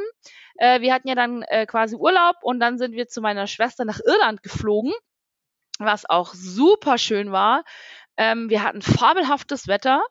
Äh, 0.57 0.81
wir 0.81 0.95
hatten 0.95 1.07
ja 1.07 1.15
dann 1.15 1.43
äh, 1.43 1.67
quasi 1.67 1.97
Urlaub 1.97 2.37
und 2.41 2.61
dann 2.61 2.79
sind 2.79 2.95
wir 2.95 3.09
zu 3.09 3.21
meiner 3.21 3.47
Schwester 3.47 3.85
nach 3.85 4.01
Irland 4.07 4.43
geflogen, 4.43 4.95
was 5.79 6.09
auch 6.09 6.33
super 6.33 6.97
schön 6.97 7.31
war. 7.31 7.63
Ähm, 8.17 8.49
wir 8.49 8.63
hatten 8.63 8.81
fabelhaftes 8.81 9.69
Wetter. 9.69 10.03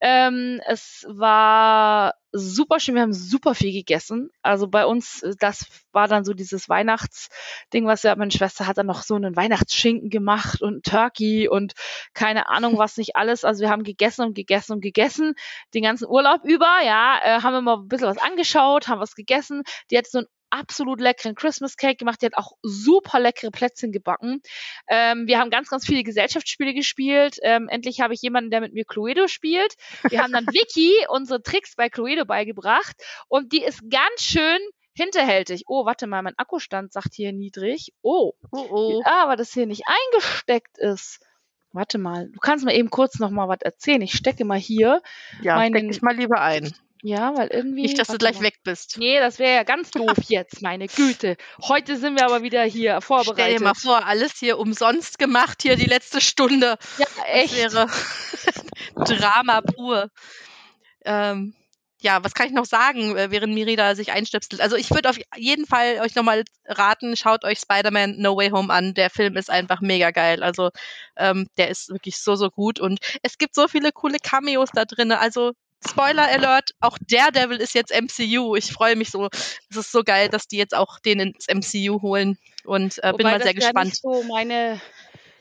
Ähm, 0.00 0.60
es 0.66 1.06
war 1.08 2.14
super 2.32 2.80
schön, 2.80 2.94
wir 2.94 3.02
haben 3.02 3.12
super 3.14 3.54
viel 3.54 3.72
gegessen. 3.72 4.30
Also 4.42 4.68
bei 4.68 4.84
uns, 4.84 5.22
äh, 5.22 5.34
das 5.38 5.66
war 5.92 6.06
dann 6.06 6.24
so 6.24 6.34
dieses 6.34 6.68
Weihnachtsding, 6.68 7.86
was 7.86 8.02
ja, 8.02 8.14
meine 8.14 8.30
Schwester 8.30 8.66
hat 8.66 8.78
dann 8.78 8.86
noch 8.86 9.02
so 9.02 9.14
einen 9.14 9.36
Weihnachtsschinken 9.36 10.10
gemacht 10.10 10.60
und 10.60 10.84
Turkey 10.84 11.48
und 11.48 11.72
keine 12.14 12.48
Ahnung 12.48 12.76
was 12.78 12.96
nicht 12.98 13.16
alles. 13.16 13.44
Also 13.44 13.62
wir 13.62 13.70
haben 13.70 13.84
gegessen 13.84 14.22
und 14.26 14.34
gegessen 14.34 14.72
und 14.72 14.80
gegessen, 14.82 15.34
den 15.74 15.82
ganzen 15.82 16.06
Urlaub 16.08 16.44
über, 16.44 16.80
ja, 16.84 17.18
äh, 17.22 17.42
haben 17.42 17.56
immer 17.56 17.78
ein 17.78 17.88
bisschen 17.88 18.08
was 18.08 18.18
angeschaut, 18.18 18.88
haben 18.88 19.00
was 19.00 19.14
gegessen. 19.14 19.62
Die 19.90 19.96
hat 19.98 20.06
so 20.06 20.18
einen 20.18 20.26
absolut 20.50 21.00
leckeren 21.00 21.34
Christmas 21.34 21.76
Cake 21.76 21.96
gemacht, 21.96 22.22
die 22.22 22.26
hat 22.26 22.36
auch 22.36 22.52
super 22.62 23.20
leckere 23.20 23.50
Plätzchen 23.50 23.92
gebacken. 23.92 24.40
Ähm, 24.88 25.26
wir 25.26 25.38
haben 25.38 25.50
ganz, 25.50 25.68
ganz 25.68 25.84
viele 25.86 26.02
Gesellschaftsspiele 26.02 26.74
gespielt. 26.74 27.38
Ähm, 27.42 27.68
endlich 27.68 28.00
habe 28.00 28.14
ich 28.14 28.22
jemanden, 28.22 28.50
der 28.50 28.60
mit 28.60 28.72
mir 28.72 28.84
Cluedo 28.84 29.28
spielt. 29.28 29.74
Wir 30.08 30.22
haben 30.22 30.32
dann 30.32 30.46
Vicky 30.52 30.92
unsere 31.08 31.42
Tricks 31.42 31.74
bei 31.76 31.88
Cluedo 31.88 32.24
beigebracht 32.24 32.96
und 33.28 33.52
die 33.52 33.62
ist 33.62 33.80
ganz 33.90 34.22
schön 34.22 34.58
hinterhältig. 34.94 35.64
Oh, 35.66 35.84
warte 35.84 36.06
mal, 36.06 36.22
mein 36.22 36.38
Akkustand 36.38 36.92
sagt 36.92 37.14
hier 37.14 37.32
niedrig. 37.32 37.92
Oh, 38.02 38.32
Oh, 38.50 38.66
oh. 38.70 39.02
ja, 39.04 39.22
aber 39.22 39.36
das 39.36 39.52
hier 39.52 39.66
nicht 39.66 39.82
eingesteckt 39.86 40.78
ist. 40.78 41.20
Warte 41.72 41.98
mal, 41.98 42.30
du 42.32 42.38
kannst 42.40 42.64
mir 42.64 42.74
eben 42.74 42.88
kurz 42.88 43.18
noch 43.18 43.28
mal 43.30 43.48
was 43.48 43.60
erzählen. 43.60 44.00
Ich 44.00 44.12
stecke 44.14 44.46
mal 44.46 44.58
hier. 44.58 45.02
Ja, 45.42 45.56
meinen- 45.56 45.74
steck 45.74 45.90
dich 45.92 46.00
mal 46.02 46.16
lieber 46.16 46.40
ein. 46.40 46.72
Ja, 47.06 47.36
weil 47.36 47.48
irgendwie. 47.52 47.82
Nicht, 47.82 47.98
dass 48.00 48.08
du 48.08 48.18
gleich 48.18 48.36
mal. 48.36 48.46
weg 48.46 48.56
bist. 48.64 48.96
Nee, 48.98 49.20
das 49.20 49.38
wäre 49.38 49.54
ja 49.54 49.62
ganz 49.62 49.90
doof 49.92 50.16
jetzt, 50.26 50.60
meine 50.60 50.88
Güte. 50.88 51.36
Heute 51.62 51.96
sind 51.96 52.16
wir 52.18 52.24
aber 52.24 52.42
wieder 52.42 52.64
hier 52.64 52.92
Stell 52.94 53.00
vorbereitet. 53.02 53.60
dir 53.60 53.64
mal 53.64 53.74
vor, 53.74 54.04
alles 54.04 54.32
hier 54.40 54.58
umsonst 54.58 55.18
gemacht, 55.20 55.62
hier 55.62 55.76
die 55.76 55.86
letzte 55.86 56.20
Stunde. 56.20 56.76
ja, 56.98 57.06
Das 57.06 57.24
echt. 57.26 57.54
wäre 57.56 57.86
Drama 58.96 59.60
pur. 59.60 60.10
Ähm, 61.04 61.54
ja, 62.00 62.22
was 62.24 62.34
kann 62.34 62.48
ich 62.48 62.52
noch 62.52 62.66
sagen, 62.66 63.16
äh, 63.16 63.30
während 63.30 63.54
Mirida 63.54 63.94
sich 63.94 64.10
einstöpselt? 64.12 64.60
Also 64.60 64.74
ich 64.76 64.90
würde 64.90 65.08
auf 65.08 65.18
jeden 65.36 65.64
Fall 65.66 66.00
euch 66.00 66.14
nochmal 66.16 66.42
raten, 66.66 67.16
schaut 67.16 67.44
euch 67.44 67.60
Spider-Man 67.60 68.16
No 68.18 68.36
Way 68.36 68.50
Home 68.50 68.72
an. 68.72 68.94
Der 68.94 69.10
Film 69.10 69.36
ist 69.36 69.48
einfach 69.50 69.80
mega 69.80 70.10
geil. 70.10 70.42
Also 70.42 70.70
ähm, 71.16 71.46
der 71.56 71.68
ist 71.68 71.88
wirklich 71.88 72.18
so, 72.18 72.34
so 72.34 72.50
gut. 72.50 72.80
Und 72.80 72.98
es 73.22 73.38
gibt 73.38 73.54
so 73.54 73.68
viele 73.68 73.92
coole 73.92 74.18
Cameos 74.18 74.70
da 74.74 74.84
drin. 74.84 75.12
Also 75.12 75.52
Spoiler 75.86 76.26
Alert, 76.28 76.70
auch 76.80 76.98
Daredevil 77.00 77.58
ist 77.58 77.74
jetzt 77.74 77.92
MCU. 77.92 78.56
Ich 78.56 78.72
freue 78.72 78.96
mich 78.96 79.10
so. 79.10 79.28
Es 79.70 79.76
ist 79.76 79.92
so 79.92 80.02
geil, 80.02 80.28
dass 80.28 80.48
die 80.48 80.56
jetzt 80.56 80.74
auch 80.74 80.98
den 81.00 81.20
ins 81.20 81.46
MCU 81.48 82.02
holen. 82.02 82.38
Und 82.64 82.98
äh, 82.98 83.12
bin 83.12 83.20
Wobei 83.20 83.22
mal 83.24 83.42
sehr 83.42 83.52
das 83.54 83.62
ja 83.62 83.70
gespannt. 83.70 83.86
nicht 83.86 84.02
so 84.02 84.22
meine 84.24 84.80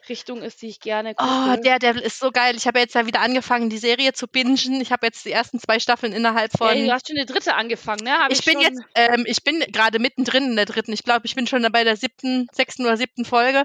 Richtung 0.09 0.41
ist, 0.41 0.61
die 0.61 0.67
ich 0.67 0.79
gerne 0.79 1.15
gucke. 1.15 1.29
Oh, 1.29 1.55
Daredevil 1.63 2.01
ist 2.01 2.19
so 2.19 2.31
geil. 2.31 2.55
Ich 2.55 2.67
habe 2.67 2.79
jetzt 2.79 2.95
ja 2.95 3.07
wieder 3.07 3.21
angefangen, 3.21 3.69
die 3.69 3.77
Serie 3.77 4.13
zu 4.13 4.27
bingen. 4.27 4.81
Ich 4.81 4.91
habe 4.91 5.05
jetzt 5.05 5.25
die 5.25 5.31
ersten 5.31 5.59
zwei 5.59 5.79
Staffeln 5.79 6.13
innerhalb 6.13 6.51
von. 6.55 6.69
Ey, 6.69 6.86
du 6.86 6.91
hast 6.91 7.07
schon 7.07 7.17
eine 7.17 7.25
dritte 7.25 7.55
angefangen, 7.55 8.03
ne? 8.03 8.11
Hab 8.11 8.31
ich, 8.31 8.43
bin 8.45 8.59
jetzt, 8.59 8.81
ähm, 8.95 9.23
ich 9.25 9.43
bin 9.43 9.59
gerade 9.71 9.99
mittendrin 9.99 10.43
in 10.51 10.55
der 10.55 10.65
dritten. 10.65 10.93
Ich 10.93 11.03
glaube, 11.03 11.25
ich 11.25 11.36
bin 11.36 11.47
schon 11.47 11.65
bei 11.71 11.83
der 11.83 11.97
siebten, 11.97 12.47
sechsten 12.51 12.83
oder 12.83 12.97
siebten 12.97 13.25
Folge. 13.25 13.63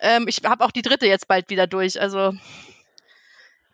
Ähm, 0.00 0.26
ich 0.28 0.40
habe 0.44 0.64
auch 0.64 0.72
die 0.72 0.82
dritte 0.82 1.06
jetzt 1.06 1.28
bald 1.28 1.50
wieder 1.50 1.66
durch. 1.66 2.00
Also 2.00 2.32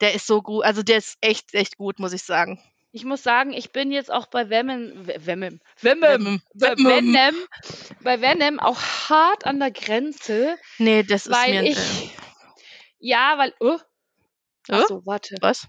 der 0.01 0.15
ist 0.15 0.27
so 0.27 0.43
gut. 0.43 0.65
Also 0.65 0.83
der 0.83 0.99
ist 0.99 1.17
echt, 1.21 1.55
echt 1.55 1.77
gut, 1.77 1.99
muss 1.99 2.13
ich 2.13 2.23
sagen. 2.23 2.61
ich 2.93 3.05
muss 3.05 3.23
sagen, 3.23 3.53
ich 3.53 3.71
bin 3.73 3.93
jetzt 3.93 4.11
auch 4.11 4.27
bei 4.27 4.49
Venom, 4.51 5.07
Venom, 5.07 5.61
Venom. 5.81 6.41
Venom, 6.55 7.37
bei 8.03 8.21
Venom, 8.21 8.59
auch 8.61 8.81
hart 9.09 9.47
an 9.47 9.61
der 9.61 9.71
Grenze, 9.71 10.57
Nee, 10.79 11.03
das 11.03 11.27
ist 11.27 11.33
weil 11.33 11.51
mir. 11.51 11.71
ich, 11.71 11.77
äh, 11.79 12.09
ja, 12.99 13.35
weil, 13.39 13.55
oh, 13.61 13.79
Äh? 14.69 14.83
ach 14.83 14.87
so, 14.89 15.03
warte, 15.07 15.37
was? 15.41 15.67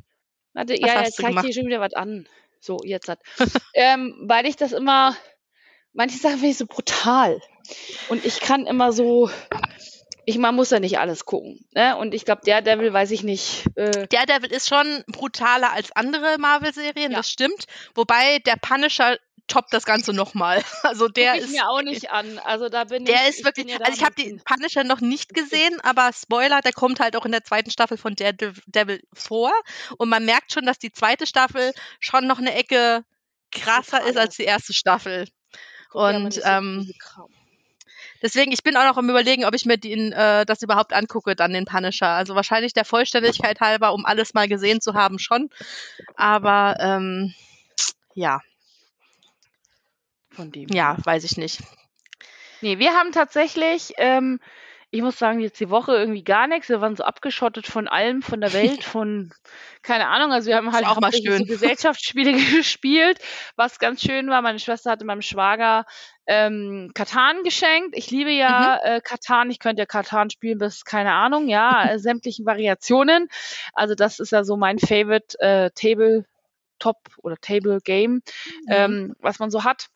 warte, 0.53 0.73
Was 0.73 0.79
ja, 0.79 1.01
jetzt 1.03 1.15
zeigt 1.17 1.29
gemacht? 1.29 1.45
hier 1.45 1.53
schon 1.53 1.67
wieder 1.67 1.79
was 1.81 1.93
an. 1.93 2.27
So, 2.61 2.77
jetzt 2.83 3.07
hat, 3.09 3.19
ähm, 3.73 4.15
weil 4.27 4.45
ich 4.45 4.55
das 4.55 4.71
immer, 4.71 5.15
manche 5.93 6.17
Sachen 6.17 6.35
finde 6.39 6.49
ich 6.51 6.57
so 6.57 6.65
brutal 6.67 7.41
und 8.09 8.25
ich 8.25 8.39
kann 8.39 8.65
immer 8.65 8.91
so, 8.93 9.29
ich, 10.29 10.37
man 10.37 10.55
muss 10.55 10.69
ja 10.69 10.79
nicht 10.79 10.99
alles 10.99 11.25
gucken, 11.25 11.65
ne? 11.73 11.97
Und 11.97 12.13
ich 12.13 12.25
glaube, 12.25 12.41
der 12.45 12.61
Devil, 12.61 12.93
weiß 12.93 13.11
ich 13.11 13.23
nicht, 13.23 13.65
äh, 13.75 14.07
Daredevil 14.07 14.51
ist 14.51 14.69
schon 14.69 15.03
brutaler 15.07 15.71
als 15.73 15.91
andere 15.93 16.37
Marvel-Serien, 16.39 17.11
Ja. 17.11 17.17
das 17.17 17.29
stimmt. 17.29 17.65
Wobei 17.95 18.39
der 18.39 18.55
Punisher 18.55 19.17
toppt 19.47 19.73
das 19.73 19.83
Ganze 19.85 20.13
nochmal. 20.13 20.61
Also 20.83 21.07
der 21.07 21.33
guck 21.33 21.41
ich 21.41 21.47
ist. 21.47 21.51
mir 21.53 21.67
auch 21.67 21.81
nicht 21.81 22.11
an. 22.11 22.37
Also 22.39 22.69
da 22.69 22.83
bin 22.83 23.05
Der 23.05 23.23
ich, 23.23 23.29
ist 23.29 23.39
ich 23.39 23.45
wirklich, 23.45 23.67
ja 23.67 23.79
da 23.79 23.85
also 23.85 23.97
ich 23.97 24.05
habe 24.05 24.15
den 24.15 24.41
Punisher 24.43 24.83
noch 24.83 25.01
nicht 25.01 25.33
gesehen, 25.33 25.79
aber 25.81 26.11
Spoiler, 26.13 26.61
der 26.61 26.73
kommt 26.73 26.99
halt 26.99 27.15
auch 27.15 27.25
in 27.25 27.31
der 27.31 27.43
zweiten 27.43 27.71
Staffel 27.71 27.97
von 27.97 28.15
Daredevil 28.15 29.01
vor 29.13 29.51
und 29.97 30.07
man 30.09 30.23
merkt 30.25 30.53
schon, 30.53 30.65
dass 30.65 30.77
die 30.77 30.91
zweite 30.91 31.25
Staffel 31.25 31.71
schon 31.99 32.27
noch 32.27 32.37
eine 32.37 32.53
Ecke 32.53 33.03
krasser 33.51 34.03
ist 34.05 34.17
als 34.17 34.35
die 34.35 34.43
erste 34.43 34.73
Staffel. 34.73 35.27
guck 35.89 36.01
ja 36.11 36.17
und, 36.17 36.39
ähm, 36.45 36.91
Kram. 36.99 37.29
Deswegen, 38.21 38.51
ich 38.51 38.63
bin 38.63 38.75
auch 38.75 38.85
noch 38.85 38.97
am 38.97 39.09
überlegen, 39.09 39.45
ob 39.45 39.55
ich 39.55 39.65
mir 39.65 39.77
den, 39.77 40.11
äh, 40.11 40.45
das 40.45 40.61
überhaupt 40.61 40.93
angucke, 40.93 41.35
dann 41.35 41.53
den 41.53 41.65
Punisher. 41.65 42.09
Also 42.09 42.35
wahrscheinlich 42.35 42.73
der 42.73 42.85
Vollständigkeit 42.85 43.59
halber, 43.61 43.93
um 43.93 44.05
alles 44.05 44.33
mal 44.33 44.47
gesehen 44.47 44.81
zu 44.81 44.93
haben, 44.93 45.19
schon. 45.19 45.49
Aber 46.15 46.77
ähm, 46.79 47.33
ja, 48.13 48.41
Von 50.31 50.51
dem. 50.51 50.67
ja, 50.69 50.97
weiß 51.03 51.23
ich 51.23 51.37
nicht. 51.37 51.59
Nee, 52.61 52.77
wir 52.77 52.93
haben 52.93 53.11
tatsächlich, 53.13 53.93
ähm, 53.97 54.39
ich 54.91 55.01
muss 55.01 55.19
sagen, 55.19 55.39
jetzt 55.39 55.59
die 55.59 55.69
Woche 55.69 55.93
irgendwie 55.95 56.23
gar 56.23 56.47
nichts. 56.47 56.67
Wir 56.67 56.81
waren 56.81 56.95
so 56.95 57.03
abgeschottet 57.03 57.67
von 57.67 57.87
allem, 57.87 58.21
von 58.21 58.41
der 58.41 58.53
Welt, 58.53 58.83
von, 58.83 59.31
keine 59.81 60.07
Ahnung, 60.07 60.31
also 60.31 60.47
wir 60.47 60.55
haben 60.55 60.73
halt 60.73 60.85
auch 60.85 60.99
mal 60.99 61.11
so. 61.11 61.21
Gesellschaftsspiele 61.21 62.33
gespielt, 62.57 63.19
was 63.55 63.79
ganz 63.79 64.01
schön 64.01 64.29
war. 64.29 64.41
Meine 64.41 64.59
Schwester 64.59 64.91
hatte 64.91 65.05
meinem 65.05 65.21
Schwager 65.21 65.85
ähm, 66.29 66.91
Katan 66.93 67.43
geschenkt. 67.43 67.97
Ich 67.97 68.11
liebe 68.11 68.29
ja 68.29 68.79
Mhm. 68.83 68.89
äh, 68.97 69.01
Katan. 69.01 69.49
Ich 69.49 69.57
könnte 69.59 69.81
ja 69.81 69.85
Katan 69.87 70.29
spielen 70.29 70.59
bis, 70.59 70.85
keine 70.85 71.11
Ahnung, 71.13 71.47
ja, 71.49 71.83
äh, 71.91 71.99
sämtlichen 71.99 72.45
Variationen. 72.45 73.27
Also 73.73 73.95
das 73.95 74.19
ist 74.19 74.31
ja 74.31 74.43
so 74.43 74.55
mein 74.55 74.77
Favorite 74.79 75.37
äh, 75.39 75.71
Tabletop 75.71 76.97
oder 77.23 77.35
Table 77.41 77.79
Game, 77.83 78.13
Mhm. 78.13 78.21
ähm, 78.69 79.15
was 79.19 79.39
man 79.39 79.49
so 79.51 79.63
hat. 79.63 79.87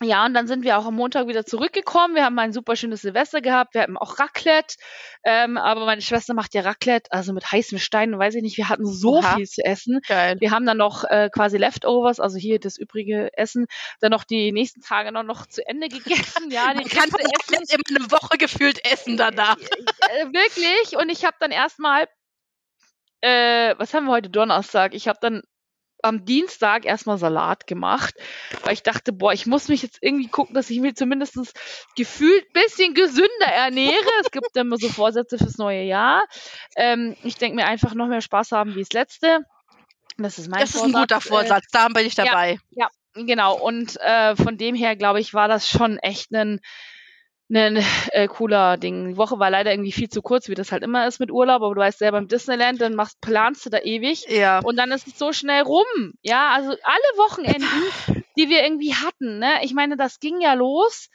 Ja, 0.00 0.24
und 0.24 0.34
dann 0.34 0.46
sind 0.46 0.62
wir 0.62 0.78
auch 0.78 0.86
am 0.86 0.94
Montag 0.94 1.26
wieder 1.26 1.44
zurückgekommen. 1.44 2.14
Wir 2.14 2.24
haben 2.24 2.38
ein 2.38 2.52
super 2.52 2.76
schönes 2.76 3.00
Silvester 3.02 3.40
gehabt. 3.40 3.74
Wir 3.74 3.82
hatten 3.82 3.96
auch 3.96 4.20
Raclette. 4.20 4.76
Ähm, 5.24 5.56
aber 5.56 5.86
meine 5.86 6.02
Schwester 6.02 6.34
macht 6.34 6.54
ja 6.54 6.60
Raclette, 6.62 7.10
also 7.10 7.32
mit 7.32 7.50
heißen 7.50 7.80
Steinen, 7.80 8.16
weiß 8.16 8.36
ich 8.36 8.42
nicht. 8.42 8.56
Wir 8.58 8.68
hatten 8.68 8.86
so 8.86 9.16
Oha. 9.18 9.34
viel 9.34 9.46
zu 9.48 9.64
essen. 9.64 10.00
Geil. 10.06 10.36
Wir 10.38 10.52
haben 10.52 10.66
dann 10.66 10.76
noch 10.76 11.02
äh, 11.02 11.30
quasi 11.34 11.56
Leftovers, 11.56 12.20
also 12.20 12.38
hier 12.38 12.60
das 12.60 12.78
übrige 12.78 13.30
Essen, 13.36 13.66
dann 14.00 14.12
noch 14.12 14.22
die 14.22 14.52
nächsten 14.52 14.82
Tage 14.82 15.10
noch, 15.10 15.24
noch 15.24 15.46
zu 15.46 15.66
Ende 15.66 15.88
gegessen. 15.88 16.50
Ja, 16.50 16.72
die 16.74 16.88
kann 16.88 17.10
ganze 17.10 17.16
Raclette 17.18 17.74
immer 17.74 18.00
eine 18.00 18.10
Woche 18.12 18.38
gefühlt 18.38 18.84
essen 18.90 19.16
danach. 19.16 19.56
äh, 19.58 20.26
wirklich. 20.26 20.96
Und 20.96 21.08
ich 21.10 21.24
habe 21.24 21.36
dann 21.40 21.50
erstmal, 21.50 22.06
äh, 23.20 23.74
was 23.78 23.92
haben 23.94 24.06
wir 24.06 24.12
heute 24.12 24.30
Donnerstag? 24.30 24.94
Ich 24.94 25.08
habe 25.08 25.18
dann 25.20 25.42
am 26.02 26.24
Dienstag 26.24 26.84
erstmal 26.84 27.18
Salat 27.18 27.66
gemacht, 27.66 28.14
weil 28.62 28.72
ich 28.72 28.82
dachte, 28.82 29.12
boah, 29.12 29.32
ich 29.32 29.46
muss 29.46 29.68
mich 29.68 29.82
jetzt 29.82 29.98
irgendwie 30.00 30.28
gucken, 30.28 30.54
dass 30.54 30.70
ich 30.70 30.80
mich 30.80 30.94
zumindest 30.94 31.36
gefühlt 31.96 32.44
ein 32.46 32.62
bisschen 32.62 32.94
gesünder 32.94 33.46
ernähre. 33.46 34.10
es 34.22 34.30
gibt 34.30 34.56
immer 34.56 34.76
so 34.76 34.88
Vorsätze 34.88 35.38
fürs 35.38 35.58
neue 35.58 35.82
Jahr. 35.82 36.24
Ähm, 36.76 37.16
ich 37.24 37.36
denke 37.36 37.56
mir 37.56 37.66
einfach 37.66 37.94
noch 37.94 38.08
mehr 38.08 38.20
Spaß 38.20 38.52
haben 38.52 38.74
wie 38.74 38.80
das 38.80 38.92
letzte. 38.92 39.44
Das 40.16 40.38
ist 40.38 40.48
mein 40.48 40.60
Das 40.60 40.74
ist 40.74 40.82
ein 40.82 40.92
guter 40.92 41.16
Äh, 41.16 41.20
Vorsatz, 41.20 41.66
da 41.72 41.88
bin 41.88 42.06
ich 42.06 42.14
ja. 42.14 42.24
dabei. 42.24 42.58
Genau, 43.14 43.56
und 43.56 43.96
äh, 44.00 44.36
von 44.36 44.58
dem 44.58 44.74
her, 44.74 44.94
glaube 44.94 45.20
ich, 45.20 45.34
war 45.34 45.48
das 45.48 45.68
schon 45.68 45.98
echt 45.98 46.32
ein, 46.32 46.60
ein 47.50 47.82
äh, 48.12 48.26
cooler 48.28 48.76
Ding. 48.76 49.08
Die 49.08 49.16
Woche 49.16 49.38
war 49.38 49.50
leider 49.50 49.70
irgendwie 49.72 49.92
viel 49.92 50.08
zu 50.08 50.20
kurz, 50.22 50.48
wie 50.48 50.54
das 50.54 50.70
halt 50.72 50.82
immer 50.82 51.06
ist 51.06 51.18
mit 51.18 51.30
Urlaub, 51.30 51.62
aber 51.62 51.74
du 51.74 51.80
weißt 51.80 51.98
selber 51.98 52.18
im 52.18 52.28
Disneyland, 52.28 52.80
dann 52.80 52.94
machst, 52.94 53.20
planst 53.20 53.64
du 53.66 53.70
da 53.70 53.78
ewig 53.78 54.26
Ja. 54.28 54.58
und 54.60 54.76
dann 54.76 54.90
ist 54.92 55.06
es 55.06 55.18
so 55.18 55.32
schnell 55.32 55.62
rum. 55.62 55.86
Ja, 56.22 56.50
also 56.50 56.70
alle 56.70 57.16
Wochenenden, 57.16 57.62
die 58.36 58.48
wir 58.50 58.62
irgendwie 58.62 58.94
hatten, 58.94 59.38
ne? 59.38 59.60
Ich 59.62 59.72
meine, 59.74 59.96
das 59.96 60.20
ging 60.20 60.40
ja 60.40 60.52
los. 60.54 61.08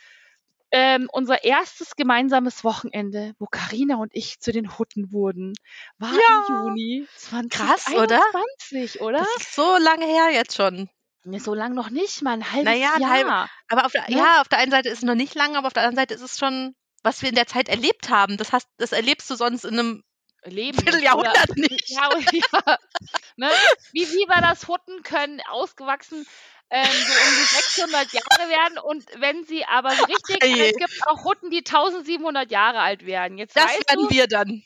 Ähm, 0.75 1.07
unser 1.11 1.43
erstes 1.43 1.95
gemeinsames 1.95 2.63
Wochenende, 2.63 3.33
wo 3.37 3.45
Karina 3.45 3.97
und 3.97 4.09
ich 4.15 4.39
zu 4.39 4.51
den 4.51 4.79
Hutten 4.79 5.11
wurden, 5.11 5.53
war 5.99 6.09
Ja. 6.11 6.17
im 6.49 6.55
Juni 6.65 7.07
Krass, 7.51 7.85
oder? 7.93 8.19
2021, 8.33 9.01
oder? 9.01 9.19
Das 9.19 9.35
ist 9.37 9.53
so 9.53 9.77
lange 9.79 10.05
her 10.07 10.29
jetzt 10.33 10.55
schon. 10.55 10.89
Nee, 11.25 11.39
so 11.39 11.53
lang 11.53 11.73
noch 11.73 11.89
nicht, 11.89 12.21
mal 12.21 12.33
ein 12.33 12.51
halbes 12.51 12.65
Naja, 12.65 12.97
Jahr. 12.99 13.09
halbe- 13.09 13.49
Aber 13.69 13.85
auf 13.85 13.91
der, 13.93 14.09
Ne? 14.09 14.17
ja, 14.17 14.41
auf 14.41 14.49
der 14.49 14.59
einen 14.59 14.71
Seite 14.71 14.89
ist 14.89 14.97
es 14.99 15.03
noch 15.03 15.15
nicht 15.15 15.35
lange, 15.35 15.57
aber 15.57 15.67
auf 15.67 15.73
der 15.73 15.83
anderen 15.83 16.01
Seite 16.01 16.13
ist 16.13 16.21
es 16.21 16.37
schon, 16.37 16.75
was 17.01 17.21
wir 17.21 17.29
in 17.29 17.35
der 17.35 17.47
Zeit 17.47 17.69
erlebt 17.69 18.09
haben. 18.09 18.37
Das 18.37 18.51
hast, 18.51 18.67
das 18.77 18.91
erlebst 18.91 19.29
du 19.29 19.35
sonst 19.35 19.63
in 19.63 19.79
einem 19.79 20.03
Leben. 20.45 20.77
Vierteljahrhundert 20.79 21.49
oder- 21.49 21.55
nicht. 21.55 21.89
Ja, 21.89 22.07
und- 22.13 22.31
ja. 22.33 22.77
Ne? 23.37 23.49
Wie, 23.93 24.05
wie 24.07 24.27
war 24.29 24.41
das 24.41 24.67
Hutten 24.67 25.01
können 25.03 25.41
ausgewachsen 25.49 26.25
ähm, 26.69 26.85
so 26.85 27.13
um 27.13 27.35
die 27.39 27.55
600 27.55 28.13
Jahre 28.13 28.49
werden 28.49 28.77
und 28.79 29.05
wenn 29.19 29.43
sie 29.45 29.63
aber 29.65 29.91
so 29.95 30.03
richtig, 30.05 30.37
es 30.41 30.75
gibt 30.77 31.07
auch 31.07 31.23
Hutten, 31.23 31.49
die 31.51 31.59
1700 31.65 32.51
Jahre 32.51 32.79
alt 32.79 33.05
werden. 33.05 33.37
Jetzt 33.37 33.55
Das 33.55 33.71
werden 33.71 34.07
du, 34.07 34.09
wir 34.09 34.27
dann. 34.27 34.63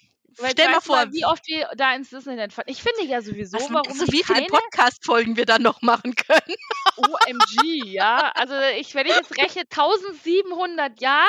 Stell 0.51 0.67
mal 0.67 0.75
weißt 0.75 0.87
du 0.87 0.93
vor, 0.93 1.05
wie 1.11 1.25
oft 1.25 1.47
wir 1.47 1.69
da 1.75 1.93
ins 1.95 2.09
Disneyland 2.09 2.53
fahren. 2.53 2.65
Ich 2.67 2.81
finde 2.83 3.05
ja 3.05 3.21
sowieso, 3.21 3.57
was, 3.57 3.71
warum 3.71 3.97
so 3.97 4.05
die 4.05 4.11
wie 4.13 4.23
viele 4.23 4.45
Podcast-Folgen 4.45 5.35
wir 5.37 5.45
dann 5.45 5.61
noch 5.61 5.81
machen 5.81 6.15
können. 6.15 6.55
OMG, 6.97 7.85
ja. 7.85 8.31
Also 8.35 8.53
ich, 8.79 8.93
wenn 8.95 9.07
ich 9.07 9.15
jetzt 9.15 9.37
rechne, 9.37 9.61
1700 9.61 10.99
Jahre, 11.01 11.25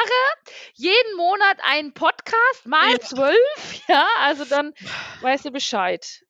jeden 0.75 1.17
Monat 1.17 1.59
ein 1.63 1.93
Podcast, 1.95 2.67
mal 2.67 2.93
Ja. 2.93 3.01
zwölf, 3.01 3.81
ja, 3.89 4.07
also 4.21 4.45
dann 4.45 4.73
weißt 5.21 5.47
du 5.47 5.51
Bescheid. 5.51 6.23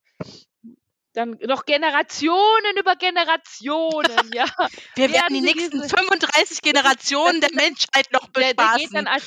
Dann 1.18 1.36
noch 1.48 1.64
Generationen 1.64 2.76
über 2.78 2.94
Generationen, 2.94 4.30
ja. 4.32 4.44
Wir 4.94 5.10
werden 5.10 5.12
Werden 5.12 5.34
die 5.34 5.40
nächsten 5.40 5.82
diese- 5.82 5.88
35 5.96 6.62
Generationen 6.62 7.40
der 7.40 7.50
Menschheit 7.54 8.06
noch 8.12 8.28
Der, 8.36 8.54
der 8.54 8.54
geht 8.54 8.56
bespaßen. 8.56 8.92
dann 8.92 9.06
als, 9.08 9.24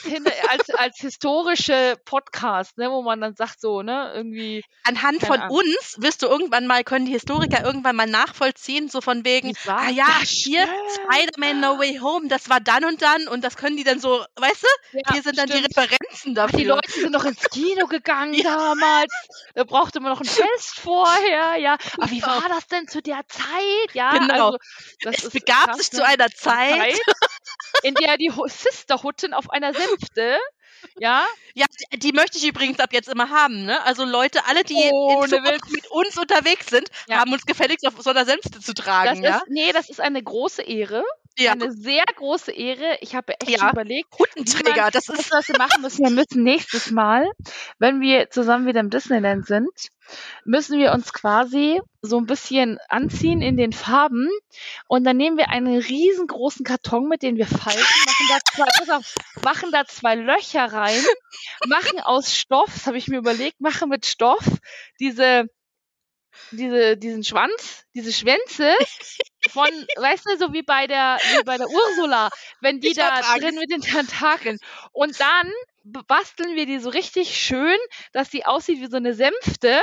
als, 0.47 0.69
als 0.69 0.97
historische 0.99 1.97
Podcast, 2.05 2.77
ne, 2.77 2.89
wo 2.89 3.01
man 3.01 3.19
dann 3.19 3.35
sagt 3.35 3.59
so, 3.59 3.81
ne, 3.81 4.09
irgendwie, 4.15 4.63
Anhand 4.85 5.21
von 5.25 5.41
Ahnung. 5.41 5.57
uns 5.57 5.95
wirst 5.97 6.21
du 6.21 6.27
irgendwann 6.27 6.65
mal, 6.65 6.85
können 6.85 7.05
die 7.05 7.11
Historiker 7.11 7.61
irgendwann 7.65 7.97
mal 7.97 8.07
nachvollziehen, 8.07 8.87
so 8.87 9.01
von 9.01 9.25
wegen, 9.25 9.53
ah 9.67 9.89
ja, 9.89 10.07
hier. 10.23 10.65
Spider-Man 10.95 11.59
No 11.59 11.77
Way 11.77 11.97
Home, 11.97 12.29
das 12.29 12.49
war 12.49 12.61
dann 12.61 12.85
und 12.85 13.01
dann 13.01 13.27
und 13.27 13.43
das 13.43 13.57
können 13.57 13.75
die 13.75 13.83
dann 13.83 13.99
so, 13.99 14.23
weißt 14.37 14.63
du, 14.63 14.97
Ja, 14.97 15.13
hier 15.13 15.23
sind 15.23 15.37
dann 15.37 15.49
stimmt. 15.49 15.67
die 15.75 15.79
Referenzen 15.79 16.35
dafür. 16.35 16.57
Die 16.59 16.65
Leute 16.65 16.89
sind 16.91 17.11
noch 17.11 17.25
ins 17.25 17.41
Kino 17.49 17.85
gegangen 17.87 18.33
Ja. 18.33 18.43
damals. 18.55 19.11
Da 19.55 19.65
brauchte 19.65 19.99
man 19.99 20.13
noch 20.13 20.21
ein 20.21 20.25
Fest 20.27 20.79
vorher, 20.79 21.57
ja. 21.57 21.77
Aber 21.97 22.09
wie 22.11 22.21
war 22.21 22.47
das 22.49 22.67
denn 22.67 22.88
zu 22.88 23.01
der 23.01 23.21
Zeit? 23.27 23.93
Ja, 23.93 24.11
Genau. 24.17 24.34
also 24.47 24.57
das 25.01 25.17
es 25.19 25.23
ist 25.25 25.34
begab 25.34 25.65
krass, 25.65 25.77
sich 25.77 25.91
ne? 25.91 25.99
zu 25.99 26.05
einer 26.05 26.29
Zeit, 26.29 26.99
in 27.84 27.95
der 27.95 28.17
die 28.17 28.32
Sisterhutten 28.47 29.34
auf 29.34 29.49
einer 29.49 29.73
Sänfte, 29.73 30.38
ja, 30.99 31.25
ja, 31.53 31.65
die, 31.93 31.99
die 31.99 32.11
möchte 32.11 32.38
ich 32.38 32.47
übrigens 32.47 32.79
ab 32.79 32.91
jetzt 32.93 33.07
immer 33.09 33.29
haben, 33.29 33.65
ne? 33.65 33.82
Also 33.84 34.03
Leute, 34.03 34.45
alle, 34.47 34.63
die 34.63 34.91
Zukunft 35.27 35.69
mit 35.71 35.88
uns 35.91 36.17
unterwegs 36.17 36.67
sind, 36.67 36.89
Ja. 37.07 37.19
haben 37.19 37.32
uns 37.34 37.45
gefälligst 37.45 37.86
auf 37.86 37.93
so 37.99 38.09
einer 38.09 38.25
Sänfte 38.25 38.59
zu 38.59 38.73
das 38.73 38.86
tragen, 38.86 39.23
ja? 39.23 39.38
ist, 39.38 39.43
nee, 39.47 39.71
das 39.73 39.89
ist 39.89 39.99
eine 40.01 40.21
große 40.23 40.63
Ehre. 40.63 41.03
Ja, 41.38 41.53
Eine 41.53 41.71
sehr 41.71 42.03
große 42.15 42.51
Ehre. 42.51 42.97
Ich 43.01 43.15
habe 43.15 43.34
echt 43.39 43.61
Ja. 43.61 43.71
überlegt, 43.71 44.09
Huttenträger, 44.19 44.89
das 44.91 45.09
ist 45.09 45.32
was 45.32 45.47
wir 45.47 45.57
machen 45.57 45.82
müssen? 45.82 46.03
Wir 46.03 46.11
müssen 46.11 46.43
nächstes 46.43 46.91
Mal, 46.91 47.32
wenn 47.79 48.01
wir 48.01 48.29
zusammen 48.29 48.67
wieder 48.67 48.82
im 48.82 48.89
Disneyland 48.89 49.45
sind, 49.47 49.69
müssen 50.43 50.77
wir 50.77 50.91
uns 50.91 51.13
quasi 51.13 51.79
so 52.01 52.17
ein 52.17 52.25
bisschen 52.25 52.79
anziehen 52.89 53.41
in 53.41 53.55
den 53.55 53.71
Farben 53.71 54.27
und 54.88 55.03
dann 55.05 55.17
nehmen 55.17 55.38
wir 55.38 55.49
einen 55.49 55.77
riesengroßen 55.77 56.65
Karton, 56.65 57.07
mit 57.07 57.21
dem 57.21 57.38
wir 57.38 57.47
falten, 57.47 57.79
machen 57.79 58.25
da 58.29 58.38
zwei, 58.53 58.95
auf, 58.95 59.15
machen 59.43 59.71
da 59.71 59.86
zwei 59.86 60.15
Löcher 60.15 60.65
rein, 60.65 61.01
machen 61.67 61.99
aus 62.01 62.36
Stoff, 62.36 62.71
das 62.73 62.88
habe 62.88 62.97
ich 62.97 63.07
mir 63.07 63.17
überlegt, 63.17 63.61
machen 63.61 63.89
mit 63.89 64.05
Stoff 64.05 64.45
diese 64.99 65.45
diese, 66.51 66.97
diesen 66.97 67.23
Schwanz, 67.23 67.86
diese 67.93 68.11
Schwänze 68.11 68.73
von, 69.49 69.69
weißt 69.97 70.25
du, 70.25 70.38
so 70.38 70.53
wie 70.53 70.63
bei 70.63 70.88
der, 70.88 71.17
wie 71.38 71.43
bei 71.43 71.57
der 71.57 71.67
Ursula, 71.69 72.29
wenn 72.61 72.79
die 72.79 72.89
Ich 72.89 72.95
da 72.95 73.21
drin 73.38 73.55
mit 73.55 73.71
den 73.71 73.82
Tentakeln. 73.82 74.57
Und 74.91 75.19
dann 75.19 75.51
basteln 75.84 76.55
wir 76.55 76.65
die 76.65 76.79
so 76.79 76.89
richtig 76.89 77.38
schön, 77.39 77.77
dass 78.13 78.29
die 78.29 78.45
aussieht 78.45 78.79
wie 78.82 78.88
so 78.88 78.97
eine 78.97 79.13
Sänfte 79.13 79.82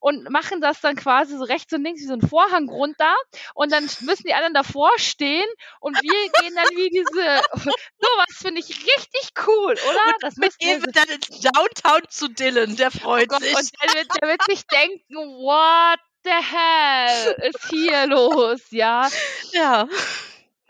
und 0.00 0.30
machen 0.30 0.60
das 0.60 0.80
dann 0.80 0.96
quasi 0.96 1.36
so 1.36 1.44
rechts 1.44 1.72
und 1.72 1.82
links 1.82 2.02
wie 2.02 2.06
so 2.06 2.14
ein 2.14 2.26
Vorhang 2.26 2.68
runter 2.68 3.14
und 3.54 3.72
dann 3.72 3.84
müssen 3.84 4.24
die 4.26 4.34
anderen 4.34 4.54
davor 4.54 4.90
stehen 4.98 5.46
und 5.80 5.96
wir 6.02 6.30
gehen 6.42 6.54
dann 6.54 6.68
wie 6.76 6.88
diese, 6.90 7.42
sowas 7.98 8.36
finde 8.36 8.60
ich 8.60 8.68
richtig 8.68 9.30
cool, 9.46 9.72
oder? 9.72 10.14
Das 10.20 10.36
Mit 10.36 10.54
wir 10.60 10.76
ihm 10.76 10.82
wird 10.82 10.96
dann 10.96 11.08
ins 11.08 11.28
Downtown 11.40 12.02
zu 12.08 12.28
Dylan, 12.28 12.76
der 12.76 12.90
Oh 12.94 12.98
freut 13.00 13.28
Gott, 13.28 13.42
sich. 13.42 13.54
und 13.54 13.70
der 13.82 13.94
wird, 13.94 14.08
der 14.20 14.28
wird 14.28 14.42
sich 14.44 14.66
denken, 14.66 15.14
what 15.16 15.98
the 16.24 16.30
hell 16.30 17.36
ist 17.48 17.68
hier 17.70 18.06
los, 18.06 18.60
ja? 18.70 19.08
Ja. 19.52 19.88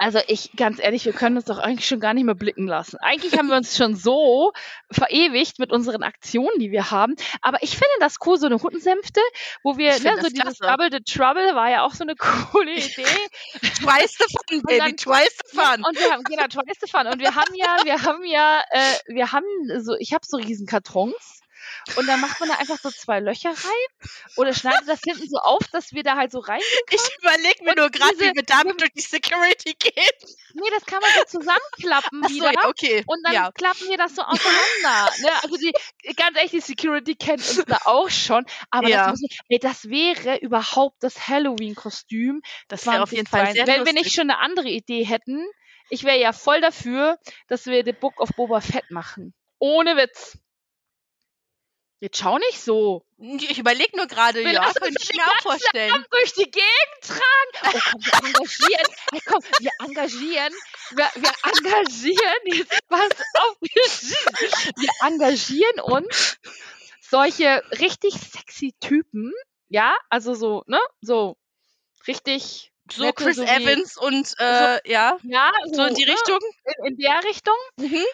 Also 0.03 0.18
ich, 0.28 0.53
ganz 0.57 0.78
ehrlich, 0.80 1.05
wir 1.05 1.12
können 1.12 1.36
uns 1.36 1.44
doch 1.44 1.59
eigentlich 1.59 1.86
schon 1.86 2.01
gar 2.01 2.14
nicht 2.14 2.24
mehr 2.24 2.34
blicken 2.34 2.66
lassen. 2.66 2.96
Eigentlich 3.03 3.36
haben 3.36 3.48
wir 3.48 3.57
uns 3.57 3.76
schon 3.76 3.94
so 3.94 4.51
verewigt 4.90 5.59
mit 5.59 5.70
unseren 5.70 6.03
Aktionen, 6.03 6.59
die 6.59 6.70
wir 6.70 6.90
haben. 6.90 7.16
Aber 7.42 7.62
ich 7.62 7.72
finde 7.72 7.92
das 8.01 8.14
cool, 8.24 8.38
so 8.38 8.46
eine 8.46 8.62
Huttensänfte, 8.62 9.20
wo 9.62 9.76
wir, 9.76 9.90
ne, 10.01 10.16
so 10.22 10.28
dieses 10.28 10.32
klasse. 10.40 10.62
Double 10.62 10.88
the 10.90 11.01
Trouble 11.01 11.55
war 11.55 11.68
ja 11.68 11.84
auch 11.84 11.92
so 11.92 12.05
eine 12.05 12.16
coole 12.51 12.72
Idee. 12.72 13.05
Twice 13.61 14.16
the 14.16 14.24
fun, 14.24 14.62
Baby, 14.62 14.78
dann- 14.78 14.96
twice 14.96 15.36
the 15.44 15.59
fun. 15.59 15.84
Und 15.84 15.98
wir 16.01 16.11
haben, 16.11 16.24
genau, 16.24 16.46
twice 16.46 16.78
the 16.80 16.90
fun. 16.90 17.07
Und 17.07 17.18
wir 17.20 17.34
haben 17.34 17.55
ja, 17.55 17.76
wir 17.84 18.03
haben 18.03 18.24
ja, 18.24 18.62
äh, 18.70 19.14
wir 19.14 19.32
haben 19.32 19.44
so, 19.80 19.96
ich 19.98 20.14
habe 20.14 20.24
so 20.26 20.38
riesen 20.38 20.66
Kartons. 20.66 21.39
Und 21.97 22.07
dann 22.07 22.20
macht 22.20 22.41
man 22.41 22.49
da 22.49 22.57
einfach 22.57 22.78
so 22.78 22.91
zwei 22.91 23.20
Löcher 23.20 23.51
rein 23.51 24.09
oder 24.37 24.53
schneidet 24.55 24.89
das 24.89 25.01
hinten 25.05 25.28
so 25.28 25.39
auf, 25.39 25.66
dass 25.72 25.93
wir 25.93 26.03
da 26.03 26.16
halt 26.16 26.33
so 26.33 26.39
rein. 26.41 26.61
Ich 26.91 27.01
überlege 27.20 27.64
mir 27.64 27.70
Und 27.70 27.78
nur 27.78 27.91
gerade, 27.91 28.18
wie 28.18 28.35
wir 28.35 28.43
damit 28.43 28.81
durch 28.81 28.93
die 28.93 29.01
Security 29.01 29.74
gehen. 29.74 29.95
Nee, 30.55 30.68
das 30.74 30.85
kann 30.87 31.01
man 31.01 31.11
so 31.16 31.39
zusammenklappen 31.39 32.24
Achso, 32.24 32.35
wieder. 32.35 32.53
ja, 32.53 32.68
okay. 32.68 33.05
Und 33.07 33.18
dann 33.24 33.33
ja. 33.35 33.53
klappen 33.53 33.89
wir 33.89 33.97
das 33.97 34.14
so 34.16 34.22
auseinander. 34.22 35.12
ne? 35.20 35.28
Also 35.43 35.57
die, 35.57 35.72
ganz 36.16 36.37
ehrlich, 36.37 36.51
die 36.51 36.61
Security 36.61 37.14
kennt 37.14 37.41
uns 37.41 37.64
da 37.66 37.78
auch 37.85 38.11
schon. 38.11 38.45
Aber 38.70 38.89
Ja. 38.89 39.11
das, 39.11 39.20
müssen, 39.20 39.28
ey, 39.49 39.59
das 39.59 39.89
wäre 39.89 40.39
überhaupt 40.39 41.03
das 41.03 41.28
Halloween-Kostüm. 41.28 42.43
Das 42.68 42.87
wäre 42.87 43.03
auf 43.03 43.12
jeden 43.12 43.26
Fall 43.26 43.53
sehr 43.53 43.66
Wenn 43.66 43.85
wir 43.87 43.93
nicht 43.93 44.05
lustig. 44.07 44.14
schon 44.14 44.31
eine 44.31 44.39
andere 44.41 44.68
Idee 44.68 45.05
hätten, 45.05 45.47
ich 45.89 46.05
wäre 46.05 46.18
ja 46.20 46.33
voll 46.33 46.61
dafür, 46.61 47.18
dass 47.49 47.66
wir 47.66 47.85
The 47.85 47.93
Book 47.93 48.20
of 48.20 48.31
Boba 48.37 48.61
Fett 48.61 48.91
machen. 48.91 49.35
Ohne 49.59 49.97
Witz. 49.97 50.39
Jetzt 52.01 52.16
schau 52.18 52.38
nicht 52.38 52.59
so. 52.61 53.05
Ich 53.18 53.59
überlege 53.59 53.94
nur 53.96 54.07
gerade, 54.07 54.40
ja, 54.42 54.53
lassen 54.53 54.80
könnte 54.80 55.03
ich 55.03 55.14
mir 55.14 55.22
auch 55.26 55.42
vorstellen. 55.42 56.05
Durch 56.11 56.32
die 56.32 56.51
Gegend 56.51 57.01
tragen. 57.03 57.74
Oh 57.74 57.78
komm, 57.92 58.01
wir 58.03 58.26
engagieren. 58.26 58.86
Hey, 59.12 59.20
komm, 59.26 59.42
wir 59.61 59.70
engagieren. 59.86 60.55
Wir, 60.92 61.11
wir 61.14 61.32
engagieren. 61.44 62.42
Jetzt 62.46 62.88
pass 62.88 63.11
auf. 63.34 63.57
Wir 63.61 64.88
engagieren 65.07 65.80
uns 65.80 66.38
solche 67.03 67.62
richtig 67.78 68.14
sexy 68.14 68.74
Typen. 68.80 69.32
Ja, 69.68 69.94
also 70.09 70.34
so, 70.34 70.64
ne? 70.66 70.80
So 71.03 71.36
richtig. 72.09 72.72
So 72.90 73.05
nette, 73.05 73.22
Chris 73.22 73.36
so 73.36 73.44
wie- 73.44 73.48
Evans 73.48 73.96
und 73.98 74.34
äh, 74.38 74.80
ja, 74.90 75.16
Ja, 75.22 75.53
so 75.70 75.84
in 75.84 75.94
die 75.94 76.07
ne? 76.07 76.12
Richtung. 76.12 76.38
In, 76.64 76.86
in 76.86 76.96
der 76.96 77.22
Richtung. 77.24 77.55
Mhm. 77.76 78.05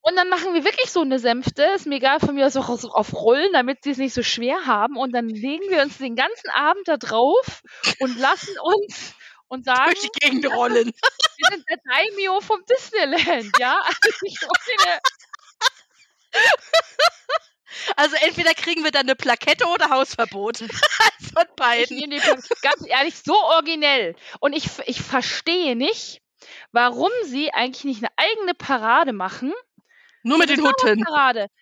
Und 0.00 0.16
dann 0.16 0.28
machen 0.28 0.54
wir 0.54 0.64
wirklich 0.64 0.90
so 0.90 1.00
eine 1.02 1.18
Sänfte. 1.18 1.62
Ist 1.74 1.86
mir 1.86 1.96
egal, 1.96 2.20
von 2.20 2.34
mir 2.34 2.46
aus 2.46 2.56
auch 2.56 2.68
auf 2.68 3.12
Rollen, 3.14 3.52
damit 3.52 3.84
sie 3.84 3.90
es 3.90 3.98
nicht 3.98 4.14
so 4.14 4.22
schwer 4.22 4.64
haben. 4.66 4.96
Und 4.96 5.12
dann 5.12 5.28
legen 5.28 5.68
wir 5.70 5.82
uns 5.82 5.98
den 5.98 6.16
ganzen 6.16 6.50
Abend 6.50 6.86
da 6.88 6.96
drauf 6.96 7.62
und 8.00 8.18
lassen 8.18 8.54
uns 8.62 9.14
und 9.48 9.64
sagen, 9.64 9.92
Durch 9.92 10.00
die 10.00 10.20
Gegend 10.20 10.46
rollen. 10.52 10.86
wir 10.92 11.50
sind 11.50 11.64
der 11.68 11.78
Daimyo 11.84 12.40
vom 12.40 12.60
Disneyland, 12.68 13.50
ja? 13.58 13.80
Also 13.80 14.10
Also 17.96 18.16
entweder 18.16 18.54
kriegen 18.54 18.84
wir 18.84 18.90
dann 18.90 19.02
eine 19.02 19.16
Plakette 19.16 19.66
oder 19.66 19.90
Hausverbot. 19.90 20.62
Eins 20.62 20.70
von 21.34 21.44
beiden. 21.56 22.10
ganz 22.62 22.86
ehrlich, 22.86 23.14
so 23.24 23.34
originell. 23.34 24.14
Und 24.40 24.52
ich, 24.52 24.68
ich 24.86 25.00
verstehe 25.02 25.76
nicht, 25.76 26.20
warum 26.72 27.10
sie 27.24 27.52
eigentlich 27.52 27.84
nicht 27.84 28.02
eine 28.02 28.12
eigene 28.16 28.54
Parade 28.54 29.12
machen. 29.12 29.52
Nur 30.28 30.38
mit 30.38 30.50
den 30.50 30.62
Hutten. 30.62 31.04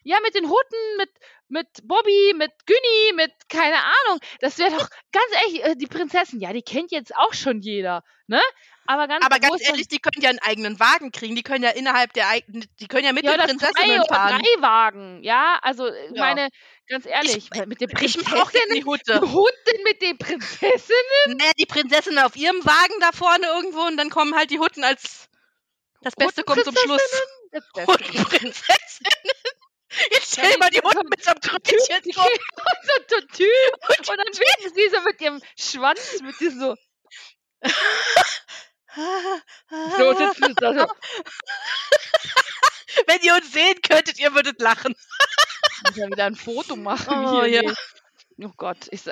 Ja, 0.05 0.19
mit 0.23 0.35
den 0.35 0.49
Hutten, 0.49 0.97
mit, 0.99 1.11
mit 1.49 1.69
Bobby, 1.85 2.35
mit 2.37 2.53
Günni, 2.67 3.15
mit 3.15 3.33
keine 3.49 3.77
Ahnung. 3.77 4.21
Das 4.41 4.59
wäre 4.59 4.71
doch, 4.71 4.89
ganz 5.13 5.27
ehrlich, 5.45 5.65
äh, 5.65 5.75
die 5.77 5.87
Prinzessin, 5.87 6.41
ja, 6.41 6.53
die 6.53 6.63
kennt 6.63 6.91
jetzt 6.93 7.15
auch 7.17 7.33
schon 7.35 7.61
jeder, 7.61 8.03
ne? 8.27 8.41
Aber 8.89 9.09
ganz, 9.09 9.25
Aber 9.25 9.41
ganz 9.41 9.67
ehrlich, 9.69 9.89
die 9.89 9.99
können 9.99 10.23
ja 10.23 10.31
einen 10.31 10.39
eigenen 10.39 10.79
Wagen 10.79 11.11
kriegen. 11.11 11.35
Die 11.35 11.43
können 11.43 11.65
ja 11.65 11.71
innerhalb 11.71 12.13
der 12.13 12.29
eigenen, 12.29 12.65
die 12.79 12.87
können 12.87 13.05
ja 13.05 13.13
mit 13.13 13.25
ja, 13.25 13.37
den 13.37 13.47
Prinzessinnen 13.47 14.01
oder 14.01 14.15
fahren. 14.15 14.41
drei 14.41 14.63
Wagen, 14.63 15.23
ja, 15.25 15.59
also 15.63 15.87
äh, 15.87 16.07
Ja. 16.15 16.23
meine, 16.23 16.49
ganz 16.89 17.05
ehrlich, 17.07 17.51
mit 17.67 17.81
den 17.81 17.91
Ich 18.01 18.17
mach 18.23 18.33
auch 18.35 18.51
Prinzessinnen, 18.53 18.53
gerne 18.53 18.75
die 18.81 18.85
Hutte. 18.85 19.21
Hutten 19.33 19.83
mit 19.85 20.03
den 20.03 20.19
Prinzessinnen, 20.19 21.37
Naja, 21.37 21.51
die 21.59 21.67
Prinzessin 21.67 22.19
auf 22.19 22.37
ihrem 22.37 22.65
Wagen 22.65 22.95
da 23.01 23.11
vorne 23.13 23.47
irgendwo 23.47 23.81
und 23.81 23.97
dann 23.97 24.11
kommen 24.11 24.37
halt 24.37 24.51
die 24.51 24.61
Hutten 24.61 24.85
als 24.85 25.29
das 26.03 26.15
Beste 26.15 26.45
kommt 26.45 26.63
zum 26.63 26.77
Schluss. 26.77 27.01
Das 27.53 27.65
Beste. 27.75 27.93
Huttenprinzessinnen. 27.93 29.13
Jetzt 30.11 30.33
stell 30.33 30.53
dir 30.53 30.59
mal 30.59 30.71
die 30.71 30.81
Hutten 30.81 31.09
mit 31.09 31.25
so 31.25 31.31
einem 31.31 31.41
Krönchen 31.41 32.13
vor. 32.13 32.25
kriegen 32.25 32.45
so 33.09 33.17
ein 33.17 33.29
Typ 33.29 33.89
und 33.99 34.09
dann 34.09 34.19
winken 34.19 34.75
sie 34.75 34.89
so 34.95 35.01
mit 35.03 35.21
ihrem 35.21 35.41
Schwanz, 35.59 36.21
mit 36.23 36.39
diesem 36.41 36.61
so, 36.61 36.77
so 39.97 40.15
sitzen 40.15 40.49
sie 40.49 40.55
da 40.55 40.75
so. 40.75 40.87
Wenn 43.07 43.21
ihr 43.23 43.35
uns 43.35 43.53
sehen 43.53 43.81
könntet, 43.83 44.19
ihr 44.19 44.35
würdet 44.35 44.61
lachen. 44.61 44.95
Ich 44.95 45.83
muss 45.83 45.97
ja 45.97 46.07
wieder 46.07 46.25
ein 46.25 46.37
Foto 46.37 46.77
machen. 46.91 47.27
Oh, 47.27 47.45
hier, 47.45 47.65
ja. 47.65 47.75
oh 48.43 48.53
Gott, 48.57 48.89
ich 48.91 49.03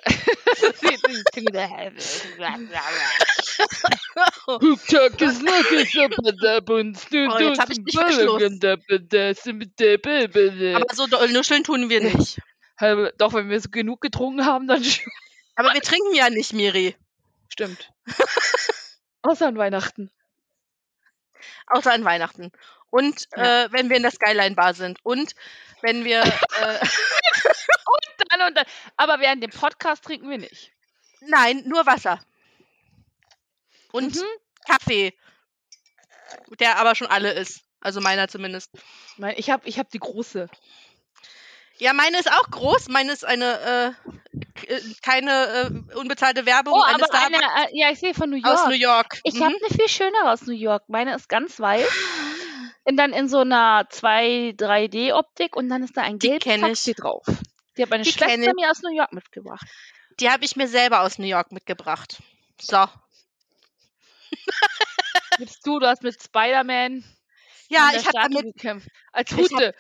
Tag 4.89 5.21
ist 5.21 5.43
ist 5.43 5.99
aber 5.99 6.33
da 6.33 6.61
uns 6.73 7.09
du 7.09 7.29
Oh, 7.29 7.39
jetzt 7.39 7.61
hab 7.61 7.71
ich 7.71 7.81
verschluckt. 7.93 8.65
Aber 8.65 8.79
so 10.95 11.07
doll 11.07 11.31
nuscheln 11.33 11.65
tun 11.65 11.89
wir 11.89 12.01
nicht. 12.01 12.39
Doch, 13.19 13.33
wenn 13.35 13.51
wir 13.51 13.61
so 13.61 13.71
genug 13.71 14.01
getrunken 14.01 14.45
haben, 14.45 14.67
dann 14.67 14.83
schon. 14.85 15.11
Aber 15.57 15.73
wir 15.73 15.83
trinken 15.83 16.15
ja 16.15 16.31
nicht, 16.31 16.53
Miri. 16.53 16.97
stimmt. 17.49 17.91
Außer 19.23 19.47
an 19.47 19.57
Weihnachten. 19.57 20.11
Außer 21.69 21.93
an 21.93 22.05
Weihnachten. 22.05 22.51
Und 22.91 23.27
äh, 23.33 23.69
wenn 23.71 23.89
wir 23.89 23.97
in 23.97 24.03
der 24.03 24.13
Skyline 24.13 24.55
Bar 24.55 24.75
sind. 24.75 24.99
Und 25.03 25.35
wenn 25.83 26.05
wir. 26.05 26.23
Äh, 26.23 26.85
Dann 28.31 28.49
und 28.49 28.57
dann. 28.57 28.65
Aber 28.97 29.21
während 29.21 29.43
dem 29.43 29.51
Podcast 29.51 30.05
trinken 30.05 30.31
wir 30.31 30.39
nicht. 30.39 30.73
nein, 31.21 31.63
nur 31.67 31.87
Wasser. 31.87 32.21
Und 33.95 34.17
Mhm. 34.17 34.23
Kaffee. 34.67 35.15
Der 36.59 36.79
aber 36.79 36.95
schon 36.95 37.07
alle 37.07 37.33
ist. 37.33 37.61
Also 37.81 38.01
meiner 38.01 38.29
zumindest. 38.29 38.71
Ich 39.37 39.51
habe 39.51 39.69
ich 39.69 39.79
hab 39.79 39.91
die 39.91 39.99
große. 40.01 40.49
Ja, 41.79 41.93
meine 41.93 42.19
ist 42.19 42.31
auch 42.31 42.51
groß. 42.51 42.89
Meine 42.89 43.13
ist 43.13 43.25
eine, 43.25 43.95
äh, 44.67 44.73
äh, 44.73 44.81
keine 45.03 45.31
äh, 45.93 45.97
unbezahlte 45.97 46.47
Werbung. 46.47 46.75
Oh, 46.75 46.83
aber 46.83 47.07
eine, 47.13 47.37
äh, 47.37 47.69
ja, 47.73 47.91
ich 47.91 48.01
sehe 48.01 48.15
von 48.15 48.31
New 48.31 48.37
York. 48.37 48.59
aus 48.59 48.67
New 48.67 48.75
York. 48.75 49.21
Ich 49.23 49.35
Mhm. 49.35 49.45
habe 49.45 49.55
eine 49.61 49.77
viel 49.77 49.89
schönere 49.89 50.33
aus 50.33 50.43
New 50.43 50.55
York. 50.55 50.85
Meine 50.89 51.15
ist 51.15 51.29
ganz 51.29 51.61
weiß. 51.61 51.87
Und 52.87 52.97
dann 52.97 53.13
in 53.13 53.29
so 53.29 53.39
einer 53.41 53.87
2 53.91 54.55
3D-Optik 54.59 55.57
und 55.57 55.69
dann 55.71 55.83
ist 55.83 55.97
da 55.97 56.03
ein 56.03 56.19
gelbes 56.19 56.45
Taxi 56.61 56.93
drauf. 56.95 57.25
Die 57.79 57.83
hat 57.83 57.89
meine 57.91 58.03
Die 58.03 58.13
Schwester 58.13 58.53
mir 58.55 58.71
aus 58.71 58.83
New 58.83 58.95
York 58.95 59.13
mitgebracht. 59.13 59.67
Die 60.21 60.31
habe 60.31 60.45
ich 60.45 60.55
mir 60.57 60.69
selber 60.69 61.01
aus 61.01 61.19
New 61.19 61.27
York 61.27 61.51
mitgebracht. 61.51 62.19
So. 62.61 62.87
Gibst 65.39 65.67
du, 65.67 65.79
du 65.81 65.87
hast 65.87 66.03
mit 66.03 66.21
Spider-Man 66.23 67.05
Ja, 67.69 67.91
ich 67.97 68.07
habe 68.07 68.13
damit. 68.31 68.43
gekämpft. 68.55 68.89
Als 69.13 69.31
Ich 69.33 69.37
hab- 69.39 69.51
Hute. 69.51 69.75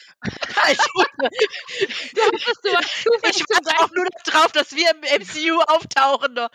Du 2.15 2.23
hattest 2.23 2.65
du 2.65 2.71
als 2.77 3.37
ich 3.37 3.45
warte 3.49 3.79
auch 3.83 3.91
nur 3.95 4.07
drauf, 4.25 4.53
dass 4.53 4.73
wir 4.75 4.91
im 4.91 5.01
MCU 5.23 5.61
auftauchen. 5.61 6.35
Das 6.35 6.51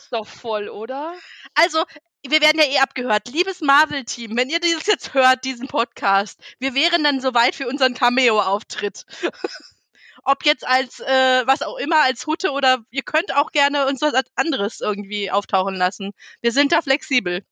ist 0.00 0.12
doch 0.12 0.26
voll, 0.26 0.68
oder? 0.68 1.14
Also, 1.54 1.84
wir 2.26 2.40
werden 2.40 2.58
ja 2.60 2.66
eh 2.66 2.78
abgehört. 2.78 3.28
Liebes 3.28 3.60
Marvel-Team, 3.60 4.36
wenn 4.36 4.50
ihr 4.50 4.60
dieses 4.60 4.86
jetzt 4.86 5.14
hört, 5.14 5.44
diesen 5.44 5.68
Podcast, 5.68 6.38
wir 6.58 6.74
wären 6.74 7.02
dann 7.04 7.20
soweit 7.20 7.54
für 7.54 7.66
unseren 7.68 7.94
Cameo-Auftritt. 7.94 9.04
Ob 10.24 10.44
jetzt 10.44 10.66
als, 10.66 11.00
äh, 11.00 11.46
was 11.46 11.62
auch 11.62 11.76
immer, 11.76 12.02
als 12.02 12.26
Hutte 12.26 12.50
oder 12.50 12.78
ihr 12.90 13.02
könnt 13.02 13.34
auch 13.34 13.52
gerne 13.52 13.86
uns 13.86 14.00
was 14.02 14.14
anderes 14.36 14.80
irgendwie 14.80 15.30
auftauchen 15.30 15.74
lassen. 15.76 16.12
Wir 16.40 16.52
sind 16.52 16.72
da 16.72 16.82
flexibel. 16.82 17.44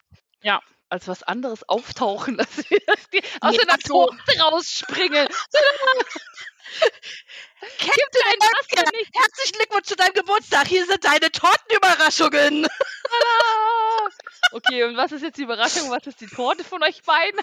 Als 0.91 1.07
was 1.09 1.23
anderes 1.23 1.69
auftauchen 1.69 2.37
lassen. 2.37 2.65
Die 3.13 3.23
aus 3.41 3.53
Nee, 3.53 3.61
einer 3.61 3.75
ach 3.75 3.79
so. 3.85 4.07
Tote 4.07 4.41
rausspringen. 4.41 5.29
Captain 7.61 8.23
America, 8.25 8.91
herzlichen 9.15 9.59
Glückwunsch 9.59 9.87
zu 9.87 9.97
deinem 9.97 10.13
Geburtstag. 10.15 10.67
Hier 10.69 10.87
sind 10.87 11.03
deine 11.05 11.31
Tortenüberraschungen. 11.33 12.67
Okay, 14.53 14.85
und 14.85 14.97
was 14.97 15.13
ist 15.13 15.23
jetzt 15.23 15.39
die 15.39 15.43
Überraschung? 15.43 15.91
Was 15.91 16.07
ist 16.07 16.21
die 16.21 16.27
Torte 16.27 16.63
von 16.65 16.83
euch 16.83 17.03
beiden? 17.03 17.41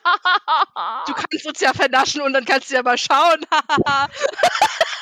Du 1.07 1.13
kannst 1.13 1.45
uns 1.45 1.59
ja 1.59 1.73
vernaschen 1.73 2.21
und 2.21 2.34
dann 2.34 2.45
kannst 2.45 2.69
du 2.71 2.76
ja 2.76 2.84
mal 2.84 2.97
schauen. 2.97 3.45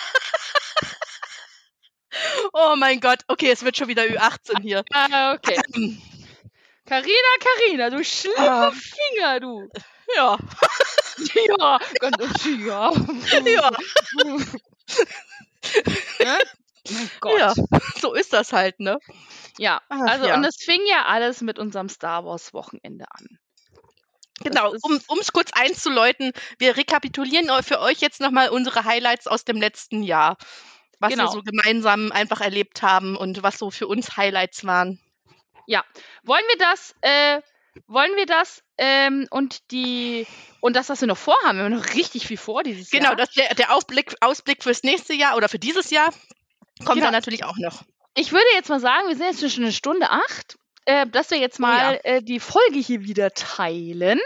oh 2.54 2.76
mein 2.78 3.00
Gott. 3.00 3.20
Okay, 3.28 3.52
es 3.52 3.64
wird 3.64 3.78
schon 3.78 3.88
wieder 3.88 4.04
Ü18 4.04 4.62
hier. 4.62 4.84
Ah, 4.94 5.34
okay. 5.34 5.60
Carina, 6.86 7.30
Carina, 7.40 7.90
du 7.90 8.04
schlimme 8.04 8.38
Ah. 8.38 8.72
Finger, 8.72 9.40
du. 9.40 9.70
Ja. 10.16 10.38
Ja, 11.36 11.80
ganz 12.00 12.46
ja. 12.46 12.92
Ja. 13.46 13.72
Ne? 16.20 16.38
Mein 16.90 17.12
Gott. 17.22 17.40
Ja, 17.40 17.54
so 18.02 18.14
ist 18.14 18.34
das 18.34 18.52
halt, 18.52 18.80
ne? 18.80 18.98
Ja, 19.58 19.82
Ach, 19.90 20.02
also 20.02 20.28
ja. 20.28 20.36
und 20.36 20.44
es 20.44 20.58
fing 20.58 20.82
ja 20.88 21.06
alles 21.06 21.42
mit 21.42 21.60
unserem 21.60 21.88
Star 21.88 22.26
Wars 22.26 22.54
Wochenende 22.54 23.06
an. 23.12 23.28
Genau, 24.42 24.74
um 24.82 25.20
es 25.20 25.32
kurz 25.32 25.52
einzuläuten, 25.54 26.34
wir 26.58 26.76
rekapitulieren 26.76 27.50
für 27.64 27.80
euch 27.80 28.00
jetzt 28.00 28.20
nochmal 28.20 28.50
unsere 28.50 28.84
Highlights 28.84 29.28
aus 29.28 29.46
dem 29.46 29.58
letzten 29.58 30.04
Jahr. 30.04 30.38
Was 31.04 31.10
Genau. 31.12 31.26
wir 31.26 31.32
so 31.32 31.44
gemeinsam 31.44 32.12
einfach 32.12 32.42
erlebt 32.42 32.82
haben 32.82 33.16
und 33.18 33.44
was 33.44 33.58
so 33.60 33.70
für 33.72 33.88
uns 33.88 34.16
Highlights 34.18 34.66
waren. 34.66 35.00
Wollen 36.24 36.44
wir 36.50 36.58
das, 36.58 36.96
äh, 37.02 37.42
wollen 37.88 38.16
wir 38.16 38.26
das 38.26 38.64
ähm, 38.78 39.28
und 39.32 39.72
die 39.72 40.26
und 40.62 40.76
das, 40.76 40.90
was 40.90 41.02
wir 41.02 41.08
noch 41.08 41.18
vorhaben, 41.18 41.58
wir 41.58 41.66
haben 41.66 41.74
noch 41.76 41.94
richtig 41.96 42.28
viel 42.28 42.38
vor 42.38 42.64
dieses 42.64 42.90
Genau, 42.90 43.08
Jahr. 43.10 43.16
das, 43.18 43.32
der, 43.32 43.54
der 43.56 43.74
Ausblick, 43.76 44.16
Ausblick 44.22 44.64
fürs 44.64 44.84
nächste 44.84 45.14
Jahr 45.14 45.36
oder 45.36 45.50
für 45.50 45.60
dieses 45.60 45.90
Jahr 45.90 46.08
kommt 46.80 46.96
Genau. 46.96 47.06
dann 47.06 47.12
natürlich 47.14 47.44
auch 47.44 47.58
noch. 47.58 47.84
Ich 48.16 48.32
würde 48.32 48.46
jetzt 48.56 48.70
mal 48.70 48.80
sagen, 48.80 49.08
wir 49.10 49.16
sind 49.18 49.26
jetzt 49.40 49.54
schon 49.54 49.64
eine 49.64 49.74
Stunde 49.74 50.10
acht, 50.10 50.58
äh, 50.86 51.08
dass 51.08 51.32
wir 51.32 51.38
jetzt 51.40 51.60
Oh 51.60 51.64
ja. 51.64 51.68
mal 51.68 52.00
äh, 52.04 52.22
die 52.22 52.40
Folge 52.40 52.80
hier 52.80 53.02
wieder 53.02 53.32
teilen. 53.32 54.20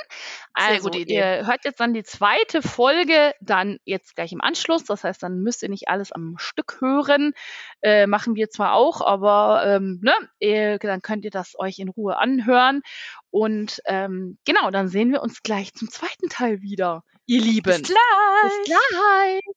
Sehr 0.58 0.68
Also, 0.70 0.84
gute 0.86 1.00
Idee. 1.00 1.16
ihr 1.16 1.46
hört 1.48 1.66
jetzt 1.66 1.80
dann 1.80 1.94
die 1.94 2.04
zweite 2.04 2.62
Folge 2.62 3.34
dann 3.42 3.78
jetzt 3.86 4.16
gleich 4.16 4.32
im 4.34 4.42
Anschluss. 4.42 4.84
Das 4.86 5.04
heißt, 5.04 5.22
dann 5.22 5.40
müsst 5.40 5.62
ihr 5.64 5.70
nicht 5.70 5.88
alles 5.90 6.12
am 6.12 6.36
Stück 6.38 6.78
hören. 6.82 7.34
Äh, 7.82 8.08
machen 8.08 8.36
wir 8.36 8.50
zwar 8.50 8.74
auch, 8.74 9.02
aber 9.02 9.64
ähm, 9.66 10.00
ne, 10.02 10.14
ihr, 10.40 10.80
dann 10.80 11.02
könnt 11.02 11.26
ihr 11.26 11.32
das 11.32 11.54
euch 11.60 11.80
in 11.80 11.90
Ruhe 11.90 12.18
anhören. 12.18 12.82
Und 13.30 13.82
ähm, 13.86 14.38
genau, 14.46 14.72
dann 14.72 14.88
sehen 14.88 15.12
wir 15.12 15.22
uns 15.22 15.44
gleich 15.44 15.74
zum 15.74 15.90
zweiten 15.90 16.30
Teil 16.30 16.62
wieder, 16.62 17.04
ihr 17.28 17.42
Lieben. 17.42 17.82
Bis 17.82 17.84
gleich. 17.84 18.64
Bis 18.64 18.76
gleich. 18.76 19.57